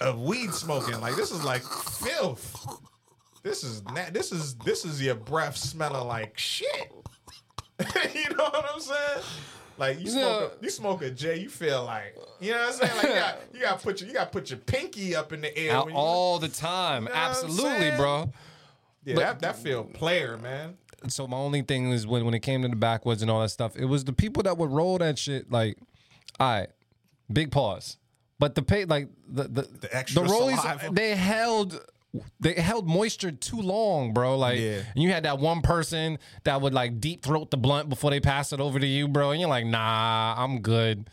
of 0.00 0.20
weed 0.20 0.52
smoking. 0.52 1.00
Like 1.00 1.16
this 1.16 1.30
is 1.30 1.42
like 1.44 1.62
filth. 1.62 2.66
This 3.42 3.64
is 3.64 3.82
na- 3.84 4.10
this 4.12 4.30
is 4.30 4.54
this 4.56 4.84
is 4.84 5.02
your 5.02 5.14
breath 5.14 5.56
smelling 5.56 6.06
like 6.06 6.36
shit. 6.38 6.92
you 8.14 8.36
know 8.36 8.44
what 8.44 8.66
I'm 8.74 8.80
saying? 8.80 9.22
Like 9.78 10.00
you 10.00 10.10
smoke 10.10 10.58
a, 10.60 10.64
you 10.64 10.70
smoke 10.70 11.02
a 11.02 11.10
J, 11.10 11.40
you 11.40 11.48
feel 11.48 11.84
like 11.84 12.16
you 12.40 12.52
know 12.52 12.58
what 12.58 12.68
I'm 12.68 12.72
saying? 12.72 12.96
Like 12.96 13.06
you 13.06 13.14
got 13.14 13.38
you 13.54 13.60
got 13.60 13.78
to 13.78 13.84
put 13.84 14.00
your 14.00 14.08
you 14.08 14.14
got 14.14 14.24
to 14.24 14.38
put 14.38 14.50
your 14.50 14.58
pinky 14.58 15.16
up 15.16 15.32
in 15.32 15.40
the 15.40 15.56
air 15.56 15.78
when 15.80 15.94
you, 15.94 15.94
all 15.94 16.38
the 16.38 16.48
time. 16.48 17.04
know 17.04 17.10
Absolutely, 17.12 17.90
bro. 17.96 18.30
yeah, 19.04 19.16
that 19.16 19.40
that 19.40 19.56
feel 19.56 19.84
player, 19.84 20.36
man. 20.38 20.76
So 21.08 21.26
my 21.26 21.36
only 21.36 21.62
thing 21.62 21.90
is 21.90 22.06
when 22.06 22.24
when 22.24 22.34
it 22.34 22.40
came 22.40 22.62
to 22.62 22.68
the 22.68 22.76
backwoods 22.76 23.22
and 23.22 23.30
all 23.30 23.40
that 23.40 23.48
stuff, 23.48 23.76
it 23.76 23.86
was 23.86 24.04
the 24.04 24.12
people 24.12 24.42
that 24.44 24.58
would 24.58 24.70
roll 24.70 24.98
that 24.98 25.18
shit. 25.18 25.50
Like, 25.50 25.78
all 26.38 26.60
right, 26.60 26.68
big 27.32 27.50
pause. 27.50 27.96
But 28.38 28.54
the 28.54 28.62
pay 28.62 28.84
like 28.84 29.08
the 29.26 29.44
the 29.44 29.62
the, 29.62 29.96
extra 29.96 30.22
rollies 30.22 30.60
saliva. 30.60 30.90
they 30.92 31.14
held. 31.14 31.80
They 32.40 32.52
held 32.54 32.86
moisture 32.86 33.32
too 33.32 33.60
long, 33.60 34.12
bro. 34.12 34.36
Like, 34.36 34.58
Yeah. 34.60 34.82
and 34.94 35.02
you 35.02 35.10
had 35.10 35.22
that 35.24 35.38
one 35.38 35.62
person 35.62 36.18
that 36.44 36.60
would 36.60 36.74
like 36.74 37.00
deep 37.00 37.22
throat 37.24 37.50
the 37.50 37.56
blunt 37.56 37.88
before 37.88 38.10
they 38.10 38.20
pass 38.20 38.52
it 38.52 38.60
over 38.60 38.78
to 38.78 38.86
you, 38.86 39.08
bro. 39.08 39.30
And 39.30 39.40
you're 39.40 39.48
like, 39.48 39.64
nah, 39.64 40.34
I'm 40.36 40.60
good. 40.60 41.08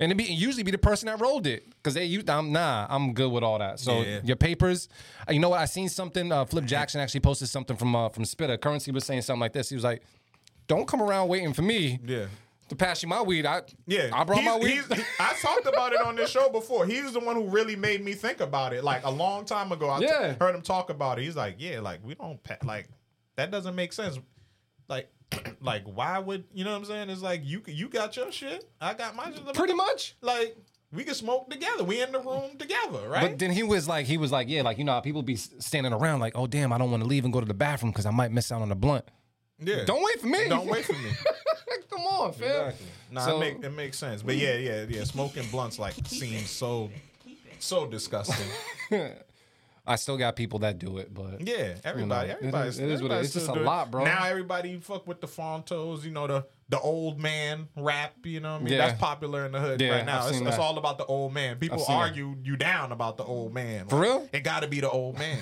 And 0.00 0.10
it 0.12 0.14
be 0.14 0.26
and 0.28 0.38
usually 0.38 0.62
be 0.62 0.70
the 0.70 0.78
person 0.78 1.06
that 1.06 1.20
rolled 1.20 1.46
it 1.46 1.66
because 1.70 1.94
they 1.94 2.04
you 2.04 2.22
I'm 2.28 2.52
nah, 2.52 2.86
I'm 2.88 3.12
good 3.14 3.30
with 3.32 3.42
all 3.42 3.58
that. 3.58 3.80
So 3.80 4.00
Yeah. 4.02 4.20
your 4.22 4.36
papers, 4.36 4.88
uh, 5.28 5.32
you 5.32 5.40
know 5.40 5.48
what? 5.50 5.58
I 5.60 5.64
seen 5.64 5.88
something. 5.88 6.30
Uh, 6.30 6.44
Flip 6.44 6.64
Jackson 6.64 7.00
actually 7.00 7.20
posted 7.20 7.48
something 7.48 7.76
from 7.76 7.96
uh, 7.96 8.08
from 8.08 8.24
Spitter. 8.24 8.56
Currency 8.56 8.92
was 8.92 9.04
saying 9.04 9.22
something 9.22 9.40
like 9.40 9.52
this. 9.52 9.68
He 9.70 9.74
was 9.74 9.82
like, 9.82 10.02
"Don't 10.68 10.86
come 10.86 11.02
around 11.02 11.26
waiting 11.28 11.52
for 11.52 11.62
me 11.62 11.98
Yeah. 12.06 12.26
To 12.68 12.76
pass 12.76 13.02
you 13.02 13.08
my 13.08 13.22
weed. 13.22 13.46
I 13.46 13.62
Yeah, 13.86 14.10
I 14.12 14.24
brought 14.24 14.40
He's- 14.40 14.52
my 14.52 14.58
weed. 14.62 15.04
I 15.20 15.34
talked 15.40 15.66
about 15.66 15.92
it 15.92 16.00
on 16.00 16.16
this 16.16 16.30
show 16.30 16.48
before. 16.48 16.86
He's 16.86 17.12
the 17.12 17.20
one 17.20 17.36
who 17.36 17.48
really 17.48 17.76
made 17.76 18.04
me 18.04 18.14
think 18.14 18.40
about 18.40 18.72
it. 18.72 18.84
Like 18.84 19.04
a 19.04 19.10
long 19.10 19.44
time 19.44 19.72
ago, 19.72 19.90
I 19.90 19.98
t- 20.00 20.04
Yeah. 20.06 20.34
heard 20.40 20.54
him 20.54 20.62
talk 20.62 20.90
about 20.90 21.18
it. 21.18 21.22
He's 21.24 21.36
like, 21.36 21.56
"Yeah, 21.58 21.80
like 21.80 22.00
we 22.04 22.14
don't 22.14 22.42
pa- 22.42 22.58
like 22.64 22.88
that 23.36 23.50
doesn't 23.50 23.74
make 23.74 23.92
sense. 23.92 24.18
Like, 24.88 25.08
like 25.60 25.84
why 25.84 26.18
would 26.18 26.44
you 26.52 26.64
know 26.64 26.72
what 26.72 26.78
I'm 26.78 26.84
saying? 26.86 27.10
It's 27.10 27.22
like 27.22 27.42
you 27.44 27.62
you 27.66 27.88
got 27.88 28.16
your 28.16 28.30
shit, 28.32 28.68
I 28.80 28.94
got 28.94 29.14
my 29.16 29.30
shit. 29.32 29.54
Pretty 29.54 29.74
much. 29.74 30.16
Like 30.20 30.56
we 30.90 31.04
can 31.04 31.14
smoke 31.14 31.50
together. 31.50 31.84
We 31.84 32.00
in 32.02 32.12
the 32.12 32.18
room 32.20 32.56
together, 32.58 33.08
right? 33.08 33.30
But 33.30 33.38
then 33.38 33.50
he 33.50 33.62
was 33.62 33.86
like, 33.86 34.06
he 34.06 34.16
was 34.16 34.32
like, 34.32 34.48
yeah, 34.48 34.62
like 34.62 34.78
you 34.78 34.84
know, 34.84 34.92
how 34.92 35.00
people 35.00 35.22
be 35.22 35.36
standing 35.36 35.92
around 35.92 36.20
like, 36.20 36.32
oh 36.36 36.46
damn, 36.46 36.72
I 36.72 36.78
don't 36.78 36.90
want 36.90 37.02
to 37.02 37.08
leave 37.08 37.24
and 37.24 37.32
go 37.32 37.40
to 37.40 37.46
the 37.46 37.52
bathroom 37.54 37.92
because 37.92 38.06
I 38.06 38.10
might 38.10 38.32
miss 38.32 38.50
out 38.50 38.62
on 38.62 38.70
the 38.70 38.74
blunt. 38.74 39.04
yeah, 39.58 39.84
Don't 39.84 40.02
wait 40.02 40.20
for 40.20 40.28
me. 40.28 40.48
don't 40.48 40.66
wait 40.66 40.84
for 40.86 40.94
me. 40.94 41.10
Come 41.98 42.06
on, 42.06 42.32
fam. 42.32 42.72
Nah, 43.10 43.20
So- 43.24 43.36
it, 43.36 43.40
make, 43.56 43.64
it 43.64 43.70
makes 43.70 43.98
sense. 43.98 44.22
But 44.22 44.36
yeah, 44.36 44.54
yeah, 44.56 44.84
yeah. 44.88 45.04
Smoking 45.04 45.46
blunts 45.50 45.78
like 45.78 45.94
seems 46.06 46.50
so 46.50 46.90
so 47.58 47.86
disgusting. 47.86 48.46
I 49.86 49.96
still 49.96 50.18
got 50.18 50.36
people 50.36 50.58
that 50.60 50.78
do 50.78 50.98
it, 50.98 51.14
but 51.14 51.40
Yeah, 51.40 51.74
everybody, 51.82 52.28
it 52.30 52.36
everybody. 52.40 52.68
is- 52.68 52.78
it 52.78 52.90
is 52.90 53.02
what 53.02 53.10
it 53.10 53.20
is. 53.20 53.26
It's 53.34 53.46
just 53.46 53.48
a 53.48 53.54
lot, 53.54 53.90
bro. 53.90 54.04
Now 54.04 54.24
everybody 54.26 54.78
fuck 54.80 55.06
with 55.06 55.20
the 55.22 55.26
Fontos, 55.26 56.04
you 56.04 56.10
know 56.10 56.26
the 56.26 56.46
the 56.68 56.78
old 56.78 57.18
man 57.18 57.68
rap. 57.74 58.12
You 58.24 58.40
know 58.40 58.52
what 58.52 58.60
I 58.60 58.64
mean? 58.64 58.72
Yeah. 58.74 58.86
That's 58.88 59.00
popular 59.00 59.46
in 59.46 59.52
the 59.52 59.60
hood 59.60 59.80
Yeah, 59.80 59.90
right 59.96 60.04
now. 60.04 60.28
It's, 60.28 60.38
it's 60.38 60.58
all 60.58 60.76
about 60.76 60.98
the 60.98 61.06
old 61.06 61.32
man. 61.32 61.56
People 61.56 61.80
I've 61.80 61.86
that. 61.86 61.92
argue 61.94 62.36
you 62.44 62.56
down 62.58 62.92
about 62.92 63.16
the 63.16 63.24
old 63.24 63.54
man. 63.54 63.86
For 63.88 63.98
real? 64.00 64.28
It 64.34 64.40
got 64.44 64.60
to 64.60 64.68
be 64.68 64.80
the 64.80 64.90
old 64.90 65.18
man. 65.18 65.38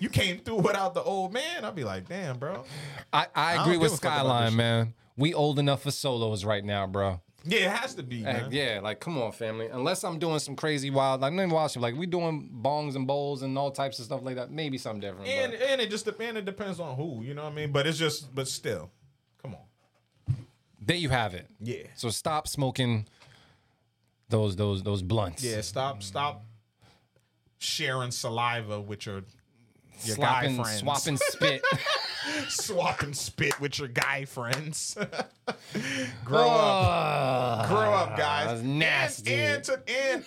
you 0.00 0.08
came 0.08 0.40
through 0.40 0.56
without 0.56 0.92
the 0.94 1.02
old 1.04 1.32
man. 1.32 1.64
I'd 1.64 1.76
be 1.76 1.84
like, 1.84 2.08
damn, 2.08 2.38
bro. 2.38 2.64
I, 3.12 3.28
I 3.36 3.54
don't 3.54 3.62
agree 3.66 3.76
with 3.76 3.92
give 3.92 3.98
a 4.00 4.02
fuck 4.02 4.02
about 4.02 4.16
this 4.16 4.22
Skyline, 4.24 4.50
shit. 4.50 4.56
man. 4.56 4.94
We 5.16 5.32
old 5.34 5.58
enough 5.58 5.82
for 5.82 5.90
solos 5.90 6.44
right 6.44 6.64
now, 6.64 6.86
bro. 6.86 7.20
Yeah, 7.46 7.66
it 7.66 7.70
has 7.72 7.94
to 7.96 8.02
be, 8.02 8.24
yeah, 8.50 8.80
like 8.82 9.00
come 9.00 9.20
on, 9.20 9.30
family. 9.32 9.66
Unless 9.66 10.02
I'm 10.02 10.18
doing 10.18 10.38
some 10.38 10.56
crazy 10.56 10.88
wild, 10.90 11.20
like 11.20 11.32
not 11.34 11.42
even 11.42 11.54
wild 11.54 11.70
shit. 11.70 11.82
Like 11.82 11.94
we 11.94 12.06
doing 12.06 12.48
bongs 12.62 12.96
and 12.96 13.06
bowls 13.06 13.42
and 13.42 13.56
all 13.58 13.70
types 13.70 13.98
of 13.98 14.06
stuff 14.06 14.22
like 14.22 14.36
that. 14.36 14.50
Maybe 14.50 14.78
something 14.78 15.00
different. 15.02 15.28
And 15.28 15.52
but- 15.52 15.60
and 15.60 15.80
it 15.80 15.90
just 15.90 16.06
depends. 16.06 16.38
It 16.38 16.46
depends 16.46 16.80
on 16.80 16.96
who. 16.96 17.22
You 17.22 17.34
know 17.34 17.44
what 17.44 17.52
I 17.52 17.56
mean? 17.56 17.70
But 17.70 17.86
it's 17.86 17.98
just, 17.98 18.34
but 18.34 18.48
still, 18.48 18.90
come 19.42 19.54
on. 19.56 20.36
there 20.80 20.96
you 20.96 21.10
have 21.10 21.34
it. 21.34 21.46
Yeah. 21.60 21.82
So 21.96 22.08
stop 22.08 22.48
smoking 22.48 23.06
those 24.30 24.56
those 24.56 24.82
those 24.82 25.02
blunts. 25.02 25.44
Yeah, 25.44 25.60
stop, 25.60 26.02
stop 26.02 26.44
sharing 27.58 28.10
saliva 28.10 28.80
with 28.80 29.04
your 29.04 29.22
your 30.02 30.16
guy 30.16 30.48
Swapping 30.48 30.62
friends. 30.62 30.78
swapping 30.80 31.16
spit. 31.18 31.62
swapping 32.48 33.12
spit 33.14 33.58
with 33.60 33.78
your 33.78 33.88
guy 33.88 34.24
friends. 34.24 34.96
grow 36.24 36.48
up, 36.48 37.68
grow 37.68 37.92
up, 37.92 38.16
guys. 38.16 38.46
Ah, 38.46 38.52
that's 38.52 38.62
nasty. 38.62 39.34
And, 39.34 39.54
and 39.56 39.64
to 39.64 39.82
and 39.88 40.24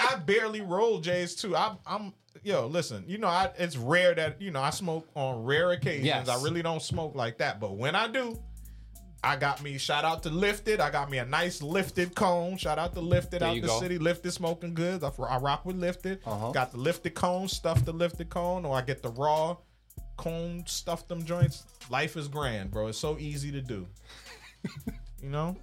I 0.00 0.16
barely 0.16 0.60
roll 0.60 1.00
J's 1.00 1.34
too. 1.34 1.56
I, 1.56 1.76
I'm 1.86 2.12
yo, 2.42 2.66
listen. 2.66 3.04
You 3.06 3.18
know, 3.18 3.28
I, 3.28 3.50
it's 3.58 3.76
rare 3.76 4.14
that 4.14 4.40
you 4.40 4.50
know 4.50 4.62
I 4.62 4.70
smoke 4.70 5.08
on 5.14 5.44
rare 5.44 5.72
occasions. 5.72 6.06
Yes. 6.06 6.28
I 6.28 6.42
really 6.42 6.62
don't 6.62 6.82
smoke 6.82 7.14
like 7.14 7.38
that, 7.38 7.60
but 7.60 7.76
when 7.76 7.94
I 7.94 8.08
do. 8.08 8.38
I 9.24 9.34
got 9.34 9.60
me 9.60 9.76
shout 9.76 10.04
out 10.04 10.22
to 10.22 10.30
Lifted. 10.30 10.78
I 10.78 10.88
got 10.90 11.10
me 11.10 11.18
a 11.18 11.24
nice 11.24 11.60
Lifted 11.60 12.14
cone. 12.14 12.56
Shout 12.58 12.78
out 12.78 12.94
to 12.94 13.00
Lifted 13.00 13.40
There 13.40 13.48
out 13.48 13.54
the 13.54 13.66
go. 13.66 13.80
city. 13.80 13.98
Lifted 13.98 14.30
smoking 14.30 14.72
goods. 14.72 15.02
I, 15.02 15.10
I 15.24 15.38
rock 15.38 15.64
with 15.64 15.74
Lifted. 15.74 16.20
Uh-huh. 16.24 16.52
Got 16.52 16.70
the 16.70 16.78
Lifted 16.78 17.14
cone, 17.14 17.48
stuff 17.48 17.84
the 17.84 17.92
Lifted 17.92 18.28
cone, 18.28 18.64
or 18.64 18.76
I 18.76 18.82
get 18.82 19.02
the 19.02 19.08
raw 19.08 19.56
cone, 20.16 20.64
stuff 20.66 21.06
them 21.08 21.24
joints. 21.24 21.64
Life 21.90 22.16
is 22.16 22.28
grand, 22.28 22.70
bro. 22.70 22.88
It's 22.88 22.98
so 22.98 23.16
easy 23.18 23.52
to 23.52 23.60
do. 23.60 23.86
you 25.22 25.28
know, 25.30 25.56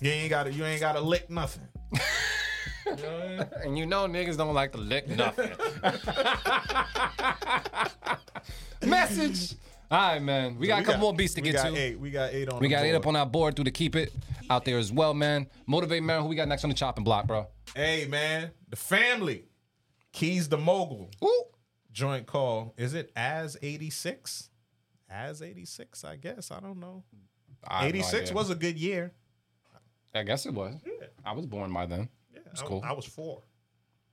you 0.00 0.10
ain't 0.10 0.30
got 0.30 0.44
to. 0.44 0.52
You 0.52 0.64
ain't 0.64 0.80
got 0.80 0.92
to 0.92 1.00
lick 1.00 1.28
nothing. 1.30 1.66
You 2.86 2.96
know 2.96 3.02
what 3.02 3.22
I 3.22 3.28
mean? 3.28 3.46
and 3.64 3.78
you 3.78 3.84
know 3.84 4.06
niggas 4.06 4.38
don't 4.38 4.54
like 4.54 4.72
to 4.72 4.78
lick 4.78 5.08
nothing. 5.08 5.50
Message. 8.88 9.56
All 9.90 10.12
right, 10.12 10.22
man. 10.22 10.58
We 10.58 10.66
got 10.66 10.78
a 10.78 10.80
We 10.80 10.84
couple 10.86 11.00
more 11.00 11.14
beats 11.14 11.34
to 11.34 11.42
we 11.42 11.50
get 11.50 11.56
got 11.56 11.70
to. 11.70 11.76
Eight. 11.76 11.98
We 12.00 12.10
got 12.10 12.32
eight 12.32 12.48
on. 12.48 12.60
We 12.60 12.68
the 12.68 12.74
got 12.74 12.84
eight 12.84 12.94
up 12.94 13.06
on 13.06 13.16
our 13.16 13.26
board 13.26 13.56
through 13.56 13.66
to 13.66 13.70
keep 13.70 13.96
it 13.96 14.12
out 14.48 14.64
there 14.64 14.78
as 14.78 14.90
well, 14.92 15.12
man. 15.14 15.46
Motivate 15.66 16.02
man. 16.02 16.22
Who 16.22 16.28
we 16.28 16.36
got 16.36 16.48
next 16.48 16.64
on 16.64 16.70
the 16.70 16.76
chopping 16.76 17.04
block, 17.04 17.26
bro? 17.26 17.46
Hey 17.74 18.06
man, 18.08 18.50
the 18.68 18.76
family. 18.76 19.44
Keys 20.12 20.48
the 20.48 20.56
mogul. 20.58 21.10
Woo. 21.20 21.30
Joint 21.92 22.26
call. 22.26 22.74
Is 22.76 22.94
it 22.94 23.10
as 23.16 23.56
eighty 23.62 23.90
six? 23.90 24.50
As 25.10 25.40
eighty 25.42 25.64
six, 25.64 26.04
I 26.04 26.16
guess. 26.16 26.50
I 26.50 26.60
don't 26.60 26.78
know. 26.80 27.02
I 27.66 27.74
have 27.74 27.82
no 27.82 27.88
Eighty 27.88 28.02
six 28.02 28.32
was 28.32 28.50
a 28.50 28.54
good 28.54 28.78
year. 28.78 29.12
I 30.14 30.22
guess 30.22 30.46
it 30.46 30.54
was. 30.54 30.74
Yeah. 30.86 31.06
I 31.24 31.32
was 31.32 31.46
born 31.46 31.72
by 31.72 31.86
then. 31.86 32.08
Yeah, 32.32 32.40
It's 32.52 32.62
I, 32.62 32.66
cool. 32.66 32.82
I 32.84 32.92
was 32.92 33.04
four. 33.04 33.42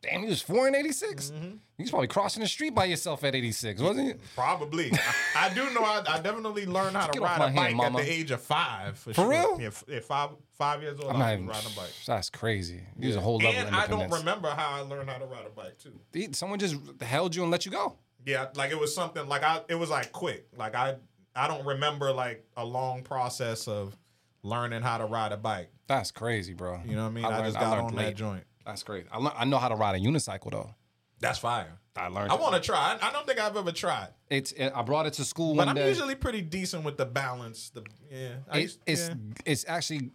Damn, 0.09 0.23
you 0.23 0.29
was 0.29 0.41
four 0.41 0.67
and 0.67 0.75
86? 0.75 1.31
Mm-hmm. 1.31 1.43
You 1.45 1.57
was 1.79 1.89
probably 1.89 2.07
crossing 2.07 2.41
the 2.41 2.47
street 2.47 2.73
by 2.75 2.85
yourself 2.85 3.23
at 3.23 3.35
86, 3.35 3.81
wasn't 3.81 4.07
you? 4.07 4.15
Probably. 4.35 4.91
I, 5.35 5.47
I 5.49 5.53
do 5.53 5.69
know. 5.73 5.83
I, 5.83 6.03
I 6.07 6.19
definitely 6.19 6.65
learned 6.65 6.95
how 6.95 7.07
to 7.07 7.19
ride 7.19 7.37
a 7.51 7.53
bike 7.53 7.75
mama. 7.75 7.99
at 7.99 8.05
the 8.05 8.11
age 8.11 8.31
of 8.31 8.41
five. 8.41 8.97
For, 8.97 9.13
For 9.13 9.21
sure. 9.21 9.29
real? 9.29 9.61
Yeah, 9.61 9.69
yeah, 9.87 9.99
five 10.01 10.29
five 10.53 10.81
years 10.81 10.99
old. 10.99 11.11
I'm 11.11 11.21
I 11.21 11.31
was 11.31 11.33
even, 11.33 11.47
riding 11.47 11.71
a 11.71 11.75
bike. 11.75 11.89
that's 12.07 12.29
crazy. 12.29 12.81
You 12.99 13.07
was 13.07 13.15
a 13.17 13.21
whole 13.21 13.37
level 13.37 13.51
And 13.59 13.75
I 13.75 13.87
don't 13.87 14.11
remember 14.11 14.49
how 14.49 14.71
I 14.75 14.79
learned 14.81 15.09
how 15.09 15.17
to 15.17 15.25
ride 15.25 15.45
a 15.45 15.49
bike 15.49 15.77
too. 15.77 15.99
They- 16.11 16.29
Someone 16.31 16.59
just 16.59 16.75
held 17.01 17.35
you 17.35 17.41
and 17.43 17.51
let 17.51 17.65
you 17.65 17.71
go. 17.71 17.97
Yeah, 18.25 18.47
like 18.55 18.71
it 18.71 18.79
was 18.79 18.93
something 18.95 19.27
like 19.27 19.43
I. 19.43 19.61
It 19.69 19.75
was 19.75 19.89
like 19.89 20.11
quick. 20.11 20.47
Like 20.57 20.75
I. 20.75 20.95
I 21.35 21.49
don't 21.49 21.65
remember 21.65 22.13
like 22.13 22.45
a 22.55 22.63
long 22.63 23.03
process 23.03 23.67
of 23.67 23.97
learning 24.43 24.81
how 24.83 24.97
to 24.99 25.05
ride 25.05 25.33
a 25.33 25.37
bike. 25.37 25.69
That's 25.87 26.09
crazy, 26.11 26.53
bro. 26.53 26.79
You 26.85 26.95
know 26.95 27.03
what 27.03 27.09
I 27.09 27.11
mean? 27.11 27.25
I, 27.25 27.29
learned- 27.39 27.45
just 27.53 27.59
got 27.59 27.77
on 27.77 27.93
late. 27.93 28.05
that 28.05 28.15
joint. 28.15 28.43
That's 28.65 28.83
crazy. 28.83 29.07
I, 29.11 29.17
learned, 29.17 29.35
I 29.37 29.45
know 29.45 29.57
how 29.57 29.67
to 29.69 29.75
ride 29.75 29.95
a 29.95 29.99
unicycle 30.03 30.51
though. 30.51 30.73
That's 31.19 31.39
fire. 31.39 31.79
I 31.95 32.07
learned. 32.09 32.31
I 32.31 32.35
want 32.35 32.55
to 32.55 32.59
try. 32.61 32.97
I 33.01 33.07
I 33.09 33.11
don't 33.13 33.25
think 33.25 33.39
I've 33.39 33.55
ever 33.55 33.71
tried, 33.71 34.09
It's. 34.29 34.51
It, 34.51 34.73
I 34.75 34.81
brought 34.81 35.05
it 35.05 35.13
to 35.13 35.23
school 35.23 35.53
but 35.55 35.59
one 35.61 35.69
I'm 35.69 35.75
day. 35.75 35.87
usually 35.87 36.15
pretty 36.15 36.41
decent 36.41 36.83
with 36.83 36.97
the 36.97 37.05
balance. 37.05 37.69
The 37.69 37.83
yeah, 38.11 38.29
I 38.51 38.57
It- 38.57 38.61
used- 38.63 38.79
it's 38.85 39.07
yeah. 39.09 39.15
it's 39.45 39.65
actually 39.67 40.11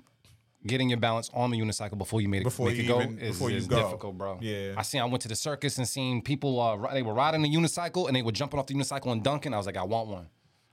getting 0.66 0.90
your 0.90 0.98
balance 0.98 1.30
on 1.32 1.50
the 1.50 1.58
unicycle 1.58 1.96
before 1.96 2.20
you 2.20 2.28
made 2.28 2.42
it 2.42 2.44
Before 2.44 2.66
make 2.66 2.76
you 2.76 2.82
it 2.84 2.86
go 2.88 3.00
even- 3.00 3.18
is, 3.18 3.32
before 3.32 3.50
you 3.50 3.56
is 3.56 3.66
go. 3.66 3.76
difficult, 3.82 4.18
bro. 4.18 4.38
Yeah. 4.42 4.74
I 4.76 4.82
seen 4.82 5.00
I 5.00 5.06
went 5.06 5.22
to 5.22 5.28
the 5.28 5.36
circus 5.36 5.78
and 5.78 5.88
seen 5.88 6.20
people 6.20 6.60
uh 6.60 6.76
ri- 6.76 6.92
they 6.92 7.02
were 7.02 7.14
riding 7.14 7.40
the 7.40 7.48
unicycle 7.48 8.06
and 8.08 8.14
they 8.14 8.20
were 8.20 8.32
jumping 8.32 8.60
off 8.60 8.66
the 8.66 8.74
unicycle 8.74 9.10
and 9.10 9.24
dunking. 9.24 9.54
I 9.54 9.56
was 9.56 9.64
like, 9.64 9.78
I 9.78 9.84
want 9.84 10.08
one. 10.08 10.28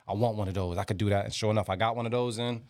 I 0.05 0.13
want 0.13 0.35
one 0.35 0.49
of 0.49 0.53
those. 0.55 0.77
I 0.77 0.83
could 0.83 0.97
do 0.97 1.09
that. 1.09 1.23
And 1.25 1.33
sure 1.33 1.51
enough, 1.51 1.69
I 1.69 1.77
got 1.77 1.95
one 1.95 2.05
of 2.05 2.11
those 2.11 2.37
and 2.37 2.63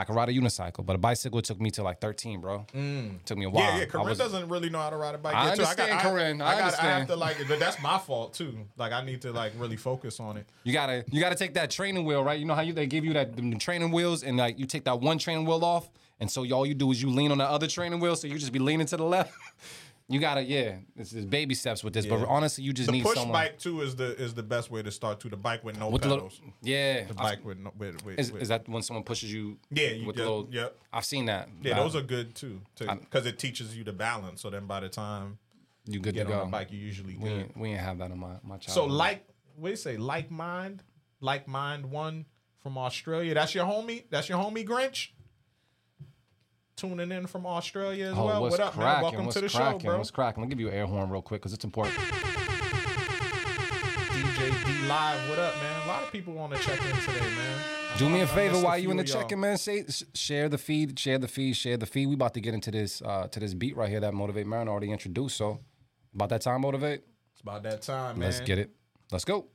I 0.00 0.04
could 0.04 0.16
ride 0.16 0.30
a 0.30 0.32
unicycle. 0.32 0.86
But 0.86 0.96
a 0.96 0.98
bicycle 0.98 1.42
took 1.42 1.60
me 1.60 1.70
to 1.72 1.82
like 1.82 2.00
13, 2.00 2.40
bro. 2.40 2.64
Mm. 2.74 3.22
Took 3.24 3.36
me 3.36 3.44
a 3.44 3.50
while. 3.50 3.64
Yeah, 3.64 3.76
yeah. 3.76 3.82
I 3.82 3.86
Corinne 3.86 4.08
was- 4.08 4.16
doesn't 4.18 4.48
really 4.48 4.70
know 4.70 4.78
how 4.78 4.88
to 4.88 4.96
ride 4.96 5.14
a 5.14 5.18
bike. 5.18 5.34
I 5.34 5.48
yet, 5.48 5.56
too. 5.56 5.62
understand, 5.62 5.90
got, 5.90 6.02
Corinne. 6.02 6.40
I 6.40 6.46
I, 6.54 6.58
got, 6.58 6.78
I 6.82 6.98
have 6.98 7.06
to 7.08 7.16
like, 7.16 7.36
but 7.46 7.58
that's 7.58 7.82
my 7.82 7.98
fault 7.98 8.32
too. 8.32 8.56
Like 8.78 8.92
I 8.92 9.04
need 9.04 9.20
to 9.22 9.32
like 9.32 9.52
really 9.58 9.76
focus 9.76 10.18
on 10.18 10.38
it. 10.38 10.46
You 10.64 10.72
gotta 10.72 11.04
you 11.10 11.20
gotta 11.20 11.34
take 11.36 11.52
that 11.54 11.70
training 11.70 12.06
wheel, 12.06 12.24
right? 12.24 12.40
You 12.40 12.46
know 12.46 12.54
how 12.54 12.62
you 12.62 12.72
they 12.72 12.86
give 12.86 13.04
you 13.04 13.12
that 13.12 13.36
them 13.36 13.58
training 13.58 13.90
wheels 13.90 14.22
and 14.22 14.38
like 14.38 14.58
you 14.58 14.64
take 14.64 14.84
that 14.84 15.00
one 15.00 15.18
training 15.18 15.44
wheel 15.44 15.62
off, 15.64 15.90
and 16.18 16.30
so 16.30 16.50
all 16.50 16.64
you 16.64 16.72
do 16.74 16.90
is 16.92 17.02
you 17.02 17.10
lean 17.10 17.30
on 17.30 17.36
the 17.38 17.44
other 17.44 17.66
training 17.66 18.00
wheel, 18.00 18.16
so 18.16 18.26
you 18.26 18.38
just 18.38 18.52
be 18.52 18.58
leaning 18.58 18.86
to 18.86 18.96
the 18.96 19.04
left. 19.04 19.34
you 20.10 20.18
gotta 20.20 20.42
yeah, 20.42 20.76
it's, 20.96 21.12
it's 21.12 21.24
baby 21.24 21.54
steps 21.54 21.82
with 21.84 21.92
this, 21.94 22.04
but 22.04 22.24
honestly, 22.26 22.64
you 22.64 22.72
just 22.72 22.86
The 22.88 22.92
need 22.92 23.04
push 23.04 23.14
someone 23.16 23.32
bike 23.32 23.58
too 23.58 23.80
is 23.82 23.94
the 23.96 24.16
is 24.20 24.34
the 24.34 24.42
best 24.42 24.70
way 24.70 24.82
to 24.82 24.90
start 24.90 25.20
too. 25.20 25.28
The 25.30 25.36
bike 25.36 25.62
with 25.64 25.78
no 25.78 25.88
with 25.88 26.02
the 26.02 26.08
little 26.08 26.28
pedals. 26.28 26.40
yeah. 26.62 27.04
the 27.04 27.14
I- 27.18 27.22
bike 27.22 27.44
with 27.44 27.58
no 27.58 27.72
with, 27.78 28.04
with, 28.04 28.18
is, 28.18 28.32
with- 28.32 28.42
is 28.42 28.48
that 28.48 28.68
when 28.68 28.82
someone 28.82 29.04
pushes 29.04 29.32
you? 29.32 29.56
Yeah, 29.70 29.88
you 29.90 30.06
with 30.06 30.16
just- 30.16 30.26
the 30.26 30.30
little. 30.30 30.48
yep. 30.50 30.76
I've 30.92 31.04
seen 31.04 31.26
that. 31.26 31.48
yeah, 31.62 31.76
those 31.76 31.94
are 31.96 32.02
good 32.02 32.34
too 32.34 32.60
because 32.76 33.24
it 33.26 33.38
teaches 33.38 33.76
you 33.76 33.84
to 33.84 33.92
balance. 33.92 34.42
So 34.42 34.50
then 34.50 34.66
by 34.66 34.80
the 34.80 34.88
time 34.88 35.38
you 35.86 35.94
you 35.94 36.00
good 36.00 36.14
get 36.14 36.26
to 36.26 36.32
on 36.32 36.38
go. 36.40 36.44
the 36.46 36.50
bike, 36.50 36.72
you 36.72 36.78
usually 36.78 37.16
we 37.16 37.28
good. 37.28 37.38
ain't, 37.42 37.56
we 37.56 37.70
ain't 37.70 37.80
have 37.80 37.98
that 37.98 38.10
in 38.10 38.18
my 38.18 38.34
my 38.42 38.56
child. 38.58 38.74
So 38.74 38.84
like 38.86 39.24
what 39.56 39.68
do 39.68 39.70
you 39.70 39.76
say? 39.76 39.96
Like 39.96 40.30
mind, 40.30 40.82
like 41.20 41.46
mind 41.46 41.86
one 41.90 42.26
from 42.62 42.76
Australia. 42.76 43.32
That's 43.34 43.54
your 43.54 43.64
homie. 43.66 44.04
That's 44.10 44.28
your 44.28 44.38
homie 44.38 44.66
Grinch. 44.66 45.08
Tuning 46.80 47.12
in 47.12 47.26
from 47.26 47.44
Australia 47.44 48.06
as 48.06 48.14
Oh, 48.16 48.24
well. 48.24 48.40
What 48.40 48.58
up, 48.58 48.74
man? 48.74 49.02
Welcome 49.02 49.26
What's 49.26 49.34
to 49.34 49.42
the 49.42 49.50
cracking? 49.50 49.80
show, 49.80 49.84
bro. 49.86 49.98
What's 49.98 50.10
cracking? 50.10 50.42
Let 50.42 50.48
me 50.48 50.54
give 50.54 50.60
you 50.60 50.68
an 50.68 50.74
air 50.74 50.86
horn 50.86 51.10
real 51.10 51.20
quick 51.20 51.42
because 51.42 51.52
it's 51.52 51.62
important. 51.64 51.94
DJ 54.08 54.64
D 54.64 54.88
Live. 54.88 55.28
What 55.28 55.38
up, 55.38 55.54
man? 55.56 55.82
A 55.84 55.88
lot 55.88 56.02
of 56.04 56.10
people 56.10 56.32
want 56.32 56.54
to 56.54 56.58
check 56.58 56.80
in 56.82 56.96
today, 56.96 57.20
man. 57.20 57.58
Do 57.98 58.08
me 58.08 58.20
a 58.22 58.26
favor 58.26 58.58
while 58.60 58.78
you 58.78 58.90
in 58.90 58.96
the 58.96 59.04
check-in, 59.04 59.38
man. 59.40 59.58
Say, 59.58 59.84
sh- 59.90 60.04
share 60.14 60.48
the 60.48 60.56
feed, 60.56 60.98
share 60.98 61.18
the 61.18 61.28
feed, 61.28 61.52
share 61.54 61.76
the 61.76 61.84
feed. 61.84 62.06
We 62.06 62.14
about 62.14 62.32
to 62.32 62.40
get 62.40 62.54
into 62.54 62.70
this 62.70 63.02
uh, 63.02 63.28
to 63.28 63.40
this 63.40 63.52
beat 63.52 63.76
right 63.76 63.90
here 63.90 64.00
that 64.00 64.14
Motivate 64.14 64.46
Merren 64.46 64.66
already 64.66 64.90
introduced. 64.90 65.36
So 65.36 65.60
about 66.14 66.30
that 66.30 66.40
time, 66.40 66.62
Motivate. 66.62 67.02
It's 67.34 67.42
about 67.42 67.62
that 67.64 67.82
time, 67.82 68.18
man. 68.20 68.28
Let's 68.30 68.40
get 68.40 68.58
it. 68.58 68.70
Let's 69.12 69.26
go. 69.26 69.48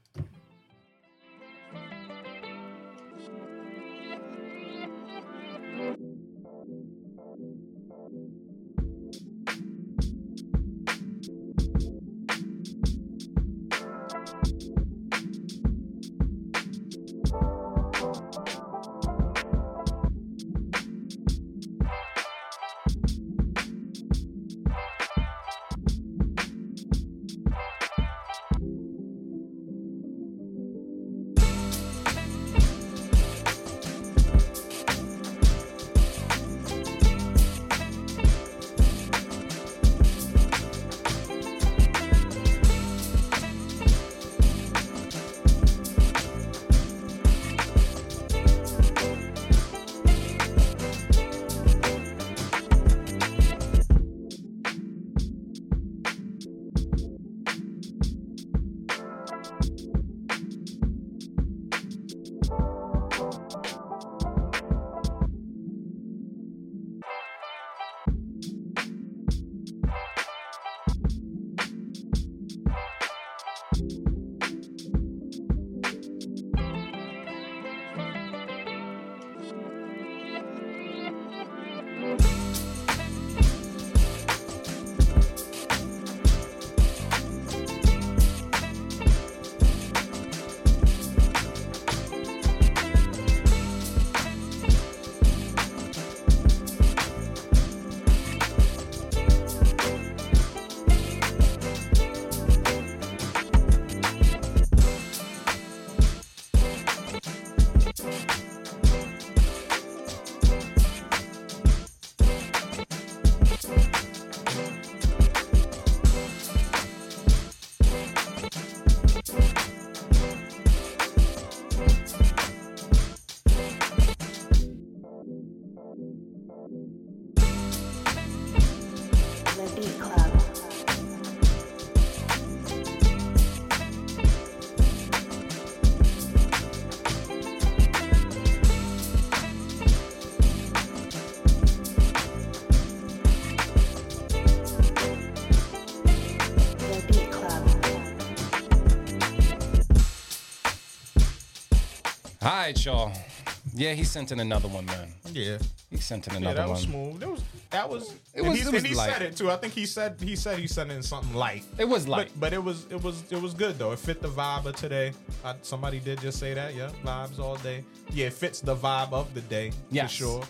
Yeah, 153.78 153.92
he 153.92 154.06
sent 154.06 154.32
in 154.32 154.40
another 154.40 154.70
one, 154.70 154.86
man. 154.86 155.10
Yeah. 155.34 155.58
He 155.90 155.98
sent 155.98 156.28
in 156.28 156.36
another 156.38 156.66
one. 156.66 156.78
Yeah, 156.80 156.86
that 156.86 156.94
one. 156.94 157.12
was 157.12 157.20
smooth. 157.20 157.20
That 157.20 157.30
was 157.30 157.44
that 157.72 157.90
was. 157.90 158.12
It 158.34 158.40
and 158.40 158.48
was- 158.48 158.58
he, 158.62 158.64
it 158.70 158.74
and 158.74 158.88
he 158.88 158.94
said 158.96 159.22
it 159.22 159.36
too. 159.36 159.52
I 159.52 159.58
think 159.58 159.74
he 159.74 159.86
said 159.86 160.16
he 160.22 160.36
said 160.38 160.58
he 160.60 160.66
sent 160.68 160.92
in 160.92 161.04
something 161.04 161.34
light. 161.36 161.64
It 161.78 161.84
was 161.84 162.08
light. 162.08 162.30
But, 162.36 162.40
but 162.40 162.54
it 162.54 162.64
was 162.64 162.86
it 162.90 163.04
was 163.04 163.24
it 163.30 163.42
was 163.42 163.54
good 163.54 163.78
though. 163.78 163.92
It 163.92 164.00
fit 164.00 164.22
the 164.22 164.30
vibe 164.30 164.66
of 164.66 164.78
today. 164.78 165.12
I, 165.44 165.56
somebody 165.62 166.00
did 166.00 166.22
just 166.22 166.40
say 166.40 166.54
that. 166.54 166.74
Yeah, 166.74 166.90
vibes 167.04 167.38
all 167.40 167.58
day. 167.58 167.84
Yeah, 168.12 168.28
it 168.28 168.34
fits 168.34 168.62
the 168.62 168.76
vibe 168.76 169.12
of 169.12 169.34
the 169.34 169.42
day 169.42 169.72
Yes. 169.92 170.12
for 170.12 170.18
sure. 170.18 170.44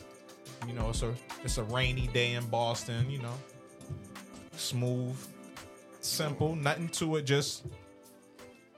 You 0.67 0.73
know, 0.73 0.89
it's 0.89 1.01
a 1.01 1.11
it's 1.43 1.57
a 1.57 1.63
rainy 1.63 2.07
day 2.07 2.33
in 2.33 2.45
Boston. 2.45 3.09
You 3.09 3.19
know, 3.23 3.33
smooth, 4.55 5.15
simple, 6.01 6.55
nothing 6.55 6.89
to 6.89 7.15
it. 7.15 7.23
Just 7.23 7.65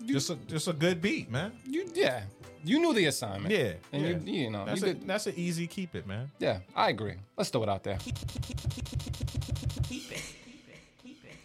just 0.05 0.29
a 0.29 0.35
just 0.47 0.67
a 0.69 0.73
good 0.73 1.01
beat, 1.01 1.29
man. 1.29 1.51
You, 1.67 1.89
yeah, 1.93 2.21
you 2.63 2.79
knew 2.79 2.93
the 2.93 3.05
assignment. 3.05 3.53
Yeah, 3.53 3.73
and 3.91 4.01
yeah. 4.01 4.09
you, 4.09 4.43
you 4.43 4.49
know, 4.51 4.65
That's 4.65 4.81
you 4.81 4.87
a, 4.87 4.93
did. 4.93 5.07
that's 5.07 5.27
an 5.27 5.33
easy 5.35 5.67
keep 5.67 5.95
it, 5.95 6.07
man. 6.07 6.31
Yeah, 6.39 6.59
I 6.75 6.89
agree. 6.89 7.15
Let's 7.37 7.49
throw 7.49 7.63
it 7.63 7.69
out 7.69 7.83
there. 7.83 7.97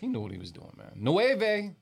He 0.00 0.08
knew 0.08 0.20
what 0.20 0.32
he 0.32 0.38
was 0.38 0.50
doing, 0.50 0.72
man. 0.76 0.90
Nueve. 0.96 1.74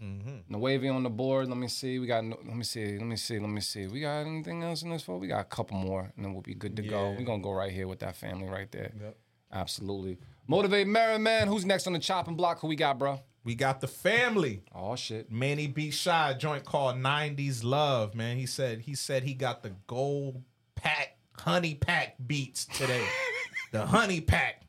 Mm-hmm. 0.00 0.36
Nueve 0.48 0.90
on 0.90 1.02
the 1.02 1.10
board. 1.10 1.48
Let 1.48 1.58
me 1.58 1.68
see. 1.68 1.98
We 1.98 2.06
got. 2.06 2.24
Let 2.24 2.54
me 2.54 2.64
see. 2.64 2.96
Let 2.96 3.06
me 3.06 3.16
see. 3.16 3.38
Let 3.38 3.50
me 3.50 3.60
see. 3.60 3.86
We 3.88 4.00
got 4.00 4.20
anything 4.20 4.62
else 4.62 4.82
in 4.82 4.90
this 4.90 5.02
for? 5.02 5.18
We 5.18 5.26
got 5.26 5.40
a 5.40 5.44
couple 5.44 5.76
more, 5.76 6.12
and 6.14 6.24
then 6.24 6.32
we'll 6.32 6.42
be 6.42 6.54
good 6.54 6.76
to 6.76 6.82
go. 6.82 7.10
We're 7.18 7.24
gonna 7.24 7.42
go 7.42 7.52
right 7.52 7.72
here 7.72 7.88
with 7.88 7.98
that 8.00 8.16
family 8.16 8.48
right 8.48 8.70
there. 8.70 8.92
Yep. 9.00 9.16
Absolutely. 9.52 10.18
Motivate 10.46 10.86
Merriman. 10.86 11.48
Who's 11.48 11.64
next 11.64 11.86
on 11.86 11.92
the 11.92 11.98
chopping 11.98 12.36
block? 12.36 12.60
Who 12.60 12.68
we 12.68 12.76
got, 12.76 12.98
bro? 12.98 13.20
We 13.44 13.54
got 13.54 13.80
the 13.80 13.88
family. 13.88 14.62
Oh 14.74 14.96
shit. 14.96 15.30
Manny 15.30 15.66
B. 15.66 15.90
Shy 15.90 16.34
joint 16.38 16.64
called 16.64 16.96
90s 16.96 17.64
Love, 17.64 18.14
man. 18.14 18.36
He 18.36 18.46
said 18.46 18.80
he 18.80 18.94
said 18.94 19.22
he 19.24 19.34
got 19.34 19.62
the 19.62 19.72
gold 19.86 20.42
pack, 20.74 21.16
honey 21.38 21.74
pack 21.74 22.16
beats 22.26 22.64
today. 22.66 23.04
the 23.72 23.86
honey 23.86 24.20
pack. 24.20 24.62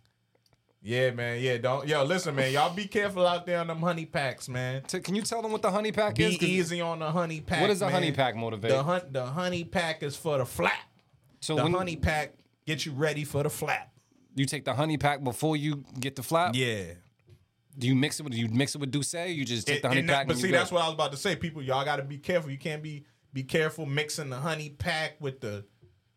Yeah, 0.84 1.12
man. 1.12 1.40
Yeah, 1.42 1.58
don't 1.58 1.88
yo, 1.88 2.04
listen, 2.04 2.34
man. 2.34 2.52
Y'all 2.52 2.74
be 2.74 2.86
careful 2.86 3.28
out 3.28 3.46
there 3.46 3.60
on 3.60 3.68
them 3.68 3.82
honey 3.82 4.06
packs, 4.06 4.50
man. 4.50 4.82
T- 4.84 5.00
can 5.00 5.14
you 5.14 5.22
tell 5.22 5.42
them 5.44 5.52
what 5.52 5.62
the 5.62 5.70
honey 5.70 5.92
pack 5.92 6.20
is? 6.20 6.40
Be 6.40 6.46
easy 6.46 6.82
on 6.82 7.00
the 7.00 7.12
honey 7.12 7.40
pack. 7.40 7.62
What 7.62 7.68
does 7.68 7.80
the 7.80 7.86
man. 7.86 7.94
honey 7.94 8.12
pack 8.12 8.36
motivate? 8.36 8.72
The 8.72 8.82
hun- 8.82 9.08
the 9.12 9.26
honey 9.26 9.64
pack 9.64 10.02
is 10.02 10.16
for 10.16 10.40
the 10.40 10.46
flap. 10.46 10.74
So 11.40 11.56
the 11.56 11.70
honey 11.70 11.96
pack 11.98 12.34
get 12.66 12.86
you 12.86 12.94
ready 12.94 13.26
for 13.26 13.44
the 13.44 13.50
flap. 13.50 13.92
you 14.34 14.46
take 14.46 14.66
the 14.66 14.74
honey 14.74 14.98
pack 14.98 15.24
before 15.24 15.56
you 15.56 15.84
get 16.00 16.16
the 16.16 16.24
flap, 16.24 16.56
Yeah. 16.56 16.94
Do 17.78 17.88
you 17.88 17.96
mix 17.96 18.20
it 18.20 18.24
with 18.24 18.34
do 18.34 18.40
you 18.40 18.48
mix 18.50 18.76
it 18.76 18.80
with 18.80 18.92
Douce? 18.92 19.14
You 19.14 19.46
just 19.46 19.68
take 19.68 19.78
It- 19.78 19.82
the 19.82 19.88
honey 19.88 20.00
and 20.02 20.10
that- 20.10 20.14
pack. 20.20 20.28
but 20.28 20.38
see, 20.38 20.48
good? 20.48 20.56
that's 20.56 20.72
what 20.72 20.82
I 20.84 20.86
was 20.88 20.94
about 20.96 21.12
to 21.12 21.18
say. 21.18 21.36
People, 21.36 21.62
y'all 21.62 21.86
got 21.86 21.98
to 21.98 22.04
be 22.04 22.18
careful. 22.18 22.52
You 22.52 22.58
can't 22.58 22.84
be 22.84 23.06
be 23.34 23.44
careful 23.44 23.86
mixing 23.86 24.30
the 24.30 24.38
honey 24.38 24.70
pack 24.70 25.16
with 25.22 25.40
the 25.42 25.66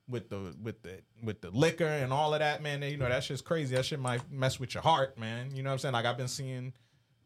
with 0.09 0.29
the 0.29 0.55
with 0.63 0.83
the 0.83 1.01
with 1.23 1.41
the 1.41 1.51
liquor 1.51 1.87
and 1.87 2.13
all 2.13 2.35
of 2.35 2.41
that, 2.41 2.63
man. 2.63 2.83
You 2.83 2.97
know 2.97 3.09
that 3.09 3.25
shit's 3.25 3.41
crazy. 3.41 3.75
That 3.77 3.85
shit 3.85 4.01
might 4.01 4.31
mess 4.31 4.59
with 4.61 4.75
your 4.75 4.83
heart, 4.83 5.17
man. 5.19 5.55
You 5.55 5.63
know 5.63 5.71
what 5.71 5.75
I'm 5.75 5.79
saying? 5.79 5.93
Like 5.95 6.05
I've 6.07 6.19
been 6.19 6.29
seeing, 6.29 6.73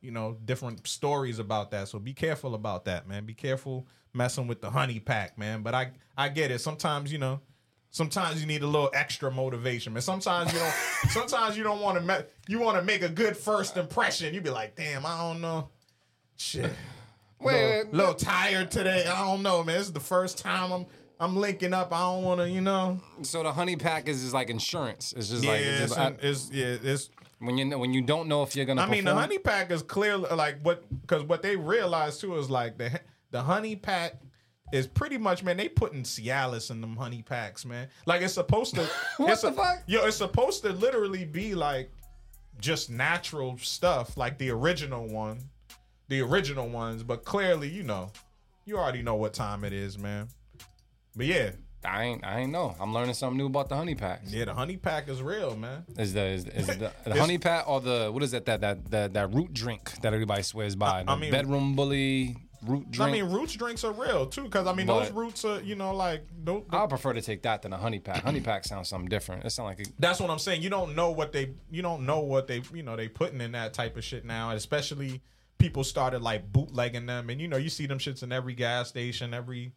you 0.00 0.10
know, 0.10 0.36
different 0.44 0.86
stories 0.86 1.38
about 1.38 1.70
that. 1.72 1.88
So 1.88 1.98
be 1.98 2.12
careful 2.12 2.54
about 2.54 2.84
that, 2.84 3.08
man. 3.08 3.24
Be 3.24 3.34
careful 3.34 3.86
messing 4.12 4.46
with 4.46 4.60
the 4.60 4.70
honey 4.70 5.00
pack, 5.00 5.38
man. 5.38 5.62
But 5.62 5.74
I 5.74 5.90
I 6.16 6.28
get 6.28 6.50
it. 6.50 6.60
Sometimes 6.60 7.10
you 7.12 7.18
know. 7.18 7.40
Sometimes 7.90 8.40
you 8.40 8.46
need 8.46 8.62
a 8.62 8.66
little 8.66 8.90
extra 8.92 9.30
motivation, 9.30 9.92
man. 9.94 10.02
Sometimes 10.02 10.52
you 10.52 10.58
don't. 10.58 10.72
sometimes 11.10 11.56
you 11.56 11.64
don't 11.64 11.80
want 11.80 11.98
to. 11.98 12.04
Me- 12.04 12.24
you 12.46 12.58
want 12.60 12.76
to 12.78 12.82
make 12.82 13.02
a 13.02 13.08
good 13.08 13.36
first 13.36 13.76
impression. 13.76 14.34
You 14.34 14.40
be 14.40 14.50
like, 14.50 14.76
"Damn, 14.76 15.06
I 15.06 15.18
don't 15.18 15.40
know, 15.40 15.68
shit." 16.36 16.70
Wait, 17.40 17.52
little, 17.54 17.84
wait, 17.84 17.94
little 17.94 18.14
tired 18.14 18.70
today. 18.70 19.06
I 19.06 19.24
don't 19.24 19.42
know, 19.42 19.62
man. 19.64 19.76
This 19.78 19.86
is 19.86 19.92
the 19.92 20.00
first 20.00 20.38
time 20.38 20.72
I'm 20.72 20.86
I'm 21.20 21.36
linking 21.36 21.72
up. 21.72 21.92
I 21.92 22.00
don't 22.00 22.24
want 22.24 22.40
to, 22.40 22.50
you 22.50 22.60
know. 22.60 23.00
so 23.22 23.42
the 23.42 23.52
honey 23.52 23.76
pack 23.76 24.08
is 24.08 24.20
just 24.22 24.34
like 24.34 24.50
insurance. 24.50 25.14
It's 25.16 25.28
just 25.28 25.42
Yeah, 25.44 25.50
like 25.52 25.60
it's 25.60 25.80
it's, 25.80 25.94
just, 25.94 25.98
I- 25.98 26.16
it's 26.20 26.50
yeah, 26.52 26.76
it's. 26.82 27.10
when 27.38 27.56
you 27.56 27.78
when 27.78 27.94
you 27.94 28.02
don't 28.02 28.28
know 28.28 28.42
if 28.42 28.54
you're 28.54 28.66
gonna. 28.66 28.82
I 28.82 28.86
mean, 28.86 29.04
the 29.04 29.14
honey 29.14 29.38
pack 29.38 29.70
is 29.70 29.82
clear, 29.82 30.16
like 30.18 30.60
what 30.62 30.84
because 31.02 31.22
what 31.22 31.42
they 31.42 31.56
realize 31.56 32.18
too 32.18 32.36
is 32.36 32.50
like 32.50 32.76
the 32.76 33.00
the 33.30 33.40
honey 33.42 33.76
pack 33.76 34.20
is 34.72 34.86
pretty 34.86 35.18
much 35.18 35.42
man. 35.42 35.56
They 35.56 35.68
putting 35.68 36.02
Cialis 36.02 36.70
in 36.70 36.80
them 36.80 36.96
honey 36.96 37.22
packs, 37.22 37.64
man. 37.64 37.88
Like 38.06 38.22
it's 38.22 38.34
supposed 38.34 38.74
to. 38.74 38.88
What 39.16 39.30
it's 39.30 39.42
the 39.42 39.52
fuck? 39.52 39.82
Yo, 39.86 40.04
it's 40.06 40.16
supposed 40.16 40.62
to 40.62 40.72
literally 40.72 41.24
be 41.24 41.54
like 41.54 41.90
just 42.60 42.90
natural 42.90 43.56
stuff, 43.58 44.16
like 44.16 44.38
the 44.38 44.50
original 44.50 45.06
one, 45.06 45.40
the 46.08 46.20
original 46.20 46.68
ones. 46.68 47.02
But 47.02 47.24
clearly, 47.24 47.68
you 47.68 47.82
know, 47.82 48.10
you 48.64 48.76
already 48.76 49.02
know 49.02 49.16
what 49.16 49.32
time 49.34 49.64
it 49.64 49.72
is, 49.72 49.98
man. 49.98 50.28
But 51.16 51.26
yeah, 51.26 51.50
I 51.84 52.04
ain't 52.04 52.24
I 52.24 52.40
ain't 52.40 52.52
know. 52.52 52.76
I'm 52.80 52.92
learning 52.92 53.14
something 53.14 53.38
new 53.38 53.46
about 53.46 53.68
the 53.68 53.76
honey 53.76 53.94
packs. 53.94 54.32
yeah, 54.32 54.44
the 54.44 54.54
honey 54.54 54.76
pack 54.76 55.08
is 55.08 55.22
real, 55.22 55.56
man. 55.56 55.84
Is 55.96 56.12
the 56.12 56.24
is, 56.24 56.44
is 56.46 56.66
the, 56.66 56.92
the 57.04 57.18
honey 57.18 57.38
pack 57.38 57.68
or 57.68 57.80
the 57.80 58.10
what 58.12 58.22
is 58.22 58.34
it 58.34 58.46
that 58.46 58.60
that 58.60 58.90
that, 58.90 59.14
that 59.14 59.32
root 59.32 59.52
drink 59.52 60.00
that 60.02 60.12
everybody 60.12 60.42
swears 60.42 60.76
by? 60.76 61.02
The 61.04 61.10
I 61.12 61.16
mean- 61.16 61.30
bedroom 61.30 61.74
bully 61.76 62.36
root 62.66 62.90
drink. 62.90 63.08
I 63.08 63.12
mean, 63.12 63.30
roots 63.32 63.54
drinks 63.54 63.84
are 63.84 63.92
real 63.92 64.26
too, 64.26 64.44
because 64.44 64.66
I 64.66 64.72
mean, 64.72 64.86
But- 64.86 65.04
those 65.04 65.12
roots 65.12 65.44
are, 65.44 65.60
you 65.62 65.74
know, 65.74 65.94
like 65.94 66.26
those, 66.44 66.64
I 66.70 66.86
prefer 66.86 67.12
to 67.12 67.20
take 67.22 67.42
that 67.42 67.62
than 67.62 67.72
a 67.72 67.76
honey 67.76 67.98
pack. 67.98 68.22
Honey 68.24 68.40
pack 68.40 68.64
sounds 68.64 68.88
something 68.88 69.08
different. 69.08 69.44
It 69.44 69.50
sounds 69.50 69.78
like 69.78 69.86
a, 69.86 69.90
That's 69.98 70.20
what 70.20 70.30
I'm 70.30 70.38
saying. 70.38 70.62
You 70.62 70.70
don't 70.70 70.94
know 70.96 71.10
what 71.10 71.32
they 71.32 71.54
you 71.70 71.82
don't 71.82 72.04
know 72.06 72.20
what 72.20 72.46
they 72.46 72.62
you 72.74 72.82
know 72.82 72.96
they 72.96 73.08
putting 73.08 73.40
in 73.40 73.52
that 73.52 73.74
type 73.74 73.96
of 73.96 74.04
shit 74.04 74.24
now, 74.24 74.50
especially 74.50 75.20
people 75.58 75.82
started 75.84 76.22
like 76.22 76.52
bootlegging 76.52 77.06
them 77.06 77.30
and 77.30 77.40
you 77.40 77.48
know 77.48 77.56
you 77.56 77.68
see 77.68 77.86
them 77.86 77.98
shits 77.98 78.22
in 78.22 78.30
every 78.32 78.54
gas 78.54 78.88
station, 78.88 79.34
every 79.34 79.72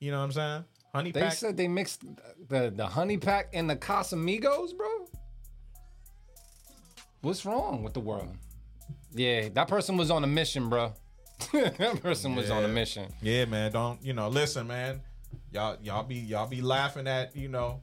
you 0.00 0.10
know 0.10 0.18
what 0.18 0.24
I'm 0.24 0.32
saying? 0.32 0.64
Honey 0.94 1.12
pack 1.12 1.14
They 1.22 1.28
pack. 1.28 1.32
said 1.38 1.56
they 1.56 1.68
mixed 1.68 2.02
the 2.48 2.72
the 2.74 2.86
honey 2.86 3.18
pack 3.18 3.50
and 3.52 3.68
the 3.70 3.76
Casamigos, 3.76 4.76
bro. 4.76 4.88
What's 7.20 7.44
wrong 7.46 7.82
with 7.82 7.94
the 7.94 8.00
world? 8.00 8.36
Yeah, 9.14 9.48
that 9.50 9.68
person 9.68 9.96
was 9.96 10.10
on 10.10 10.24
a 10.24 10.26
mission, 10.26 10.68
bro. 10.68 10.92
That 11.52 12.00
person 12.02 12.34
was 12.34 12.50
on 12.50 12.64
a 12.64 12.68
mission. 12.68 13.12
yeah, 13.20 13.44
man, 13.44 13.72
don't 13.72 14.02
you 14.04 14.12
know, 14.12 14.28
listen, 14.28 14.66
man. 14.66 15.00
Y'all 15.50 15.76
y'all 15.82 16.02
be 16.02 16.16
y'all 16.16 16.46
be 16.46 16.62
laughing 16.62 17.06
at, 17.06 17.36
you 17.36 17.48
know, 17.48 17.80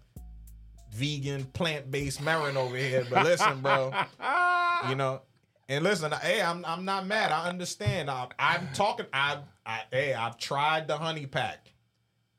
vegan 0.93 1.45
plant-based 1.45 2.21
Merren 2.21 2.55
over 2.55 2.75
here, 2.75 3.05
but 3.09 3.23
listen, 3.23 3.61
bro. 3.61 3.93
you 4.89 4.95
know, 4.95 5.21
and 5.67 5.83
listen, 5.83 6.11
hey, 6.11 6.41
I'm 6.41 6.65
I'm 6.65 6.85
not 6.85 7.05
mad. 7.05 7.31
I 7.31 7.47
understand. 7.47 8.09
I, 8.09 8.27
I'm 8.39 8.69
talking. 8.73 9.05
I, 9.13 9.39
I 9.65 9.81
hey, 9.91 10.13
I've 10.13 10.37
tried 10.37 10.87
the 10.87 10.97
honey 10.97 11.27
pack. 11.27 11.71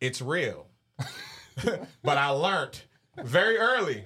It's 0.01 0.21
real, 0.21 0.67
but 2.03 2.19
I 2.19 2.29
learned 2.31 2.81
very 3.25 3.57
early. 3.57 4.05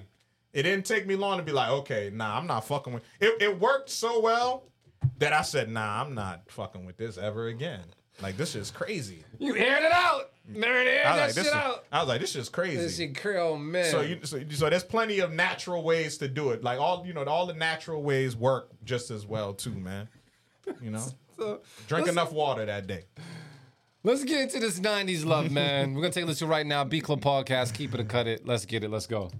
It 0.53 0.63
didn't 0.63 0.85
take 0.85 1.05
me 1.05 1.15
long 1.15 1.37
to 1.37 1.43
be 1.43 1.51
like, 1.51 1.69
okay, 1.69 2.11
nah, 2.13 2.37
I'm 2.37 2.47
not 2.47 2.65
fucking 2.65 2.93
with. 2.93 3.03
It, 3.19 3.41
it 3.41 3.59
worked 3.59 3.89
so 3.89 4.19
well 4.21 4.69
that 5.19 5.33
I 5.33 5.41
said, 5.41 5.69
nah, 5.69 6.01
I'm 6.01 6.15
not 6.15 6.43
fucking 6.49 6.85
with 6.85 6.97
this 6.97 7.17
ever 7.17 7.47
again. 7.47 7.83
Like 8.21 8.37
this 8.37 8.55
is 8.55 8.71
crazy. 8.71 9.25
You 9.39 9.55
aired 9.55 9.83
it 9.83 9.91
out. 9.91 10.31
Mary 10.47 10.87
aired 10.87 11.05
I 11.05 11.09
was 11.09 11.17
that 11.17 11.25
like, 11.25 11.33
this 11.35 11.45
shit 11.45 11.45
is, 11.47 11.53
out. 11.53 11.85
I 11.91 11.99
was 11.99 12.07
like, 12.07 12.21
this 12.21 12.35
is 12.35 12.49
crazy. 12.49 12.77
This 12.77 12.97
shit 12.97 13.19
Creole 13.19 13.53
oh, 13.53 13.57
man. 13.57 13.91
So 13.91 14.01
you 14.01 14.19
so, 14.23 14.39
so 14.51 14.69
there's 14.69 14.83
plenty 14.83 15.19
of 15.19 15.33
natural 15.33 15.83
ways 15.83 16.17
to 16.19 16.27
do 16.27 16.51
it. 16.51 16.63
Like 16.63 16.79
all 16.79 17.05
you 17.05 17.13
know, 17.13 17.23
all 17.25 17.45
the 17.45 17.53
natural 17.53 18.03
ways 18.03 18.35
work 18.35 18.69
just 18.85 19.11
as 19.11 19.25
well 19.25 19.53
too, 19.53 19.73
man. 19.73 20.07
You 20.81 20.91
know, 20.91 21.59
drink 21.87 22.07
enough 22.07 22.31
water 22.31 22.65
that 22.65 22.87
day. 22.87 23.03
Let's 24.03 24.23
get 24.23 24.41
into 24.41 24.59
this 24.59 24.79
90s 24.79 25.25
love, 25.25 25.49
man. 25.51 25.95
We're 25.95 26.01
gonna 26.01 26.13
take 26.13 26.25
a 26.25 26.27
listen 26.27 26.47
right 26.47 26.65
now. 26.65 26.83
Beat 26.83 27.03
Club 27.03 27.21
Podcast, 27.21 27.73
keep 27.73 27.93
it 27.93 27.99
or 27.99 28.03
cut 28.03 28.27
it. 28.27 28.45
Let's 28.45 28.65
get 28.65 28.83
it. 28.83 28.91
Let's 28.91 29.07
go. 29.07 29.31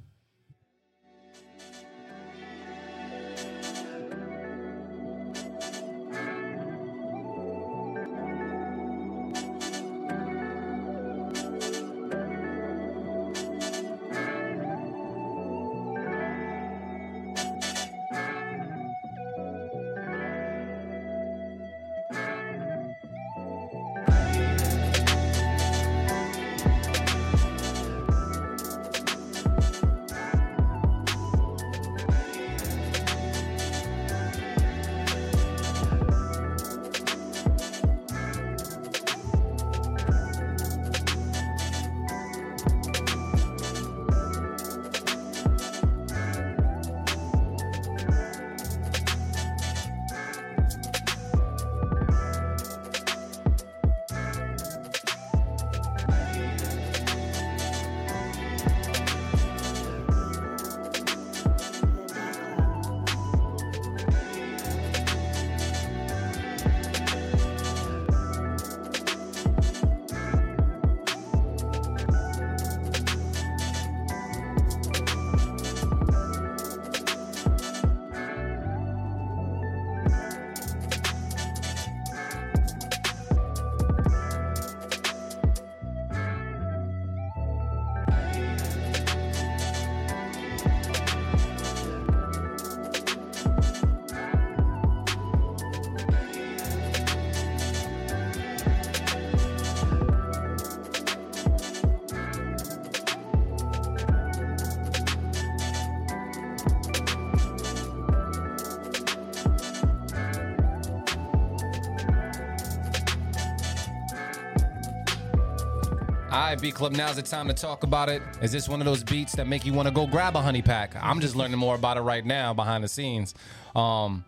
Right, 116.55 116.61
Beat 116.61 116.75
Club, 116.75 116.93
now's 116.93 117.17
the 117.17 117.21
time 117.21 117.49
to 117.49 117.53
talk 117.53 117.83
about 117.83 118.07
it. 118.07 118.21
Is 118.41 118.49
this 118.49 118.69
one 118.69 118.79
of 118.79 118.85
those 118.85 119.03
beats 119.03 119.35
that 119.35 119.45
make 119.45 119.65
you 119.65 119.73
want 119.73 119.89
to 119.89 119.93
go 119.93 120.07
grab 120.07 120.37
a 120.37 120.41
honey 120.41 120.61
pack? 120.61 120.95
I'm 121.01 121.19
just 121.19 121.35
learning 121.35 121.57
more 121.57 121.75
about 121.75 121.97
it 121.97 121.99
right 121.99 122.25
now 122.25 122.53
behind 122.53 122.81
the 122.81 122.87
scenes. 122.87 123.35
Um, 123.75 124.23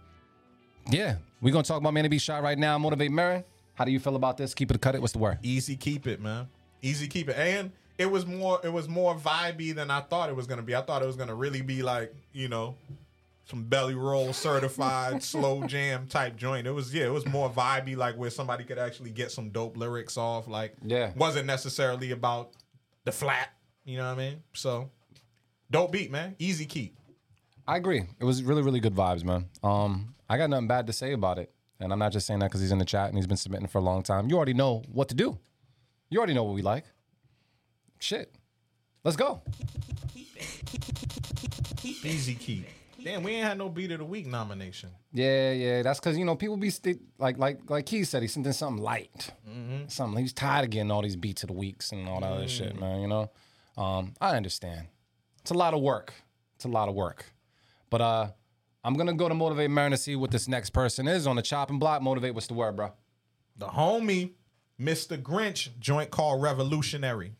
yeah, 0.89 1.15
we're 1.39 1.53
gonna 1.53 1.63
talk 1.63 1.79
about 1.79 1.93
Man 1.93 2.03
to 2.03 2.09
Be 2.09 2.17
Shot 2.17 2.43
right 2.43 2.57
now. 2.57 2.77
Motivate 2.77 3.11
Merren. 3.11 3.45
How 3.75 3.85
do 3.85 3.91
you 3.91 3.99
feel 4.01 4.17
about 4.17 4.35
this? 4.35 4.53
Keep 4.53 4.71
it 4.71 4.81
cut 4.81 4.93
it. 4.93 4.99
What's 4.99 5.13
the 5.13 5.19
word? 5.19 5.39
Easy 5.41 5.77
keep 5.77 6.05
it, 6.05 6.19
man. 6.19 6.49
Easy 6.81 7.07
keep 7.07 7.29
it. 7.29 7.37
And 7.37 7.71
it 7.97 8.11
was 8.11 8.25
more 8.25 8.59
it 8.61 8.73
was 8.73 8.89
more 8.89 9.15
vibey 9.15 9.73
than 9.73 9.89
I 9.89 10.01
thought 10.01 10.27
it 10.27 10.35
was 10.35 10.47
gonna 10.47 10.63
be. 10.63 10.75
I 10.75 10.81
thought 10.81 11.01
it 11.01 11.05
was 11.05 11.15
gonna 11.15 11.33
really 11.33 11.61
be 11.61 11.81
like, 11.81 12.13
you 12.33 12.49
know, 12.49 12.75
some 13.49 13.63
belly 13.63 13.95
roll 13.95 14.33
certified 14.33 15.23
slow 15.23 15.63
jam 15.65 16.07
type 16.07 16.35
joint. 16.35 16.67
It 16.67 16.71
was 16.71 16.93
yeah, 16.93 17.05
it 17.05 17.11
was 17.13 17.25
more 17.25 17.49
vibey, 17.49 17.95
like 17.95 18.15
where 18.17 18.29
somebody 18.29 18.63
could 18.63 18.77
actually 18.77 19.09
get 19.09 19.31
some 19.31 19.49
dope 19.49 19.77
lyrics 19.77 20.17
off. 20.17 20.47
Like 20.47 20.75
Yeah. 20.83 21.11
wasn't 21.15 21.47
necessarily 21.47 22.11
about 22.11 22.51
the 23.05 23.11
flat, 23.11 23.49
you 23.85 23.97
know 23.97 24.05
what 24.05 24.19
I 24.19 24.29
mean? 24.29 24.43
So 24.53 24.89
dope 25.71 25.91
beat, 25.93 26.11
man. 26.11 26.35
Easy 26.39 26.65
keep. 26.65 26.97
I 27.65 27.77
agree. 27.77 28.03
It 28.19 28.23
was 28.23 28.43
really, 28.43 28.61
really 28.61 28.79
good 28.79 28.95
vibes, 28.95 29.23
man. 29.23 29.47
Um, 29.63 30.15
I 30.29 30.37
got 30.37 30.49
nothing 30.49 30.67
bad 30.67 30.87
to 30.87 30.93
say 30.93 31.13
about 31.13 31.37
it. 31.39 31.51
And 31.79 31.93
I'm 31.93 31.99
not 31.99 32.11
just 32.11 32.25
saying 32.25 32.39
that 32.39 32.47
because 32.47 32.61
he's 32.61 32.71
in 32.71 32.79
the 32.79 32.85
chat 32.85 33.09
and 33.09 33.17
he's 33.17 33.27
been 33.27 33.37
submitting 33.37 33.67
for 33.67 33.77
a 33.77 33.81
long 33.81 34.03
time. 34.03 34.29
You 34.29 34.35
already 34.37 34.53
know 34.53 34.83
what 34.91 35.09
to 35.09 35.15
do. 35.15 35.37
You 36.09 36.17
already 36.17 36.33
know 36.33 36.43
what 36.43 36.55
we 36.55 36.61
like. 36.61 36.85
Shit. 37.99 38.33
Let's 39.03 39.17
go. 39.17 39.41
Easy 41.83 42.35
keep. 42.35 42.67
Damn, 43.07 43.23
we 43.23 43.35
ain't 43.35 43.45
had 43.45 43.57
no 43.57 43.69
beat 43.69 43.89
of 43.93 43.99
the 43.99 44.05
week 44.05 44.27
nomination. 44.27 44.89
Yeah, 45.13 45.53
yeah. 45.53 45.81
That's 45.81 45.97
because 45.97 46.17
you 46.17 46.25
know 46.25 46.35
people 46.35 46.57
be 46.57 46.69
sti- 46.69 46.99
like, 47.17 47.37
like, 47.37 47.69
like 47.69 47.87
he 47.87 48.03
said, 48.03 48.21
he's 48.21 48.33
something 48.33 48.51
something 48.51 48.83
light, 48.83 49.29
something. 49.87 50.21
He's 50.21 50.33
tired 50.33 50.65
of 50.65 50.71
getting 50.71 50.91
all 50.91 51.01
these 51.01 51.15
beats 51.15 51.41
of 51.43 51.47
the 51.47 51.53
weeks 51.53 51.93
and 51.93 52.09
all 52.09 52.19
that 52.19 52.29
other 52.29 52.49
shit, 52.49 52.77
man. 52.77 52.99
You 52.99 53.07
know, 53.07 53.31
um, 53.77 54.13
I 54.19 54.35
understand. 54.35 54.87
It's 55.39 55.51
a 55.51 55.53
lot 55.53 55.73
of 55.73 55.79
work. 55.79 56.15
It's 56.57 56.65
a 56.65 56.67
lot 56.67 56.89
of 56.89 56.95
work. 56.95 57.23
But 57.89 58.01
uh, 58.01 58.27
I'm 58.83 58.95
gonna 58.95 59.13
go 59.13 59.29
to 59.29 59.35
motivate 59.35 59.69
Merren 59.69 59.91
to 59.91 59.97
see 59.97 60.17
what 60.17 60.31
this 60.31 60.49
next 60.49 60.71
person 60.71 61.07
is 61.07 61.27
on 61.27 61.37
the 61.37 61.41
chopping 61.41 61.79
block. 61.79 62.01
Motivate, 62.01 62.33
what's 62.33 62.47
the 62.47 62.55
word, 62.55 62.75
bro? 62.75 62.91
The 63.55 63.67
homie, 63.67 64.31
Mr. 64.77 65.17
Grinch, 65.17 65.69
joint 65.79 66.11
called 66.11 66.41
Revolutionary. 66.41 67.31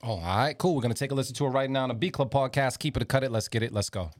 Oh, 0.00 0.10
all 0.10 0.20
right, 0.20 0.56
cool. 0.56 0.76
We're 0.76 0.82
gonna 0.82 0.94
take 0.94 1.10
a 1.10 1.16
listen 1.16 1.34
to 1.34 1.46
it 1.46 1.50
right 1.50 1.68
now 1.68 1.82
on 1.82 1.88
the 1.88 1.96
Beat 1.96 2.12
Club 2.12 2.30
podcast. 2.30 2.78
Keep 2.78 2.96
it 2.98 3.08
cut 3.08 3.24
it. 3.24 3.32
Let's 3.32 3.48
get 3.48 3.64
it. 3.64 3.72
Let's 3.72 3.90
go. 3.90 4.12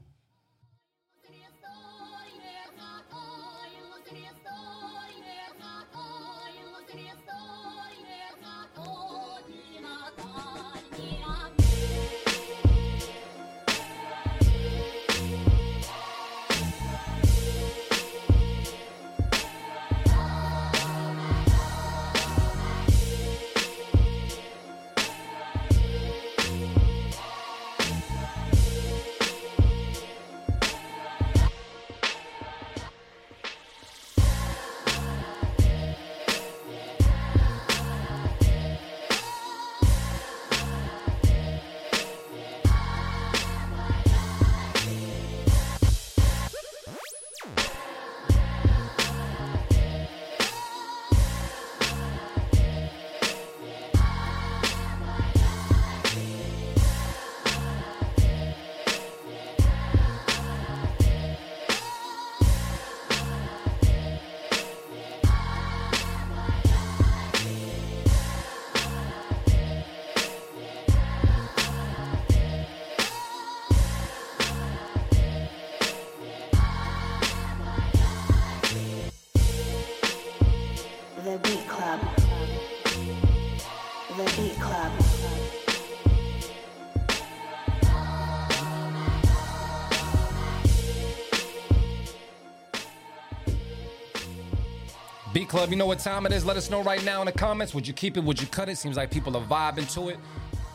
Club, 95.48 95.70
you 95.70 95.76
know 95.76 95.86
what 95.86 95.98
time 95.98 96.26
it 96.26 96.32
is? 96.32 96.44
Let 96.44 96.58
us 96.58 96.68
know 96.68 96.82
right 96.82 97.02
now 97.04 97.22
in 97.22 97.26
the 97.26 97.32
comments. 97.32 97.74
Would 97.74 97.86
you 97.86 97.94
keep 97.94 98.18
it? 98.18 98.24
Would 98.24 98.38
you 98.38 98.46
cut 98.46 98.68
it? 98.68 98.76
Seems 98.76 98.98
like 98.98 99.10
people 99.10 99.34
are 99.34 99.42
vibing 99.42 99.90
to 99.94 100.10
it. 100.10 100.18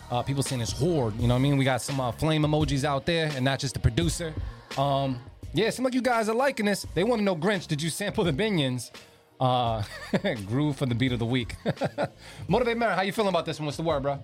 Uh, 0.09 0.23
people 0.23 0.41
saying 0.41 0.61
it's 0.61 0.71
horde. 0.71 1.15
You 1.19 1.27
know 1.27 1.35
what 1.35 1.39
I 1.39 1.43
mean? 1.43 1.57
We 1.57 1.63
got 1.63 1.81
some 1.81 1.99
uh, 1.99 2.11
flame 2.11 2.41
emojis 2.41 2.83
out 2.83 3.05
there, 3.05 3.31
and 3.35 3.45
not 3.45 3.59
just 3.59 3.75
the 3.75 3.79
producer. 3.79 4.33
Um, 4.75 5.19
yeah, 5.53 5.67
it 5.67 5.75
seems 5.75 5.85
like 5.85 5.93
you 5.93 6.01
guys 6.01 6.27
are 6.27 6.35
liking 6.35 6.65
this. 6.65 6.87
They 6.95 7.03
want 7.03 7.19
to 7.19 7.23
know, 7.23 7.35
Grinch, 7.35 7.67
did 7.67 7.83
you 7.83 7.91
sample 7.91 8.23
the 8.23 8.31
Minions? 8.31 8.91
Uh, 9.39 9.83
groove 10.47 10.75
for 10.75 10.87
the 10.87 10.95
beat 10.95 11.11
of 11.11 11.19
the 11.19 11.25
week. 11.25 11.55
Motivate 12.47 12.77
Mary, 12.77 12.95
how 12.95 13.03
you 13.03 13.11
feeling 13.11 13.29
about 13.29 13.45
this 13.45 13.59
one? 13.59 13.65
What's 13.65 13.77
the 13.77 13.83
word, 13.83 14.01
bro? 14.01 14.23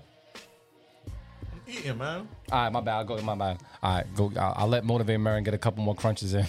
Eating, 1.67 1.97
man. 1.99 2.27
All 2.51 2.63
right, 2.63 2.71
my 2.71 2.81
bad. 2.81 2.95
I'll 2.95 3.03
go. 3.03 3.21
My 3.21 3.35
bad. 3.35 3.59
All 3.83 3.95
right, 3.97 4.15
go. 4.15 4.31
I'll, 4.35 4.53
I'll 4.57 4.67
let 4.67 4.83
Motivate 4.83 5.19
Merren 5.19 5.45
get 5.45 5.53
a 5.53 5.59
couple 5.59 5.83
more 5.83 5.93
crunches 5.93 6.33
in. 6.33 6.47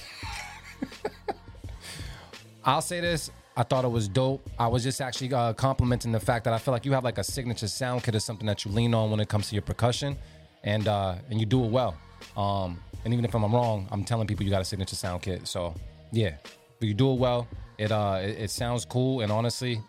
I'll 2.64 2.80
say 2.80 3.00
this. 3.00 3.30
I 3.56 3.62
thought 3.62 3.84
it 3.84 3.90
was 3.90 4.08
dope. 4.08 4.48
I 4.58 4.68
was 4.68 4.82
just 4.82 5.00
actually 5.00 5.34
uh, 5.34 5.52
complimenting 5.52 6.12
the 6.12 6.20
fact 6.20 6.44
that 6.44 6.54
I 6.54 6.58
feel 6.58 6.72
like 6.72 6.84
you 6.84 6.92
have 6.92 7.04
like 7.04 7.18
a 7.18 7.24
signature 7.24 7.68
sound 7.68 8.04
kit 8.04 8.14
or 8.14 8.20
something 8.20 8.46
that 8.46 8.64
you 8.64 8.70
lean 8.70 8.94
on 8.94 9.10
when 9.10 9.20
it 9.20 9.28
comes 9.28 9.48
to 9.48 9.54
your 9.54 9.62
percussion, 9.62 10.16
and 10.64 10.88
uh, 10.88 11.16
and 11.30 11.40
you 11.40 11.46
do 11.46 11.64
it 11.64 11.70
well. 11.70 11.96
Um, 12.36 12.80
and 13.04 13.12
even 13.12 13.24
if 13.24 13.34
I'm 13.34 13.42
wrong, 13.52 13.88
I'm 13.90 14.04
telling 14.04 14.26
people 14.26 14.44
you 14.44 14.50
got 14.50 14.62
a 14.62 14.64
signature 14.64 14.96
sound 14.96 15.22
kit. 15.22 15.46
So 15.46 15.74
yeah, 16.12 16.36
but 16.78 16.88
you 16.88 16.94
do 16.94 17.12
it 17.12 17.18
well. 17.18 17.48
It 17.78 17.92
uh, 17.92 18.20
it, 18.22 18.38
it 18.38 18.50
sounds 18.50 18.84
cool. 18.84 19.20
And 19.20 19.32
honestly, 19.32 19.80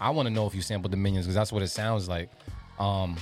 I 0.00 0.10
want 0.10 0.28
to 0.28 0.34
know 0.34 0.46
if 0.46 0.54
you 0.54 0.62
sampled 0.62 0.92
the 0.92 0.96
minions 0.96 1.26
because 1.26 1.34
that's 1.34 1.52
what 1.52 1.62
it 1.62 1.68
sounds 1.68 2.08
like. 2.08 2.30
Um, 2.78 3.16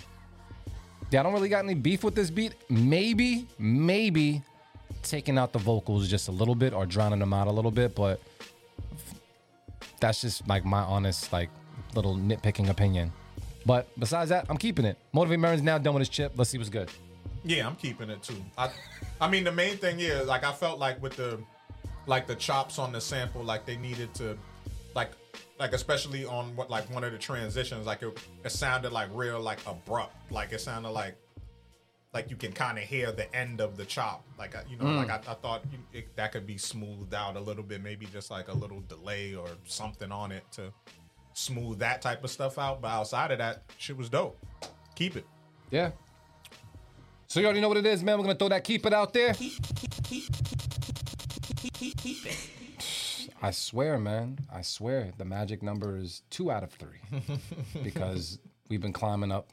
yeah, 1.10 1.20
I 1.20 1.22
don't 1.22 1.32
really 1.32 1.48
got 1.48 1.64
any 1.64 1.74
beef 1.74 2.02
with 2.02 2.16
this 2.16 2.30
beat. 2.30 2.54
Maybe, 2.68 3.46
maybe 3.58 4.42
taking 5.02 5.38
out 5.38 5.52
the 5.52 5.58
vocals 5.58 6.08
just 6.08 6.28
a 6.28 6.32
little 6.32 6.54
bit 6.54 6.72
or 6.72 6.86
drowning 6.86 7.20
them 7.20 7.32
out 7.32 7.46
a 7.46 7.52
little 7.52 7.70
bit, 7.70 7.94
but 7.94 8.20
that's 10.04 10.20
just 10.20 10.46
like 10.46 10.66
my 10.66 10.80
honest, 10.80 11.32
like 11.32 11.48
little 11.94 12.14
nitpicking 12.14 12.68
opinion. 12.68 13.10
But 13.64 13.88
besides 13.98 14.28
that, 14.28 14.44
I'm 14.50 14.58
keeping 14.58 14.84
it. 14.84 14.98
Motivate 15.14 15.38
Merren's 15.38 15.62
now 15.62 15.78
done 15.78 15.94
with 15.94 16.02
his 16.02 16.10
chip. 16.10 16.32
Let's 16.36 16.50
see 16.50 16.58
what's 16.58 16.68
good. 16.68 16.90
Yeah, 17.42 17.66
I'm 17.66 17.76
keeping 17.76 18.10
it 18.10 18.22
too. 18.22 18.36
I, 18.58 18.70
I 19.18 19.30
mean, 19.30 19.44
the 19.44 19.52
main 19.52 19.78
thing 19.78 19.98
yeah, 19.98 20.20
like 20.20 20.44
I 20.44 20.52
felt 20.52 20.78
like 20.78 21.02
with 21.02 21.16
the, 21.16 21.40
like 22.06 22.26
the 22.26 22.34
chops 22.34 22.78
on 22.78 22.92
the 22.92 23.00
sample, 23.00 23.42
like 23.42 23.64
they 23.64 23.76
needed 23.78 24.12
to, 24.16 24.36
like, 24.94 25.12
like 25.58 25.72
especially 25.72 26.26
on 26.26 26.54
what 26.54 26.68
like 26.68 26.92
one 26.92 27.02
of 27.02 27.12
the 27.12 27.18
transitions, 27.18 27.86
like 27.86 28.02
it, 28.02 28.18
it 28.44 28.50
sounded 28.50 28.92
like 28.92 29.08
real 29.12 29.40
like 29.40 29.60
abrupt, 29.66 30.14
like 30.30 30.52
it 30.52 30.60
sounded 30.60 30.90
like, 30.90 31.16
like 32.14 32.30
you 32.30 32.36
can 32.36 32.52
kind 32.52 32.78
of 32.78 32.84
hear 32.84 33.10
the 33.10 33.34
end 33.34 33.60
of 33.60 33.76
the 33.76 33.84
chop, 33.84 34.24
like 34.38 34.54
I- 34.54 34.62
you 34.70 34.76
know, 34.76 34.84
like 34.84 35.08
mm. 35.08 35.28
I, 35.28 35.32
I 35.32 35.34
thought 35.34 35.62
you, 35.70 35.78
it, 35.92 36.14
that 36.16 36.30
could 36.32 36.46
be 36.46 36.56
smoothed 36.56 37.12
out 37.12 37.36
a 37.36 37.40
little 37.40 37.64
bit, 37.64 37.82
maybe 37.82 38.06
just 38.06 38.30
like 38.30 38.48
a 38.48 38.54
little 38.54 38.80
delay 38.88 39.34
or 39.34 39.48
something 39.64 40.12
on 40.12 40.30
it 40.30 40.44
to 40.52 40.72
smooth 41.34 41.80
that 41.80 42.00
type 42.00 42.22
of 42.22 42.30
stuff 42.30 42.56
out. 42.56 42.80
But 42.80 42.88
outside 42.88 43.32
of 43.32 43.38
that, 43.38 43.64
shit 43.78 43.96
was 43.96 44.08
dope. 44.08 44.38
Keep 44.94 45.16
it. 45.16 45.26
Yeah. 45.70 45.90
So 47.26 47.40
you 47.40 47.46
already 47.46 47.60
know 47.60 47.68
what 47.68 47.78
it 47.78 47.86
is, 47.86 48.04
man. 48.04 48.16
We're 48.16 48.24
gonna 48.24 48.38
throw 48.38 48.48
that 48.50 48.62
keep 48.62 48.86
it 48.86 48.94
out 48.94 49.12
there. 49.12 49.34
I 53.42 53.50
swear, 53.50 53.98
man. 53.98 54.38
I 54.52 54.62
swear 54.62 55.10
the 55.18 55.24
magic 55.24 55.62
number 55.62 55.96
is 55.98 56.22
two 56.30 56.50
out 56.52 56.62
of 56.62 56.70
three 56.70 57.00
because 57.82 58.38
we've 58.68 58.80
been 58.80 58.92
climbing 58.92 59.32
up. 59.32 59.50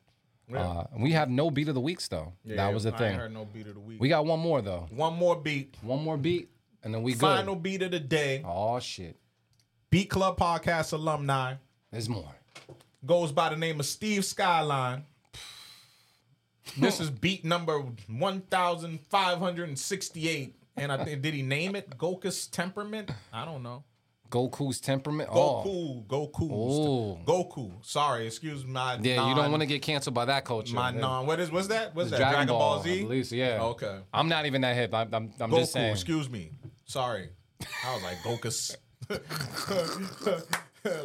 Uh, 0.53 0.83
we 0.97 1.11
have 1.13 1.29
no 1.29 1.49
beat 1.49 1.69
of 1.69 1.75
the 1.75 1.81
weeks 1.81 2.07
though. 2.07 2.33
that 2.45 2.73
was 2.73 2.83
the 2.83 2.93
I 2.93 2.97
thing. 2.97 3.15
heard 3.15 3.33
no 3.33 3.45
beat 3.45 3.67
of 3.67 3.75
the 3.75 3.79
week. 3.79 4.01
We 4.01 4.09
got 4.09 4.25
one 4.25 4.39
more 4.39 4.61
though. 4.61 4.87
One 4.91 5.13
more 5.13 5.35
beat. 5.35 5.75
One 5.81 6.03
more 6.03 6.17
beat, 6.17 6.49
and 6.83 6.93
then 6.93 7.03
we 7.03 7.13
go. 7.13 7.19
Final 7.19 7.55
good. 7.55 7.63
beat 7.63 7.81
of 7.83 7.91
the 7.91 7.99
day. 8.01 8.43
Oh 8.45 8.79
shit, 8.79 9.17
Beat 9.89 10.09
Club 10.09 10.37
Podcast 10.37 10.91
alumni 10.93 11.55
there's 11.91 12.09
more. 12.09 12.35
goes 13.05 13.31
by 13.31 13.49
the 13.49 13.55
name 13.57 13.79
of 13.79 13.85
Steve 13.85 14.25
Skyline. 14.25 15.05
This 16.77 16.99
is 17.01 17.09
beat 17.09 17.43
number 17.43 17.79
1568. 17.79 20.55
And 20.77 20.89
I 20.91 21.03
think, 21.03 21.21
did 21.21 21.33
he 21.33 21.41
name 21.41 21.75
it 21.75 21.97
Goku's 21.97 22.47
temperament? 22.47 23.11
I 23.33 23.43
don't 23.45 23.61
know. 23.63 23.83
Goku's 24.31 24.79
temperament. 24.79 25.29
Oh. 25.31 25.63
Goku, 26.07 26.07
Goku, 26.07 26.49
Oh. 26.51 27.19
Goku. 27.25 27.85
Sorry, 27.85 28.25
excuse 28.25 28.65
my. 28.65 28.97
Yeah, 29.01 29.29
you 29.29 29.35
don't 29.35 29.51
want 29.51 29.61
to 29.61 29.67
get 29.67 29.81
canceled 29.81 30.15
by 30.15 30.25
that 30.25 30.45
culture. 30.45 30.73
my 30.73 30.91
man. 30.91 31.01
non. 31.01 31.25
What 31.27 31.39
is? 31.39 31.51
What's 31.51 31.67
that? 31.67 31.93
What's 31.93 32.09
that? 32.11 32.17
Dragon, 32.17 32.47
Ball, 32.47 32.81
Z. 32.81 32.99
I 32.99 33.03
believe 33.03 33.27
so, 33.27 33.35
yeah. 33.35 33.61
Okay. 33.61 33.99
I'm 34.13 34.29
not 34.29 34.45
even 34.45 34.61
that 34.61 34.75
hip. 34.75 34.93
I'm, 34.93 35.13
I'm, 35.13 35.33
I'm 35.39 35.51
Goku. 35.51 35.57
just 35.57 35.73
saying. 35.73 35.91
Excuse 35.91 36.29
me. 36.29 36.51
Sorry. 36.85 37.29
I 37.85 37.93
was 37.93 38.03
like 38.03 38.17
Gokus. 38.19 38.75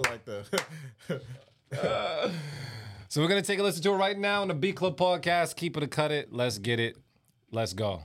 like 0.09 0.25
the. 0.25 0.47
So 3.09 3.23
we're 3.23 3.29
gonna 3.29 3.41
take 3.43 3.59
a 3.61 3.63
listen 3.63 3.83
to 3.85 3.91
it 3.93 3.97
right 3.97 4.19
now 4.19 4.43
on 4.43 4.49
the 4.49 4.55
Beat 4.55 4.77
Club 4.77 4.97
podcast. 4.97 5.55
Keep 5.57 5.77
it 5.77 5.83
or 5.85 5.87
cut 5.87 6.11
it. 6.11 6.33
Let's 6.33 6.59
get 6.59 6.81
it. 6.81 6.97
Let's 7.53 7.73
go. 7.73 8.03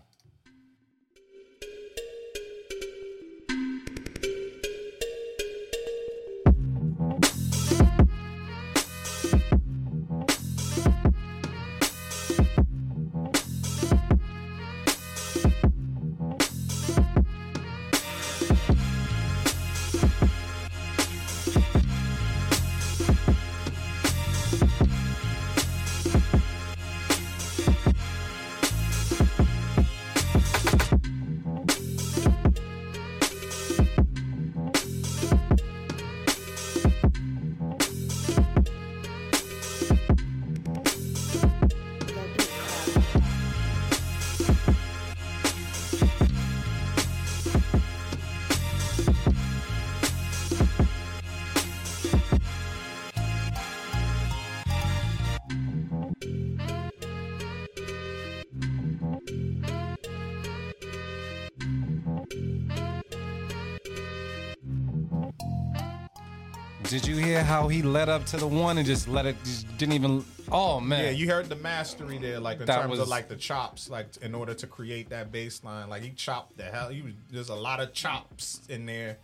How 67.51 67.67
he 67.67 67.81
led 67.81 68.07
up 68.09 68.25
to 68.27 68.37
the 68.37 68.47
one 68.47 68.77
and 68.77 68.87
just 68.87 69.07
let 69.07 69.25
it? 69.25 69.35
Just 69.43 69.67
didn't 69.77 69.93
even. 69.93 70.23
Oh 70.51 70.79
man. 70.79 71.03
Yeah, 71.05 71.09
you 71.11 71.27
heard 71.29 71.49
the 71.49 71.55
mastery 71.57 72.17
there, 72.17 72.39
like 72.39 72.59
in 72.61 72.65
That 72.65 72.81
terms 72.81 72.91
was- 72.91 72.99
of 73.01 73.07
like 73.09 73.27
the 73.27 73.35
chops, 73.35 73.89
like 73.89 74.07
in 74.21 74.33
order 74.33 74.53
to 74.53 74.67
create 74.67 75.09
that 75.09 75.31
bass 75.31 75.63
line. 75.63 75.89
Like 75.89 76.01
he 76.03 76.11
chopped 76.11 76.57
the 76.57 76.63
hell. 76.63 76.89
He 76.89 77.01
was 77.01 77.13
there's 77.29 77.49
a 77.49 77.55
lot 77.55 77.79
of 77.79 77.93
chops 77.93 78.61
in 78.69 78.85
there. 78.85 79.17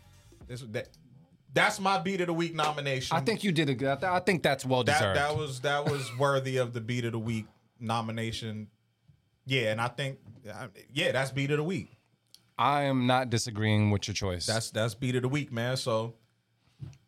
This 0.47 0.61
that 0.73 0.89
that's 1.53 1.79
my 1.79 1.97
beat 1.99 2.21
of 2.21 2.27
the 2.27 2.33
week 2.33 2.53
nomination. 2.53 3.15
I 3.15 3.21
think 3.21 3.43
you 3.43 3.51
did 3.51 3.69
a 3.69 3.73
good. 3.73 4.03
I 4.03 4.19
think 4.19 4.43
that's 4.43 4.65
well 4.65 4.83
deserved. 4.83 5.17
that 5.17 5.35
was 5.35 5.61
that 5.61 5.85
was 5.85 6.09
worthy 6.19 6.57
of 6.57 6.73
the 6.73 6.81
beat 6.81 7.05
of 7.05 7.13
the 7.13 7.19
week 7.19 7.45
nomination. 7.79 8.67
Yeah, 9.45 9.71
and 9.71 9.79
I 9.81 9.87
think 9.87 10.19
yeah, 10.93 11.11
that's 11.13 11.31
beat 11.31 11.51
of 11.51 11.57
the 11.57 11.63
week. 11.63 11.93
I 12.59 12.83
am 12.83 13.07
not 13.07 13.29
disagreeing 13.29 13.91
with 13.91 14.07
your 14.07 14.15
choice. 14.15 14.45
That's 14.45 14.69
that's 14.71 14.95
beat 14.95 15.15
of 15.15 15.21
the 15.21 15.29
week, 15.29 15.51
man. 15.51 15.77
So 15.77 16.15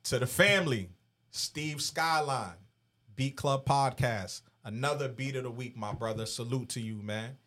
to 0.05 0.19
the 0.19 0.27
family, 0.27 0.89
Steve 1.31 1.81
Skyline, 1.81 2.53
Beat 3.15 3.35
Club 3.35 3.65
Podcast, 3.65 4.41
another 4.63 5.07
beat 5.07 5.35
of 5.35 5.43
the 5.43 5.51
week, 5.51 5.77
my 5.77 5.93
brother. 5.93 6.25
Salute 6.25 6.69
to 6.69 6.81
you, 6.81 6.95
man. 7.01 7.37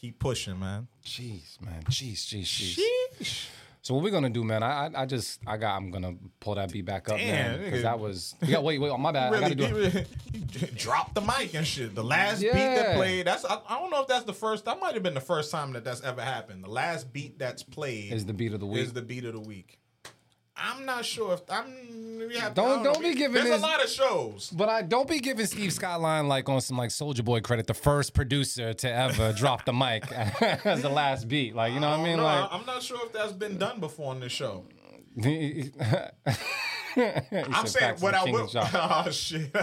Keep 0.00 0.18
pushing, 0.18 0.58
man. 0.58 0.88
Jeez, 1.04 1.60
man. 1.60 1.82
Jeez, 1.84 2.12
jeez, 2.26 2.78
jeez. 2.78 3.48
So 3.82 3.94
what 3.94 4.02
we're 4.04 4.10
gonna 4.10 4.28
do, 4.28 4.44
man? 4.44 4.62
I, 4.62 4.86
I, 4.86 5.02
I 5.02 5.06
just, 5.06 5.40
I 5.46 5.56
got, 5.56 5.74
I'm 5.76 5.90
gonna 5.90 6.14
pull 6.38 6.54
that 6.56 6.70
beat 6.70 6.84
back 6.84 7.08
up, 7.08 7.16
man, 7.16 7.62
because 7.64 7.82
that 7.82 7.98
was. 7.98 8.34
Yeah, 8.42 8.58
wait, 8.58 8.78
wait. 8.78 8.90
Oh, 8.90 8.98
my 8.98 9.10
bad. 9.10 9.32
I 9.32 9.38
Really, 9.38 9.54
gotta 9.54 9.90
do. 9.90 9.98
it. 10.58 10.74
drop 10.76 11.14
the 11.14 11.22
mic 11.22 11.54
and 11.54 11.66
shit. 11.66 11.94
The 11.94 12.04
last 12.04 12.40
beat 12.42 12.52
that 12.52 12.94
played, 12.96 13.26
that's 13.26 13.44
I, 13.46 13.58
I 13.68 13.78
don't 13.78 13.90
know 13.90 14.02
if 14.02 14.08
that's 14.08 14.24
the 14.24 14.34
first. 14.34 14.66
That 14.66 14.80
might 14.80 14.92
have 14.94 15.02
been 15.02 15.14
the 15.14 15.20
first 15.20 15.50
time 15.50 15.72
that 15.72 15.84
that's 15.84 16.02
ever 16.02 16.20
happened. 16.20 16.62
The 16.62 16.68
last 16.70 17.10
beat 17.10 17.38
that's 17.38 17.62
played 17.62 18.12
Is 18.12 18.26
the 18.26 18.34
beat 18.34 18.52
of 18.52 18.60
the 18.60 18.66
week. 18.66 18.82
Is 18.82 18.92
the 18.92 19.02
beat 19.02 19.24
of 19.24 19.32
the 19.32 19.40
week. 19.40 19.79
I'm 20.62 20.84
not 20.84 21.04
sure 21.04 21.34
if 21.34 21.40
I'm. 21.50 21.74
Have, 22.38 22.54
Don't- 22.54 22.84
know. 22.84 22.92
don't 22.92 23.02
be 23.02 23.14
giving 23.14 23.32
There's 23.32 23.46
this- 23.46 23.58
a 23.58 23.62
lot 23.62 23.82
of 23.82 23.88
shows. 23.90 24.50
But 24.54 24.68
I 24.68 24.82
don't 24.82 25.08
be 25.08 25.20
giving 25.20 25.46
Steve 25.46 25.72
Skyline 25.72 26.28
like 26.28 26.48
on 26.48 26.60
some 26.60 26.76
like 26.76 26.90
Soldier 26.90 27.22
Boy 27.22 27.40
credit, 27.40 27.66
the 27.66 27.74
first 27.74 28.12
producer 28.14 28.72
to 28.74 28.92
ever 28.92 29.32
drop 29.36 29.64
the 29.64 29.72
mic 29.72 30.10
as 30.66 30.82
the 30.82 30.90
last 30.90 31.28
beat. 31.28 31.56
Like 31.56 31.72
you 31.72 31.80
know 31.80 31.90
what 31.90 32.00
I 32.00 32.04
mean? 32.04 32.18
No, 32.18 32.24
Like 32.24 32.48
I'm 32.52 32.66
not 32.66 32.82
sure 32.82 32.98
if 33.06 33.12
that's 33.12 33.32
been 33.32 33.56
done 33.58 33.80
before 33.80 34.10
on 34.10 34.20
this 34.20 34.32
show. 34.32 34.62
I'm 36.96 37.66
saying 37.66 37.96
what 38.00 38.14
I 38.14 38.24
will. 38.24 38.50
Oh 38.72 39.10
shit! 39.10 39.50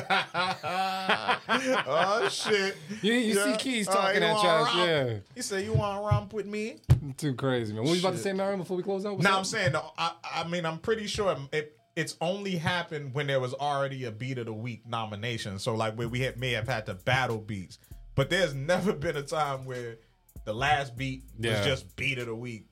oh 1.88 2.28
shit! 2.32 2.76
You- 3.02 3.14
you 3.14 3.34
see 3.36 3.56
Keys 3.58 3.88
talking 3.88 4.22
you 4.22 4.28
at 4.28 4.44
romp? 4.44 4.70
yeah. 4.76 5.14
He 5.36 5.42
said, 5.42 5.64
"You 5.66 5.74
want 5.74 5.98
to 6.00 6.02
romp 6.08 6.34
with 6.34 6.46
me?" 6.46 6.78
Too 7.18 7.34
crazy, 7.34 7.74
man. 7.74 7.84
What 7.84 7.92
was 7.92 8.02
you 8.02 8.08
about 8.08 8.18
to 8.18 8.22
say, 8.24 8.32
Merren, 8.32 8.58
before 8.58 8.78
we 8.78 8.84
close 8.84 9.06
out? 9.06 9.20
No? 9.20 9.38
I'm 9.38 9.44
saying. 9.44 9.74
no, 9.74 9.92
I, 9.98 10.12
I 10.36 10.48
mean, 10.48 10.66
I'm 10.66 10.80
pretty 10.80 11.08
sure 11.08 11.36
it, 11.52 11.78
it's 11.96 12.16
only 12.22 12.56
happened 12.56 13.14
when 13.14 13.28
there 13.28 13.40
was 13.40 13.54
already 13.54 14.06
a 14.06 14.12
beat 14.12 14.38
of 14.38 14.46
the 14.46 14.54
week 14.54 14.86
nomination. 14.88 15.60
So 15.60 15.76
like 15.76 15.96
where 15.96 16.08
we 16.10 16.22
had, 16.22 16.38
may 16.40 16.52
have 16.54 16.68
had 16.68 16.86
to 16.88 16.94
battle 16.96 17.38
beats, 17.40 17.80
but 18.16 18.30
there's 18.30 18.54
never 18.54 18.94
been 18.94 19.16
a 19.18 19.24
time 19.24 19.66
where 19.66 19.98
the 20.46 20.54
last 20.54 20.96
beat 20.98 21.24
Yeah. 21.40 21.58
was 21.58 21.66
just 21.66 21.96
beat 21.96 22.20
of 22.20 22.28
the 22.28 22.36
week, 22.36 22.68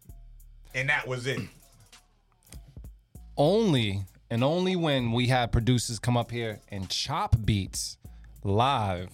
and 0.74 0.90
that 0.90 1.08
was 1.08 1.28
it. 1.28 1.40
Only 3.38 4.04
and 4.30 4.44
only 4.44 4.76
when 4.76 5.12
we 5.12 5.28
had 5.28 5.52
producers 5.52 6.00
come 6.00 6.18
up 6.18 6.32
here 6.32 6.60
and 6.70 6.90
chop 6.90 7.36
beats 7.46 7.98
live, 8.44 9.10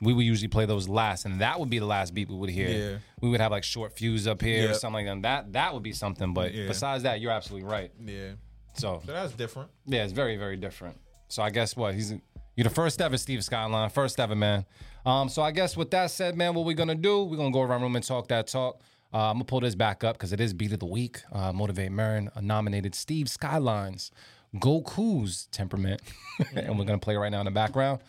we 0.00 0.12
would 0.12 0.24
usually 0.24 0.48
play 0.48 0.64
those 0.64 0.88
last, 0.88 1.24
and 1.24 1.40
that 1.40 1.58
would 1.58 1.70
be 1.70 1.78
the 1.78 1.86
last 1.86 2.14
beat 2.14 2.28
we 2.28 2.36
would 2.36 2.50
hear. 2.50 2.68
Yeah. 2.68 2.98
We 3.20 3.28
would 3.28 3.40
have 3.40 3.50
like 3.52 3.64
short 3.64 3.92
fuse 3.96 4.26
up 4.26 4.40
here 4.42 4.70
or 4.70 4.74
something 4.74 5.06
like 5.06 5.22
that. 5.22 5.22
That 5.22 5.52
that 5.54 5.74
would 5.74 5.82
be 5.82 5.92
something. 5.92 6.32
But 6.34 6.54
Yeah. 6.54 6.66
besides 6.66 7.02
that, 7.02 7.20
you're 7.20 7.32
absolutely 7.32 7.68
right. 7.68 7.90
Yeah, 8.04 8.32
So 8.74 9.02
so 9.04 9.12
that's 9.12 9.32
different. 9.32 9.70
yeah, 9.86 10.04
it's 10.04 10.12
very 10.12 10.36
very 10.36 10.56
different. 10.56 10.98
So 11.28 11.42
I 11.42 11.50
guess 11.50 11.76
what 11.76 11.94
he's 11.94 12.12
you're 12.56 12.64
the 12.64 12.70
first 12.70 13.00
ever 13.00 13.16
Steve 13.18 13.44
Skyline, 13.44 13.90
first 13.90 14.18
ever 14.18 14.34
man. 14.34 14.64
Um, 15.06 15.28
so 15.28 15.42
I 15.42 15.52
guess 15.52 15.76
with 15.76 15.90
that 15.92 16.10
said, 16.10 16.36
man, 16.36 16.54
what 16.54 16.64
we're 16.66 16.74
gonna 16.74 16.94
do? 16.94 17.24
We're 17.24 17.36
gonna 17.36 17.52
go 17.52 17.62
around 17.62 17.82
room 17.82 17.96
and 17.96 18.04
talk 18.04 18.28
that 18.28 18.46
talk. 18.48 18.80
Uh, 19.12 19.30
I'm 19.30 19.34
gonna 19.36 19.44
pull 19.44 19.60
this 19.60 19.74
back 19.74 20.04
up 20.04 20.16
because 20.16 20.32
it 20.32 20.40
is 20.40 20.52
beat 20.52 20.72
of 20.72 20.80
the 20.80 20.86
week. 20.86 21.22
Uh, 21.32 21.52
Motivate 21.52 21.90
Merren 21.90 22.28
uh, 22.36 22.40
nominated 22.40 22.94
Steve 22.94 23.28
Skylines, 23.28 24.10
Goku's 24.56 25.46
temperament, 25.50 26.02
and 26.54 26.78
we're 26.78 26.84
gonna 26.84 26.98
play 26.98 27.16
right 27.16 27.30
now 27.30 27.40
in 27.40 27.46
the 27.46 27.50
background. 27.50 28.00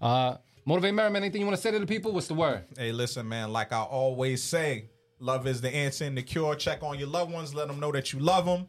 Uh, 0.00 0.36
Motivate 0.64 0.94
Merren, 0.94 1.16
anything 1.16 1.40
you 1.40 1.46
want 1.46 1.56
to 1.56 1.62
say 1.62 1.70
to 1.70 1.78
the 1.78 1.86
people? 1.86 2.12
What's 2.12 2.26
the 2.26 2.34
word? 2.34 2.64
Hey, 2.76 2.92
listen, 2.92 3.28
man. 3.28 3.52
Like 3.52 3.72
I 3.72 3.80
always 3.80 4.42
say, 4.42 4.90
love 5.18 5.46
is 5.46 5.60
the 5.60 5.74
answer 5.74 6.04
and 6.04 6.16
the 6.16 6.22
cure. 6.22 6.54
Check 6.54 6.82
on 6.82 6.98
your 6.98 7.08
loved 7.08 7.32
ones. 7.32 7.54
Let 7.54 7.68
them 7.68 7.80
know 7.80 7.92
that 7.92 8.12
you 8.12 8.18
love 8.18 8.44
them. 8.44 8.66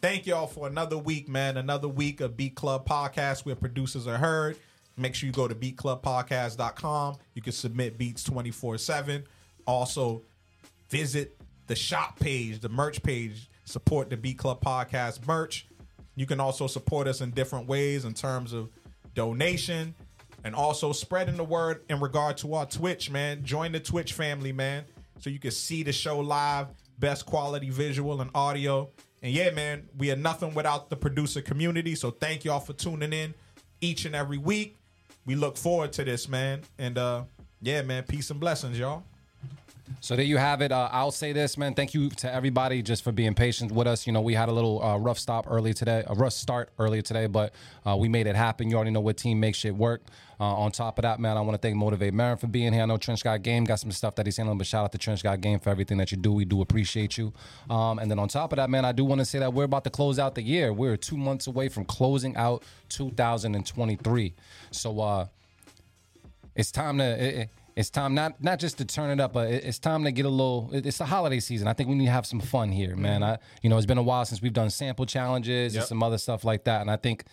Thank 0.00 0.26
y'all 0.26 0.46
for 0.46 0.66
another 0.66 0.96
week, 0.96 1.28
man. 1.28 1.58
Another 1.58 1.88
week 1.88 2.22
of 2.22 2.36
Beat 2.36 2.54
Club 2.54 2.86
Podcast 2.88 3.44
where 3.44 3.54
producers 3.54 4.06
are 4.06 4.16
heard. 4.16 4.56
Make 4.96 5.14
sure 5.14 5.26
you 5.26 5.32
go 5.32 5.46
to 5.46 5.54
beatclubpodcast.com. 5.54 7.16
You 7.34 7.42
can 7.42 7.52
submit 7.52 7.98
beats 7.98 8.22
24 8.24 8.78
7. 8.78 9.24
Also, 9.66 10.22
visit 10.90 11.40
the 11.68 11.76
shop 11.76 12.18
page, 12.18 12.60
the 12.60 12.68
merch 12.68 13.02
page. 13.02 13.48
Support 13.64 14.10
the 14.10 14.16
Beat 14.16 14.36
Club 14.36 14.60
Podcast 14.60 15.26
merch. 15.28 15.68
You 16.16 16.26
can 16.26 16.40
also 16.40 16.66
support 16.66 17.06
us 17.06 17.20
in 17.20 17.30
different 17.30 17.68
ways 17.68 18.04
in 18.04 18.14
terms 18.14 18.52
of 18.52 18.68
donation 19.14 19.94
and 20.42 20.54
also 20.56 20.92
spreading 20.92 21.36
the 21.36 21.44
word 21.44 21.82
in 21.88 22.00
regard 22.00 22.36
to 22.38 22.54
our 22.54 22.66
Twitch, 22.66 23.10
man. 23.10 23.44
Join 23.44 23.70
the 23.70 23.78
Twitch 23.78 24.12
family, 24.12 24.50
man, 24.50 24.84
so 25.20 25.30
you 25.30 25.38
can 25.38 25.52
see 25.52 25.84
the 25.84 25.92
show 25.92 26.18
live, 26.18 26.66
best 26.98 27.26
quality 27.26 27.70
visual 27.70 28.20
and 28.20 28.30
audio. 28.34 28.90
And 29.22 29.32
yeah, 29.32 29.50
man, 29.50 29.88
we 29.96 30.10
are 30.10 30.16
nothing 30.16 30.52
without 30.54 30.90
the 30.90 30.96
producer 30.96 31.42
community. 31.42 31.94
So 31.94 32.10
thank 32.10 32.44
y'all 32.44 32.58
for 32.58 32.72
tuning 32.72 33.12
in 33.12 33.34
each 33.80 34.04
and 34.04 34.16
every 34.16 34.38
week. 34.38 34.76
We 35.26 35.36
look 35.36 35.56
forward 35.56 35.92
to 35.92 36.04
this, 36.04 36.28
man. 36.28 36.62
And 36.78 36.98
uh 36.98 37.24
yeah, 37.62 37.82
man, 37.82 38.04
peace 38.04 38.30
and 38.30 38.40
blessings, 38.40 38.78
y'all. 38.78 39.04
So 40.00 40.14
there 40.16 40.24
you 40.24 40.36
have 40.36 40.62
it. 40.62 40.70
Uh, 40.72 40.88
I'll 40.92 41.10
say 41.10 41.32
this, 41.32 41.58
man. 41.58 41.74
Thank 41.74 41.94
you 41.94 42.08
to 42.10 42.32
everybody 42.32 42.80
just 42.80 43.02
for 43.02 43.12
being 43.12 43.34
patient 43.34 43.72
with 43.72 43.86
us. 43.86 44.06
You 44.06 44.12
know, 44.12 44.20
we 44.20 44.34
had 44.34 44.48
a 44.48 44.52
little 44.52 44.82
uh, 44.82 44.96
rough 44.98 45.18
stop 45.18 45.46
early 45.48 45.74
today, 45.74 46.04
a 46.06 46.14
rough 46.14 46.32
start 46.32 46.70
earlier 46.78 47.02
today, 47.02 47.26
but 47.26 47.52
uh, 47.86 47.96
we 47.96 48.08
made 48.08 48.26
it 48.26 48.36
happen. 48.36 48.70
You 48.70 48.76
already 48.76 48.92
know 48.92 49.00
what 49.00 49.16
team 49.16 49.40
makes 49.40 49.58
shit 49.58 49.74
work. 49.74 50.02
Uh, 50.38 50.44
on 50.44 50.72
top 50.72 50.98
of 50.98 51.02
that, 51.02 51.20
man, 51.20 51.36
I 51.36 51.42
want 51.42 51.52
to 51.52 51.58
thank 51.58 51.76
Motivate 51.76 52.14
Merren 52.14 52.40
for 52.40 52.46
being 52.46 52.72
here. 52.72 52.82
I 52.82 52.86
know 52.86 52.96
Trench 52.96 53.22
got 53.22 53.42
game, 53.42 53.64
got 53.64 53.78
some 53.78 53.92
stuff 53.92 54.14
that 54.14 54.24
he's 54.24 54.38
handling, 54.38 54.56
but 54.56 54.66
shout 54.66 54.84
out 54.84 54.92
to 54.92 54.98
Trench 54.98 55.22
got 55.22 55.40
game 55.42 55.58
for 55.60 55.68
everything 55.68 55.98
that 55.98 56.10
you 56.12 56.16
do. 56.16 56.32
We 56.32 56.46
do 56.46 56.62
appreciate 56.62 57.18
you. 57.18 57.34
Um, 57.68 57.98
and 57.98 58.10
then 58.10 58.18
on 58.18 58.28
top 58.28 58.52
of 58.52 58.56
that, 58.56 58.70
man, 58.70 58.86
I 58.86 58.92
do 58.92 59.04
want 59.04 59.18
to 59.18 59.26
say 59.26 59.38
that 59.40 59.52
we're 59.52 59.64
about 59.64 59.84
to 59.84 59.90
close 59.90 60.18
out 60.18 60.34
the 60.34 60.42
year. 60.42 60.72
We're 60.72 60.96
two 60.96 61.18
months 61.18 61.46
away 61.46 61.68
from 61.68 61.84
closing 61.84 62.36
out 62.36 62.62
2023. 62.88 64.32
So, 64.70 65.00
uh, 65.00 65.26
it's 66.56 66.72
time 66.72 66.98
to 66.98 67.04
it, 67.04 67.34
it- 67.34 67.50
it's 67.76 67.90
time 67.90 68.14
not 68.14 68.42
not 68.42 68.58
just 68.58 68.78
to 68.78 68.84
turn 68.84 69.10
it 69.10 69.20
up 69.20 69.32
but 69.32 69.48
it's 69.48 69.78
time 69.78 70.04
to 70.04 70.12
get 70.12 70.24
a 70.24 70.28
little 70.28 70.70
it's 70.72 70.98
the 70.98 71.04
holiday 71.04 71.40
season 71.40 71.68
i 71.68 71.72
think 71.72 71.88
we 71.88 71.94
need 71.94 72.06
to 72.06 72.10
have 72.10 72.26
some 72.26 72.40
fun 72.40 72.70
here 72.70 72.96
man 72.96 73.22
i 73.22 73.38
you 73.62 73.70
know 73.70 73.76
it's 73.76 73.86
been 73.86 73.98
a 73.98 74.02
while 74.02 74.24
since 74.24 74.42
we've 74.42 74.52
done 74.52 74.70
sample 74.70 75.06
challenges 75.06 75.74
and 75.74 75.84
some 75.84 76.02
other 76.02 76.18
stuff 76.18 76.44
like 76.44 76.64
that 76.64 76.80
and 76.80 76.90
i 76.90 76.96
think 76.96 77.24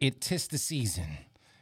it 0.00 0.20
tis 0.20 0.48
the 0.48 0.58
season 0.58 1.06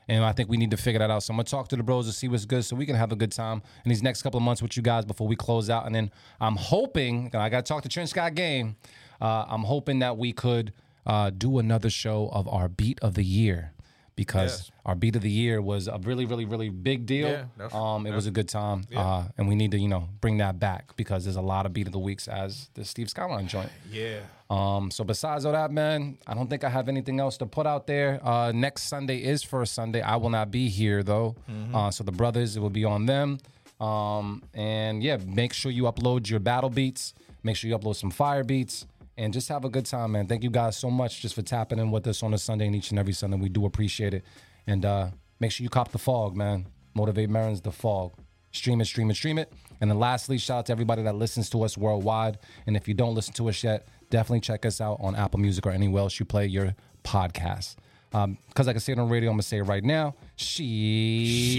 and 0.09 0.25
I 0.25 0.33
think 0.33 0.49
we 0.49 0.57
need 0.57 0.71
to 0.71 0.77
figure 0.77 0.99
that 0.99 1.11
out. 1.11 1.23
So 1.23 1.33
I'm 1.33 1.37
gonna 1.37 1.45
talk 1.45 1.69
to 1.69 1.77
the 1.77 1.83
bros 1.83 2.07
to 2.07 2.13
see 2.13 2.29
what's 2.29 2.47
good, 2.47 2.65
so 2.65 2.75
we 2.75 2.87
can 2.87 2.97
have 2.97 3.13
a 3.13 3.17
good 3.17 3.31
time 3.31 3.63
in 3.85 3.91
these 3.91 4.03
next 4.03 4.23
couple 4.23 4.39
of 4.39 4.45
months 4.45 4.63
with 4.63 4.77
you 4.77 4.83
guys 4.83 5.05
before 5.05 5.29
we 5.29 5.37
close 5.37 5.69
out. 5.69 5.87
And 5.87 5.95
then 5.95 6.11
I'm 6.41 6.57
hoping 6.57 7.31
I 7.35 7.49
got 7.51 7.67
to 7.67 7.69
talk 7.69 7.83
to 7.83 7.89
Trench 7.89 8.15
got 8.15 8.35
game. 8.35 8.77
Uh, 9.21 9.45
I'm 9.49 9.65
hoping 9.65 9.99
that 9.99 10.17
we 10.17 10.33
could 10.33 10.73
uh, 11.07 11.31
do 11.31 11.59
another 11.59 11.91
show 11.91 12.31
of 12.33 12.49
our 12.49 12.69
beat 12.69 12.99
of 13.01 13.15
the 13.15 13.25
year 13.25 13.73
because 14.19 14.51
Yes. 14.63 14.71
our 14.85 14.97
beat 14.97 15.15
of 15.15 15.23
the 15.23 15.31
year 15.31 15.63
was 15.63 15.87
a 15.87 15.97
really, 16.03 16.27
really, 16.27 16.45
really 16.45 16.71
big 16.71 17.07
deal. 17.07 17.29
Yeah, 17.29 17.45
that's- 17.57 17.73
um, 17.75 18.05
it 18.05 18.11
was 18.13 18.27
a 18.27 18.33
good 18.33 18.49
time, 18.49 18.83
uh, 18.95 19.29
and 19.39 19.47
we 19.49 19.55
need 19.55 19.71
to, 19.71 19.79
you 19.79 19.87
know, 19.89 20.09
bring 20.21 20.39
that 20.39 20.59
back 20.59 20.97
because 20.97 21.23
there's 21.25 21.37
a 21.37 21.41
lot 21.55 21.67
of 21.67 21.73
beat 21.73 21.87
of 21.87 21.93
the 21.93 22.01
weeks 22.01 22.27
as 22.27 22.69
the 22.75 22.85
Steve 22.85 23.09
Skyline 23.09 23.47
joint. 23.47 23.71
Yeah. 23.93 24.19
Um, 24.51 24.91
so 24.91 25.05
besides 25.05 25.45
all 25.45 25.53
that, 25.53 25.71
man, 25.71 26.19
I 26.27 26.35
don't 26.35 26.51
think 26.51 26.65
I 26.65 26.69
have 26.69 26.89
anything 26.89 27.21
else 27.21 27.37
to 27.39 27.47
put 27.47 27.65
out 27.67 27.87
there. 27.87 28.19
Uh, 28.27 28.51
next 28.53 28.83
Sunday 28.85 29.19
is 29.23 29.43
first 29.45 29.73
Sunday. 29.75 30.01
I 30.03 30.17
will 30.17 30.31
not 30.31 30.51
be 30.51 30.69
here 30.69 31.03
though. 31.05 31.37
Uh, 31.73 31.91
so 31.93 32.03
the 32.03 32.13
brothers, 32.13 32.57
it 32.57 32.61
will 32.61 32.71
be 32.71 32.85
on 32.85 33.07
them. 33.07 33.39
Um, 33.81 34.43
and 34.55 35.01
yeah, 35.03 35.19
make 35.25 35.53
sure 35.53 35.71
you 35.71 35.85
upload 35.85 36.29
your 36.29 36.41
battle 36.41 36.71
beats. 36.71 37.15
Make 37.45 37.55
sure 37.57 37.71
you 37.71 37.79
upload 37.79 37.95
some 37.95 38.11
fire 38.11 38.43
beats. 38.43 38.85
And 39.19 39.33
just 39.33 39.49
have 39.49 39.65
a 39.65 39.69
good 39.69 39.85
time, 39.85 40.13
man. 40.13 40.29
Thank 40.29 40.45
you 40.45 40.51
guys 40.51 40.77
so 40.77 40.91
much 40.91 41.23
just 41.23 41.35
for 41.35 41.43
tapping 41.43 41.81
in 41.81 41.91
with 41.91 42.07
us 42.07 42.23
on 42.23 42.33
a 42.35 42.39
Sunday 42.39 42.67
and 42.67 42.77
each 42.77 42.91
and 42.91 43.01
every 43.01 43.13
Sunday. 43.13 43.37
We 43.37 43.49
do 43.49 43.67
appreciate 43.67 44.15
it. 44.15 44.25
And 44.69 44.85
uh, 44.85 45.09
make 45.41 45.51
sure 45.51 45.65
you 45.65 45.71
cop 45.71 45.91
the 45.91 45.99
fog, 45.99 46.37
man. 46.37 46.69
Motivate 46.95 47.29
Merren's 47.29 47.61
the 47.61 47.73
fog. 47.73 48.13
Stream 48.53 48.81
it, 48.81 48.85
stream 48.85 49.11
it, 49.11 49.15
stream 49.15 49.37
it. 49.39 49.53
And 49.81 49.91
then 49.91 49.99
lastly, 49.99 50.39
shout 50.39 50.59
out 50.59 50.67
to 50.67 50.73
everybody 50.73 51.03
that 51.03 51.17
listens 51.17 51.51
to 51.51 51.65
us 51.65 51.77
worldwide. 51.77 52.39
And 52.69 52.77
if 52.77 52.87
you 52.87 52.95
don't 52.95 53.17
listen 53.17 53.35
to 53.35 53.49
us 53.49 53.65
yet, 53.65 53.89
definitely 54.09 54.39
check 54.41 54.65
us 54.65 54.81
out 54.81 54.99
on 55.01 55.17
Apple 55.17 55.41
Music 55.41 55.67
or 55.67 55.71
anywhere 55.71 56.03
else 56.03 56.21
you 56.21 56.25
play 56.25 56.47
your 56.47 56.77
podcast. 57.03 57.75
Because 58.13 58.69
I 58.69 58.73
can 58.73 58.79
say 58.81 58.93
it 58.93 59.01
on 59.01 59.09
radio, 59.09 59.31
I'm 59.31 59.35
going 59.35 59.43
to 59.43 59.49
say 59.49 59.59
it 59.59 59.65
right 59.65 59.83
now. 59.83 60.15
She. 60.37 61.59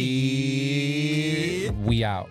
We 1.84 2.06
out. 2.06 2.30